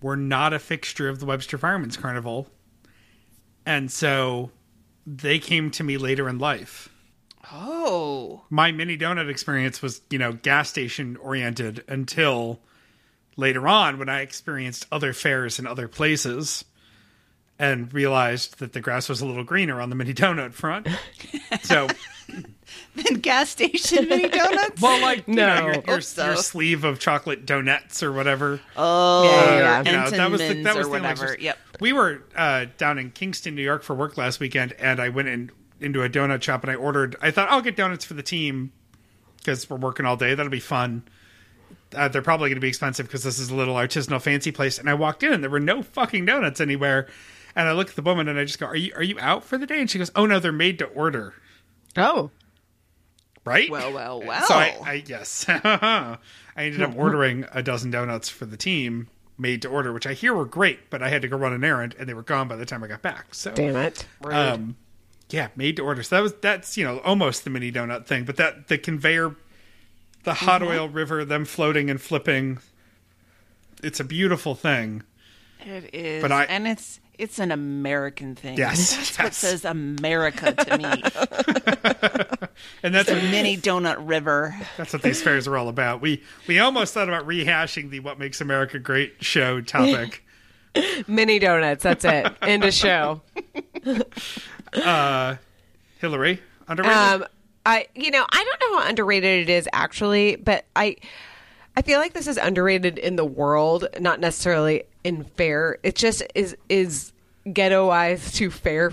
were 0.00 0.16
not 0.16 0.52
a 0.52 0.60
fixture 0.60 1.08
of 1.08 1.18
the 1.18 1.26
Webster 1.26 1.58
Fireman's 1.58 1.96
Carnival, 1.96 2.48
and 3.66 3.90
so 3.90 4.52
they 5.04 5.40
came 5.40 5.72
to 5.72 5.82
me 5.82 5.96
later 5.96 6.28
in 6.28 6.38
life. 6.38 6.90
Oh, 7.52 8.42
my 8.50 8.72
mini 8.72 8.96
donut 8.98 9.28
experience 9.30 9.80
was, 9.82 10.00
you 10.10 10.18
know, 10.18 10.32
gas 10.32 10.68
station 10.68 11.16
oriented 11.16 11.84
until 11.88 12.60
later 13.36 13.66
on 13.68 13.98
when 13.98 14.08
I 14.08 14.20
experienced 14.20 14.86
other 14.92 15.12
fairs 15.12 15.58
in 15.58 15.66
other 15.66 15.88
places 15.88 16.64
and 17.58 17.92
realized 17.92 18.58
that 18.60 18.72
the 18.72 18.80
grass 18.80 19.08
was 19.08 19.20
a 19.20 19.26
little 19.26 19.44
greener 19.44 19.80
on 19.80 19.90
the 19.90 19.96
mini 19.96 20.14
donut 20.14 20.52
front. 20.52 20.86
So, 21.62 21.88
then 22.94 23.14
gas 23.20 23.50
station 23.50 24.08
mini 24.08 24.28
donuts. 24.28 24.80
well, 24.80 25.00
like, 25.02 25.26
you 25.26 25.34
know, 25.34 25.54
No. 25.58 25.66
your, 25.72 25.82
your, 25.86 26.00
so. 26.00 26.26
your 26.26 26.36
sleeve 26.36 26.84
of 26.84 26.98
chocolate 27.00 27.46
donuts 27.46 28.02
or 28.02 28.12
whatever. 28.12 28.60
oh, 28.76 29.24
Yeah, 29.24 29.30
yeah, 29.30 29.38
Uh, 29.40 29.56
yeah. 29.56 29.78
you 29.84 29.92
know, 29.92 30.10
that 30.10 30.30
was 30.30 30.40
the, 30.40 30.62
that 30.62 30.76
was 30.76 30.86
the 30.86 30.90
whatever. 30.92 31.26
just- 31.28 31.40
Yep. 31.40 31.58
We 31.80 31.92
were 31.92 32.22
uh, 32.36 32.66
down 32.76 32.98
in 32.98 33.10
Kingston, 33.12 33.54
New 33.54 33.62
York 33.62 33.82
for 33.84 33.94
work 33.94 34.16
last 34.16 34.38
weekend, 34.40 34.72
and 34.74 35.00
I 35.00 35.08
went 35.10 35.28
in 35.28 35.50
into 35.80 36.02
a 36.02 36.08
donut 36.08 36.42
shop 36.42 36.62
and 36.62 36.70
I 36.70 36.74
ordered. 36.74 37.16
I 37.20 37.30
thought 37.30 37.48
I'll 37.50 37.60
get 37.60 37.76
donuts 37.76 38.04
for 38.04 38.14
the 38.14 38.22
team 38.22 38.72
because 39.38 39.68
we're 39.68 39.76
working 39.76 40.06
all 40.06 40.16
day. 40.16 40.34
That'll 40.34 40.50
be 40.50 40.60
fun. 40.60 41.04
Uh, 41.94 42.08
they're 42.08 42.22
probably 42.22 42.48
going 42.48 42.56
to 42.56 42.60
be 42.60 42.68
expensive 42.68 43.06
because 43.06 43.22
this 43.22 43.38
is 43.38 43.50
a 43.50 43.54
little 43.54 43.74
artisanal 43.74 44.20
fancy 44.20 44.52
place. 44.52 44.78
And 44.78 44.90
I 44.90 44.94
walked 44.94 45.22
in 45.22 45.32
and 45.32 45.42
there 45.42 45.50
were 45.50 45.60
no 45.60 45.82
fucking 45.82 46.26
donuts 46.26 46.60
anywhere. 46.60 47.08
And 47.56 47.68
I 47.68 47.72
look 47.72 47.88
at 47.90 47.96
the 47.96 48.02
woman 48.02 48.28
and 48.28 48.38
I 48.38 48.44
just 48.44 48.58
go, 48.60 48.66
"Are 48.66 48.76
you 48.76 48.92
are 48.94 49.02
you 49.02 49.18
out 49.20 49.42
for 49.42 49.58
the 49.58 49.66
day?" 49.66 49.80
And 49.80 49.90
she 49.90 49.98
goes, 49.98 50.12
"Oh 50.14 50.26
no, 50.26 50.38
they're 50.38 50.52
made 50.52 50.78
to 50.80 50.84
order." 50.86 51.34
Oh, 51.96 52.30
Right? 53.48 53.70
Well, 53.70 53.94
well, 53.94 54.20
well. 54.20 54.46
So 54.46 54.54
I, 54.54 54.76
I 54.84 55.02
yes, 55.06 55.46
I 55.48 56.18
ended 56.56 56.82
up 56.82 56.94
ordering 56.96 57.46
a 57.50 57.62
dozen 57.62 57.90
donuts 57.90 58.28
for 58.28 58.44
the 58.44 58.58
team 58.58 59.08
made 59.38 59.62
to 59.62 59.68
order, 59.68 59.90
which 59.92 60.06
I 60.06 60.12
hear 60.12 60.34
were 60.34 60.44
great, 60.44 60.90
but 60.90 61.02
I 61.02 61.08
had 61.08 61.22
to 61.22 61.28
go 61.28 61.38
run 61.38 61.54
an 61.54 61.64
errand 61.64 61.94
and 61.98 62.06
they 62.06 62.12
were 62.12 62.22
gone 62.22 62.46
by 62.46 62.56
the 62.56 62.66
time 62.66 62.84
I 62.84 62.88
got 62.88 63.00
back. 63.00 63.34
So 63.34 63.52
damn 63.52 63.76
it! 63.76 64.04
um, 64.24 64.76
yeah, 65.30 65.48
made 65.56 65.76
to 65.76 65.82
order. 65.82 66.02
So 66.02 66.16
that 66.16 66.22
was 66.22 66.34
that's 66.34 66.76
you 66.76 66.84
know 66.84 67.00
almost 67.00 67.44
the 67.44 67.50
mini 67.50 67.70
donut 67.72 68.06
thing, 68.06 68.24
but 68.24 68.36
that 68.36 68.68
the 68.68 68.78
conveyor, 68.78 69.34
the 70.24 70.34
hot 70.34 70.62
mm-hmm. 70.62 70.70
oil 70.70 70.88
river, 70.88 71.24
them 71.24 71.44
floating 71.44 71.90
and 71.90 72.00
flipping, 72.00 72.58
it's 73.82 74.00
a 74.00 74.04
beautiful 74.04 74.54
thing. 74.54 75.02
It 75.60 75.94
is, 75.94 76.22
But 76.22 76.32
I- 76.32 76.44
and 76.44 76.66
it's 76.68 77.00
it's 77.18 77.38
an 77.38 77.50
American 77.50 78.36
thing. 78.36 78.56
Yes, 78.56 78.96
that's 78.96 79.18
what 79.18 79.34
says 79.34 79.64
America 79.64 80.52
to 80.52 80.78
me. 80.78 81.02
And 82.82 82.94
that's 82.94 83.08
the 83.08 83.14
what, 83.14 83.24
mini 83.24 83.56
donut 83.56 83.96
river. 83.98 84.56
that's 84.76 84.92
what 84.92 85.02
these 85.02 85.22
fairs 85.22 85.46
are 85.46 85.56
all 85.56 85.68
about. 85.68 86.00
We 86.00 86.22
we 86.46 86.58
almost 86.58 86.94
thought 86.94 87.08
about 87.08 87.26
rehashing 87.26 87.90
the 87.90 88.00
"What 88.00 88.18
Makes 88.18 88.40
America 88.40 88.78
Great" 88.78 89.16
show 89.20 89.60
topic. 89.60 90.24
Mini 91.08 91.38
donuts. 91.38 91.82
That's 91.82 92.04
it. 92.04 92.32
End 92.42 92.64
of 92.64 92.74
show. 92.74 93.22
Hillary 95.98 96.40
underrated. 96.66 96.96
Um, 96.96 97.24
I 97.66 97.86
you 97.94 98.10
know 98.10 98.24
I 98.28 98.44
don't 98.44 98.60
know 98.72 98.78
how 98.80 98.88
underrated 98.88 99.48
it 99.48 99.52
is 99.52 99.68
actually, 99.72 100.36
but 100.36 100.64
I 100.74 100.96
I 101.76 101.82
feel 101.82 102.00
like 102.00 102.12
this 102.12 102.26
is 102.26 102.36
underrated 102.36 102.98
in 102.98 103.16
the 103.16 103.24
world, 103.24 103.86
not 104.00 104.20
necessarily 104.20 104.84
in 105.04 105.24
fair. 105.24 105.78
It 105.82 105.94
just 105.94 106.22
is 106.34 106.56
is 106.68 107.12
ghettoized 107.46 108.34
to 108.34 108.50
fair 108.50 108.92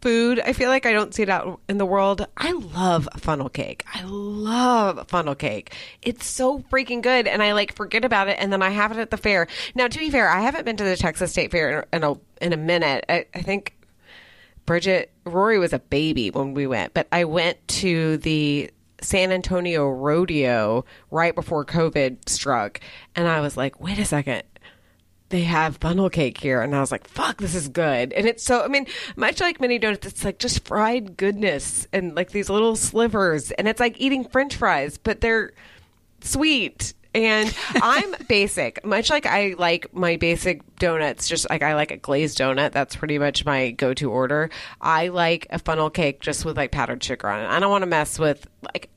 food. 0.00 0.40
I 0.40 0.52
feel 0.52 0.68
like 0.68 0.86
I 0.86 0.92
don't 0.92 1.14
see 1.14 1.22
it 1.22 1.28
out 1.28 1.60
in 1.68 1.78
the 1.78 1.86
world. 1.86 2.26
I 2.36 2.52
love 2.52 3.08
funnel 3.16 3.48
cake. 3.48 3.84
I 3.94 4.02
love 4.04 5.08
funnel 5.08 5.34
cake. 5.34 5.74
It's 6.02 6.26
so 6.26 6.60
freaking 6.60 7.02
good, 7.02 7.26
and 7.26 7.42
I 7.42 7.52
like 7.52 7.74
forget 7.74 8.04
about 8.04 8.28
it, 8.28 8.38
and 8.40 8.52
then 8.52 8.62
I 8.62 8.70
have 8.70 8.92
it 8.92 8.98
at 8.98 9.10
the 9.10 9.16
fair. 9.16 9.46
Now, 9.74 9.88
to 9.88 9.98
be 9.98 10.10
fair, 10.10 10.28
I 10.28 10.40
haven't 10.40 10.64
been 10.64 10.76
to 10.78 10.84
the 10.84 10.96
Texas 10.96 11.32
State 11.32 11.50
Fair 11.50 11.86
in 11.92 12.02
a 12.02 12.10
in 12.10 12.16
a, 12.16 12.44
in 12.46 12.52
a 12.52 12.56
minute. 12.56 13.04
I, 13.08 13.26
I 13.34 13.42
think 13.42 13.75
Bridget 14.66 15.12
Rory 15.24 15.58
was 15.58 15.72
a 15.72 15.78
baby 15.78 16.30
when 16.30 16.52
we 16.52 16.66
went, 16.66 16.92
but 16.92 17.06
I 17.12 17.24
went 17.24 17.66
to 17.68 18.18
the 18.18 18.70
San 19.00 19.30
Antonio 19.30 19.88
rodeo 19.88 20.84
right 21.10 21.34
before 21.34 21.64
COVID 21.64 22.28
struck, 22.28 22.80
and 23.14 23.28
I 23.28 23.40
was 23.40 23.56
like, 23.56 23.80
wait 23.80 23.98
a 23.98 24.04
second. 24.04 24.42
They 25.28 25.42
have 25.42 25.78
funnel 25.78 26.08
cake 26.08 26.38
here, 26.38 26.62
and 26.62 26.72
I 26.72 26.78
was 26.78 26.92
like, 26.92 27.08
"Fuck, 27.08 27.38
this 27.38 27.56
is 27.56 27.66
good." 27.66 28.12
And 28.12 28.28
it's 28.28 28.44
so—I 28.44 28.68
mean, 28.68 28.86
much 29.16 29.40
like 29.40 29.60
mini 29.60 29.76
donuts, 29.76 30.06
it's 30.06 30.24
like 30.24 30.38
just 30.38 30.64
fried 30.64 31.16
goodness 31.16 31.88
and 31.92 32.14
like 32.14 32.30
these 32.30 32.48
little 32.48 32.76
slivers, 32.76 33.50
and 33.50 33.66
it's 33.66 33.80
like 33.80 34.00
eating 34.00 34.22
French 34.24 34.54
fries, 34.54 34.98
but 34.98 35.20
they're 35.22 35.50
sweet. 36.20 36.94
And 37.16 37.56
I'm 37.76 38.14
basic, 38.28 38.84
much 38.84 39.08
like 39.08 39.24
I 39.24 39.54
like 39.56 39.94
my 39.94 40.16
basic 40.16 40.60
donuts, 40.76 41.28
just 41.28 41.48
like 41.48 41.62
I 41.62 41.74
like 41.74 41.90
a 41.90 41.96
glazed 41.96 42.36
donut. 42.36 42.72
That's 42.72 42.94
pretty 42.94 43.18
much 43.18 43.46
my 43.46 43.70
go 43.70 43.94
to 43.94 44.10
order. 44.10 44.50
I 44.82 45.08
like 45.08 45.46
a 45.48 45.58
funnel 45.58 45.88
cake 45.88 46.20
just 46.20 46.44
with 46.44 46.58
like 46.58 46.72
powdered 46.72 47.02
sugar 47.02 47.28
on 47.28 47.40
it. 47.40 47.48
I 47.48 47.58
don't 47.58 47.70
want 47.70 47.82
to 47.82 47.86
mess 47.86 48.18
with 48.18 48.46
like 48.60 48.90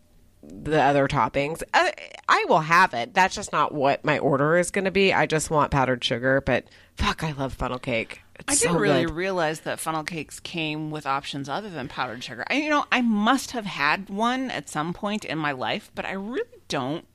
the 0.44 0.82
other 0.82 1.08
toppings. 1.08 1.64
Uh, 1.74 1.92
I 2.28 2.46
will 2.50 2.60
have 2.60 2.94
it. 2.94 3.14
That's 3.14 3.36
just 3.36 3.54
not 3.54 3.74
what 3.74 4.04
my 4.04 4.20
order 4.20 4.58
is 4.58 4.70
going 4.70 4.86
to 4.86 4.92
be. 4.92 5.14
I 5.14 5.26
just 5.26 5.50
want 5.50 5.72
powdered 5.72 6.04
sugar, 6.04 6.42
but 6.42 6.66
fuck, 6.98 7.24
I 7.24 7.32
love 7.32 7.54
funnel 7.54 7.80
cake. 7.80 8.20
It's 8.38 8.52
I 8.52 8.56
didn't 8.68 8.82
really 8.82 9.06
good. 9.06 9.16
realize 9.16 9.62
that 9.62 9.80
funnel 9.80 10.04
cakes 10.04 10.42
came 10.42 10.92
with 10.92 11.06
options 11.06 11.48
other 11.48 11.70
than 11.70 11.88
powdered 11.88 12.22
sugar. 12.22 12.44
I, 12.50 12.56
you 12.56 12.70
know, 12.70 12.86
I 12.92 13.02
must 13.02 13.52
have 13.52 13.66
had 13.66 14.10
one 14.10 14.52
at 14.52 14.68
some 14.68 14.94
point 14.94 15.24
in 15.24 15.38
my 15.38 15.54
life, 15.54 15.90
but 15.96 16.06
I 16.06 16.12
really 16.14 16.44
don't 16.68 17.06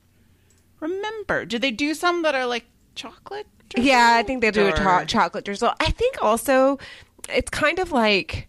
remember. 0.79 1.45
Do 1.45 1.59
they 1.59 1.71
do 1.71 1.93
some 1.93 2.21
that 2.23 2.35
are 2.35 2.45
like 2.45 2.65
chocolate? 2.95 3.47
Yeah, 3.77 4.13
I 4.15 4.23
think 4.23 4.41
they 4.41 4.51
do 4.51 4.67
a 4.67 4.71
cho- 4.71 4.83
or- 4.83 5.05
chocolate 5.05 5.45
drizzle. 5.45 5.73
I 5.79 5.91
think 5.91 6.21
also 6.21 6.77
it's 7.29 7.49
kind 7.49 7.79
of 7.79 7.91
like 7.91 8.47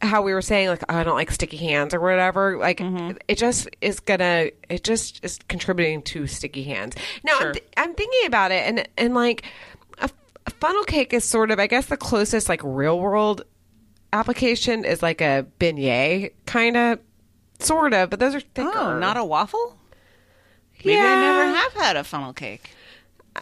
how 0.00 0.22
we 0.22 0.32
were 0.32 0.42
saying, 0.42 0.68
like 0.68 0.82
oh, 0.88 0.96
I 0.96 1.02
don't 1.02 1.16
like 1.16 1.30
sticky 1.30 1.56
hands 1.56 1.94
or 1.94 2.00
whatever. 2.00 2.58
Like 2.58 2.78
mm-hmm. 2.78 3.16
it 3.26 3.38
just 3.38 3.68
is 3.80 3.98
gonna, 4.00 4.50
it 4.68 4.84
just 4.84 5.24
is 5.24 5.38
contributing 5.48 6.02
to 6.02 6.26
sticky 6.26 6.64
hands. 6.64 6.94
Now 7.24 7.38
Sure. 7.38 7.48
I'm, 7.48 7.52
th- 7.54 7.66
I'm 7.76 7.94
thinking 7.94 8.26
about 8.26 8.52
it, 8.52 8.66
and 8.66 8.88
and 8.96 9.14
like 9.14 9.44
a, 9.98 10.10
a 10.46 10.50
funnel 10.50 10.84
cake 10.84 11.12
is 11.12 11.24
sort 11.24 11.50
of, 11.50 11.58
I 11.58 11.66
guess, 11.66 11.86
the 11.86 11.96
closest 11.96 12.48
like 12.48 12.60
real 12.62 13.00
world 13.00 13.42
application 14.12 14.84
is 14.84 15.02
like 15.02 15.20
a 15.20 15.46
beignet 15.58 16.32
kind 16.46 16.76
of, 16.76 17.00
sort 17.58 17.92
of, 17.94 18.10
but 18.10 18.20
those 18.20 18.34
are 18.34 18.40
thicker. 18.40 18.70
Oh, 18.72 18.98
not 18.98 19.16
a 19.16 19.24
waffle? 19.24 19.77
Maybe 20.84 20.96
yeah. 20.96 21.04
I 21.04 21.20
never 21.20 21.56
have 21.56 21.72
had 21.74 21.96
a 21.96 22.04
funnel 22.04 22.32
cake. 22.32 22.70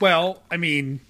Well, 0.00 0.42
I 0.50 0.56
mean, 0.56 1.00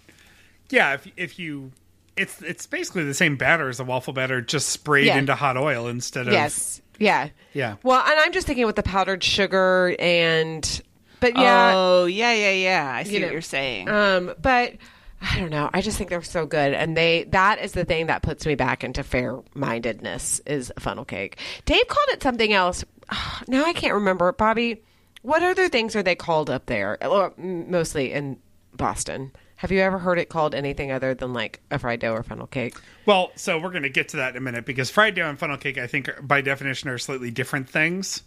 yeah, 0.70 0.94
if 0.94 1.06
if 1.16 1.38
you 1.38 1.72
it's 2.16 2.40
it's 2.42 2.66
basically 2.66 3.04
the 3.04 3.14
same 3.14 3.36
batter 3.36 3.68
as 3.68 3.80
a 3.80 3.84
waffle 3.84 4.12
batter 4.12 4.40
just 4.40 4.68
sprayed 4.68 5.06
Yeah. 5.06 5.18
into 5.18 5.34
hot 5.34 5.56
oil 5.56 5.86
instead 5.88 6.26
of 6.28 6.32
Yes. 6.32 6.80
Yeah. 6.98 7.28
Yeah. 7.52 7.76
Well, 7.82 8.00
and 8.00 8.18
I'm 8.20 8.32
just 8.32 8.46
thinking 8.46 8.64
with 8.66 8.76
the 8.76 8.82
powdered 8.82 9.22
sugar 9.22 9.94
and, 9.98 10.80
but 11.20 11.36
yeah. 11.36 11.72
Oh, 11.74 12.06
yeah, 12.06 12.32
yeah, 12.32 12.50
yeah. 12.52 12.90
I 12.94 13.02
see 13.02 13.14
You 13.14 13.20
know, 13.20 13.26
what 13.26 13.32
you're 13.32 13.42
saying. 13.42 13.88
Um, 13.90 14.32
but 14.40 14.74
I 15.20 15.38
don't 15.40 15.50
know. 15.50 15.68
I 15.74 15.82
just 15.82 15.98
think 15.98 16.08
they're 16.08 16.22
so 16.22 16.46
good, 16.46 16.72
and 16.72 16.96
they 16.96 17.24
that 17.32 17.58
is 17.58 17.72
the 17.72 17.84
thing 17.84 18.06
that 18.06 18.22
puts 18.22 18.46
me 18.46 18.54
back 18.54 18.82
into 18.84 19.02
fair 19.02 19.38
mindedness 19.54 20.40
is 20.46 20.72
a 20.76 20.80
funnel 20.80 21.04
cake. 21.04 21.38
Dave 21.66 21.86
called 21.88 22.08
it 22.10 22.22
something 22.22 22.52
else. 22.52 22.84
Now 23.48 23.64
I 23.64 23.72
can't 23.74 23.94
remember. 23.94 24.32
Bobby, 24.32 24.82
what 25.26 25.42
other 25.42 25.68
things 25.68 25.96
are 25.96 26.04
they 26.04 26.14
called 26.14 26.48
up 26.48 26.66
there? 26.66 26.96
Or 27.04 27.32
mm, 27.32 27.66
mostly 27.66 28.12
in 28.12 28.38
Boston. 28.74 29.32
Have 29.56 29.72
you 29.72 29.80
ever 29.80 29.98
heard 29.98 30.18
it 30.20 30.28
called 30.28 30.54
anything 30.54 30.92
other 30.92 31.14
than 31.14 31.32
like 31.32 31.60
a 31.70 31.80
fried 31.80 31.98
dough 31.98 32.12
or 32.12 32.22
funnel 32.22 32.46
cake? 32.46 32.76
Well, 33.06 33.32
so 33.34 33.58
we're 33.58 33.70
going 33.70 33.82
to 33.82 33.88
get 33.88 34.10
to 34.10 34.18
that 34.18 34.30
in 34.30 34.36
a 34.36 34.40
minute 34.40 34.64
because 34.64 34.88
fried 34.88 35.16
dough 35.16 35.28
and 35.28 35.36
funnel 35.36 35.56
cake, 35.56 35.78
I 35.78 35.88
think, 35.88 36.08
are- 36.08 36.22
by 36.22 36.42
definition, 36.42 36.88
are 36.90 36.98
slightly 36.98 37.32
different 37.32 37.68
things. 37.68 38.22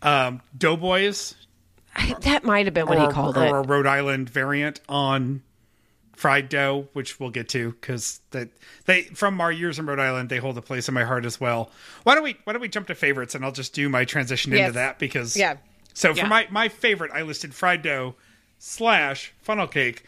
Um, 0.00 0.42
Doughboys, 0.56 1.34
I, 1.96 2.14
that 2.20 2.44
might 2.44 2.66
have 2.66 2.74
been 2.74 2.86
what 2.86 3.00
he 3.00 3.08
called 3.08 3.36
or 3.36 3.44
it. 3.44 3.50
Or 3.50 3.58
a 3.58 3.62
Rhode 3.66 3.86
Island 3.86 4.30
variant 4.30 4.80
on 4.88 5.42
fried 6.14 6.48
dough, 6.48 6.86
which 6.92 7.18
we'll 7.18 7.30
get 7.30 7.48
to 7.48 7.72
because 7.72 8.20
that 8.30 8.48
they 8.84 9.02
from 9.02 9.40
our 9.40 9.50
years 9.50 9.80
in 9.80 9.86
Rhode 9.86 9.98
Island, 9.98 10.28
they 10.28 10.38
hold 10.38 10.56
a 10.56 10.62
place 10.62 10.86
in 10.86 10.94
my 10.94 11.02
heart 11.04 11.24
as 11.24 11.40
well. 11.40 11.70
Why 12.04 12.14
don't 12.14 12.22
we 12.22 12.36
Why 12.44 12.52
don't 12.52 12.62
we 12.62 12.68
jump 12.68 12.86
to 12.88 12.94
favorites 12.94 13.34
and 13.34 13.44
I'll 13.44 13.52
just 13.52 13.74
do 13.74 13.88
my 13.88 14.04
transition 14.04 14.52
into 14.52 14.72
that 14.72 14.98
because 15.00 15.36
Yeah. 15.36 15.56
So 15.94 16.14
for 16.14 16.26
my 16.26 16.46
my 16.50 16.68
favorite, 16.68 17.10
I 17.12 17.22
listed 17.22 17.54
fried 17.54 17.82
dough 17.82 18.14
slash 18.58 19.32
funnel 19.42 19.66
cake, 19.66 20.04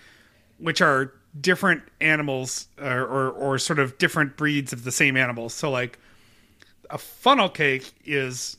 which 0.58 0.80
are 0.80 1.12
different 1.40 1.82
animals 2.00 2.68
or, 2.80 3.02
or 3.02 3.30
or 3.30 3.58
sort 3.58 3.78
of 3.78 3.98
different 3.98 4.36
breeds 4.36 4.72
of 4.72 4.84
the 4.84 4.92
same 4.92 5.16
animals. 5.16 5.52
So 5.54 5.70
like 5.70 5.98
a 6.90 6.98
funnel 6.98 7.48
cake 7.48 7.92
is 8.04 8.56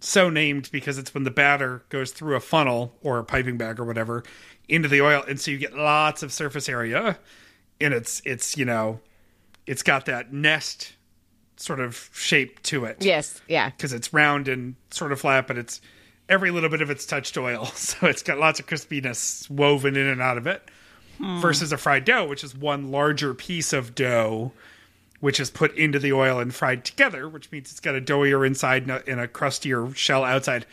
so 0.00 0.30
named 0.30 0.68
because 0.72 0.98
it's 0.98 1.12
when 1.14 1.24
the 1.24 1.30
batter 1.30 1.82
goes 1.88 2.12
through 2.12 2.36
a 2.36 2.40
funnel 2.40 2.94
or 3.02 3.18
a 3.18 3.24
piping 3.24 3.56
bag 3.56 3.80
or 3.80 3.84
whatever 3.84 4.22
into 4.68 4.88
the 4.88 5.00
oil 5.00 5.22
and 5.28 5.40
so 5.40 5.50
you 5.50 5.58
get 5.58 5.74
lots 5.74 6.22
of 6.22 6.32
surface 6.32 6.68
area 6.68 7.18
and 7.80 7.92
it's 7.94 8.20
it's 8.24 8.56
you 8.56 8.64
know 8.64 9.00
it's 9.66 9.82
got 9.82 10.04
that 10.06 10.32
nest 10.32 10.92
sort 11.56 11.80
of 11.80 12.10
shape 12.12 12.62
to 12.62 12.84
it 12.84 12.98
Yes. 13.00 13.40
Yeah. 13.48 13.70
because 13.70 13.92
it's 13.92 14.12
round 14.12 14.48
and 14.48 14.76
sort 14.90 15.12
of 15.12 15.20
flat 15.20 15.46
but 15.46 15.56
it's 15.58 15.80
every 16.28 16.50
little 16.50 16.70
bit 16.70 16.82
of 16.82 16.90
it's 16.90 17.06
touched 17.06 17.36
oil 17.36 17.64
so 17.74 18.06
it's 18.06 18.22
got 18.22 18.38
lots 18.38 18.60
of 18.60 18.66
crispiness 18.66 19.48
woven 19.50 19.96
in 19.96 20.06
and 20.06 20.20
out 20.20 20.38
of 20.38 20.46
it 20.46 20.62
hmm. 21.18 21.40
versus 21.40 21.72
a 21.72 21.76
fried 21.76 22.04
dough 22.04 22.26
which 22.26 22.44
is 22.44 22.54
one 22.54 22.90
larger 22.90 23.34
piece 23.34 23.72
of 23.72 23.94
dough 23.94 24.52
which 25.20 25.40
is 25.40 25.50
put 25.50 25.76
into 25.76 25.98
the 25.98 26.12
oil 26.12 26.38
and 26.38 26.54
fried 26.54 26.84
together, 26.84 27.28
which 27.28 27.50
means 27.50 27.70
it's 27.70 27.80
got 27.80 27.94
a 27.94 28.00
doughier 28.00 28.46
inside 28.46 28.82
and 28.82 28.92
a, 28.92 29.10
and 29.10 29.20
a 29.20 29.28
crustier 29.28 29.92
shell 29.94 30.24
outside. 30.24 30.66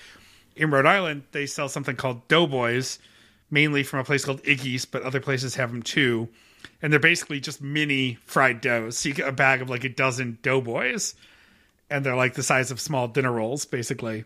In 0.55 0.69
Rhode 0.69 0.85
Island, 0.85 1.23
they 1.31 1.45
sell 1.45 1.69
something 1.69 1.95
called 1.95 2.27
Doughboys, 2.27 2.99
mainly 3.49 3.83
from 3.83 3.99
a 3.99 4.03
place 4.03 4.25
called 4.25 4.43
Iggy's, 4.43 4.85
but 4.85 5.03
other 5.03 5.19
places 5.19 5.55
have 5.55 5.71
them 5.71 5.81
too. 5.81 6.29
And 6.81 6.91
they're 6.91 6.99
basically 6.99 7.39
just 7.39 7.61
mini 7.61 8.15
fried 8.25 8.61
doughs. 8.61 8.97
So 8.97 9.09
you 9.09 9.15
get 9.15 9.27
a 9.27 9.31
bag 9.31 9.61
of 9.61 9.69
like 9.69 9.83
a 9.83 9.89
dozen 9.89 10.37
Doughboys, 10.41 11.15
and 11.89 12.05
they're 12.05 12.15
like 12.15 12.33
the 12.33 12.43
size 12.43 12.71
of 12.71 12.79
small 12.79 13.07
dinner 13.07 13.31
rolls, 13.31 13.65
basically. 13.65 14.25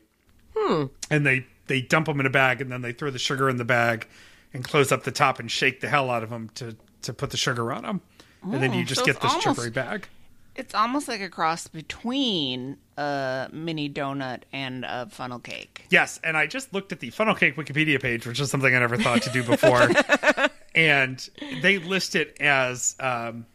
And 1.09 1.25
they 1.25 1.45
they 1.67 1.81
dump 1.81 2.07
them 2.07 2.19
in 2.19 2.25
a 2.25 2.29
bag, 2.29 2.61
and 2.61 2.71
then 2.71 2.81
they 2.81 2.93
throw 2.93 3.09
the 3.11 3.19
sugar 3.19 3.49
in 3.49 3.57
the 3.57 3.65
bag, 3.65 4.07
and 4.53 4.63
close 4.63 4.91
up 4.91 5.03
the 5.03 5.11
top 5.11 5.39
and 5.39 5.49
shake 5.51 5.81
the 5.81 5.89
hell 5.89 6.09
out 6.09 6.23
of 6.23 6.29
them 6.29 6.49
to 6.55 6.75
to 7.03 7.13
put 7.13 7.29
the 7.31 7.37
sugar 7.37 7.71
on 7.71 7.83
them. 7.83 8.01
And 8.43 8.61
then 8.61 8.73
you 8.73 8.85
just 8.85 9.01
so 9.01 9.05
get 9.05 9.19
this 9.19 9.31
almost- 9.31 9.43
sugary 9.57 9.71
bag. 9.71 10.07
It's 10.55 10.73
almost 10.73 11.07
like 11.07 11.21
a 11.21 11.29
cross 11.29 11.67
between 11.67 12.77
a 12.97 13.47
mini 13.53 13.87
donut 13.91 14.41
and 14.51 14.85
a 14.85 15.07
funnel 15.07 15.37
cake. 15.37 15.85
Yes, 15.91 16.19
and 16.23 16.35
I 16.35 16.47
just 16.47 16.73
looked 16.73 16.91
at 16.91 16.99
the 16.99 17.11
funnel 17.11 17.35
cake 17.35 17.55
Wikipedia 17.57 18.01
page, 18.01 18.25
which 18.25 18.39
is 18.39 18.49
something 18.49 18.75
I 18.75 18.79
never 18.79 18.97
thought 18.97 19.21
to 19.21 19.29
do 19.29 19.43
before, 19.43 19.87
and 20.75 21.29
they 21.61 21.77
list 21.77 22.15
it 22.15 22.37
as 22.39 22.95
um, 22.99 23.45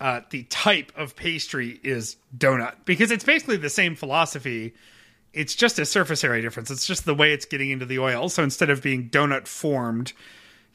uh, 0.00 0.22
the 0.30 0.44
type 0.44 0.90
of 0.96 1.14
pastry 1.16 1.78
is 1.82 2.16
donut 2.36 2.76
because 2.86 3.10
it's 3.10 3.24
basically 3.24 3.58
the 3.58 3.68
same 3.70 3.94
philosophy. 3.94 4.72
It's 5.32 5.54
just 5.54 5.78
a 5.78 5.86
surface 5.86 6.24
area 6.24 6.42
difference. 6.42 6.70
It's 6.70 6.86
just 6.86 7.04
the 7.04 7.14
way 7.14 7.32
it's 7.32 7.46
getting 7.46 7.70
into 7.70 7.86
the 7.86 7.98
oil. 7.98 8.28
So 8.28 8.42
instead 8.42 8.70
of 8.70 8.82
being 8.82 9.08
donut 9.08 9.46
formed, 9.46 10.12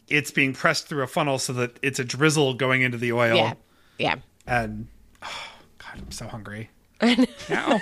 it's 0.08 0.32
being 0.32 0.54
pressed 0.54 0.88
through 0.88 1.04
a 1.04 1.08
funnel 1.08 1.38
so 1.38 1.54
that 1.54 1.78
it's 1.82 2.00
a 2.00 2.04
drizzle 2.04 2.54
going 2.56 2.82
into 2.82 2.98
the 2.98 3.12
oil. 3.14 3.36
Yeah. 3.36 3.54
Yeah. 4.00 4.16
And 4.46 4.88
oh, 5.22 5.52
God, 5.78 6.02
I'm 6.02 6.12
so 6.12 6.28
hungry 6.28 6.70
now. 7.50 7.80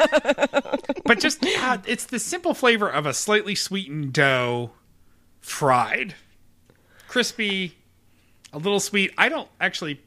but 1.06 1.20
just 1.20 1.46
uh, 1.46 1.78
it's 1.86 2.06
the 2.06 2.20
simple 2.20 2.54
flavor 2.54 2.90
of 2.90 3.06
a 3.06 3.14
slightly 3.14 3.56
sweetened 3.56 4.12
dough, 4.14 4.72
fried, 5.40 6.16
crispy, 7.08 7.78
a 8.52 8.58
little 8.58 8.80
sweet. 8.80 9.14
I 9.18 9.30
don't 9.30 9.50
actually 9.62 10.02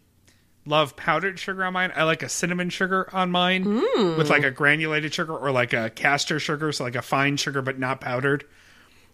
love 0.68 0.94
powdered 0.96 1.38
sugar 1.38 1.64
on 1.64 1.72
mine. 1.72 1.92
I 1.96 2.04
like 2.04 2.22
a 2.22 2.28
cinnamon 2.28 2.70
sugar 2.70 3.08
on 3.12 3.30
mine 3.30 3.64
mm. 3.64 4.16
with 4.18 4.28
like 4.30 4.44
a 4.44 4.50
granulated 4.50 5.12
sugar 5.14 5.36
or 5.36 5.50
like 5.50 5.72
a 5.72 5.90
castor 5.90 6.38
sugar, 6.38 6.70
so 6.72 6.84
like 6.84 6.94
a 6.94 7.02
fine 7.02 7.36
sugar 7.36 7.62
but 7.62 7.78
not 7.78 8.00
powdered. 8.00 8.44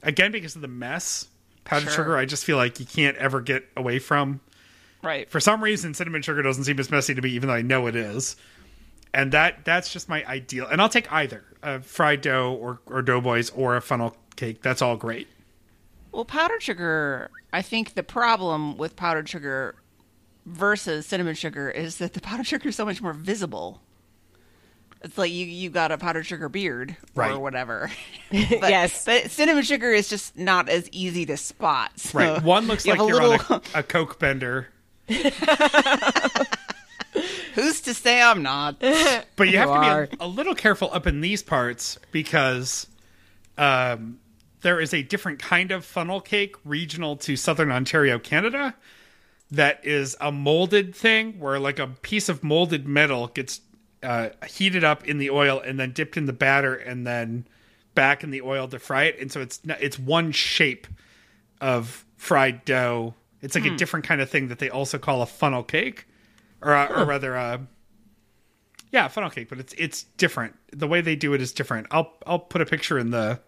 Again, 0.03 0.33
because 0.33 0.55
of 0.57 0.63
the 0.63 0.69
mess, 0.69 1.29
powdered 1.65 1.85
Sure. 1.85 1.93
sugar 2.05 2.17
I 2.17 2.25
just 2.27 2.45
feel 2.45 2.57
like 2.59 2.79
you 2.81 2.87
can't 2.87 3.17
ever 3.17 3.41
get 3.41 3.67
away 3.77 3.99
from 3.99 4.41
Right. 5.03 5.31
for 5.31 5.39
some 5.41 5.63
reason 5.63 5.93
cinnamon 5.95 6.23
sugar 6.23 6.41
doesn't 6.43 6.65
seem 6.65 6.79
as 6.81 6.91
messy 6.91 7.15
to 7.15 7.21
me 7.21 7.29
even 7.31 7.49
though 7.49 7.55
i 7.55 7.61
know 7.61 7.87
it 7.89 7.95
is 7.97 8.37
and 9.13 9.33
that 9.33 9.63
that's 9.65 9.93
just 9.93 10.09
my 10.09 10.25
ideal 10.27 10.67
and 10.67 10.81
i'll 10.81 10.89
take 10.89 11.13
either 11.13 11.45
a 11.63 11.81
fried 11.83 12.23
dough 12.23 12.55
or, 12.55 12.81
or 12.87 13.03
doughboys 13.03 13.51
or 13.51 13.77
a 13.77 13.83
funnel 13.83 14.17
cake 14.37 14.63
that's 14.63 14.81
all 14.81 14.97
great 14.97 15.29
Well, 16.11 16.25
powdered 16.25 16.63
sugar, 16.63 17.31
I 17.53 17.61
think 17.61 17.93
the 17.95 18.03
problem 18.03 18.79
with 18.79 18.97
powdered 18.97 19.29
sugar 19.29 19.75
versus 20.47 21.07
cinnamon 21.07 21.35
sugar 21.35 21.71
is 21.71 21.97
that 21.99 22.13
the 22.15 22.21
powdered 22.23 22.47
sugar 22.47 22.69
is 22.69 22.77
so 22.77 22.85
much 22.85 23.01
more 23.03 23.13
visible. 23.13 23.81
It's 25.03 25.19
like 25.19 25.31
you 25.33 25.45
you 25.45 25.69
got 25.69 25.93
a 25.93 25.99
powdered 25.99 26.25
sugar 26.25 26.49
beard 26.49 26.97
Right. 27.15 27.33
or 27.33 27.39
whatever. 27.39 27.91
But- 28.31 28.71
Yes. 28.71 29.05
but 29.05 29.31
cinnamon 29.31 29.63
sugar 29.63 29.91
is 29.93 30.09
just 30.09 30.37
not 30.39 30.69
as 30.71 30.89
easy 30.93 31.27
to 31.27 31.37
spot. 31.37 31.99
So 32.01 32.19
right 32.19 32.43
one 32.43 32.67
looks 32.67 32.87
you 32.87 32.93
like 32.95 33.07
you're 33.09 33.23
little. 33.23 33.57
on 33.57 33.63
a, 33.75 33.79
a 33.81 33.83
coke 33.83 34.19
bender 34.19 34.69
Who's 37.55 37.81
to 37.83 37.95
say 37.95 38.21
I'm 38.21 38.43
not? 38.43 38.81
but 38.81 39.49
you 39.49 39.59
have 39.59 39.69
You 39.69 39.75
to 39.75 39.81
are. 39.81 40.07
be 40.09 40.17
a, 40.21 40.25
a 40.25 40.27
little 40.27 40.55
careful 40.57 40.91
up 40.93 41.07
in 41.07 41.21
these 41.21 41.43
parts 41.43 41.99
because 42.11 42.89
um, 43.57 44.19
there 44.63 44.81
is 44.81 44.93
a 44.93 45.03
different 45.03 45.39
kind 45.39 45.71
of 45.71 45.85
funnel 45.85 46.21
cake 46.21 46.57
regional 46.65 47.17
to 47.19 47.37
southern 47.37 47.71
ontario 47.71 48.19
canada 48.19 48.75
that 49.55 49.85
is 49.85 50.17
a 50.21 50.31
molded 50.31 50.95
thing 50.95 51.39
where 51.39 51.59
like 51.59 51.79
a 51.79 51.89
piece 51.89 52.29
of 52.29 52.45
molded 52.45 52.87
metal 52.87 53.29
gets 53.29 53.61
uh, 54.03 54.31
heated 54.47 54.85
up 54.85 55.07
in 55.07 55.19
the 55.19 55.31
oil 55.31 55.61
and 55.61 55.79
then 55.81 55.93
dipped 55.93 56.17
in 56.17 56.27
the 56.27 56.33
batter 56.33 56.75
and 56.75 57.07
then 57.07 57.47
back 57.95 58.23
in 58.23 58.31
the 58.31 58.43
oil 58.43 58.69
to 58.69 58.79
fry 58.79 59.05
it. 59.05 59.19
And 59.21 59.33
so 59.33 59.41
it's 59.41 59.61
it's 59.65 59.99
one 59.99 60.33
shape 60.33 60.87
of 61.61 62.05
fried 62.17 62.65
dough. 62.65 63.15
It's 63.41 63.55
like 63.55 63.67
a 63.67 63.77
different 63.77 64.07
kind 64.07 64.21
of 64.21 64.31
thing 64.31 64.49
that 64.49 64.59
they 64.59 64.71
also 64.71 64.97
call 64.99 65.21
a 65.21 65.27
funnel 65.27 65.63
cake 65.63 66.07
or, 66.63 66.73
uh, 66.73 67.03
or 67.03 67.05
rather 67.05 67.37
uh, 67.37 67.59
yeah 68.91 69.07
funnel 69.09 69.29
cake 69.29 69.49
but 69.49 69.59
it's 69.59 69.75
it's 69.77 70.05
different. 70.17 70.55
The 70.73 70.87
way 70.87 71.01
they 71.01 71.17
do 71.17 71.35
it 71.35 71.43
is 71.43 71.53
different. 71.53 71.87
I'll 71.91 72.13
i'll 72.27 72.39
put 72.39 72.61
a 72.61 72.67
picture 72.67 72.99
in 72.99 73.11
the 73.11 73.41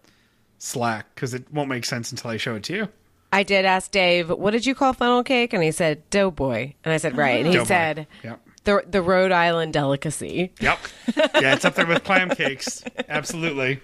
Slack 0.59 1.13
because 1.15 1.33
it 1.33 1.51
won't 1.51 1.69
make 1.69 1.85
sense 1.85 2.11
until 2.11 2.31
I 2.31 2.37
show 2.37 2.55
it 2.55 2.63
to 2.65 2.75
you. 2.75 2.87
I 3.31 3.43
did 3.43 3.65
ask 3.65 3.91
Dave, 3.91 4.29
what 4.29 4.51
did 4.51 4.65
you 4.65 4.73
call 4.73 4.93
funnel 4.93 5.23
cake? 5.23 5.53
And 5.53 5.61
he 5.61 5.71
said, 5.71 6.09
doughboy. 6.09 6.73
And 6.85 6.93
I 6.93 6.97
said, 6.97 7.17
right. 7.17 7.37
And 7.39 7.47
he 7.47 7.53
Doughboy. 7.53 7.67
said, 7.67 8.07
Yep. 8.23 8.41
the, 8.63 8.83
the 8.89 9.01
Rhode 9.01 9.31
Island 9.33 9.73
delicacy. 9.73 10.53
Yep. 10.61 10.79
Yeah, 11.15 11.53
it's 11.53 11.65
up 11.65 11.75
there 11.75 11.85
with 11.85 12.03
clam 12.03 12.29
cakes. 12.29 12.83
Absolutely. 13.09 13.81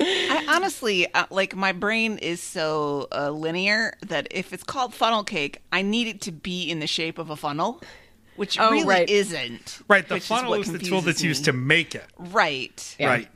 I 0.00 0.46
honestly 0.48 1.12
uh, 1.14 1.26
like 1.30 1.54
my 1.54 1.70
brain 1.72 2.18
is 2.18 2.42
so 2.42 3.06
uh, 3.12 3.30
linear 3.30 3.94
that 4.06 4.26
if 4.32 4.52
it's 4.52 4.64
called 4.64 4.94
funnel 4.94 5.22
cake, 5.22 5.60
I 5.70 5.82
need 5.82 6.08
it 6.08 6.20
to 6.22 6.32
be 6.32 6.68
in 6.68 6.80
the 6.80 6.86
shape 6.88 7.18
of 7.18 7.30
a 7.30 7.36
funnel, 7.36 7.80
which 8.34 8.58
Oh, 8.58 8.70
really 8.72 8.86
right. 8.86 9.08
isn't. 9.08 9.80
Right. 9.86 10.06
The 10.08 10.14
which 10.14 10.22
is 10.24 10.28
funnel 10.28 10.50
what 10.50 10.60
is 10.60 10.72
the 10.72 10.78
tool 10.78 10.98
confuses 11.02 11.04
that's 11.04 11.22
used 11.22 11.44
to 11.44 11.52
make 11.52 11.94
it. 11.94 12.06
right. 12.18 12.96
Yeah. 12.98 13.08
Right. 13.08 13.28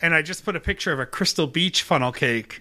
And 0.00 0.14
I 0.14 0.22
just 0.22 0.44
put 0.44 0.54
a 0.54 0.60
picture 0.60 0.92
of 0.92 1.00
a 1.00 1.06
Crystal 1.06 1.46
Beach 1.48 1.82
funnel 1.82 2.12
cake. 2.12 2.60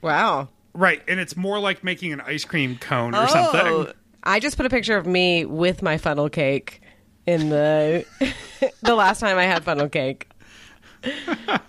Wow. 0.00 0.48
Right. 0.74 1.02
And 1.08 1.20
it's 1.20 1.36
more 1.36 1.58
like 1.58 1.84
making 1.84 2.12
an 2.12 2.20
ice 2.22 2.44
cream 2.44 2.78
cone 2.78 3.14
or 3.14 3.24
Oh, 3.24 3.26
something. 3.26 3.94
I 4.22 4.40
just 4.40 4.56
put 4.56 4.64
a 4.66 4.70
picture 4.70 4.96
of 4.96 5.06
me 5.06 5.44
with 5.44 5.82
my 5.82 5.98
funnel 5.98 6.28
cake 6.28 6.80
in 7.26 7.48
the 7.50 8.04
the 8.82 8.94
last 8.94 9.20
time 9.20 9.36
I 9.38 9.44
had 9.44 9.64
funnel 9.64 9.88
cake. 9.88 10.28
I 11.04 11.60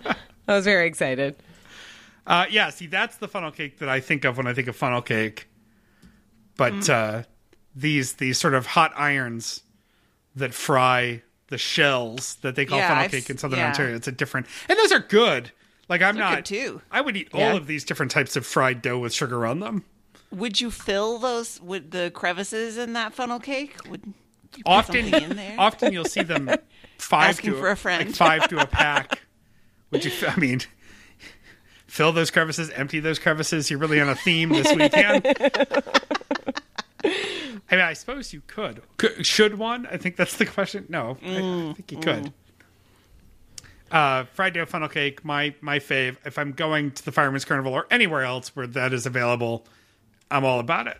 was 0.47 0.65
very 0.65 0.87
excited. 0.87 1.35
Uh, 2.25 2.45
yeah, 2.49 2.69
see, 2.69 2.87
that's 2.87 3.17
the 3.17 3.27
funnel 3.27 3.51
cake 3.51 3.79
that 3.79 3.89
I 3.89 3.99
think 3.99 4.23
of 4.25 4.37
when 4.37 4.47
I 4.47 4.53
think 4.53 4.67
of 4.67 4.75
funnel 4.75 5.01
cake. 5.01 5.47
But 6.55 6.73
Mm. 6.73 6.89
uh, 6.89 7.23
these 7.75 8.13
these 8.13 8.37
sort 8.37 8.53
of 8.53 8.67
hot 8.67 8.93
irons 8.95 9.63
that 10.35 10.53
fry 10.53 11.23
the 11.47 11.57
shells 11.57 12.35
that 12.41 12.55
they 12.55 12.65
call 12.65 12.77
Yeah, 12.77 12.87
funnel 12.89 13.03
I've 13.03 13.11
cake 13.11 13.29
in 13.29 13.37
Southern 13.37 13.59
yeah. 13.59 13.67
Ontario, 13.67 13.95
it's 13.95 14.07
a 14.07 14.11
different, 14.11 14.47
and 14.69 14.77
those 14.79 14.91
are 14.91 14.99
good. 14.99 15.51
Like 15.89 16.01
I'm 16.01 16.15
Those 16.15 16.23
are 16.23 16.35
not 16.35 16.45
too. 16.45 16.81
I 16.91 17.01
would 17.01 17.17
eat 17.17 17.29
Yeah. 17.33 17.51
all 17.51 17.57
of 17.57 17.67
these 17.67 17.83
different 17.83 18.11
types 18.11 18.35
of 18.35 18.45
fried 18.45 18.81
dough 18.81 18.99
with 18.99 19.13
sugar 19.13 19.45
on 19.45 19.59
them. 19.59 19.83
Would 20.31 20.59
you 20.61 20.71
fill 20.71 21.19
those 21.19 21.61
with 21.61 21.91
the 21.91 22.09
crevices 22.13 22.77
in 22.77 22.93
that 22.93 23.13
funnel 23.13 23.39
cake? 23.39 23.75
Would 23.89 24.01
you 24.05 24.63
put 24.63 24.71
Often, 24.71 25.03
something 25.11 25.23
in 25.31 25.35
there? 25.35 25.55
often 25.59 25.93
you'll 25.93 26.05
see 26.05 26.23
them 26.23 26.49
five 26.97 27.29
Asking 27.31 27.51
to 27.51 27.57
for 27.59 27.69
a 27.69 27.75
friend. 27.77 28.07
like 28.07 28.15
five 28.15 28.47
to 28.49 28.59
a 28.59 28.65
pack. 28.65 29.21
Would 29.91 30.05
you? 30.05 30.11
I 30.27 30.39
mean, 30.39 30.61
fill 31.85 32.11
those 32.13 32.31
crevices, 32.31 32.71
empty 32.71 32.99
those 32.99 33.19
crevices. 33.19 33.69
You're 33.69 33.77
really 33.79 33.99
on 34.01 34.09
a 34.09 34.15
theme 34.15 34.49
this 34.49 34.73
weekend. 34.75 35.23
I 37.05 37.75
mean, 37.75 37.81
I 37.85 37.93
suppose 37.93 38.33
you 38.33 38.41
could. 38.47 38.81
could. 38.97 39.25
Should 39.25 39.57
one? 39.57 39.85
I 39.87 39.97
think 39.97 40.15
that's 40.15 40.37
the 40.37 40.45
question. 40.45 40.85
No, 40.89 41.17
Mm, 41.23 41.71
I 41.71 41.73
think 41.73 41.91
you 41.91 41.97
could. 41.99 42.33
Uh, 43.91 44.23
fried 44.33 44.53
dough 44.53 44.65
funnel 44.65 44.89
cake, 44.89 45.23
my 45.23 45.53
my 45.61 45.79
fave. 45.79 46.17
If 46.25 46.39
I'm 46.39 46.51
going 46.51 46.91
to 46.91 47.05
the 47.05 47.11
Fireman's 47.11 47.45
Carnival 47.45 47.73
or 47.73 47.85
anywhere 47.91 48.23
else 48.23 48.55
where 48.55 48.67
that 48.67 48.93
is 48.93 49.05
available, 49.05 49.65
I'm 50.31 50.45
all 50.45 50.59
about 50.59 50.87
it. 50.87 50.97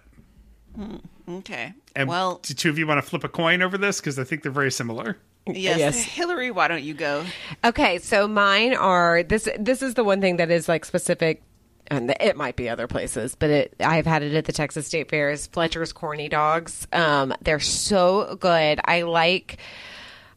okay. 1.27 1.73
And 1.95 2.07
well, 2.09 2.39
do 2.43 2.53
two 2.53 2.69
of 2.69 2.77
you 2.77 2.85
want 2.87 3.03
to 3.03 3.07
flip 3.07 3.23
a 3.23 3.29
coin 3.29 3.61
over 3.61 3.77
this? 3.77 3.99
Because 3.99 4.19
I 4.19 4.23
think 4.23 4.43
they're 4.43 4.51
very 4.51 4.71
similar. 4.71 5.17
yes, 5.47 5.79
yes. 5.79 6.03
Hillary, 6.03 6.51
why 6.51 6.67
don't 6.67 6.83
you 6.83 6.93
go? 6.93 7.25
Okay, 7.63 7.97
so 7.99 8.27
mine 8.27 8.73
are 8.75 9.23
this. 9.23 9.49
This 9.59 9.81
is 9.81 9.95
the 9.95 10.03
one 10.03 10.21
thing 10.21 10.37
that 10.37 10.49
is 10.51 10.69
like 10.69 10.85
specific, 10.85 11.41
and 11.87 12.15
it 12.19 12.37
might 12.37 12.55
be 12.55 12.69
other 12.69 12.87
places, 12.87 13.35
but 13.35 13.49
it 13.49 13.75
I've 13.79 14.05
had 14.05 14.23
it 14.23 14.33
at 14.35 14.45
the 14.45 14.53
Texas 14.53 14.87
State 14.87 15.09
Fair. 15.09 15.31
Is 15.31 15.47
Fletcher's 15.47 15.91
corny 15.93 16.29
dogs? 16.29 16.87
Um, 16.93 17.33
they're 17.41 17.59
so 17.59 18.35
good. 18.39 18.79
I 18.85 19.01
like. 19.01 19.57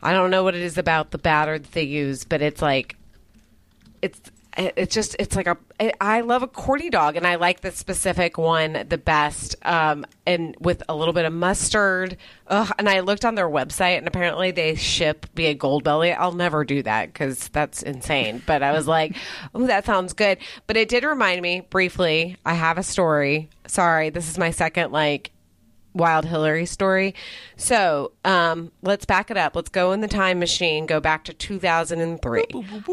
I 0.02 0.12
don't 0.12 0.30
know 0.30 0.44
what 0.44 0.54
it 0.54 0.62
is 0.62 0.78
about 0.78 1.10
the 1.10 1.18
batter 1.18 1.58
that 1.58 1.72
they 1.72 1.82
use, 1.82 2.24
but 2.24 2.42
it's 2.42 2.62
like, 2.62 2.96
it's 4.02 4.20
it's 4.56 4.94
just 4.94 5.16
it's 5.18 5.36
like 5.36 5.46
a 5.46 5.56
I 6.02 6.22
love 6.22 6.42
a 6.42 6.46
corny 6.46 6.88
dog 6.88 7.16
and 7.16 7.26
I 7.26 7.34
like 7.34 7.60
the 7.60 7.70
specific 7.72 8.38
one 8.38 8.86
the 8.88 8.98
best 8.98 9.56
um 9.62 10.06
and 10.26 10.56
with 10.60 10.82
a 10.88 10.96
little 10.96 11.12
bit 11.12 11.24
of 11.24 11.32
mustard. 11.32 12.16
Ugh, 12.46 12.72
and 12.78 12.88
I 12.88 13.00
looked 13.00 13.24
on 13.24 13.34
their 13.34 13.48
website 13.48 13.98
and 13.98 14.06
apparently 14.06 14.52
they 14.52 14.74
ship 14.74 15.26
via 15.34 15.54
Goldbelly. 15.54 16.16
I'll 16.16 16.32
never 16.32 16.64
do 16.64 16.82
that 16.84 17.12
because 17.12 17.48
that's 17.48 17.82
insane. 17.82 18.42
But 18.46 18.62
I 18.62 18.72
was 18.72 18.86
like 18.86 19.16
oh 19.54 19.66
that 19.66 19.84
sounds 19.84 20.12
good. 20.14 20.38
But 20.66 20.76
it 20.76 20.88
did 20.88 21.04
remind 21.04 21.42
me 21.42 21.60
briefly 21.60 22.36
I 22.44 22.54
have 22.54 22.78
a 22.78 22.82
story. 22.82 23.50
Sorry 23.66 24.10
this 24.10 24.28
is 24.28 24.38
my 24.38 24.50
second 24.50 24.90
like 24.90 25.32
Wild 25.96 26.24
Hillary 26.24 26.66
story. 26.66 27.14
So 27.56 28.12
um, 28.24 28.70
let's 28.82 29.04
back 29.04 29.30
it 29.30 29.36
up. 29.36 29.56
Let's 29.56 29.68
go 29.68 29.92
in 29.92 30.00
the 30.00 30.08
time 30.08 30.38
machine. 30.38 30.86
Go 30.86 31.00
back 31.00 31.24
to 31.24 31.34
2003. 31.34 32.44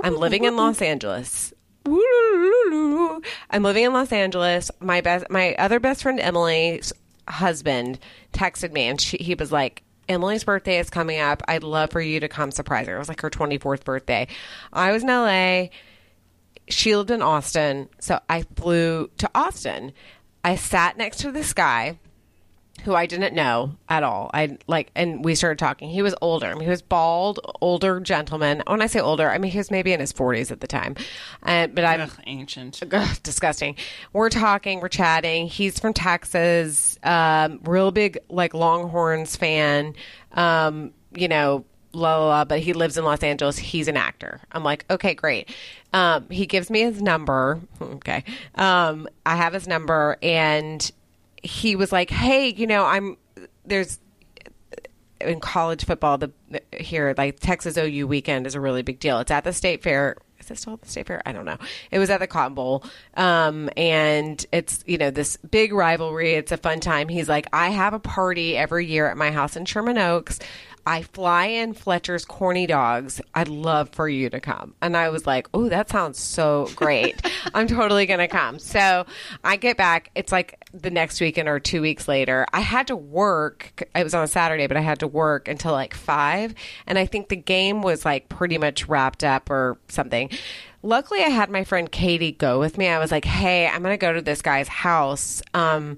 I'm 0.03 0.15
living 0.15 0.45
in 0.45 0.55
Los 0.55 0.81
Angeles. 0.81 1.53
I'm 1.85 3.63
living 3.63 3.83
in 3.83 3.93
Los 3.93 4.11
Angeles. 4.11 4.71
My 4.79 5.01
best, 5.01 5.29
my 5.29 5.53
other 5.55 5.79
best 5.79 6.03
friend 6.03 6.19
Emily's 6.19 6.93
husband 7.27 7.99
texted 8.31 8.71
me, 8.71 8.87
and 8.87 8.99
she, 8.99 9.17
he 9.17 9.35
was 9.35 9.51
like, 9.51 9.83
"Emily's 10.07 10.45
birthday 10.45 10.79
is 10.79 10.89
coming 10.89 11.19
up. 11.19 11.43
I'd 11.47 11.63
love 11.63 11.91
for 11.91 11.99
you 11.99 12.21
to 12.21 12.29
come 12.29 12.51
surprise 12.51 12.87
her." 12.87 12.95
It 12.95 12.99
was 12.99 13.09
like 13.09 13.21
her 13.21 13.29
24th 13.29 13.83
birthday. 13.83 14.27
I 14.71 14.93
was 14.93 15.03
in 15.03 15.09
LA 15.09 15.67
she 16.67 16.95
lived 16.95 17.11
in 17.11 17.21
Austin, 17.21 17.89
so 17.99 18.19
I 18.29 18.43
flew 18.55 19.09
to 19.17 19.29
Austin. 19.35 19.91
I 20.43 20.55
sat 20.55 20.97
next 20.97 21.17
to 21.19 21.31
this 21.31 21.53
guy 21.53 21.99
who 22.83 22.95
I 22.95 23.05
didn't 23.05 23.33
know 23.33 23.75
at 23.87 24.03
all. 24.03 24.29
I 24.33 24.57
like, 24.67 24.91
and 24.93 25.23
we 25.23 25.35
started 25.35 25.57
talking. 25.57 25.89
He 25.89 26.01
was 26.01 26.13
older. 26.21 26.47
I 26.47 26.53
mean, 26.53 26.63
he 26.63 26.69
was 26.69 26.81
bald, 26.81 27.39
older 27.61 27.99
gentleman. 28.01 28.61
When 28.67 28.81
I 28.81 28.87
say 28.87 28.99
older, 28.99 29.29
I 29.29 29.37
mean 29.37 29.51
he 29.51 29.57
was 29.57 29.71
maybe 29.71 29.93
in 29.93 29.99
his 30.01 30.11
forties 30.11 30.51
at 30.51 30.59
the 30.59 30.67
time. 30.67 30.95
And 31.43 31.73
but 31.73 31.85
I'm 31.85 32.01
Ugh, 32.01 32.11
ancient. 32.25 32.81
Ugh, 32.91 33.17
disgusting. 33.23 33.77
We're 34.11 34.29
talking, 34.29 34.81
we're 34.81 34.89
chatting. 34.89 35.47
He's 35.47 35.79
from 35.79 35.93
Texas, 35.93 36.99
um, 37.03 37.61
real 37.63 37.91
big 37.91 38.17
like 38.29 38.53
Longhorns 38.53 39.35
fan. 39.37 39.95
Um, 40.33 40.93
you 41.15 41.27
know, 41.29 41.63
la 41.93 42.17
la 42.17 42.27
la. 42.27 42.45
But 42.45 42.59
he 42.59 42.73
lives 42.73 42.97
in 42.97 43.05
Los 43.05 43.23
Angeles. 43.23 43.57
He's 43.57 43.87
an 43.87 43.95
actor. 43.95 44.41
I'm 44.51 44.63
like, 44.63 44.85
okay, 44.89 45.13
great. 45.13 45.49
Um, 45.93 46.27
he 46.29 46.47
gives 46.47 46.69
me 46.69 46.81
his 46.81 47.01
number. 47.01 47.61
Okay, 47.81 48.23
um, 48.55 49.07
I 49.25 49.35
have 49.35 49.53
his 49.53 49.67
number, 49.67 50.17
and 50.23 50.91
he 51.43 51.75
was 51.75 51.91
like, 51.91 52.09
hey, 52.09 52.47
you 52.47 52.65
know, 52.65 52.85
I'm 52.85 53.17
there's 53.65 53.99
in 55.21 55.39
college 55.39 55.85
football, 55.85 56.17
the 56.17 56.31
here 56.71 57.13
like 57.17 57.39
Texas 57.39 57.77
OU 57.77 58.07
weekend 58.07 58.47
is 58.47 58.55
a 58.55 58.59
really 58.59 58.81
big 58.81 58.99
deal. 58.99 59.19
It's 59.19 59.31
at 59.31 59.43
the 59.43 59.53
state 59.53 59.83
fair. 59.83 60.17
Is 60.39 60.51
it 60.51 60.57
still 60.57 60.73
at 60.73 60.81
the 60.81 60.89
state 60.89 61.07
fair? 61.07 61.21
I 61.25 61.31
don't 61.31 61.45
know. 61.45 61.57
It 61.89 61.99
was 61.99 62.09
at 62.09 62.19
the 62.19 62.27
Cotton 62.27 62.53
Bowl, 62.53 62.83
um, 63.15 63.69
and 63.77 64.45
it's 64.51 64.83
you 64.85 64.97
know 64.97 65.11
this 65.11 65.37
big 65.37 65.73
rivalry. 65.73 66.33
It's 66.33 66.51
a 66.51 66.57
fun 66.57 66.79
time. 66.79 67.07
He's 67.07 67.29
like, 67.29 67.47
I 67.53 67.69
have 67.69 67.93
a 67.93 67.99
party 67.99 68.57
every 68.57 68.85
year 68.85 69.09
at 69.09 69.15
my 69.15 69.31
house 69.31 69.55
in 69.55 69.65
Sherman 69.65 69.97
Oaks. 69.97 70.39
I 70.85 71.03
fly 71.03 71.45
in 71.45 71.73
Fletcher's 71.73 72.25
corny 72.25 72.67
dogs. 72.67 73.21
I'd 73.33 73.47
love 73.47 73.89
for 73.89 74.09
you 74.09 74.29
to 74.29 74.39
come. 74.39 74.75
And 74.81 74.97
I 74.97 75.09
was 75.09 75.25
like, 75.25 75.47
oh, 75.53 75.69
that 75.69 75.89
sounds 75.89 76.19
so 76.19 76.69
great. 76.75 77.21
I'm 77.53 77.67
totally 77.67 78.05
going 78.05 78.19
to 78.19 78.27
come. 78.27 78.59
So 78.59 79.05
I 79.43 79.55
get 79.55 79.77
back. 79.77 80.11
It's 80.13 80.31
like 80.31 80.59
the 80.73 80.91
next 80.91 81.21
weekend 81.21 81.47
or 81.47 81.59
two 81.59 81.81
weeks 81.81 82.07
later. 82.07 82.45
I 82.51 82.59
had 82.59 82.87
to 82.87 82.95
work. 82.95 83.87
It 83.95 84.03
was 84.03 84.13
on 84.13 84.23
a 84.23 84.27
Saturday, 84.27 84.67
but 84.67 84.75
I 84.75 84.81
had 84.81 84.99
to 84.99 85.07
work 85.07 85.47
until 85.47 85.71
like 85.71 85.93
five. 85.93 86.53
And 86.85 86.97
I 86.99 87.05
think 87.05 87.29
the 87.29 87.37
game 87.37 87.81
was 87.81 88.03
like 88.03 88.27
pretty 88.27 88.57
much 88.57 88.87
wrapped 88.87 89.23
up 89.23 89.49
or 89.49 89.77
something. 89.87 90.29
Luckily, 90.81 91.21
I 91.23 91.29
had 91.29 91.49
my 91.49 91.63
friend 91.63 91.89
Katie 91.89 92.33
go 92.33 92.59
with 92.59 92.77
me. 92.77 92.89
I 92.89 92.99
was 92.99 93.09
like, 93.09 93.23
hey, 93.23 93.67
I'm 93.67 93.81
going 93.83 93.93
to 93.93 93.97
go 93.97 94.11
to 94.11 94.21
this 94.21 94.41
guy's 94.41 94.67
house. 94.67 95.41
Um, 95.53 95.97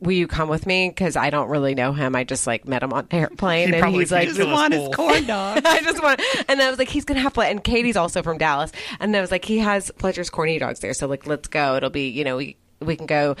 will 0.00 0.12
you 0.12 0.26
come 0.26 0.48
with 0.48 0.66
me? 0.66 0.88
Because 0.88 1.16
I 1.16 1.30
don't 1.30 1.48
really 1.48 1.74
know 1.74 1.92
him. 1.92 2.14
I 2.14 2.24
just 2.24 2.46
like 2.46 2.66
met 2.66 2.82
him 2.82 2.92
on 2.92 3.06
the 3.10 3.16
airplane, 3.16 3.68
He 3.68 3.74
and 3.74 3.94
he's 3.94 4.12
like, 4.12 4.28
can't 4.28 4.36
kill 4.36 4.54
us 4.54 4.94
corn 4.94 5.26
dog. 5.26 5.62
I 5.64 5.80
just 5.80 6.02
want, 6.02 6.20
and 6.48 6.60
I 6.60 6.70
was 6.70 6.78
like, 6.78 6.88
he's 6.88 7.04
gonna 7.04 7.20
have 7.20 7.36
and 7.38 7.62
Katie's 7.62 7.96
also 7.96 8.22
from 8.22 8.38
Dallas, 8.38 8.72
and 9.00 9.16
I 9.16 9.20
was 9.20 9.30
like, 9.30 9.44
he 9.44 9.58
has 9.58 9.90
Fletcher's 9.98 10.30
corny 10.30 10.58
dogs 10.58 10.80
there, 10.80 10.94
so 10.94 11.06
like, 11.06 11.26
let's 11.26 11.48
go. 11.48 11.76
It'll 11.76 11.90
be, 11.90 12.08
you 12.08 12.24
know, 12.24 12.36
we 12.36 12.56
we 12.80 12.96
can 12.96 13.06
go 13.06 13.36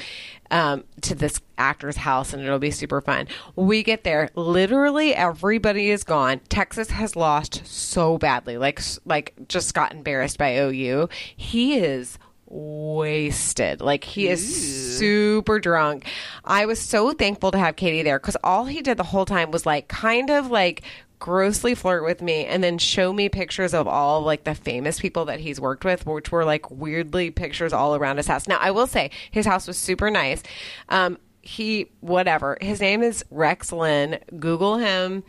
um, 0.50 0.84
to 1.02 1.14
this 1.14 1.40
actor's 1.58 1.96
house, 1.96 2.32
and 2.32 2.42
it'll 2.42 2.58
be 2.58 2.70
super 2.70 3.00
fun. 3.00 3.28
We 3.54 3.82
get 3.82 4.04
there, 4.04 4.30
literally 4.34 5.14
everybody 5.14 5.90
is 5.90 6.04
gone. 6.04 6.40
Texas 6.48 6.90
has 6.90 7.16
lost 7.16 7.66
so 7.66 8.18
badly, 8.18 8.58
like 8.58 8.80
like 9.04 9.34
just 9.48 9.74
got 9.74 9.92
embarrassed 9.92 10.38
by 10.38 10.56
OU. 10.58 11.08
He 11.36 11.78
is 11.78 12.18
wasted. 12.46 13.80
Like 13.80 14.04
he 14.04 14.28
is 14.28 14.98
super 14.98 15.58
drunk. 15.58 16.06
I 16.44 16.66
was 16.66 16.80
so 16.80 17.12
thankful 17.12 17.50
to 17.50 17.58
have 17.58 17.76
Katie 17.76 18.02
there 18.02 18.18
because 18.18 18.36
all 18.42 18.64
he 18.64 18.82
did 18.82 18.96
the 18.96 19.04
whole 19.04 19.24
time 19.24 19.50
was 19.50 19.66
like 19.66 19.88
kind 19.88 20.30
of 20.30 20.50
like 20.50 20.82
grossly 21.18 21.74
flirt 21.74 22.04
with 22.04 22.20
me 22.20 22.44
and 22.44 22.62
then 22.62 22.76
show 22.76 23.12
me 23.12 23.28
pictures 23.28 23.72
of 23.72 23.88
all 23.88 24.20
like 24.20 24.44
the 24.44 24.54
famous 24.54 25.00
people 25.00 25.24
that 25.24 25.40
he's 25.40 25.58
worked 25.58 25.82
with 25.82 26.04
which 26.04 26.30
were 26.30 26.44
like 26.44 26.70
weirdly 26.70 27.30
pictures 27.30 27.72
all 27.72 27.94
around 27.94 28.18
his 28.18 28.26
house. 28.26 28.46
Now 28.46 28.58
i 28.60 28.70
will 28.70 28.86
say 28.86 29.10
his 29.30 29.46
house 29.46 29.66
was 29.66 29.78
super 29.78 30.10
nice. 30.10 30.42
Um 30.88 31.18
he 31.42 31.90
whatever. 32.00 32.58
His 32.60 32.80
name 32.80 33.02
is 33.02 33.24
Rex 33.30 33.72
Linn. 33.72 34.18
Google 34.38 34.78
him 34.78 35.22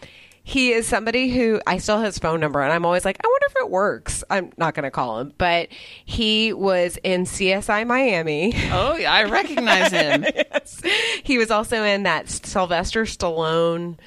he 0.47 0.71
is 0.71 0.87
somebody 0.87 1.27
who 1.27 1.59
I 1.67 1.77
still 1.77 1.97
have 1.97 2.05
his 2.05 2.19
phone 2.19 2.39
number, 2.39 2.61
and 2.61 2.71
I'm 2.71 2.85
always 2.85 3.03
like, 3.03 3.17
I 3.21 3.27
wonder 3.27 3.45
if 3.47 3.55
it 3.65 3.69
works. 3.69 4.23
I'm 4.29 4.53
not 4.55 4.75
going 4.75 4.85
to 4.85 4.91
call 4.91 5.19
him, 5.19 5.33
but 5.37 5.67
he 6.05 6.53
was 6.53 6.97
in 7.03 7.25
CSI 7.25 7.85
Miami. 7.85 8.53
Oh, 8.71 8.95
yeah, 8.95 9.11
I 9.11 9.25
recognize 9.25 9.91
him. 9.91 10.23
yes. 10.23 10.81
He 11.23 11.37
was 11.37 11.51
also 11.51 11.83
in 11.83 12.03
that 12.03 12.29
Sylvester 12.29 13.03
Stallone 13.03 13.97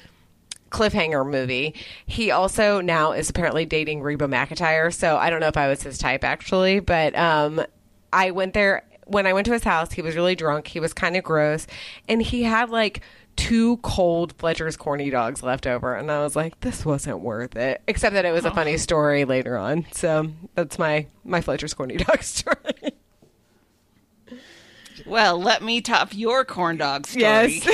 cliffhanger 0.71 1.29
movie. 1.29 1.75
He 2.07 2.31
also 2.31 2.81
now 2.81 3.11
is 3.11 3.29
apparently 3.29 3.67
dating 3.67 4.01
Reba 4.01 4.25
McEntire. 4.25 4.91
So 4.91 5.17
I 5.17 5.29
don't 5.29 5.41
know 5.41 5.47
if 5.47 5.57
I 5.57 5.67
was 5.67 5.83
his 5.83 5.99
type 5.99 6.23
actually, 6.23 6.79
but 6.79 7.15
um, 7.15 7.63
I 8.11 8.31
went 8.31 8.55
there 8.55 8.81
when 9.05 9.27
I 9.27 9.33
went 9.33 9.45
to 9.45 9.53
his 9.53 9.63
house. 9.63 9.91
He 9.91 10.01
was 10.01 10.15
really 10.15 10.35
drunk. 10.35 10.65
He 10.65 10.79
was 10.79 10.91
kind 10.91 11.15
of 11.15 11.23
gross, 11.23 11.67
and 12.09 12.19
he 12.19 12.41
had 12.41 12.71
like 12.71 13.01
two 13.35 13.77
cold 13.77 14.33
Fletcher's 14.33 14.77
corny 14.77 15.09
dogs 15.09 15.43
left 15.43 15.67
over, 15.67 15.95
and 15.95 16.11
I 16.11 16.19
was 16.23 16.35
like, 16.35 16.59
this 16.61 16.85
wasn't 16.85 17.19
worth 17.19 17.55
it. 17.55 17.81
Except 17.87 18.13
that 18.13 18.25
it 18.25 18.31
was 18.31 18.45
a 18.45 18.51
funny 18.51 18.73
oh. 18.73 18.77
story 18.77 19.25
later 19.25 19.57
on. 19.57 19.85
So 19.91 20.31
that's 20.55 20.77
my 20.79 21.07
my 21.23 21.41
Fletcher's 21.41 21.73
corny 21.73 21.97
dog 21.97 22.23
story. 22.23 22.93
Well, 25.05 25.39
let 25.39 25.63
me 25.63 25.81
top 25.81 26.13
your 26.13 26.45
corn 26.45 26.77
dog 26.77 27.07
story. 27.07 27.23
Yes. 27.23 27.67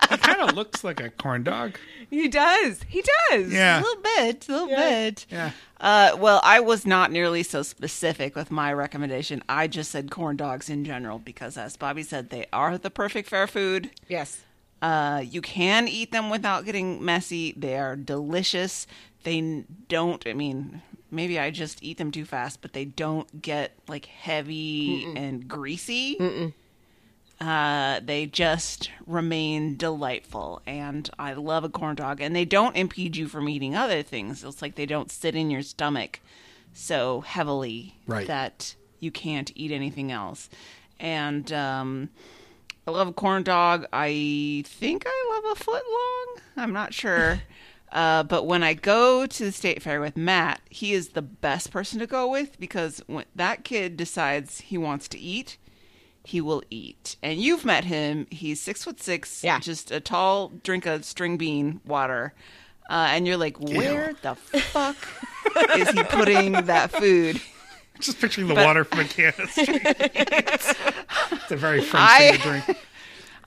He 0.41 0.47
kind 0.47 0.51
of 0.51 0.57
looks 0.57 0.83
like 0.83 0.99
a 0.99 1.09
corn 1.11 1.43
dog. 1.43 1.77
he 2.09 2.27
does. 2.27 2.81
He 2.87 3.03
does. 3.29 3.51
Yeah. 3.53 3.79
A 3.79 3.81
little 3.81 4.01
bit, 4.01 4.47
a 4.49 4.51
little 4.51 4.67
bit. 4.69 5.25
Yeah. 5.29 5.51
Uh, 5.79 6.15
well, 6.19 6.41
I 6.43 6.59
was 6.59 6.85
not 6.85 7.11
nearly 7.11 7.43
so 7.43 7.61
specific 7.63 8.35
with 8.35 8.49
my 8.51 8.73
recommendation. 8.73 9.43
I 9.47 9.67
just 9.67 9.91
said 9.91 10.09
corn 10.11 10.37
dogs 10.37 10.69
in 10.69 10.83
general 10.83 11.19
because, 11.19 11.57
as 11.57 11.77
Bobby 11.77 12.03
said, 12.03 12.29
they 12.29 12.45
are 12.51 12.77
the 12.77 12.89
perfect 12.89 13.29
fair 13.29 13.47
food. 13.47 13.91
Yes. 14.07 14.41
Uh, 14.81 15.23
you 15.23 15.41
can 15.41 15.87
eat 15.87 16.11
them 16.11 16.29
without 16.29 16.65
getting 16.65 17.03
messy. 17.05 17.53
They 17.55 17.77
are 17.77 17.95
delicious. 17.95 18.87
They 19.23 19.63
don't, 19.87 20.25
I 20.25 20.33
mean, 20.33 20.81
maybe 21.11 21.37
I 21.39 21.51
just 21.51 21.83
eat 21.83 21.97
them 21.99 22.09
too 22.11 22.25
fast, 22.25 22.61
but 22.61 22.73
they 22.73 22.85
don't 22.85 23.41
get 23.41 23.73
like 23.87 24.05
heavy 24.05 25.05
and 25.15 25.47
greasy. 25.47 26.53
Uh, 27.41 27.99
they 28.05 28.27
just 28.27 28.91
remain 29.07 29.75
delightful, 29.75 30.61
and 30.67 31.09
I 31.17 31.33
love 31.33 31.63
a 31.63 31.69
corn 31.69 31.95
dog. 31.95 32.21
And 32.21 32.35
they 32.35 32.45
don't 32.45 32.75
impede 32.77 33.15
you 33.17 33.27
from 33.27 33.49
eating 33.49 33.75
other 33.75 34.03
things. 34.03 34.43
It's 34.43 34.61
like 34.61 34.75
they 34.75 34.85
don't 34.85 35.09
sit 35.11 35.35
in 35.35 35.49
your 35.49 35.63
stomach 35.63 36.19
so 36.71 37.21
heavily 37.21 37.95
Right. 38.05 38.27
that 38.27 38.75
you 38.99 39.09
can't 39.11 39.51
eat 39.55 39.71
anything 39.71 40.11
else. 40.11 40.49
And 40.99 41.51
um, 41.51 42.09
I 42.87 42.91
love 42.91 43.07
a 43.07 43.13
corn 43.13 43.41
dog. 43.41 43.87
I 43.91 44.63
think 44.67 45.03
I 45.07 45.31
love 45.43 45.57
a 45.57 45.63
foot 45.63 45.83
long. 45.91 46.43
I'm 46.63 46.73
not 46.73 46.93
sure. 46.93 47.41
Uh, 47.93 48.23
but 48.23 48.45
when 48.47 48.63
I 48.63 48.73
go 48.73 49.25
to 49.25 49.43
the 49.43 49.51
state 49.51 49.81
fair 49.83 49.99
with 49.99 50.15
Matt, 50.15 50.61
he 50.69 50.93
is 50.93 51.09
the 51.09 51.21
best 51.21 51.71
person 51.71 51.99
to 51.99 52.07
go 52.07 52.25
with 52.25 52.57
because 52.57 53.03
when 53.07 53.25
that 53.35 53.65
kid 53.65 53.97
decides 53.97 54.61
he 54.61 54.77
wants 54.77 55.09
to 55.09 55.19
eat, 55.19 55.57
he 56.23 56.41
will 56.41 56.63
eat. 56.69 57.15
And 57.23 57.39
you've 57.39 57.65
met 57.65 57.83
him. 57.85 58.27
He's 58.31 58.61
six 58.61 58.83
foot 58.83 59.01
six. 59.01 59.43
Yeah. 59.43 59.59
Just 59.59 59.91
a 59.91 59.99
tall 59.99 60.49
drink 60.63 60.85
of 60.85 61.03
string 61.05 61.37
bean 61.37 61.81
water. 61.85 62.33
Uh, 62.89 63.07
and 63.11 63.25
you're 63.25 63.37
like, 63.37 63.59
where 63.59 64.13
the 64.21 64.35
fuck 64.35 64.97
is 65.77 65.89
he 65.91 66.03
putting 66.03 66.51
that 66.53 66.91
food? 66.91 67.41
Just 67.99 68.19
picturing 68.19 68.47
the 68.47 68.55
But- 68.55 68.65
water 68.65 68.83
from 68.83 68.99
a 68.99 69.03
canister. 69.05 69.63
it's, 69.67 70.73
it's 71.31 71.51
a 71.51 71.55
very 71.55 71.81
French 71.81 72.09
I- 72.09 72.17
thing 72.31 72.33
to 72.33 72.41
drink. 72.65 72.77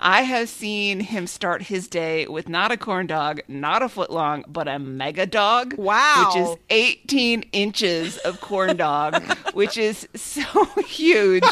I 0.06 0.20
have 0.20 0.50
seen 0.50 1.00
him 1.00 1.26
start 1.26 1.62
his 1.62 1.88
day 1.88 2.26
with 2.26 2.46
not 2.46 2.70
a 2.70 2.76
corn 2.76 3.06
dog, 3.06 3.40
not 3.48 3.80
a 3.80 3.88
foot 3.88 4.10
long, 4.10 4.44
but 4.46 4.68
a 4.68 4.78
mega 4.78 5.24
dog. 5.24 5.78
Wow. 5.78 6.26
Which 6.26 6.42
is 6.42 6.56
18 6.68 7.46
inches 7.52 8.18
of 8.18 8.38
corn 8.42 8.76
dog, 8.76 9.24
which 9.54 9.78
is 9.78 10.06
so 10.14 10.42
huge 10.86 11.46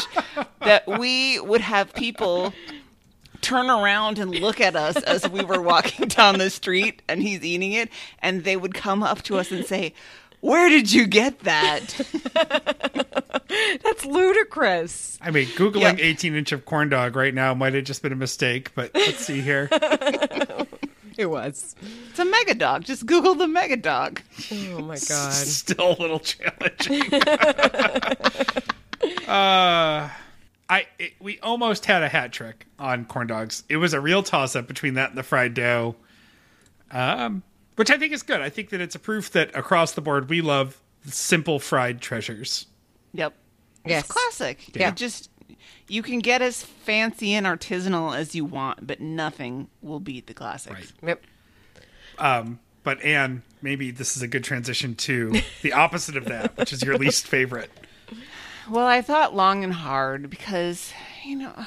that 0.59 0.87
we 0.87 1.39
would 1.39 1.61
have 1.61 1.95
people 1.95 2.53
turn 3.41 3.71
around 3.71 4.19
and 4.19 4.29
look 4.29 4.61
at 4.61 4.75
us 4.75 4.97
as 4.97 5.27
we 5.27 5.43
were 5.43 5.61
walking 5.61 6.07
down 6.07 6.37
the 6.37 6.51
street 6.51 7.01
and 7.07 7.23
he's 7.23 7.43
eating 7.43 7.73
it. 7.73 7.89
And 8.19 8.43
they 8.43 8.55
would 8.55 8.75
come 8.75 9.01
up 9.01 9.23
to 9.23 9.37
us 9.37 9.51
and 9.51 9.65
say, 9.65 9.95
Where 10.43 10.67
did 10.67 10.91
you 10.91 11.07
get 11.07 11.39
that? 11.39 12.01
That's 13.81 14.05
ludicrous. 14.05 15.17
I 15.21 15.31
mean, 15.31 15.45
Googling 15.47 15.97
Yeah. 15.97 16.05
18 16.05 16.35
inch 16.35 16.51
of 16.51 16.65
corn 16.65 16.89
dog 16.89 17.15
right 17.15 17.33
now 17.33 17.53
might 17.53 17.73
have 17.75 17.85
just 17.85 18.01
been 18.01 18.11
a 18.11 18.17
mistake, 18.17 18.73
but 18.75 18.91
let's 18.93 19.25
see 19.25 19.39
here. 19.41 19.69
It 21.15 21.27
was. 21.27 21.75
It's 22.09 22.17
a 22.17 22.25
mega 22.25 22.55
dog. 22.55 22.85
Just 22.85 23.05
Google 23.05 23.35
the 23.35 23.47
mega 23.47 23.77
dog. 23.77 24.19
Oh 24.51 24.81
my 24.81 24.95
god. 25.07 25.31
Still 25.33 25.91
a 25.91 26.01
little 26.01 26.17
challenging. 26.19 27.03
uh, 29.27 30.09
I 30.69 30.87
it, 30.97 31.13
we 31.19 31.39
almost 31.41 31.85
had 31.85 32.01
a 32.01 32.09
hat 32.09 32.31
trick 32.33 32.65
on 32.79 33.05
corn 33.05 33.27
dogs. 33.27 33.63
It 33.69 33.77
was 33.77 33.93
a 33.93 34.01
real 34.01 34.23
toss 34.23 34.55
up 34.55 34.67
between 34.67 34.95
that 34.95 35.09
and 35.09 35.17
the 35.17 35.21
fried 35.21 35.53
dough, 35.53 35.95
um, 36.89 37.43
which 37.75 37.91
I 37.91 37.97
think 37.97 38.13
is 38.13 38.23
good. 38.23 38.41
I 38.41 38.49
think 38.49 38.69
that 38.69 38.81
it's 38.81 38.95
a 38.95 38.99
proof 38.99 39.31
that 39.31 39.55
across 39.55 39.93
the 39.93 40.01
board 40.01 40.29
we 40.29 40.41
love 40.41 40.81
simple 41.05 41.59
fried 41.59 42.01
treasures. 42.01 42.67
Yep. 43.13 43.33
Yes. 43.85 44.03
It's 44.03 44.11
classic. 44.11 44.75
Yeah. 44.75 44.89
It 44.89 44.95
just 44.95 45.29
you 45.87 46.01
can 46.01 46.19
get 46.19 46.41
as 46.41 46.63
fancy 46.63 47.33
and 47.33 47.45
artisanal 47.45 48.15
as 48.15 48.33
you 48.33 48.45
want, 48.45 48.87
but 48.87 48.99
nothing 48.99 49.67
will 49.81 49.99
beat 49.99 50.27
the 50.27 50.33
classics. 50.33 50.93
Right. 51.01 51.09
Yep. 51.09 51.23
Um, 52.19 52.59
but 52.83 53.01
Anne, 53.01 53.43
maybe 53.61 53.91
this 53.91 54.15
is 54.15 54.23
a 54.23 54.27
good 54.27 54.43
transition 54.43 54.95
to 54.95 55.41
the 55.61 55.73
opposite 55.73 56.17
of 56.17 56.25
that, 56.25 56.55
which 56.57 56.73
is 56.73 56.81
your 56.83 56.97
least 56.97 57.27
favorite. 57.27 57.71
Well, 58.69 58.87
I 58.87 59.01
thought 59.01 59.35
long 59.35 59.63
and 59.63 59.73
hard 59.73 60.29
because 60.29 60.93
you 61.25 61.37
know 61.37 61.65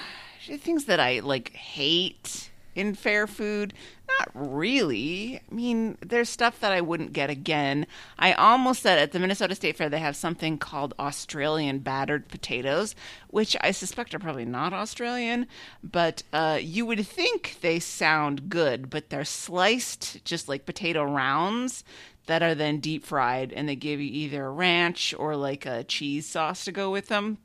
things 0.59 0.87
that 0.87 1.01
I 1.01 1.20
like 1.20 1.53
hate 1.53 2.51
in 2.77 2.94
fair 2.94 3.27
food. 3.27 3.73
Not 4.19 4.31
really. 4.35 5.40
I 5.51 5.55
mean, 5.55 5.98
there's 6.01 6.28
stuff 6.28 6.61
that 6.61 6.73
I 6.73 6.81
wouldn't 6.81 7.12
get 7.12 7.28
again. 7.28 7.86
I 8.19 8.35
almost 8.35 8.82
said 8.82 8.98
at 8.98 9.11
the 9.11 9.19
Minnesota 9.19 9.55
State 9.55 9.77
Fair 9.77 9.89
they 9.89 9.98
have 9.98 10.15
something 10.15 10.59
called 10.59 10.94
Australian 10.98 11.81
battered 11.81 12.28
potatoes, 12.28 12.94
which 13.28 13.57
I 13.62 13.73
suspect 13.73 14.15
are 14.15 14.20
probably 14.20 14.44
not 14.44 14.73
Australian, 14.73 15.47
but 15.82 16.23
uh, 16.32 16.59
you 16.61 16.86
would 16.86 17.05
think 17.07 17.59
they 17.62 17.81
sound 17.81 18.48
good, 18.48 18.90
but 18.90 19.11
they're 19.11 19.24
sliced 19.24 20.24
just 20.24 20.48
like 20.48 20.66
potato 20.66 21.03
rounds 21.03 21.82
that 22.27 22.43
are 22.43 22.55
then 22.55 22.81
deep 22.81 23.05
fried, 23.05 23.53
and 23.53 23.69
they 23.69 23.77
give 23.77 24.01
you 24.01 24.11
either 24.11 24.47
a 24.47 24.51
ranch 24.51 25.15
or 25.19 25.36
like 25.36 25.65
a 25.65 25.85
cheese 25.85 26.27
sauce 26.27 26.65
to 26.65 26.73
go 26.73 26.90
with 26.90 27.09
them. 27.09 27.39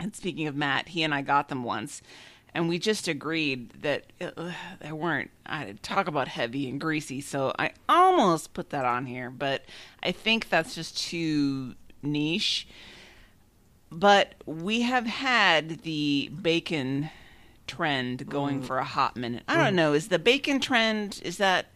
And 0.00 0.14
speaking 0.14 0.46
of 0.46 0.56
Matt, 0.56 0.88
he 0.88 1.02
and 1.02 1.14
I 1.14 1.22
got 1.22 1.48
them 1.48 1.62
once, 1.62 2.02
and 2.54 2.68
we 2.68 2.78
just 2.78 3.08
agreed 3.08 3.70
that 3.82 4.04
uh, 4.20 4.30
uh, 4.36 4.52
they 4.80 4.92
weren't. 4.92 5.30
I 5.44 5.74
talk 5.82 6.06
about 6.06 6.28
heavy 6.28 6.68
and 6.68 6.80
greasy, 6.80 7.20
so 7.20 7.52
I 7.58 7.72
almost 7.88 8.54
put 8.54 8.70
that 8.70 8.84
on 8.84 9.06
here, 9.06 9.30
but 9.30 9.64
I 10.02 10.12
think 10.12 10.48
that's 10.48 10.74
just 10.74 10.96
too 10.96 11.74
niche. 12.02 12.68
But 13.90 14.34
we 14.46 14.82
have 14.82 15.06
had 15.06 15.82
the 15.82 16.30
bacon 16.40 17.10
trend 17.66 18.28
going 18.28 18.62
mm. 18.62 18.64
for 18.64 18.78
a 18.78 18.84
hot 18.84 19.16
minute. 19.16 19.42
I 19.48 19.56
mm. 19.56 19.64
don't 19.64 19.76
know. 19.76 19.92
Is 19.92 20.08
the 20.08 20.18
bacon 20.18 20.60
trend 20.60 21.20
is 21.24 21.38
that 21.38 21.66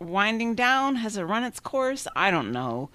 winding 0.00 0.54
down? 0.54 0.96
Has 0.96 1.16
it 1.16 1.22
run 1.22 1.44
its 1.44 1.60
course? 1.60 2.08
I 2.16 2.30
don't 2.30 2.50
know. 2.50 2.90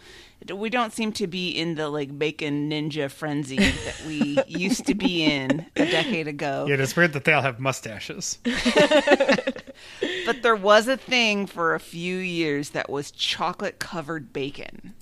We 0.53 0.69
don't 0.69 0.93
seem 0.93 1.11
to 1.13 1.27
be 1.27 1.49
in 1.49 1.75
the 1.75 1.89
like 1.89 2.17
bacon 2.17 2.69
ninja 2.69 3.09
frenzy 3.09 3.57
that 3.57 4.01
we 4.07 4.39
used 4.47 4.85
to 4.85 4.95
be 4.95 5.23
in 5.23 5.65
a 5.75 5.85
decade 5.85 6.27
ago. 6.27 6.65
Yeah, 6.69 6.75
it's 6.75 6.95
weird 6.95 7.13
that 7.13 7.25
they 7.25 7.33
all 7.33 7.41
have 7.41 7.59
mustaches. 7.59 8.37
But 10.27 10.41
there 10.41 10.57
was 10.57 10.89
a 10.89 10.97
thing 10.97 11.45
for 11.45 11.73
a 11.73 11.79
few 11.79 12.17
years 12.17 12.71
that 12.71 12.89
was 12.89 13.11
chocolate 13.11 13.79
covered 13.79 14.33
bacon. 14.33 14.93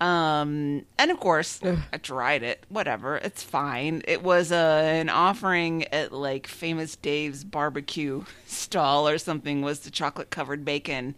Um, 0.00 0.86
and 0.98 1.10
of 1.10 1.20
course, 1.20 1.60
I 1.92 1.98
tried 1.98 2.42
it. 2.42 2.64
Whatever, 2.70 3.18
it's 3.18 3.42
fine. 3.42 4.02
It 4.08 4.22
was 4.22 4.50
uh, 4.50 4.82
an 4.82 5.10
offering 5.10 5.84
at 5.88 6.10
like 6.12 6.46
Famous 6.46 6.96
Dave's 6.96 7.44
barbecue 7.44 8.24
stall 8.46 9.06
or 9.06 9.18
something. 9.18 9.60
Was 9.60 9.80
the 9.80 9.90
chocolate 9.90 10.30
covered 10.30 10.64
bacon, 10.64 11.14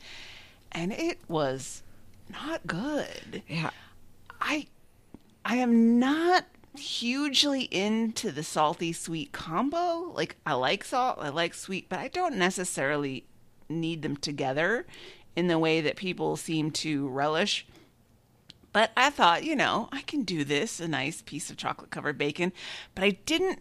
and 0.73 0.93
it 0.93 1.21
was 1.29 1.83
not 2.31 2.67
good. 2.67 3.43
Yeah. 3.49 3.71
I 4.41 4.67
I 5.45 5.57
am 5.57 5.99
not 5.99 6.45
hugely 6.77 7.63
into 7.63 8.31
the 8.31 8.43
salty 8.43 8.93
sweet 8.93 9.33
combo. 9.33 10.13
Like 10.15 10.37
I 10.45 10.55
like 10.55 10.85
salt, 10.85 11.19
I 11.21 11.29
like 11.29 11.55
sweet, 11.55 11.89
but 11.89 11.99
I 11.99 12.09
don't 12.09 12.37
necessarily 12.37 13.25
need 13.69 14.03
them 14.03 14.17
together 14.17 14.87
in 15.35 15.49
the 15.49 15.59
way 15.59 15.81
that 15.81 15.97
people 15.97 16.37
seem 16.37 16.71
to 16.71 17.09
relish. 17.09 17.67
But 18.73 18.91
I 18.97 19.11
thought, 19.11 19.45
you 19.45 19.57
know, 19.57 19.89
I 19.91 20.03
can 20.03 20.23
do 20.23 20.45
this, 20.45 20.81
a 20.81 20.89
nice 20.89 21.23
piece 21.23 21.51
of 21.51 21.57
chocolate 21.57 21.91
covered 21.91 22.19
bacon, 22.19 22.53
but 22.95 23.05
I 23.05 23.11
didn't 23.25 23.61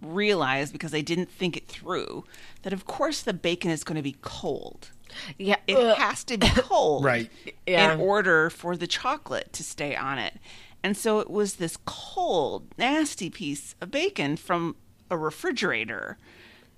realize 0.00 0.72
because 0.72 0.94
I 0.94 1.00
didn't 1.00 1.30
think 1.30 1.56
it 1.56 1.66
through 1.66 2.24
that 2.62 2.72
of 2.72 2.86
course 2.86 3.20
the 3.20 3.32
bacon 3.32 3.70
is 3.70 3.84
going 3.84 3.96
to 3.96 4.02
be 4.02 4.16
cold. 4.22 4.90
Yeah. 5.38 5.56
It 5.66 5.76
Ugh. 5.76 5.96
has 5.98 6.24
to 6.24 6.38
be 6.38 6.48
cold 6.48 7.04
Right. 7.12 7.30
Yeah. 7.66 7.92
in 7.94 8.00
order 8.00 8.50
for 8.50 8.76
the 8.76 8.86
chocolate 8.86 9.52
to 9.54 9.62
stay 9.64 9.94
on 9.96 10.18
it. 10.18 10.34
And 10.82 10.96
so 10.96 11.18
it 11.20 11.28
was 11.28 11.56
this 11.56 11.76
cold, 11.86 12.66
nasty 12.78 13.30
piece 13.30 13.74
of 13.80 13.90
bacon 13.90 14.36
from 14.36 14.76
a 15.10 15.16
refrigerator 15.16 16.18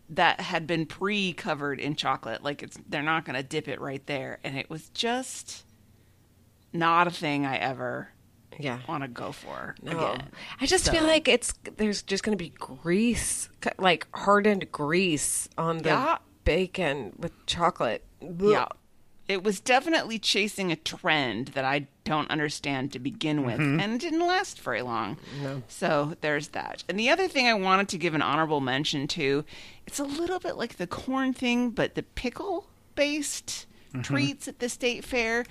that 0.09 0.41
had 0.41 0.67
been 0.67 0.87
pre-covered 0.87 1.79
in 1.79 1.95
chocolate. 1.97 2.43
Like 2.43 2.63
it's 2.63 2.79
they're 2.89 3.03
not 3.03 3.25
going 3.25 3.37
to 3.37 3.43
dip 3.43 3.69
it 3.69 3.81
right 3.81 4.05
there, 4.07 4.39
and 4.43 4.57
it 4.59 4.69
was 4.71 4.89
just 4.91 5.65
not 6.73 7.07
a 7.07 7.11
thing 7.11 7.45
I 7.45 7.57
ever 7.59 8.09
yeah. 8.59 8.79
want 8.89 9.03
to 9.05 9.09
go 9.09 9.33
for 9.33 9.75
No. 9.83 9.93
again. 10.13 10.29
I 10.61 10.67
just 10.67 10.87
So- 10.87 10.93
feel 10.93 11.05
like 11.05 11.29
it's 11.29 11.53
there's 11.77 12.03
just 12.03 12.23
going 12.25 12.37
to 12.37 12.43
be 12.43 12.51
grease, 12.51 13.49
like 13.79 14.07
hardened 14.15 14.71
grease 14.73 15.49
on 15.59 15.79
the 15.79 15.91
Yeah. 15.91 16.19
bacon 16.45 17.13
with 17.19 17.33
chocolate. 17.47 18.05
Yeah. 18.21 18.67
It 19.29 19.45
was 19.45 19.61
definitely 19.61 20.19
chasing 20.19 20.73
a 20.73 20.77
trend 20.77 21.49
that 21.49 21.65
I 21.65 21.87
don't 22.03 22.29
understand 22.31 22.93
to 22.93 22.99
begin 22.99 23.45
with, 23.45 23.61
and 23.61 23.81
it 23.81 24.01
didn't 24.01 24.27
last 24.27 24.61
very 24.61 24.83
long. 24.83 25.19
No. 25.41 25.63
So 25.69 26.17
there's 26.21 26.49
that. 26.49 26.83
And 26.89 26.99
the 26.99 27.11
other 27.11 27.29
thing 27.29 27.47
I 27.47 27.55
wanted 27.55 27.89
to 27.91 27.99
give 27.99 28.15
an 28.15 28.23
honorable 28.23 28.61
mention 28.61 29.07
to, 29.09 29.45
it's 29.87 30.01
a 30.01 30.05
little 30.05 30.41
bit 30.41 30.57
like 30.57 30.79
the 30.79 30.89
corn 30.89 31.33
thing, 31.33 31.71
but 31.71 31.95
the 31.95 32.03
pickle 32.03 32.67
based 32.97 33.67
treats 34.03 34.49
at 34.49 34.59
the 34.59 34.69
state 34.69 35.05
fair. 35.05 35.45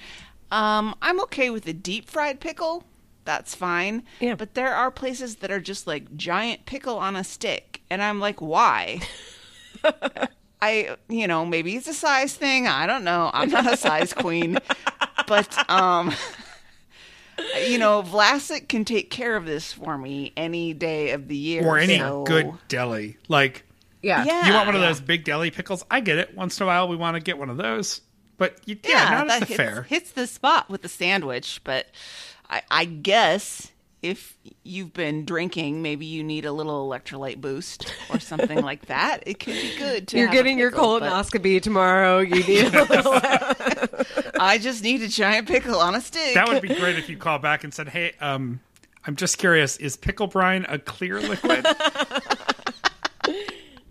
Um, 0.52 0.94
I'm 1.02 1.22
okay 1.22 1.50
with 1.50 1.64
the 1.64 1.74
deep 1.74 2.10
fried 2.10 2.42
pickle. 2.42 2.84
That's 3.24 3.56
fine. 3.56 4.04
Yeah. 4.20 4.36
But 4.36 4.56
there 4.56 4.74
are 4.74 4.92
places 4.92 5.38
that 5.38 5.52
are 5.52 5.60
just 5.62 5.88
like 5.88 6.18
giant 6.18 6.66
pickle 6.66 6.98
on 6.98 7.16
a 7.16 7.24
stick. 7.24 7.82
And 7.90 8.02
I'm 8.04 8.20
like, 8.20 8.42
why? 8.42 9.00
I, 10.62 10.98
you 11.08 11.28
know, 11.28 11.46
maybe 11.46 11.76
it's 11.76 11.88
a 11.88 11.94
size 11.94 12.34
thing. 12.36 12.68
I 12.68 12.86
don't 12.86 13.04
know. 13.04 13.32
I'm 13.34 13.50
not 13.50 13.72
a 13.72 13.78
size 13.78 14.14
queen, 14.14 14.58
but 15.28 15.70
um, 15.70 16.14
you 17.66 17.78
know, 17.78 18.04
Vlasic 18.04 18.68
can 18.68 18.84
take 18.86 19.10
care 19.10 19.36
of 19.36 19.46
this 19.46 19.72
for 19.74 19.98
me 19.98 20.34
any 20.36 20.74
day 20.74 21.12
of 21.12 21.28
the 21.28 21.36
year. 21.38 21.66
Or 21.66 21.78
any 21.78 21.98
so- 21.98 22.24
good 22.26 22.52
deli. 22.68 23.18
Like, 23.30 23.64
Yeah. 24.02 24.24
Yeah. 24.26 24.48
you 24.48 24.54
want 24.54 24.66
one 24.68 24.76
of 24.76 24.82
those 24.82 25.00
big 25.00 25.24
deli 25.24 25.50
pickles? 25.52 25.86
I 25.90 26.02
get 26.02 26.18
it. 26.18 26.36
Once 26.36 26.60
in 26.60 26.64
a 26.64 26.68
while, 26.68 26.88
we 26.88 26.96
want 26.98 27.16
to 27.16 27.22
get 27.22 27.38
one 27.38 27.50
of 27.50 27.58
those. 27.58 28.02
But 28.38 28.60
you, 28.66 28.78
yeah, 28.84 28.90
Yeah, 28.92 29.18
not 29.18 29.28
that 29.28 29.42
at 29.44 29.48
the 29.48 29.54
hits, 29.54 29.58
fair. 29.58 29.84
hits 29.84 30.12
the 30.12 30.28
spot 30.28 30.70
with 30.70 30.82
the 30.82 30.90
sandwich. 30.90 31.62
But 31.64 31.88
I, 32.50 32.62
I 32.72 32.86
guess 32.86 33.72
if 34.02 34.38
you've 34.64 34.94
been 34.94 35.26
drinking, 35.26 35.82
maybe 35.82 36.06
you 36.06 36.24
need 36.24 36.46
a 36.46 36.52
little 36.52 36.88
electrolyte 36.90 37.42
boost 37.42 37.94
or 38.10 38.20
something 38.20 38.62
like 38.62 38.86
that. 38.86 39.24
It 39.26 39.40
could 39.40 39.54
be 39.54 39.78
good. 39.78 40.08
To 40.10 40.18
You're 40.18 40.28
have 40.28 40.34
a 40.34 40.38
getting 40.38 40.58
your 40.58 40.72
pickle, 40.72 41.00
but 41.00 41.12
colonoscopy 41.12 41.62
tomorrow. 41.62 42.20
You 42.20 42.44
need 42.44 42.74
a 42.74 42.84
little. 42.90 43.20
I 44.40 44.58
just 44.58 44.84
need 44.84 45.02
a 45.02 45.10
giant 45.10 45.48
pickle 45.48 45.80
on 45.80 45.96
a 45.96 46.02
stick. 46.02 46.34
That 46.34 46.48
would 46.48 46.62
be 46.62 46.70
great 46.70 46.98
if 46.98 47.10
you 47.10 47.18
call 47.18 47.40
back 47.40 47.64
and 47.66 47.74
said, 47.74 47.90
"Hey, 47.90 48.14
um, 48.22 48.62
I'm 49.06 49.18
just 49.18 49.38
curious. 49.38 49.76
Is 49.78 49.98
pickle 49.98 50.28
brine 50.28 50.66
a 50.70 50.80
clear 50.80 51.20
liquid?" 51.20 51.66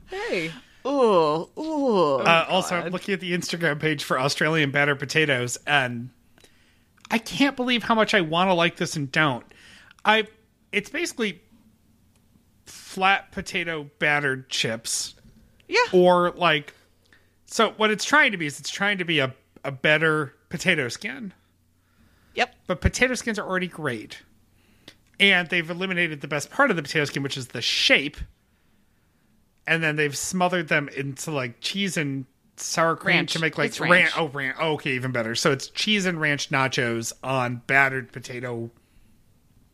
hey. 0.07 0.53
Ooh, 0.87 1.51
ooh. 1.59 2.15
uh, 2.21 2.47
also, 2.49 2.77
I'm 2.77 2.93
looking 2.93 3.13
at 3.13 3.21
the 3.21 3.37
Instagram 3.37 3.79
page 3.79 4.05
for 4.05 4.19
Australian 4.19 4.71
battered 4.71 4.99
potatoes, 4.99 5.59
and 5.67 6.09
I 7.11 7.19
can't 7.19 7.57
believe 7.57 7.83
how 7.83 7.95
much 7.95 8.15
I 8.15 8.23
want 8.23 8.49
to 8.49 8.55
like 8.55 8.77
this 8.77 8.97
and 8.97 9.13
don't. 9.13 9.45
I, 10.09 10.27
it's 10.73 10.91
basically 10.91 11.41
flat 12.67 13.31
potato 13.33 13.89
battered 13.99 14.49
chips, 14.49 15.15
yeah. 15.69 15.79
or 15.93 16.31
like, 16.33 16.75
so 17.47 17.71
what 17.77 17.91
it's 17.91 18.05
trying 18.05 18.33
to 18.33 18.39
be 18.39 18.47
is 18.47 18.59
it's 18.59 18.71
trying 18.71 18.99
to 18.99 19.05
be 19.05 19.21
a 19.21 19.35
a 19.65 19.73
better 19.73 20.35
potato 20.49 20.89
skin. 20.89 21.33
Yep. 22.35 22.55
but 22.69 22.81
potato 22.81 23.15
skins 23.15 23.39
are 23.39 23.47
already 23.47 23.67
great. 23.67 24.23
And 25.19 25.49
they've 25.49 25.69
eliminated 25.69 26.21
the 26.21 26.29
best 26.29 26.51
part 26.51 26.71
of 26.71 26.77
the 26.77 26.83
potato 26.83 27.05
skin, 27.05 27.25
which 27.25 27.37
is 27.37 27.49
the 27.49 27.61
shape. 27.61 28.17
And 29.67 29.83
then 29.83 29.97
they've 29.97 30.17
smothered 30.17 30.69
them 30.69 30.89
into 30.97 31.33
like 31.33 31.61
cheese 31.61 31.97
and 31.97 32.25
sour 32.57 32.95
cream 32.95 33.17
Ranch. 33.17 33.33
to 33.33 33.41
make 33.41 33.59
like 33.59 33.71
It's 33.71 33.81
ranch. 33.81 33.91
ranch. 33.91 34.13
Oh, 34.17 34.29
ranch. 34.29 34.57
Oh, 34.61 34.73
okay, 34.75 34.93
even 34.93 35.11
better. 35.11 35.35
So 35.35 35.51
it's 35.51 35.67
cheese 35.69 36.07
and 36.07 36.21
ranch 36.21 36.51
nachos 36.51 37.13
on 37.25 37.63
battered 37.67 38.13
potato 38.13 38.71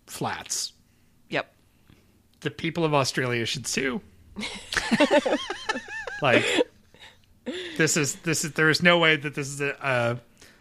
flats. 0.06 0.72
Yep. 1.28 1.52
The 2.40 2.50
people 2.50 2.84
of 2.84 2.94
Australia 2.94 3.46
should 3.46 3.66
sue. 3.66 4.00
like 6.22 6.44
this 7.76 7.96
is 7.96 8.16
this 8.16 8.44
is 8.44 8.52
there 8.52 8.70
is 8.70 8.82
no 8.82 8.98
way 8.98 9.16
that 9.16 9.34
this 9.34 9.48
is 9.48 9.60
a 9.60 9.84
uh, 9.84 10.16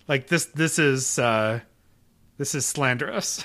like 0.08 0.28
this 0.28 0.46
this 0.46 0.78
is 0.78 1.18
uh 1.18 1.60
this 2.38 2.56
is 2.56 2.66
slanderous. 2.66 3.44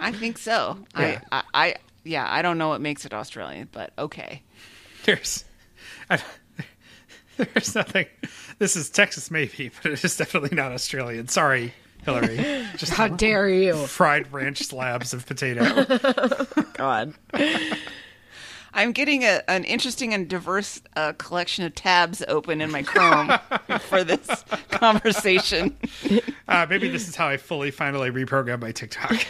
I 0.00 0.10
think 0.10 0.38
so. 0.38 0.78
Yeah. 0.98 1.20
I, 1.30 1.38
I, 1.38 1.42
I, 1.54 1.74
yeah, 2.02 2.26
I 2.28 2.42
don't 2.42 2.58
know 2.58 2.68
what 2.68 2.80
makes 2.80 3.04
it 3.04 3.14
Australian, 3.14 3.68
but 3.70 3.92
okay. 3.96 4.42
There's, 5.04 5.44
I, 6.10 6.18
there's 7.36 7.74
nothing. 7.74 8.06
This 8.58 8.74
is 8.74 8.90
Texas, 8.90 9.30
maybe, 9.30 9.70
but 9.82 9.92
it 9.92 10.04
is 10.04 10.16
definitely 10.16 10.56
not 10.56 10.72
Australian. 10.72 11.28
Sorry, 11.28 11.72
Hillary. 12.04 12.36
Just 12.76 12.92
How 12.92 13.08
dare 13.08 13.48
you? 13.48 13.74
fried 13.86 14.32
ranch 14.32 14.62
slabs 14.62 15.12
of 15.12 15.26
potato. 15.26 15.84
God. 16.74 17.14
I'm 18.74 18.92
getting 18.92 19.22
a, 19.24 19.42
an 19.48 19.64
interesting 19.64 20.14
and 20.14 20.28
diverse 20.28 20.80
uh, 20.96 21.12
collection 21.14 21.64
of 21.64 21.74
tabs 21.74 22.22
open 22.26 22.60
in 22.60 22.70
my 22.70 22.82
Chrome 22.82 23.30
for 23.80 24.02
this 24.02 24.44
conversation. 24.70 25.76
Uh, 26.48 26.66
maybe 26.68 26.88
this 26.88 27.08
is 27.08 27.14
how 27.14 27.28
I 27.28 27.36
fully, 27.36 27.70
finally 27.70 28.10
reprogram 28.10 28.60
my 28.60 28.72
TikTok. 28.72 29.26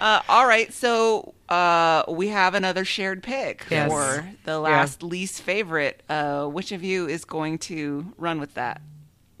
Uh, 0.00 0.22
all 0.28 0.46
right, 0.46 0.72
so 0.72 1.34
uh, 1.48 2.04
we 2.08 2.28
have 2.28 2.54
another 2.54 2.84
shared 2.84 3.22
pick 3.22 3.66
Yes. 3.70 3.90
for 3.90 4.26
the 4.44 4.58
last 4.58 5.02
least 5.02 5.42
favorite. 5.42 6.02
Uh, 6.08 6.46
which 6.46 6.72
of 6.72 6.82
you 6.82 7.06
is 7.06 7.24
going 7.24 7.58
to 7.58 8.12
run 8.16 8.40
with 8.40 8.54
that? 8.54 8.80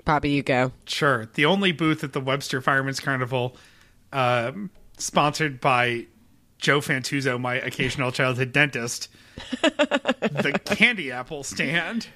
Bobby, 0.04 0.30
you 0.30 0.42
go. 0.42 0.72
Sure. 0.86 1.28
The 1.34 1.44
only 1.46 1.72
booth 1.72 2.02
at 2.04 2.12
the 2.12 2.20
Webster 2.20 2.60
Fireman's 2.60 3.00
Carnival, 3.00 3.56
um, 4.12 4.70
sponsored 4.98 5.60
by 5.60 6.06
Joe 6.58 6.80
Fantuzzo, 6.80 7.40
my 7.40 7.54
occasional 7.54 8.12
childhood 8.12 8.52
dentist, 8.52 9.08
the 9.62 10.60
candy 10.66 11.10
apple 11.10 11.42
stand. 11.42 12.08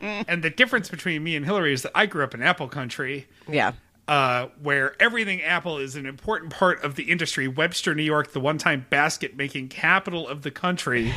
and 0.00 0.42
the 0.44 0.50
difference 0.50 0.88
between 0.88 1.24
me 1.24 1.34
and 1.34 1.44
Hillary 1.44 1.72
is 1.72 1.82
that 1.82 1.92
I 1.94 2.06
grew 2.06 2.22
up 2.22 2.34
in 2.34 2.42
apple 2.42 2.68
country, 2.68 3.26
Yeah. 3.48 3.72
Uh, 4.08 4.48
where 4.62 5.00
everything 5.02 5.42
apple 5.42 5.78
is 5.78 5.96
an 5.96 6.06
important 6.06 6.52
part 6.52 6.82
of 6.84 6.94
the 6.94 7.04
industry. 7.04 7.48
Webster, 7.48 7.94
New 7.94 8.02
York, 8.02 8.32
the 8.32 8.40
one 8.40 8.58
time 8.58 8.86
basket 8.88 9.36
making 9.36 9.68
capital 9.68 10.28
of 10.28 10.42
the 10.42 10.50
country 10.50 11.12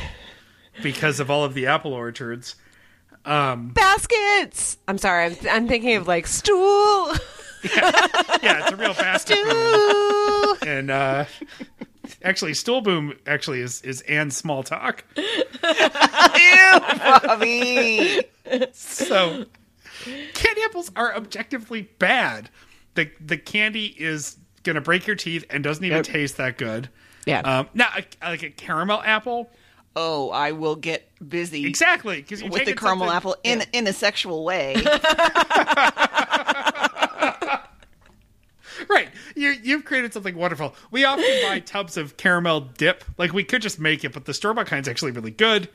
because 0.82 1.20
of 1.20 1.30
all 1.30 1.44
of 1.44 1.54
the 1.54 1.66
apple 1.66 1.92
orchards. 1.92 2.56
Baskets. 3.24 4.78
I'm 4.88 4.98
sorry. 4.98 5.26
I'm, 5.26 5.36
I'm 5.50 5.68
thinking 5.68 5.96
of 5.96 6.08
like 6.08 6.26
stool. 6.26 7.12
Yeah, 7.62 8.62
it's 8.62 8.72
a 8.72 8.76
real 8.76 8.94
basket. 8.94 9.36
boom. 9.44 10.56
and 10.66 10.90
uh 10.90 11.26
actually 12.22 12.54
stool 12.54 12.80
boom 12.80 13.12
actually 13.26 13.60
is 13.60 13.82
is 13.82 14.00
and 14.08 14.32
small 14.32 14.62
talk 14.62 15.04
Ew, 15.14 16.80
Bobby. 16.98 18.22
so 18.72 19.44
candy 20.32 20.62
apples 20.64 20.90
are 20.96 21.14
objectively 21.14 21.82
bad 21.98 22.48
the 23.04 23.10
the 23.24 23.36
candy 23.38 23.86
is 23.98 24.36
gonna 24.62 24.80
break 24.80 25.06
your 25.06 25.16
teeth 25.16 25.44
and 25.50 25.62
doesn't 25.64 25.84
even 25.84 25.98
Yep. 25.98 26.04
taste 26.06 26.36
that 26.36 26.58
good 26.58 26.88
Yeah. 27.26 27.40
um 27.40 27.68
now 27.74 27.88
a, 27.96 28.04
like 28.28 28.42
a 28.42 28.50
caramel 28.50 29.02
apple 29.04 29.50
Oh, 29.96 30.30
I 30.30 30.52
will 30.52 30.76
get 30.76 31.10
busy 31.28 31.66
exactly 31.66 32.16
because 32.22 32.44
with 32.44 32.64
the 32.64 32.74
caramel 32.74 33.10
apple 33.10 33.36
in 33.42 33.64
in 33.72 33.88
a 33.88 33.92
sexual 33.92 34.44
way. 34.44 34.74
right 38.88 39.08
you 39.34 39.54
you've 39.62 39.84
created 39.84 40.12
something 40.12 40.36
wonderful 40.36 40.74
we 40.90 41.04
often 41.04 41.24
buy 41.42 41.58
tubs 41.64 41.96
of 41.96 42.16
caramel 42.16 42.60
dip 42.60 43.04
like 43.18 43.32
we 43.32 43.44
could 43.44 43.60
just 43.60 43.78
make 43.78 44.04
it 44.04 44.12
but 44.12 44.24
the 44.24 44.32
store 44.32 44.54
bought 44.54 44.66
kind's 44.66 44.88
actually 44.88 45.10
really 45.10 45.30
good 45.30 45.68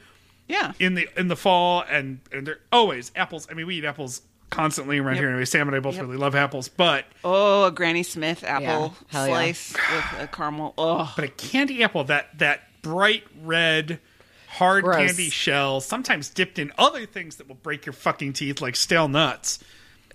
yeah. 0.48 0.72
in 0.80 0.94
the 0.96 1.08
in 1.18 1.28
the 1.28 1.36
fall 1.36 1.84
and 1.90 2.20
and 2.32 2.46
they're 2.48 2.60
always 2.72 3.12
apples. 3.16 3.48
I 3.50 3.56
mean, 3.56 3.66
we 3.66 3.78
eat 3.78 3.86
apples 3.86 4.22
constantly 4.50 5.00
around 5.00 5.16
Yep. 5.16 5.22
here 5.22 5.30
anyway. 5.30 5.46
Sam 5.46 5.68
and 5.68 5.76
I 5.76 5.80
both 5.80 5.96
Yep. 5.96 6.04
really 6.06 6.18
love 6.18 6.36
apples, 6.36 6.68
but 6.70 7.06
Oh, 7.24 7.66
a 7.66 7.72
Granny 7.72 8.04
Smith 8.04 8.44
apple 8.44 8.66
Yeah, 8.66 8.90
hell 9.08 9.28
yeah. 9.28 9.34
slice 9.34 9.74
with 9.92 10.22
a 10.22 10.28
caramel. 10.28 10.74
Oh, 10.78 11.12
but 11.16 11.26
a 11.26 11.30
candy 11.30 11.84
apple 11.84 12.04
that 12.06 12.38
that 12.40 12.82
bright 12.82 13.24
red 13.44 14.00
hard 14.48 14.84
Gross. 14.86 14.98
candy 15.08 15.30
shell, 15.30 15.82
sometimes 15.82 16.30
dipped 16.30 16.60
in 16.60 16.72
other 16.78 17.06
things 17.06 17.36
that 17.38 17.48
will 17.48 17.56
break 17.56 17.86
your 17.86 17.94
fucking 17.94 18.34
teeth, 18.34 18.62
like 18.62 18.76
stale 18.76 19.08
nuts. 19.08 19.60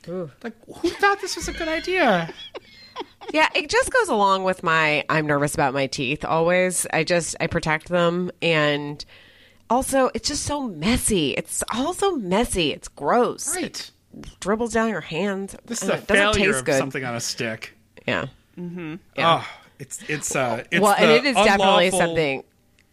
Like, 0.06 0.54
who 0.78 0.88
thought 0.88 1.20
this 1.20 1.36
was 1.36 1.46
a 1.48 1.52
good 1.52 1.68
idea? 1.68 2.32
yeah, 3.34 3.48
it 3.54 3.68
just 3.68 3.92
goes 3.92 4.08
along 4.08 4.44
with 4.44 4.62
my 4.62 5.04
I'm 5.10 5.26
nervous 5.26 5.52
about 5.52 5.74
my 5.74 5.86
teeth 5.88 6.24
always. 6.24 6.86
I 6.92 7.04
just 7.04 7.36
I 7.38 7.48
protect 7.48 7.88
them 7.88 8.30
and 8.40 9.04
also 9.68 10.10
it's 10.14 10.28
just 10.28 10.44
so 10.44 10.62
messy. 10.66 11.32
It's 11.32 11.62
also 11.74 12.12
messy. 12.12 12.72
It's 12.72 12.88
gross. 12.88 13.54
Right. 13.54 13.90
It 14.16 14.40
dribbles 14.40 14.72
down 14.72 14.88
your 14.90 15.00
hands. 15.00 15.56
This 15.66 15.82
is 15.82 15.90
uh, 15.90 15.94
a 15.94 15.96
doesn't 15.98 16.06
failure 16.06 16.46
taste 16.46 16.58
of 16.60 16.64
good. 16.64 16.78
something 16.78 17.04
on 17.04 17.14
a 17.14 17.20
stick. 17.20 17.76
Yeah. 18.06 18.26
Oh, 19.18 19.48
it's 19.78 20.02
it's 20.08 20.36
uh 20.36 20.64
it's 20.70 20.80
well, 20.80 20.94
and 20.98 21.10
the 21.10 21.14
it 21.16 21.24
is 21.24 21.34
definitely 21.34 21.90
something. 21.90 22.44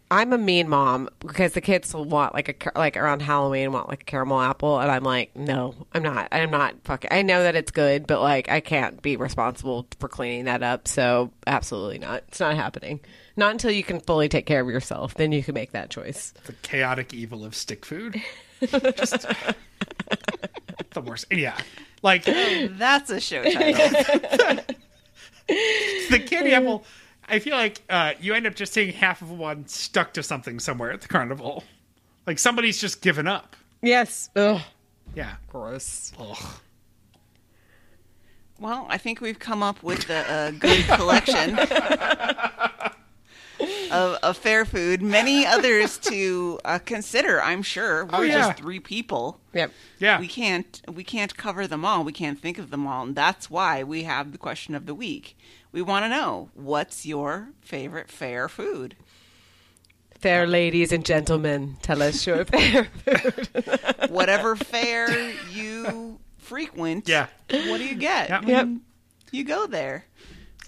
I'm 0.10 0.32
a 0.32 0.38
mean 0.38 0.70
mom 0.70 1.10
because 1.20 1.52
the 1.52 1.60
kids 1.60 1.94
will 1.94 2.06
want 2.06 2.34
like 2.34 2.66
a 2.66 2.80
like 2.80 2.96
around 2.96 3.22
Halloween 3.22 3.74
want 3.74 3.90
like 3.90 4.04
a 4.04 4.06
caramel 4.06 4.40
apple, 4.40 4.80
and 4.80 4.90
I'm 4.90 5.04
like, 5.04 5.36
no, 5.36 5.76
I'm 5.94 6.02
not. 6.02 6.30
I'm 6.32 6.50
not 6.50 6.76
fucking. 6.86 7.10
I 7.12 7.24
know 7.24 7.44
that 7.44 7.56
it's 7.56 7.72
good, 7.72 8.08
but 8.08 8.22
like 8.22 8.50
I 8.50 8.62
can't 8.62 9.02
be 9.02 9.18
responsible 9.18 9.86
for 10.00 10.08
cleaning 10.08 10.46
that 10.46 10.64
up. 10.64 10.88
So 10.88 11.32
absolutely 11.46 12.00
not. 12.00 12.24
It's 12.30 12.40
not 12.40 12.56
happening. 12.56 13.02
Not 13.36 13.52
until 13.52 13.72
you 13.72 13.84
can 13.84 14.00
fully 14.00 14.30
take 14.30 14.46
care 14.46 14.62
of 14.62 14.70
yourself. 14.70 15.14
Then 15.16 15.34
you 15.34 15.44
can 15.44 15.54
make 15.54 15.72
that 15.74 15.90
choice. 15.90 16.34
the 16.46 16.54
chaotic 16.54 17.14
evil 17.14 17.44
of 17.44 17.54
stick 17.54 17.86
food. 17.86 18.22
Just 18.96 19.26
the 21.04 21.10
worst. 21.10 21.26
Yeah. 21.32 21.58
Like 22.02 22.26
That's 22.72 23.10
a 23.10 23.20
show 23.20 23.44
title. 23.44 23.74
the 25.48 26.24
candy 26.26 26.54
apple 26.54 26.84
I 27.30 27.40
feel 27.40 27.56
like 27.56 27.82
uh, 27.90 28.14
you 28.20 28.34
end 28.34 28.48
up 28.48 28.56
just 28.56 28.74
seeing 28.74 28.94
half 28.94 29.22
of 29.22 29.30
one 29.32 29.68
stuck 29.68 30.14
to 30.14 30.24
something 30.24 30.60
somewhere 30.60 30.92
at 30.92 31.02
the 31.02 31.08
carnival. 31.10 31.64
Like 32.26 32.40
somebody's 32.40 32.80
just 32.80 33.02
given 33.02 33.28
up. 33.28 33.56
Yes. 33.82 34.30
Ugh. 34.36 34.62
Yeah. 35.14 35.36
Gross. 35.50 36.14
Ugh. 36.20 36.38
Well, 38.60 38.88
I 38.90 38.98
think 38.98 39.22
we've 39.22 39.38
come 39.38 39.62
up 39.62 39.84
with 39.84 40.10
a, 40.10 40.48
a 40.48 40.52
good 40.52 40.86
collection 40.86 41.56
of, 43.92 44.18
of 44.24 44.38
fair 44.38 44.66
food. 44.66 45.02
Many 45.02 45.46
others 45.46 45.98
to 46.00 46.60
uh, 46.66 46.80
consider. 46.80 47.42
I'm 47.42 47.62
sure 47.62 48.06
we're 48.06 48.16
Oh, 48.18 48.22
yeah. 48.22 48.48
just 48.48 48.58
three 48.60 48.80
people. 48.80 49.40
Yep. 49.54 49.72
Yeah. 50.00 50.20
We 50.20 50.28
can't 50.28 50.82
we 50.92 51.04
can't 51.04 51.36
cover 51.38 51.68
them 51.68 51.84
all. 51.86 52.04
We 52.04 52.14
can't 52.14 52.40
think 52.40 52.58
of 52.58 52.70
them 52.70 52.86
all, 52.88 53.04
and 53.04 53.16
that's 53.16 53.50
why 53.50 53.84
we 53.84 54.04
have 54.04 54.32
the 54.32 54.38
question 54.38 54.76
of 54.76 54.86
the 54.86 54.96
week. 54.96 55.38
We 55.72 55.82
want 55.82 56.06
to 56.06 56.10
know 56.10 56.50
what's 56.54 57.06
your 57.06 57.50
favorite 57.62 58.10
fair 58.10 58.48
food. 58.50 58.96
Fair 60.20 60.48
ladies 60.48 60.92
and 60.92 61.06
gentlemen, 61.06 61.78
tell 61.84 62.02
us 62.02 62.26
your 62.26 62.44
fair 62.46 62.86
food. 63.06 63.50
Whatever 64.10 64.56
fair 64.74 65.32
you 65.52 66.20
frequent, 66.38 67.08
Yeah. 67.08 67.28
What 67.50 67.78
do 67.78 67.86
you 67.86 67.96
get? 67.96 68.30
Yep. 68.30 68.46
Yep. 68.48 68.68
You 69.32 69.44
go 69.44 69.68
there. 69.68 70.06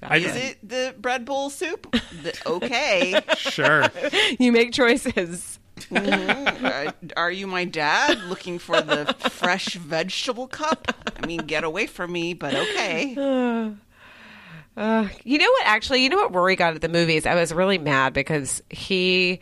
I, 0.02 0.18
Is 0.18 0.36
it 0.36 0.58
the 0.68 0.96
bread 0.98 1.26
bowl 1.26 1.50
soup? 1.50 1.92
The, 1.92 2.34
okay. 2.46 3.20
Sure. 3.38 3.86
you 4.40 4.52
make 4.52 4.72
choices. 4.72 5.60
Uh, 5.94 6.92
are 7.16 7.32
you 7.32 7.48
my 7.48 7.66
dad 7.66 8.22
looking 8.24 8.60
for 8.60 8.82
the 8.82 9.16
fresh 9.30 9.68
vegetable 9.76 10.48
cup? 10.48 10.94
I 11.22 11.26
mean, 11.26 11.40
get 11.42 11.64
away 11.64 11.88
from 11.88 12.12
me, 12.12 12.34
but 12.34 12.54
okay. 12.54 13.74
Uh, 14.78 15.10
you 15.26 15.38
know 15.38 15.50
what? 15.50 15.66
Actually, 15.66 16.02
you 16.04 16.08
know 16.08 16.16
what 16.16 16.34
Rory 16.34 16.56
got 16.56 16.74
at 16.74 16.80
the 16.80 16.88
movies? 16.88 17.26
I 17.26 17.36
was 17.36 17.52
really 17.52 17.78
mad 17.78 18.14
because 18.14 18.64
he. 18.70 19.42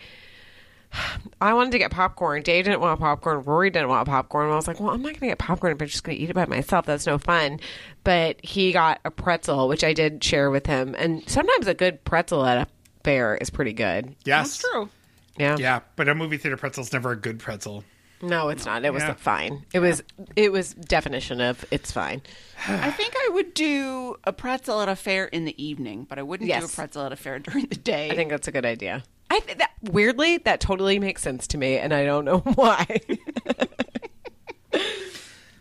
I 1.42 1.54
wanted 1.54 1.72
to 1.74 1.78
get 1.80 1.92
popcorn. 1.92 2.42
Dave 2.42 2.66
didn't 2.66 2.80
want 2.80 3.00
popcorn. 3.00 3.44
Rory 3.44 3.70
didn't 3.70 3.90
want 3.90 4.08
popcorn. 4.08 4.50
I 4.50 4.56
was 4.56 4.68
like, 4.68 4.80
well, 4.80 4.90
I'm 4.92 5.02
not 5.02 5.10
going 5.10 5.20
to 5.20 5.28
get 5.28 5.38
popcorn 5.38 5.74
if 5.76 5.82
I'm 5.82 5.88
just 5.88 6.04
going 6.04 6.18
to 6.18 6.24
eat 6.24 6.30
it 6.30 6.34
by 6.34 6.46
myself. 6.46 6.86
That's 6.86 7.06
no 7.06 7.18
fun. 7.18 7.60
But 8.04 8.44
he 8.44 8.72
got 8.72 9.00
a 9.06 9.12
pretzel, 9.12 9.68
which 9.68 9.84
I 9.84 9.94
did 9.94 10.24
share 10.24 10.50
with 10.50 10.66
him. 10.66 10.96
And 10.98 11.28
sometimes 11.30 11.68
a 11.68 11.74
good 11.74 12.04
pretzel 12.06 12.46
at 12.46 12.58
a 12.58 12.68
fair 13.04 13.36
is 13.36 13.50
pretty 13.50 13.74
good. 13.74 14.16
Yes. 14.26 14.58
That's 14.58 14.72
true. 14.72 14.90
Yeah. 15.38 15.58
Yeah, 15.60 15.82
but 15.96 16.10
a 16.10 16.16
movie 16.16 16.38
theater 16.38 16.58
pretzel's 16.58 16.92
never 16.92 17.12
a 17.12 17.16
good 17.16 17.40
pretzel. 17.40 17.84
No, 18.20 18.50
it's 18.50 18.66
not. 18.66 18.84
It 18.84 18.92
was 18.92 19.04
Yeah. 19.04 19.14
fine. 19.14 19.64
It 19.74 19.80
was. 19.80 20.02
It 20.36 20.52
was 20.52 20.74
definition 20.74 21.40
of 21.40 21.64
it's 21.70 21.92
fine. 21.92 22.24
I 22.68 22.90
think 22.90 23.14
I 23.16 23.30
would 23.34 23.54
do 23.54 24.16
a 24.24 24.34
pretzel 24.34 24.82
at 24.82 24.90
a 24.90 24.96
fair 24.96 25.26
in 25.26 25.46
the 25.46 25.64
evening, 25.64 26.08
but 26.10 26.18
I 26.18 26.24
wouldn't 26.24 26.50
do 26.50 26.66
a 26.66 26.68
pretzel 26.68 27.04
at 27.06 27.12
a 27.12 27.16
fair 27.16 27.38
during 27.40 27.68
the 27.68 27.76
day. 27.76 28.10
I 28.10 28.16
think 28.16 28.32
that's 28.32 28.48
a 28.48 28.52
good 28.52 28.66
idea. 28.66 29.04
I 29.30 29.40
th- 29.40 29.58
that 29.58 29.72
weirdly 29.82 30.38
that 30.40 30.60
totally 30.62 31.00
makes 31.00 31.22
sense 31.22 31.48
to 31.48 31.58
me, 31.58 31.78
and 31.78 31.94
I 31.94 32.06
don't 32.06 32.26
know 32.26 32.40
why. 32.56 32.86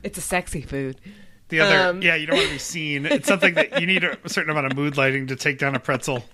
it's 0.02 0.18
a 0.18 0.20
sexy 0.22 0.62
food. 0.62 1.01
The 1.48 1.60
other, 1.60 1.90
Um. 1.90 2.02
yeah, 2.02 2.16
you 2.16 2.26
don't 2.26 2.36
want 2.36 2.48
to 2.48 2.55
be 2.55 2.59
seen. 2.59 3.06
It's 3.06 3.28
something 3.28 3.55
that 3.55 3.80
you 3.80 3.86
need 3.86 4.02
a 4.05 4.16
certain 4.28 4.51
amount 4.51 4.66
of 4.66 4.74
mood 4.76 4.97
lighting 4.97 5.28
to 5.28 5.36
take 5.36 5.59
down 5.59 5.74
a 5.74 5.80
pretzel. 5.80 6.24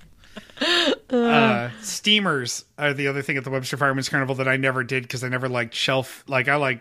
Uh, 1.10 1.68
steamers 1.82 2.64
are 2.78 2.94
the 2.94 3.08
other 3.08 3.20
thing 3.20 3.36
at 3.36 3.44
the 3.44 3.50
Webster 3.50 3.76
Fireman's 3.76 4.08
Carnival 4.08 4.34
that 4.36 4.48
I 4.48 4.56
never 4.56 4.82
did 4.84 5.02
because 5.02 5.22
I 5.22 5.28
never 5.28 5.48
liked 5.48 5.74
shelf. 5.74 6.24
Like 6.26 6.48
I 6.48 6.56
like 6.56 6.80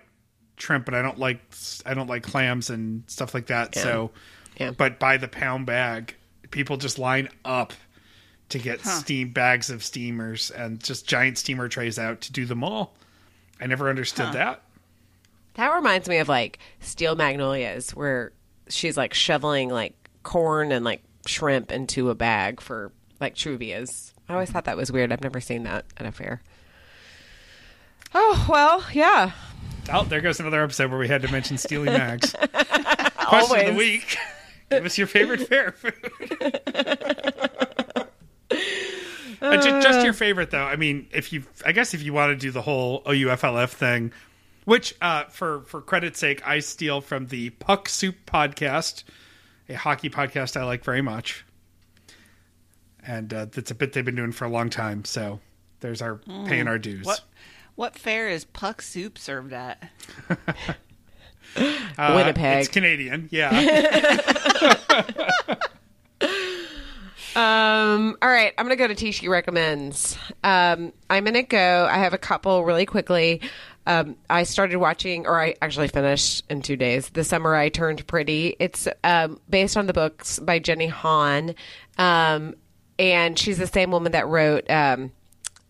shrimp, 0.57 0.85
but 0.85 0.93
I 0.93 1.01
don't 1.01 1.19
like 1.19 1.41
I 1.85 1.93
don't 1.93 2.07
like 2.07 2.23
clams 2.23 2.69
and 2.69 3.03
stuff 3.07 3.33
like 3.33 3.47
that. 3.47 3.75
So, 3.75 4.11
Yeah. 4.57 4.71
but 4.71 4.99
by 4.99 5.17
the 5.17 5.27
pound 5.27 5.65
bag, 5.65 6.15
people 6.51 6.77
just 6.77 6.97
line 6.99 7.27
up 7.43 7.73
to 8.51 8.59
get 8.59 8.85
steam 8.85 9.29
bags 9.31 9.69
of 9.69 9.83
steamers 9.83 10.51
and 10.51 10.81
just 10.81 11.07
giant 11.07 11.37
steamer 11.37 11.67
trays 11.67 11.97
out 11.97 12.21
to 12.21 12.31
do 12.31 12.45
them 12.45 12.63
all. 12.63 12.93
I 13.59 13.67
never 13.67 13.89
understood 13.89 14.33
that. 14.33 14.63
That 15.55 15.73
reminds 15.73 16.07
me 16.07 16.17
of 16.17 16.29
like 16.29 16.59
Steel 16.79 17.15
Magnolias, 17.15 17.95
where 17.95 18.31
she's 18.69 18.97
like 18.97 19.13
shoveling 19.13 19.69
like 19.69 19.93
corn 20.23 20.71
and 20.71 20.85
like 20.85 21.03
shrimp 21.25 21.71
into 21.71 22.09
a 22.09 22.15
bag 22.15 22.61
for 22.61 22.91
like 23.19 23.35
truvias. 23.35 24.13
I 24.29 24.33
always 24.33 24.49
thought 24.49 24.65
that 24.65 24.77
was 24.77 24.91
weird. 24.91 25.11
I've 25.11 25.21
never 25.21 25.41
seen 25.41 25.63
that 25.63 25.85
at 25.97 26.05
a 26.05 26.11
fair. 26.11 26.41
Oh 28.13 28.45
well, 28.49 28.85
yeah. 28.93 29.31
Oh, 29.91 30.03
there 30.03 30.21
goes 30.21 30.39
another 30.39 30.63
episode 30.63 30.89
where 30.89 30.99
we 30.99 31.07
had 31.07 31.21
to 31.23 31.31
mention 31.31 31.57
Steely 31.57 31.87
Mags. 31.87 32.33
Question 33.17 33.59
of 33.59 33.65
the 33.67 33.73
week. 33.77 34.17
Give 34.69 34.85
us 34.85 34.97
your 34.97 35.07
favorite 35.07 35.47
fair 35.47 35.71
food. 35.71 36.59
Uh, 39.41 39.57
ju- 39.57 39.81
just 39.81 40.03
your 40.03 40.13
favorite, 40.13 40.51
though. 40.51 40.63
I 40.63 40.75
mean, 40.75 41.07
if 41.11 41.33
you, 41.33 41.43
I 41.65 41.71
guess, 41.71 41.93
if 41.93 42.03
you 42.03 42.13
want 42.13 42.31
to 42.31 42.35
do 42.35 42.51
the 42.51 42.61
whole 42.61 43.01
OUFLF 43.03 43.71
thing, 43.71 44.11
which, 44.65 44.93
uh, 45.01 45.23
for 45.25 45.61
for 45.61 45.81
credit's 45.81 46.19
sake, 46.19 46.47
I 46.47 46.59
steal 46.59 47.01
from 47.01 47.27
the 47.27 47.49
Puck 47.49 47.89
Soup 47.89 48.15
podcast, 48.27 49.03
a 49.67 49.73
hockey 49.73 50.11
podcast 50.11 50.55
I 50.55 50.63
like 50.63 50.83
very 50.83 51.01
much, 51.01 51.43
and 53.05 53.33
uh, 53.33 53.45
that's 53.45 53.71
a 53.71 53.75
bit 53.75 53.93
they've 53.93 54.05
been 54.05 54.15
doing 54.15 54.31
for 54.31 54.45
a 54.45 54.49
long 54.49 54.69
time. 54.69 55.05
So 55.05 55.39
there's 55.79 56.03
our 56.03 56.17
paying 56.45 56.67
our 56.67 56.77
dues. 56.77 57.07
What 57.07 57.21
what 57.73 57.97
fair 57.97 58.29
is 58.29 58.45
puck 58.45 58.83
soup 58.83 59.17
served 59.17 59.53
at? 59.53 59.89
Uh, 61.53 62.13
Winnipeg. 62.15 62.61
It's 62.61 62.69
Canadian, 62.69 63.27
yeah. 63.29 63.51
Um, 67.35 68.17
all 68.21 68.29
right, 68.29 68.53
I'm 68.57 68.65
gonna 68.65 68.75
go 68.75 68.87
to 68.87 68.95
Tishi 68.95 69.29
recommends. 69.29 70.17
Um, 70.43 70.91
I'm 71.09 71.23
gonna 71.23 71.43
go. 71.43 71.87
I 71.89 71.97
have 71.97 72.13
a 72.13 72.17
couple 72.17 72.63
really 72.65 72.85
quickly. 72.85 73.41
Um, 73.87 74.17
I 74.29 74.43
started 74.43 74.77
watching, 74.77 75.25
or 75.25 75.39
I 75.41 75.55
actually 75.61 75.87
finished 75.87 76.43
in 76.49 76.61
two 76.61 76.75
days. 76.75 77.09
The 77.09 77.23
summer 77.23 77.55
I 77.55 77.69
turned 77.69 78.05
pretty. 78.05 78.55
It's 78.59 78.87
um, 79.03 79.39
based 79.49 79.77
on 79.77 79.87
the 79.87 79.93
books 79.93 80.39
by 80.39 80.59
Jenny 80.59 80.87
Han, 80.87 81.55
um, 81.97 82.55
and 82.99 83.39
she's 83.39 83.57
the 83.57 83.67
same 83.67 83.91
woman 83.91 84.11
that 84.11 84.27
wrote. 84.27 84.69
Um, 84.69 85.11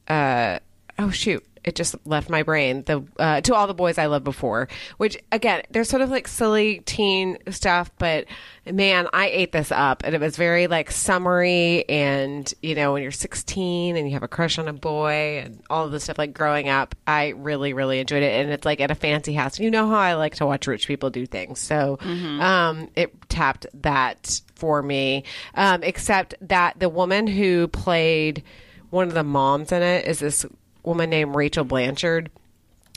uh, 0.08 0.60
oh 0.98 1.12
shoot 1.12 1.46
it 1.64 1.76
just 1.76 1.96
left 2.06 2.30
my 2.30 2.44
brain 2.44 2.84
the 2.86 3.04
uh, 3.20 3.42
to 3.42 3.54
all 3.56 3.68
the 3.68 3.74
boys 3.74 3.98
i 3.98 4.06
loved 4.06 4.26
before 4.26 4.68
which 4.98 5.18
again 5.32 5.62
they're 5.72 5.84
sort 5.84 6.02
of 6.02 6.10
like 6.10 6.28
silly 6.28 6.80
teen 6.86 7.38
stuff 7.50 7.92
but 7.98 8.26
man 8.66 9.08
i 9.14 9.28
ate 9.30 9.52
this 9.52 9.72
up 9.72 10.04
and 10.04 10.14
it 10.14 10.22
was 10.22 10.38
very 10.38 10.68
like 10.68 10.92
summery 10.92 11.88
and 11.90 12.54
you 12.62 12.76
know 12.76 12.94
when 12.94 13.02
you're 13.02 13.12
16 13.12 13.96
and 13.96 14.08
you 14.08 14.14
have 14.14 14.24
a 14.24 14.28
crush 14.28 14.60
on 14.60 14.68
a 14.68 14.74
boy 14.74 15.42
and 15.44 15.62
all 15.70 15.86
of 15.86 15.92
this 15.92 16.04
stuff 16.04 16.18
like 16.18 16.34
growing 16.34 16.70
up 16.70 16.96
i 17.08 17.30
really 17.30 17.74
really 17.74 18.00
enjoyed 18.00 18.24
it. 18.24 18.42
And 18.42 18.52
it's 18.52 18.66
like 18.66 18.82
at 18.82 18.92
a 18.92 18.96
fancy 18.96 19.34
house. 19.34 19.60
You 19.60 19.72
know 19.72 19.88
how 19.88 19.98
i 19.98 20.14
like 20.16 20.36
to 20.36 20.46
watch 20.46 20.68
rich 20.68 20.88
people 20.88 21.10
do 21.10 21.26
things. 21.26 21.60
So 21.60 21.98
um, 22.42 22.90
it 22.96 23.30
tapped 23.30 23.66
that 23.82 24.42
for 24.56 24.82
me. 24.82 25.24
Um, 25.56 25.84
except 25.84 26.36
that 26.42 26.80
the 26.80 26.90
woman 26.90 27.28
who 27.28 27.68
played 27.68 28.44
one 28.90 29.08
of 29.08 29.14
the 29.14 29.24
moms 29.24 29.72
in 29.72 29.82
it 29.82 30.06
is 30.06 30.20
this 30.20 30.46
woman 30.84 31.10
named 31.10 31.36
Rachel 31.36 31.64
Blanchard, 31.64 32.30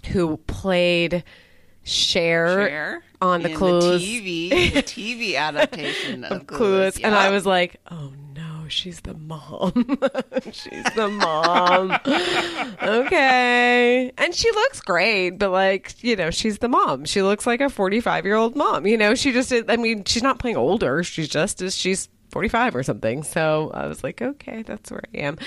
who 0.06 0.36
played 0.38 1.24
Cher, 1.82 2.68
Cher 2.68 3.04
on 3.20 3.42
the 3.42 3.50
Clueless. 3.50 3.98
the 4.00 4.50
TV, 4.50 4.72
the 4.74 4.82
TV 4.82 5.36
adaptation 5.36 6.24
of 6.24 6.46
Clueless, 6.46 7.00
and 7.02 7.14
I 7.14 7.30
was 7.30 7.44
like, 7.44 7.76
"Oh 7.90 8.12
no, 8.34 8.66
she's 8.68 9.00
the 9.02 9.14
mom. 9.14 9.72
she's 10.52 10.84
the 10.96 11.08
mom." 11.08 11.92
okay, 12.82 14.12
and 14.16 14.34
she 14.34 14.50
looks 14.52 14.80
great, 14.80 15.30
but 15.32 15.50
like 15.50 16.02
you 16.02 16.16
know, 16.16 16.30
she's 16.30 16.58
the 16.58 16.68
mom. 16.68 17.04
She 17.04 17.22
looks 17.22 17.46
like 17.46 17.60
a 17.60 17.68
forty-five 17.68 18.24
year 18.24 18.36
old 18.36 18.56
mom. 18.56 18.86
You 18.86 18.96
know, 18.96 19.14
she 19.14 19.32
just. 19.32 19.52
I 19.68 19.76
mean, 19.76 20.04
she's 20.04 20.22
not 20.22 20.38
playing 20.38 20.56
older. 20.56 21.04
She's 21.04 21.28
just 21.28 21.60
as 21.60 21.76
she's 21.76 22.08
45 22.34 22.74
or 22.74 22.82
something. 22.82 23.22
So 23.22 23.70
I 23.72 23.86
was 23.86 24.02
like, 24.02 24.20
okay, 24.20 24.62
that's 24.62 24.90
where 24.90 25.02
I 25.14 25.18
am. 25.18 25.38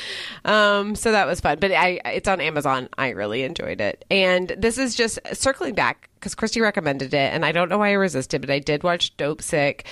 Um, 0.46 0.96
so 0.96 1.12
that 1.12 1.28
was 1.28 1.42
fun. 1.42 1.60
But 1.60 1.74
I, 1.74 2.00
it's 2.06 2.30
on 2.30 2.40
Amazon. 2.40 2.88
I 2.98 3.10
really 3.10 3.44
enjoyed 3.44 3.82
it. 3.82 4.06
And 4.10 4.56
this 4.58 4.78
is 4.78 4.96
just 4.96 5.20
circling 5.34 5.76
back 5.76 6.10
because 6.16 6.34
Christy 6.34 6.62
recommended 6.62 7.14
it, 7.14 7.34
and 7.34 7.44
I 7.44 7.52
don't 7.52 7.68
know 7.68 7.78
why 7.78 7.90
I 7.90 7.94
resisted, 7.94 8.40
but 8.40 8.50
I 8.50 8.60
did 8.60 8.84
watch 8.84 9.16
Dopesick. 9.18 9.86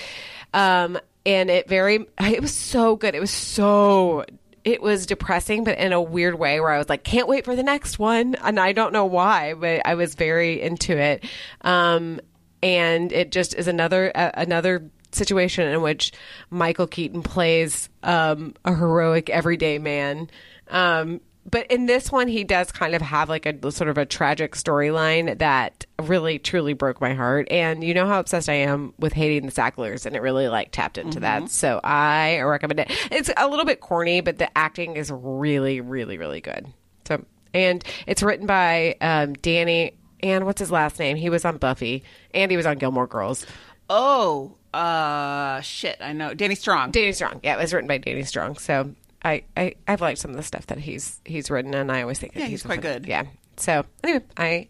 Um, 0.54 0.98
and 1.26 1.50
it 1.50 1.68
very, 1.68 2.06
it 2.18 2.40
was 2.40 2.54
so 2.54 2.96
good. 2.96 3.14
It 3.14 3.20
was 3.20 3.30
so 3.30 4.24
it 4.64 4.80
was 4.80 5.04
depressing, 5.04 5.64
but 5.64 5.78
in 5.78 5.92
a 5.92 6.00
weird 6.00 6.38
way 6.38 6.60
where 6.60 6.70
I 6.70 6.78
was 6.78 6.88
like, 6.88 7.04
can't 7.04 7.28
wait 7.28 7.44
for 7.44 7.54
the 7.54 7.62
next 7.62 7.98
one. 7.98 8.36
And 8.36 8.58
I 8.58 8.72
don't 8.72 8.92
know 8.92 9.04
why, 9.04 9.52
but 9.52 9.82
I 9.84 9.94
was 9.94 10.14
very 10.14 10.60
into 10.60 10.96
it. 10.96 11.24
Um, 11.60 12.20
and 12.62 13.12
it 13.12 13.30
just 13.30 13.54
is 13.54 13.68
another, 13.68 14.10
uh, 14.14 14.30
another 14.34 14.90
situation 15.16 15.68
in 15.68 15.82
which 15.82 16.12
Michael 16.50 16.86
Keaton 16.86 17.22
plays 17.22 17.88
um, 18.02 18.54
a 18.64 18.74
heroic 18.74 19.30
everyday 19.30 19.78
man. 19.78 20.30
Um, 20.68 21.20
but 21.48 21.70
in 21.70 21.86
this 21.86 22.10
one, 22.10 22.26
he 22.26 22.42
does 22.42 22.72
kind 22.72 22.94
of 22.94 23.02
have 23.02 23.28
like 23.28 23.46
a 23.46 23.70
sort 23.70 23.88
of 23.88 23.98
a 23.98 24.04
tragic 24.04 24.54
storyline 24.54 25.38
that 25.38 25.86
really 26.02 26.38
truly 26.38 26.72
broke 26.72 27.00
my 27.00 27.14
heart. 27.14 27.46
And 27.50 27.84
you 27.84 27.94
know 27.94 28.06
how 28.06 28.18
obsessed 28.18 28.48
I 28.48 28.54
am 28.54 28.94
with 28.98 29.12
hating 29.12 29.46
the 29.46 29.52
Sacklers, 29.52 30.06
and 30.06 30.16
it 30.16 30.22
really 30.22 30.48
like 30.48 30.72
tapped 30.72 30.98
into 30.98 31.20
mm-hmm. 31.20 31.44
that. 31.44 31.50
So 31.50 31.80
I 31.84 32.40
recommend 32.40 32.80
it. 32.80 32.90
It's 33.12 33.30
a 33.36 33.48
little 33.48 33.64
bit 33.64 33.80
corny, 33.80 34.20
but 34.20 34.38
the 34.38 34.56
acting 34.58 34.96
is 34.96 35.10
really, 35.10 35.80
really, 35.80 36.18
really 36.18 36.40
good. 36.40 36.66
So 37.06 37.24
and 37.54 37.84
it's 38.06 38.22
written 38.22 38.46
by 38.46 38.96
um, 39.00 39.34
Danny. 39.34 39.92
And 40.20 40.46
what's 40.46 40.60
his 40.60 40.70
last 40.70 40.98
name? 40.98 41.16
He 41.16 41.30
was 41.30 41.44
on 41.44 41.58
Buffy, 41.58 42.02
and 42.34 42.50
he 42.50 42.56
was 42.56 42.66
on 42.66 42.78
Gilmore 42.78 43.06
Girls. 43.06 43.46
Oh, 43.88 44.56
uh, 44.76 45.60
shit, 45.60 45.98
I 46.00 46.12
know 46.12 46.34
Danny 46.34 46.54
Strong. 46.54 46.90
Danny 46.90 47.12
Strong. 47.12 47.40
Yeah, 47.42 47.54
it 47.54 47.58
was 47.58 47.72
written 47.72 47.88
by 47.88 47.98
Danny 47.98 48.22
Strong. 48.24 48.58
So 48.58 48.92
I, 49.22 49.44
I 49.56 49.74
I've 49.88 50.00
liked 50.00 50.18
some 50.18 50.30
of 50.30 50.36
the 50.36 50.42
stuff 50.42 50.66
that 50.66 50.78
he's 50.78 51.20
he's 51.24 51.50
written, 51.50 51.74
and 51.74 51.90
I 51.90 52.02
always 52.02 52.18
think 52.18 52.34
yeah, 52.34 52.42
he's, 52.42 52.50
he's 52.50 52.62
quite 52.62 52.82
good. 52.82 53.06
Yeah. 53.06 53.24
So 53.56 53.84
anyway, 54.04 54.24
I 54.36 54.68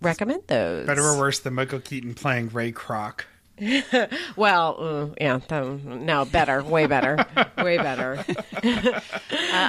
recommend 0.00 0.42
those. 0.48 0.86
Better 0.86 1.02
or 1.02 1.18
worse 1.18 1.38
than 1.38 1.54
Michael 1.54 1.80
Keaton 1.80 2.14
playing 2.14 2.50
Ray 2.50 2.72
Kroc. 2.72 3.22
well, 4.36 4.76
uh, 4.78 5.14
yeah, 5.20 5.38
no, 5.84 6.24
better, 6.24 6.62
way 6.62 6.86
better, 6.86 7.24
way 7.58 7.76
better. 7.76 8.24
uh, 8.62 9.00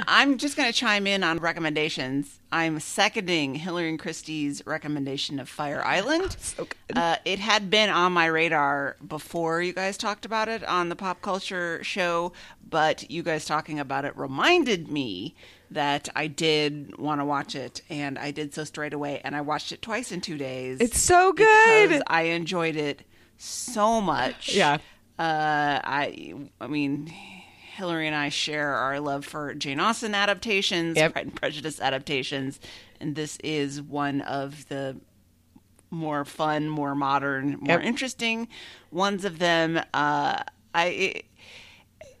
I'm 0.06 0.38
just 0.38 0.56
going 0.56 0.70
to 0.70 0.76
chime 0.76 1.06
in 1.06 1.22
on 1.22 1.38
recommendations. 1.38 2.40
I'm 2.50 2.80
seconding 2.80 3.54
Hillary 3.54 3.90
and 3.90 3.98
Christie's 3.98 4.62
recommendation 4.66 5.38
of 5.38 5.48
Fire 5.48 5.84
Island. 5.84 6.36
So 6.44 6.68
uh, 6.94 7.16
it 7.24 7.38
had 7.38 7.70
been 7.70 7.90
on 7.90 8.12
my 8.12 8.26
radar 8.26 8.96
before 9.06 9.60
you 9.62 9.72
guys 9.72 9.96
talked 9.96 10.24
about 10.24 10.48
it 10.48 10.62
on 10.64 10.88
the 10.88 10.94
pop 10.94 11.20
culture 11.20 11.82
show, 11.82 12.32
but 12.68 13.10
you 13.10 13.22
guys 13.22 13.44
talking 13.44 13.80
about 13.80 14.04
it 14.04 14.16
reminded 14.16 14.88
me 14.88 15.34
that 15.70 16.08
I 16.14 16.28
did 16.28 16.96
want 16.96 17.20
to 17.20 17.24
watch 17.24 17.54
it, 17.56 17.80
and 17.90 18.18
I 18.18 18.30
did 18.30 18.54
so 18.54 18.64
straight 18.64 18.92
away. 18.92 19.20
And 19.24 19.34
I 19.34 19.40
watched 19.40 19.72
it 19.72 19.82
twice 19.82 20.12
in 20.12 20.20
two 20.20 20.38
days. 20.38 20.80
It's 20.80 21.00
so 21.00 21.32
good. 21.32 22.02
I 22.06 22.22
enjoyed 22.22 22.76
it 22.76 23.02
so 23.36 24.00
much. 24.00 24.54
Yeah. 24.54 24.78
Uh, 25.18 25.80
I 25.84 26.34
I 26.60 26.66
mean, 26.66 27.06
Hillary 27.06 28.06
and 28.06 28.16
I 28.16 28.28
share 28.28 28.74
our 28.74 29.00
love 29.00 29.24
for 29.24 29.54
Jane 29.54 29.80
Austen 29.80 30.14
adaptations, 30.14 30.96
yep. 30.96 31.12
Pride 31.12 31.26
and 31.26 31.34
Prejudice 31.34 31.80
adaptations, 31.80 32.60
and 33.00 33.14
this 33.14 33.36
is 33.44 33.80
one 33.80 34.20
of 34.22 34.68
the 34.68 34.96
more 35.90 36.24
fun, 36.24 36.68
more 36.68 36.94
modern, 36.94 37.58
more 37.60 37.78
yep. 37.78 37.84
interesting 37.84 38.48
ones 38.90 39.24
of 39.24 39.38
them. 39.38 39.80
Uh, 39.92 40.42
I 40.74 40.86
it, 40.86 41.24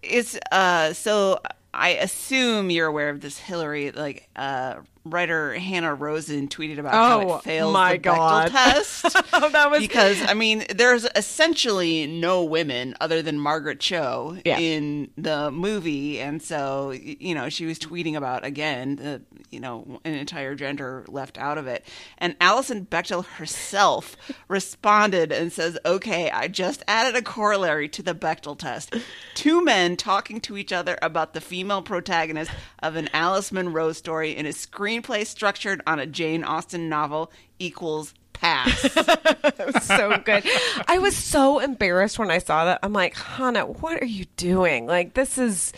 it's 0.02 0.38
uh 0.52 0.92
so 0.92 1.40
I 1.72 1.90
assume 1.90 2.70
you're 2.70 2.86
aware 2.86 3.10
of 3.10 3.20
this 3.20 3.38
Hillary 3.38 3.90
like 3.90 4.28
uh 4.36 4.76
writer 5.04 5.52
Hanna 5.54 5.94
Rosin 5.94 6.48
tweeted 6.48 6.78
about 6.78 6.94
oh, 6.94 6.96
how 6.96 7.20
it 7.20 7.24
oh 7.24 7.38
fails 7.38 7.72
my 7.72 7.92
the 7.92 7.98
God. 7.98 8.50
Bechdel 8.50 8.52
test. 8.52 9.16
oh, 9.34 9.50
that 9.50 9.70
was 9.70 9.80
because 9.80 10.20
I 10.22 10.34
mean, 10.34 10.64
there's 10.74 11.06
essentially 11.14 12.06
no 12.06 12.42
women 12.44 12.96
other 13.00 13.20
than 13.20 13.38
Margaret 13.38 13.80
Cho 13.80 14.38
yeah. 14.44 14.58
in 14.58 15.10
the 15.16 15.50
movie, 15.50 16.20
and 16.20 16.42
so 16.42 16.90
you 16.92 17.34
know 17.34 17.48
she 17.48 17.66
was 17.66 17.78
tweeting 17.78 18.16
about 18.16 18.44
again 18.44 18.96
the 18.96 19.22
you 19.50 19.60
know 19.60 20.00
an 20.04 20.14
entire 20.14 20.54
gender 20.54 21.04
left 21.08 21.36
out 21.38 21.58
of 21.58 21.66
it, 21.66 21.84
and 22.18 22.34
Alison 22.40 22.86
Bechdel 22.86 23.26
herself 23.26 24.16
responded 24.48 25.32
and 25.32 25.52
says, 25.52 25.78
"Okay, 25.84 26.30
I 26.30 26.48
just 26.48 26.82
added 26.88 27.14
a 27.14 27.22
corollary 27.22 27.88
to 27.90 28.02
the 28.02 28.14
Bechdel 28.14 28.58
test: 28.58 28.96
two 29.34 29.62
men 29.62 29.96
talking 29.96 30.40
to 30.42 30.56
each 30.56 30.72
other 30.72 30.98
about 31.02 31.34
the 31.34 31.40
female 31.42 31.82
protagonist 31.82 32.50
of 32.82 32.96
an 32.96 33.10
Alice 33.12 33.52
Munro 33.52 33.92
story 33.92 34.34
in 34.34 34.46
a 34.46 34.52
screen." 34.52 34.93
Screenplay 35.02 35.26
structured 35.26 35.82
on 35.86 35.98
a 35.98 36.06
Jane 36.06 36.44
Austen 36.44 36.88
novel 36.88 37.30
equals 37.58 38.14
pass. 38.32 38.80
so 39.82 40.18
good. 40.24 40.44
I 40.86 40.98
was 40.98 41.16
so 41.16 41.60
embarrassed 41.60 42.18
when 42.18 42.30
I 42.30 42.38
saw 42.38 42.66
that. 42.66 42.80
I'm 42.82 42.92
like, 42.92 43.14
Hanna, 43.16 43.66
what 43.66 44.00
are 44.02 44.06
you 44.06 44.26
doing? 44.36 44.86
Like, 44.86 45.14
this 45.14 45.38
is. 45.38 45.72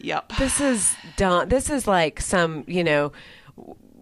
Yep. 0.00 0.32
This 0.38 0.60
is 0.60 0.94
done. 1.16 1.48
This 1.48 1.70
is 1.70 1.86
like 1.88 2.20
some, 2.20 2.64
you 2.68 2.84
know, 2.84 3.12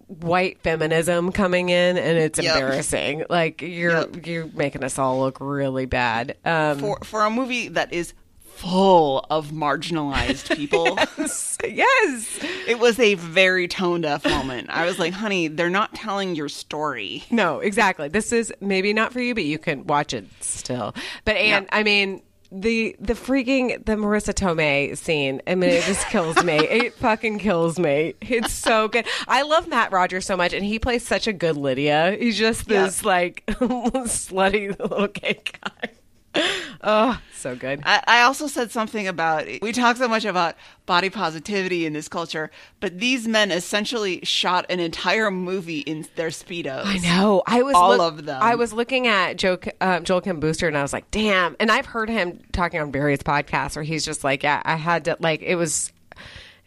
white 0.07 0.61
feminism 0.61 1.31
coming 1.31 1.69
in 1.69 1.97
and 1.97 2.17
it's 2.17 2.39
yep. 2.39 2.55
embarrassing. 2.55 3.25
Like 3.29 3.61
you're 3.61 3.91
yep. 3.91 4.25
you're 4.25 4.45
making 4.53 4.83
us 4.83 4.99
all 4.99 5.19
look 5.19 5.39
really 5.39 5.85
bad. 5.87 6.37
Um, 6.45 6.79
for 6.79 6.99
for 7.03 7.25
a 7.25 7.29
movie 7.29 7.69
that 7.69 7.91
is 7.91 8.13
full 8.57 9.25
of 9.29 9.51
marginalized 9.51 10.55
people. 10.55 10.95
yes. 11.17 11.57
yes. 11.63 12.39
It 12.67 12.79
was 12.79 12.99
a 12.99 13.13
very 13.15 13.67
tone 13.67 14.01
deaf 14.01 14.25
moment. 14.25 14.69
I 14.69 14.85
was 14.85 14.99
like, 14.99 15.13
honey, 15.13 15.47
they're 15.47 15.69
not 15.69 15.93
telling 15.93 16.35
your 16.35 16.49
story. 16.49 17.23
No, 17.29 17.59
exactly. 17.59 18.07
This 18.07 18.31
is 18.31 18.53
maybe 18.59 18.93
not 18.93 19.13
for 19.13 19.19
you, 19.19 19.35
but 19.35 19.45
you 19.45 19.59
can 19.59 19.85
watch 19.85 20.13
it 20.13 20.25
still. 20.41 20.95
But, 21.23 21.37
and 21.37 21.65
yeah. 21.65 21.77
I 21.77 21.83
mean, 21.83 22.21
the 22.51 22.95
the 22.99 23.13
freaking 23.13 23.83
the 23.85 23.93
Marisa 23.93 24.33
Tomei 24.33 24.95
scene. 24.97 25.41
I 25.45 25.55
mean, 25.55 25.69
it 25.69 25.83
just 25.83 26.07
kills 26.07 26.41
me. 26.43 26.57
It 26.77 26.93
fucking 26.93 27.39
kills 27.39 27.77
me. 27.79 28.13
It's 28.21 28.53
so 28.53 28.87
good. 28.87 29.05
I 29.27 29.41
love 29.41 29.67
Matt 29.67 29.91
Rogers 29.91 30.25
so 30.25 30.37
much, 30.37 30.53
and 30.53 30.63
he 30.63 30.79
plays 30.79 31.05
such 31.05 31.27
a 31.27 31.33
good 31.33 31.57
Lydia. 31.57 32.15
He's 32.17 32.37
just 32.37 32.67
this 32.67 33.03
like 33.03 33.43
slutty 33.47 34.79
little 34.79 35.07
gay 35.07 35.41
guy 35.61 35.89
oh, 36.83 37.19
so 37.33 37.55
good. 37.55 37.81
I, 37.83 38.03
I, 38.07 38.21
also 38.21 38.47
said 38.47 38.71
something 38.71 39.07
about 39.07 39.47
we 39.61 39.71
talk 39.71 39.97
so 39.97 40.07
much 40.07 40.25
about 40.25 40.55
body 40.85 41.09
positivity 41.09 41.85
in 41.85 41.93
this 41.93 42.07
culture, 42.07 42.51
but 42.79 42.99
these 42.99 43.27
men 43.27 43.51
essentially 43.51 44.19
shot 44.23 44.65
an 44.69 44.79
entire 44.79 45.31
movie 45.31 45.79
in 45.79 46.05
their 46.15 46.29
speedos. 46.29 46.83
I 46.85 46.97
know. 46.97 47.43
I 47.47 47.61
was 47.63 47.75
all 47.75 48.01
of 48.01 48.25
them. 48.25 48.41
I 48.41 48.55
was 48.55 48.73
looking 48.73 49.07
at 49.07 49.37
Joe, 49.37 49.57
um, 49.81 50.03
Joel 50.03 50.21
Kim 50.21 50.39
Booster, 50.39 50.67
and 50.67 50.77
I 50.77 50.81
was 50.81 50.93
like, 50.93 51.09
damn. 51.11 51.55
And 51.59 51.71
I've 51.71 51.85
heard 51.85 52.09
him 52.09 52.39
talking 52.51 52.79
on 52.79 52.91
various 52.91 53.21
podcasts 53.21 53.75
where 53.75 53.83
he's 53.83 54.05
just 54.05 54.23
like, 54.23 54.43
yeah, 54.43 54.61
I 54.65 54.75
had 54.75 55.05
to 55.05 55.17
like 55.19 55.41
it 55.41 55.55
was 55.55 55.91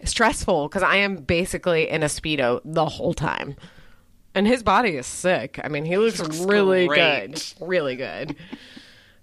stressful 0.05 0.69
because 0.69 0.83
I 0.83 0.97
am 0.97 1.17
basically 1.17 1.89
in 1.89 2.03
a 2.03 2.07
speedo 2.07 2.61
the 2.65 2.87
whole 2.87 3.15
time. 3.15 3.57
And 4.35 4.47
his 4.47 4.63
body 4.63 4.97
is 4.97 5.07
sick. 5.07 5.59
I 5.63 5.69
mean, 5.69 5.85
he 5.85 5.99
looks, 5.99 6.21
looks 6.21 6.39
really 6.39 6.87
great. 6.87 7.33
good. 7.33 7.43
Really 7.61 7.97
good. 7.97 8.37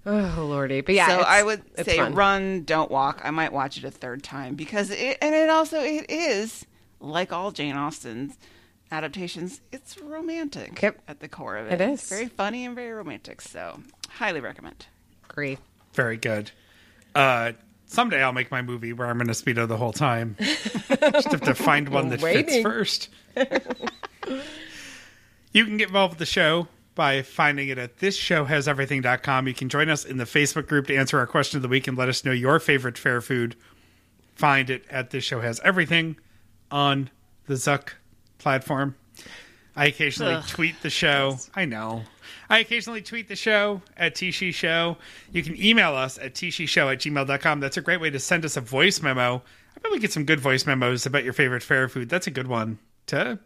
Oh 0.10 0.46
lordy, 0.50 0.80
but 0.80 0.96
yeah. 0.96 1.08
So 1.10 1.20
I 1.20 1.44
would 1.44 1.62
say 1.84 1.98
fun. 1.98 2.16
run, 2.16 2.64
don't 2.64 2.90
walk. 2.90 3.20
I 3.26 3.32
might 3.32 3.52
watch 3.52 3.78
it 3.78 3.84
a 3.84 3.92
third 3.92 4.24
time 4.24 4.56
because 4.56 4.90
it, 4.90 5.18
and 5.22 5.36
it 5.36 5.50
also 5.50 5.82
it 5.82 6.06
is 6.10 6.66
like 7.02 7.34
all 7.34 7.52
Jane 7.52 7.76
Austen's 7.76 8.38
adaptations. 8.90 9.60
It's 9.74 9.98
romantic 10.02 10.82
yep. 10.82 11.02
at 11.10 11.20
the 11.20 11.28
core 11.28 11.58
of 11.58 11.68
it. 11.68 11.82
It 11.82 11.82
is 11.82 12.00
it's 12.00 12.10
very 12.10 12.28
funny 12.28 12.66
and 12.66 12.74
very 12.74 12.94
romantic. 12.94 13.42
So 13.42 13.82
highly 14.12 14.40
recommend. 14.40 14.86
Agree. 15.30 15.58
Very 15.92 16.16
good. 16.16 16.52
Uh, 17.14 17.52
someday 17.88 18.24
I'll 18.24 18.32
make 18.32 18.50
my 18.50 18.62
movie 18.62 18.94
where 18.94 19.10
I'm 19.10 19.20
in 19.20 19.30
a 19.30 19.34
speedo 19.34 19.68
the 19.68 19.76
whole 19.76 19.92
time. 19.92 20.38
Just 20.40 21.32
have 21.32 21.42
to 21.42 21.54
find 21.54 21.90
one 21.90 22.08
that 22.10 22.22
fits 22.22 22.62
first. 22.62 23.10
you 25.52 25.66
can 25.66 25.76
get 25.76 25.90
involved 25.90 26.14
with 26.14 26.20
the 26.20 26.26
show 26.26 26.70
by 26.98 27.22
finding 27.22 27.70
it 27.70 27.78
at 27.78 28.00
thisshowhaseverything.com. 28.00 29.48
You 29.48 29.54
can 29.54 29.70
join 29.70 29.88
us 29.88 30.04
in 30.04 30.18
the 30.18 30.24
Facebook 30.26 30.68
group 30.68 30.88
to 30.88 30.96
answer 30.96 31.20
our 31.20 31.28
question 31.28 31.58
of 31.58 31.62
the 31.62 31.70
week 31.70 31.88
and 31.88 31.96
let 31.96 32.10
us 32.10 32.26
know 32.26 32.32
your 32.32 32.60
favorite 32.60 32.98
fair 32.98 33.22
food. 33.22 33.56
Find 34.36 34.70
it 34.70 34.84
at 34.90 35.12
This 35.12 35.24
Show 35.24 35.40
Has 35.40 35.62
Everything 35.64 36.18
on 36.72 37.12
the 37.46 37.54
Zuck 37.54 37.90
platform. 38.40 38.96
I 39.76 39.86
occasionally 39.86 40.34
Ugh. 40.34 40.48
tweet 40.48 40.82
the 40.82 40.90
show. 40.90 41.38
I 41.54 41.66
know. 41.66 42.02
I 42.50 42.60
occasionally 42.60 43.04
tweet 43.04 43.28
the 43.28 43.36
show 43.36 43.84
at 43.96 44.16
Tishi 44.16 44.52
Show. 44.52 44.98
You 45.32 45.44
can 45.44 45.56
email 45.62 45.96
us 45.96 46.18
at 46.18 46.34
tishishow 46.34 46.92
at 46.92 47.00
gmail.com. 47.00 47.60
That's 47.60 47.78
a 47.78 47.82
great 47.82 48.02
way 48.02 48.10
to 48.10 48.20
send 48.20 48.44
us 48.44 48.58
a 48.58 48.62
voice 48.62 49.04
memo. 49.04 49.44
I 49.76 49.80
bet 49.80 49.92
we 49.92 50.00
get 50.00 50.12
some 50.12 50.26
good 50.26 50.40
voice 50.40 50.66
memos 50.66 51.06
about 51.06 51.24
your 51.24 51.34
favorite 51.34 51.62
fair 51.62 51.88
food. 51.88 52.10
That's 52.10 52.26
a 52.26 52.32
good 52.32 52.48
one 52.48 52.80
to 53.08 53.38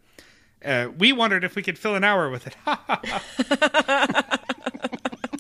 uh, 0.64 0.88
we 0.98 1.14
wondered 1.14 1.44
if 1.44 1.56
we 1.56 1.64
could 1.64 1.78
fill 1.78 1.96
an 1.96 2.04
hour 2.04 2.30
with 2.30 2.48
it. 2.48 2.56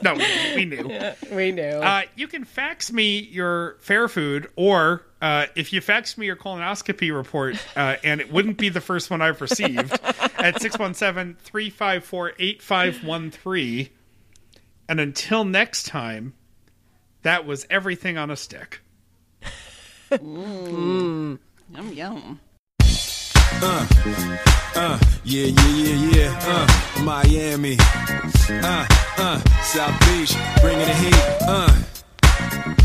No, 0.03 0.15
we, 0.15 0.55
we 0.55 0.65
knew. 0.65 0.91
We 1.31 1.51
knew. 1.51 1.63
Uh, 1.63 2.03
you 2.15 2.27
can 2.27 2.43
fax 2.43 2.91
me 2.91 3.19
your 3.19 3.77
fair 3.79 4.07
food, 4.07 4.49
or 4.55 5.05
uh, 5.21 5.45
if 5.55 5.71
you 5.71 5.79
fax 5.81 6.17
me 6.17 6.25
your 6.25 6.35
colonoscopy 6.35 7.15
report, 7.15 7.55
uh, 7.75 7.97
and 8.03 8.19
it 8.19 8.31
wouldn't 8.31 8.57
be 8.57 8.69
the 8.69 8.81
first 8.81 9.09
one 9.09 9.21
I've 9.21 9.39
received, 9.41 9.93
at 10.37 10.61
617 10.61 11.35
354 11.41 12.33
8513. 12.37 13.89
And 14.89 14.99
until 14.99 15.45
next 15.45 15.85
time, 15.85 16.33
that 17.21 17.45
was 17.45 17.65
everything 17.69 18.17
on 18.17 18.29
a 18.29 18.35
stick. 18.35 18.81
Yum 20.11 21.39
yum. 21.93 22.39
Uh, 23.63 23.85
uh, 24.75 24.99
yeah, 25.23 25.45
yeah, 25.45 25.69
yeah, 25.69 26.11
yeah. 26.11 26.39
Uh, 26.47 26.65
Miami. 27.03 27.77
Uh, 28.49 28.85
uh, 29.17 29.39
South 29.61 29.99
Beach, 30.07 30.33
bringing 30.61 30.87
the 30.87 30.93
heat. 30.95 31.23
Uh. 31.41 31.71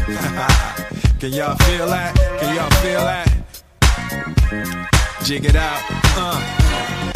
Can 1.19 1.33
y'all 1.33 1.57
feel 1.57 1.87
that? 1.87 2.15
Can 2.41 2.55
y'all 2.55 2.71
feel 2.83 3.01
that? 3.01 3.29
Jig 5.25 5.47
it 5.47 5.57
out. 5.57 5.81
Uh. 6.17 7.16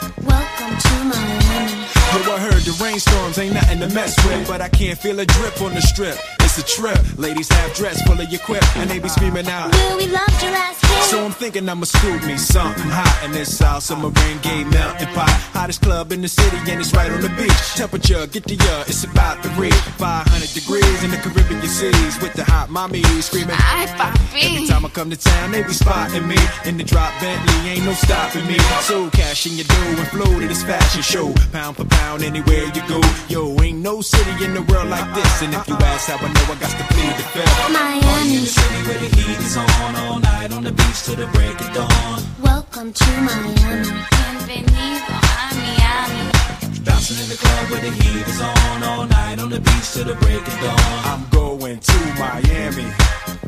Welcome 0.17 0.77
to 0.77 0.95
my 1.05 1.15
Miami. 1.15 1.87
Yo, 2.11 2.33
I 2.33 2.39
heard 2.39 2.63
the 2.63 2.77
rainstorms 2.83 3.37
ain't 3.37 3.53
nothing 3.53 3.79
to 3.79 3.89
mess 3.93 4.15
with, 4.25 4.47
but 4.47 4.61
I 4.61 4.69
can't 4.69 4.97
feel 4.99 5.19
a 5.19 5.25
drip 5.25 5.61
on 5.61 5.73
the 5.73 5.81
strip. 5.81 6.17
It's 6.41 6.57
a 6.57 6.63
trip. 6.63 6.99
Ladies 7.17 7.47
half 7.49 7.75
dressed, 7.75 8.05
full 8.05 8.19
of 8.19 8.29
your 8.29 8.41
quip, 8.41 8.63
and 8.77 8.89
they 8.89 8.99
be 8.99 9.09
screaming 9.09 9.47
out. 9.47 9.73
Will 9.73 9.97
we 9.97 10.07
loved 10.07 10.43
your 10.43 10.51
ass? 10.51 10.81
So 11.09 11.25
I'm 11.25 11.31
thinking 11.31 11.67
I'ma 11.67 11.85
scoop 11.85 12.23
me 12.25 12.37
something 12.37 12.87
hot 12.87 13.25
in 13.25 13.31
this 13.31 13.57
South 13.57 13.83
Summer 13.83 14.09
rain 14.09 14.37
gay 14.41 14.63
melting 14.63 15.07
pot. 15.15 15.29
Hottest 15.51 15.81
club 15.81 16.11
in 16.11 16.21
the 16.21 16.27
city 16.27 16.57
and 16.71 16.79
it's 16.79 16.93
right 16.93 17.11
on 17.11 17.21
the 17.21 17.29
beach. 17.29 17.75
Temperature, 17.75 18.27
get 18.27 18.43
the 18.43 18.55
uh, 18.59 18.83
it's 18.87 19.03
about 19.03 19.41
to 19.43 19.49
reach 19.59 19.73
500 19.73 20.53
degrees 20.53 21.03
in 21.03 21.11
the 21.11 21.17
Caribbean 21.17 21.61
seas 21.67 22.21
with 22.21 22.33
the 22.33 22.43
hot 22.43 22.69
mommy 22.69 23.03
screaming. 23.19 23.55
Ay, 23.57 23.87
papi. 23.97 24.55
Every 24.55 24.67
time 24.67 24.85
I 24.85 24.89
come 24.89 25.09
to 25.09 25.17
town, 25.17 25.51
they 25.51 25.63
be 25.63 25.73
spotting 25.73 26.27
me 26.27 26.37
in 26.65 26.77
the 26.77 26.83
drop 26.83 27.11
Bentley, 27.19 27.69
ain't 27.71 27.85
no 27.85 27.93
stopping 27.93 28.45
me. 28.47 28.59
So 28.81 29.09
cash 29.09 29.47
in 29.47 29.55
your 29.55 29.67
dough 29.67 30.00
and 30.01 30.09
flow 30.09 30.39
to 30.39 30.47
this 30.47 30.63
fashion 30.63 31.01
show, 31.01 31.33
pound 31.51 31.77
for 31.77 31.85
pound 31.85 32.23
anywhere 32.23 32.65
you 32.75 32.81
go. 32.87 32.99
Yo, 33.29 33.41
ain't 33.61 33.79
no 33.79 34.01
city 34.01 34.33
in 34.43 34.53
the 34.53 34.61
world 34.63 34.89
like 34.89 35.07
this. 35.13 35.41
And 35.41 35.53
if 35.53 35.67
you 35.67 35.75
ask 35.75 36.09
how 36.09 36.17
I 36.17 36.27
know, 36.33 36.45
I 36.53 36.55
got 36.63 36.73
to 36.79 36.85
plead 36.93 37.13
the 37.19 37.25
fifth. 37.33 37.45
Party 37.45 37.67
in 37.67 37.73
Miami. 37.73 38.37
the 38.37 38.45
city 38.45 38.79
where 38.87 38.99
the 38.99 39.09
heat 39.15 39.39
is 39.45 39.57
on 39.57 39.95
all 39.95 40.19
night 40.19 40.51
on 40.53 40.63
the 40.63 40.71
beach 40.71 41.03
till 41.05 41.15
the 41.15 41.27
break 41.27 41.59
of 41.61 41.73
dawn. 41.73 42.21
Welcome 42.41 42.93
to 42.93 43.11
Miami. 43.27 43.89
Bienvenido 44.13 45.13
a 45.13 45.45
Miami. 45.59 46.23
Bouncing 46.85 47.19
in 47.23 47.29
the 47.29 47.37
club 47.37 47.63
where 47.71 47.81
the 47.81 47.91
heat 48.01 48.27
is 48.27 48.41
on 48.41 48.83
all 48.83 49.05
night 49.05 49.39
on 49.39 49.49
the 49.49 49.61
beach 49.61 49.87
till 49.93 50.05
the 50.05 50.15
break 50.15 50.41
of 50.41 50.57
dawn. 50.65 50.99
I'm 51.11 51.23
going 51.29 51.79
to 51.79 51.97
Miami. 52.17 52.87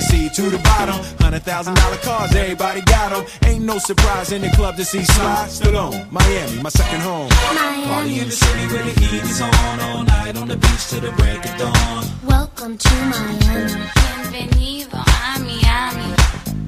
see 0.00 0.28
to 0.30 0.42
the 0.50 0.58
bottom. 0.58 0.96
Hundred 1.20 1.42
thousand 1.42 1.74
dollar 1.74 1.96
cars, 1.98 2.34
everybody 2.34 2.80
got 2.82 3.12
'em. 3.12 3.24
Ain't 3.44 3.64
no 3.64 3.78
surprise 3.78 4.32
in 4.32 4.42
the 4.42 4.50
club 4.50 4.76
to 4.76 4.84
see 4.84 5.04
Sly 5.04 5.46
Stallone. 5.48 6.10
Miami, 6.10 6.62
my 6.62 6.70
second 6.70 7.00
home. 7.02 7.28
Party 7.28 7.82
in 7.82 7.88
Miami. 7.88 8.24
the 8.24 8.30
city 8.30 8.66
where 8.72 8.84
the 8.84 9.00
heat 9.00 9.22
is 9.24 9.40
on 9.40 9.80
all 9.80 10.02
night 10.04 10.36
on 10.36 10.48
the 10.48 10.56
beach 10.56 10.84
till 10.90 11.00
the 11.00 11.12
break 11.12 11.44
of 11.44 11.56
dawn. 11.58 12.04
Welcome 12.24 12.78
to 12.78 12.94
Miami. 13.12 13.90
Bienvenido 14.32 14.98
a 14.98 15.38
Miami. 15.40 16.19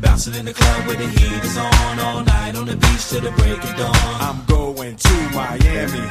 Bouncing 0.02 0.34
in 0.34 0.44
the 0.44 0.52
club 0.52 0.86
where 0.88 0.96
the 0.96 1.06
heat 1.06 1.44
is 1.44 1.56
on 1.56 1.98
all 2.00 2.24
night 2.24 2.56
on 2.56 2.66
the 2.66 2.74
beach 2.74 3.08
till 3.08 3.20
the 3.20 3.30
break 3.38 3.62
of 3.62 3.76
dawn. 3.76 3.94
I'm 4.26 4.44
going 4.46 4.96
to 4.96 5.14
Miami. 5.30 6.10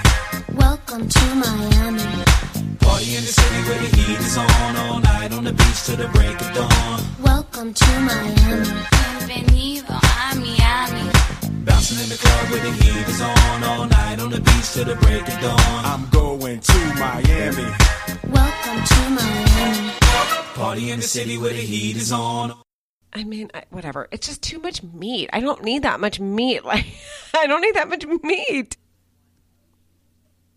Welcome 0.56 1.10
to 1.10 1.26
Miami. 1.36 2.08
Party 2.80 3.16
in 3.20 3.24
the 3.28 3.34
city 3.40 3.60
where 3.68 3.80
the 3.84 3.92
heat 3.98 4.20
is 4.20 4.38
on 4.38 4.76
all 4.78 5.00
night 5.02 5.34
on 5.34 5.44
the 5.44 5.52
beach 5.52 5.84
till 5.84 5.98
the 5.98 6.08
break 6.08 6.40
of 6.40 6.54
dawn. 6.56 7.02
Welcome 7.22 7.74
to 7.74 7.92
Miami. 8.00 8.72
Bienvenido 8.96 9.92
a 9.92 10.36
Miami. 10.40 11.06
Bouncing 11.68 12.00
in 12.00 12.08
the 12.08 12.20
club 12.24 12.44
where 12.50 12.64
the 12.64 12.72
heat 12.72 13.08
is 13.14 13.22
on 13.22 13.64
all 13.66 13.86
night 13.88 14.20
on 14.22 14.30
the 14.30 14.40
beach 14.40 14.72
till 14.72 14.86
the 14.86 14.96
break 15.04 15.28
of 15.28 15.38
dawn. 15.42 15.82
I'm 15.92 16.08
going 16.12 16.62
to 16.62 16.80
Miami. 16.96 17.68
Welcome 18.40 18.80
to 18.94 19.02
Miami. 19.20 19.92
Party 20.56 20.92
in 20.92 21.02
the 21.02 21.06
city 21.06 21.38
where 21.38 21.52
the 21.52 21.66
heat 21.74 21.98
is 21.98 22.14
on. 22.14 22.56
I 23.14 23.24
mean, 23.24 23.50
I, 23.54 23.64
whatever. 23.70 24.08
It's 24.12 24.28
just 24.28 24.42
too 24.42 24.60
much 24.60 24.84
meat. 24.84 25.30
I 25.34 25.40
don't 25.40 25.64
need 25.64 25.84
that 25.84 26.00
much 26.00 26.20
meat. 26.20 26.64
Like, 26.72 26.86
I 27.34 27.48
don't 27.48 27.62
need 27.62 27.76
that 27.76 27.90
much 27.90 28.06
meat. 28.24 28.78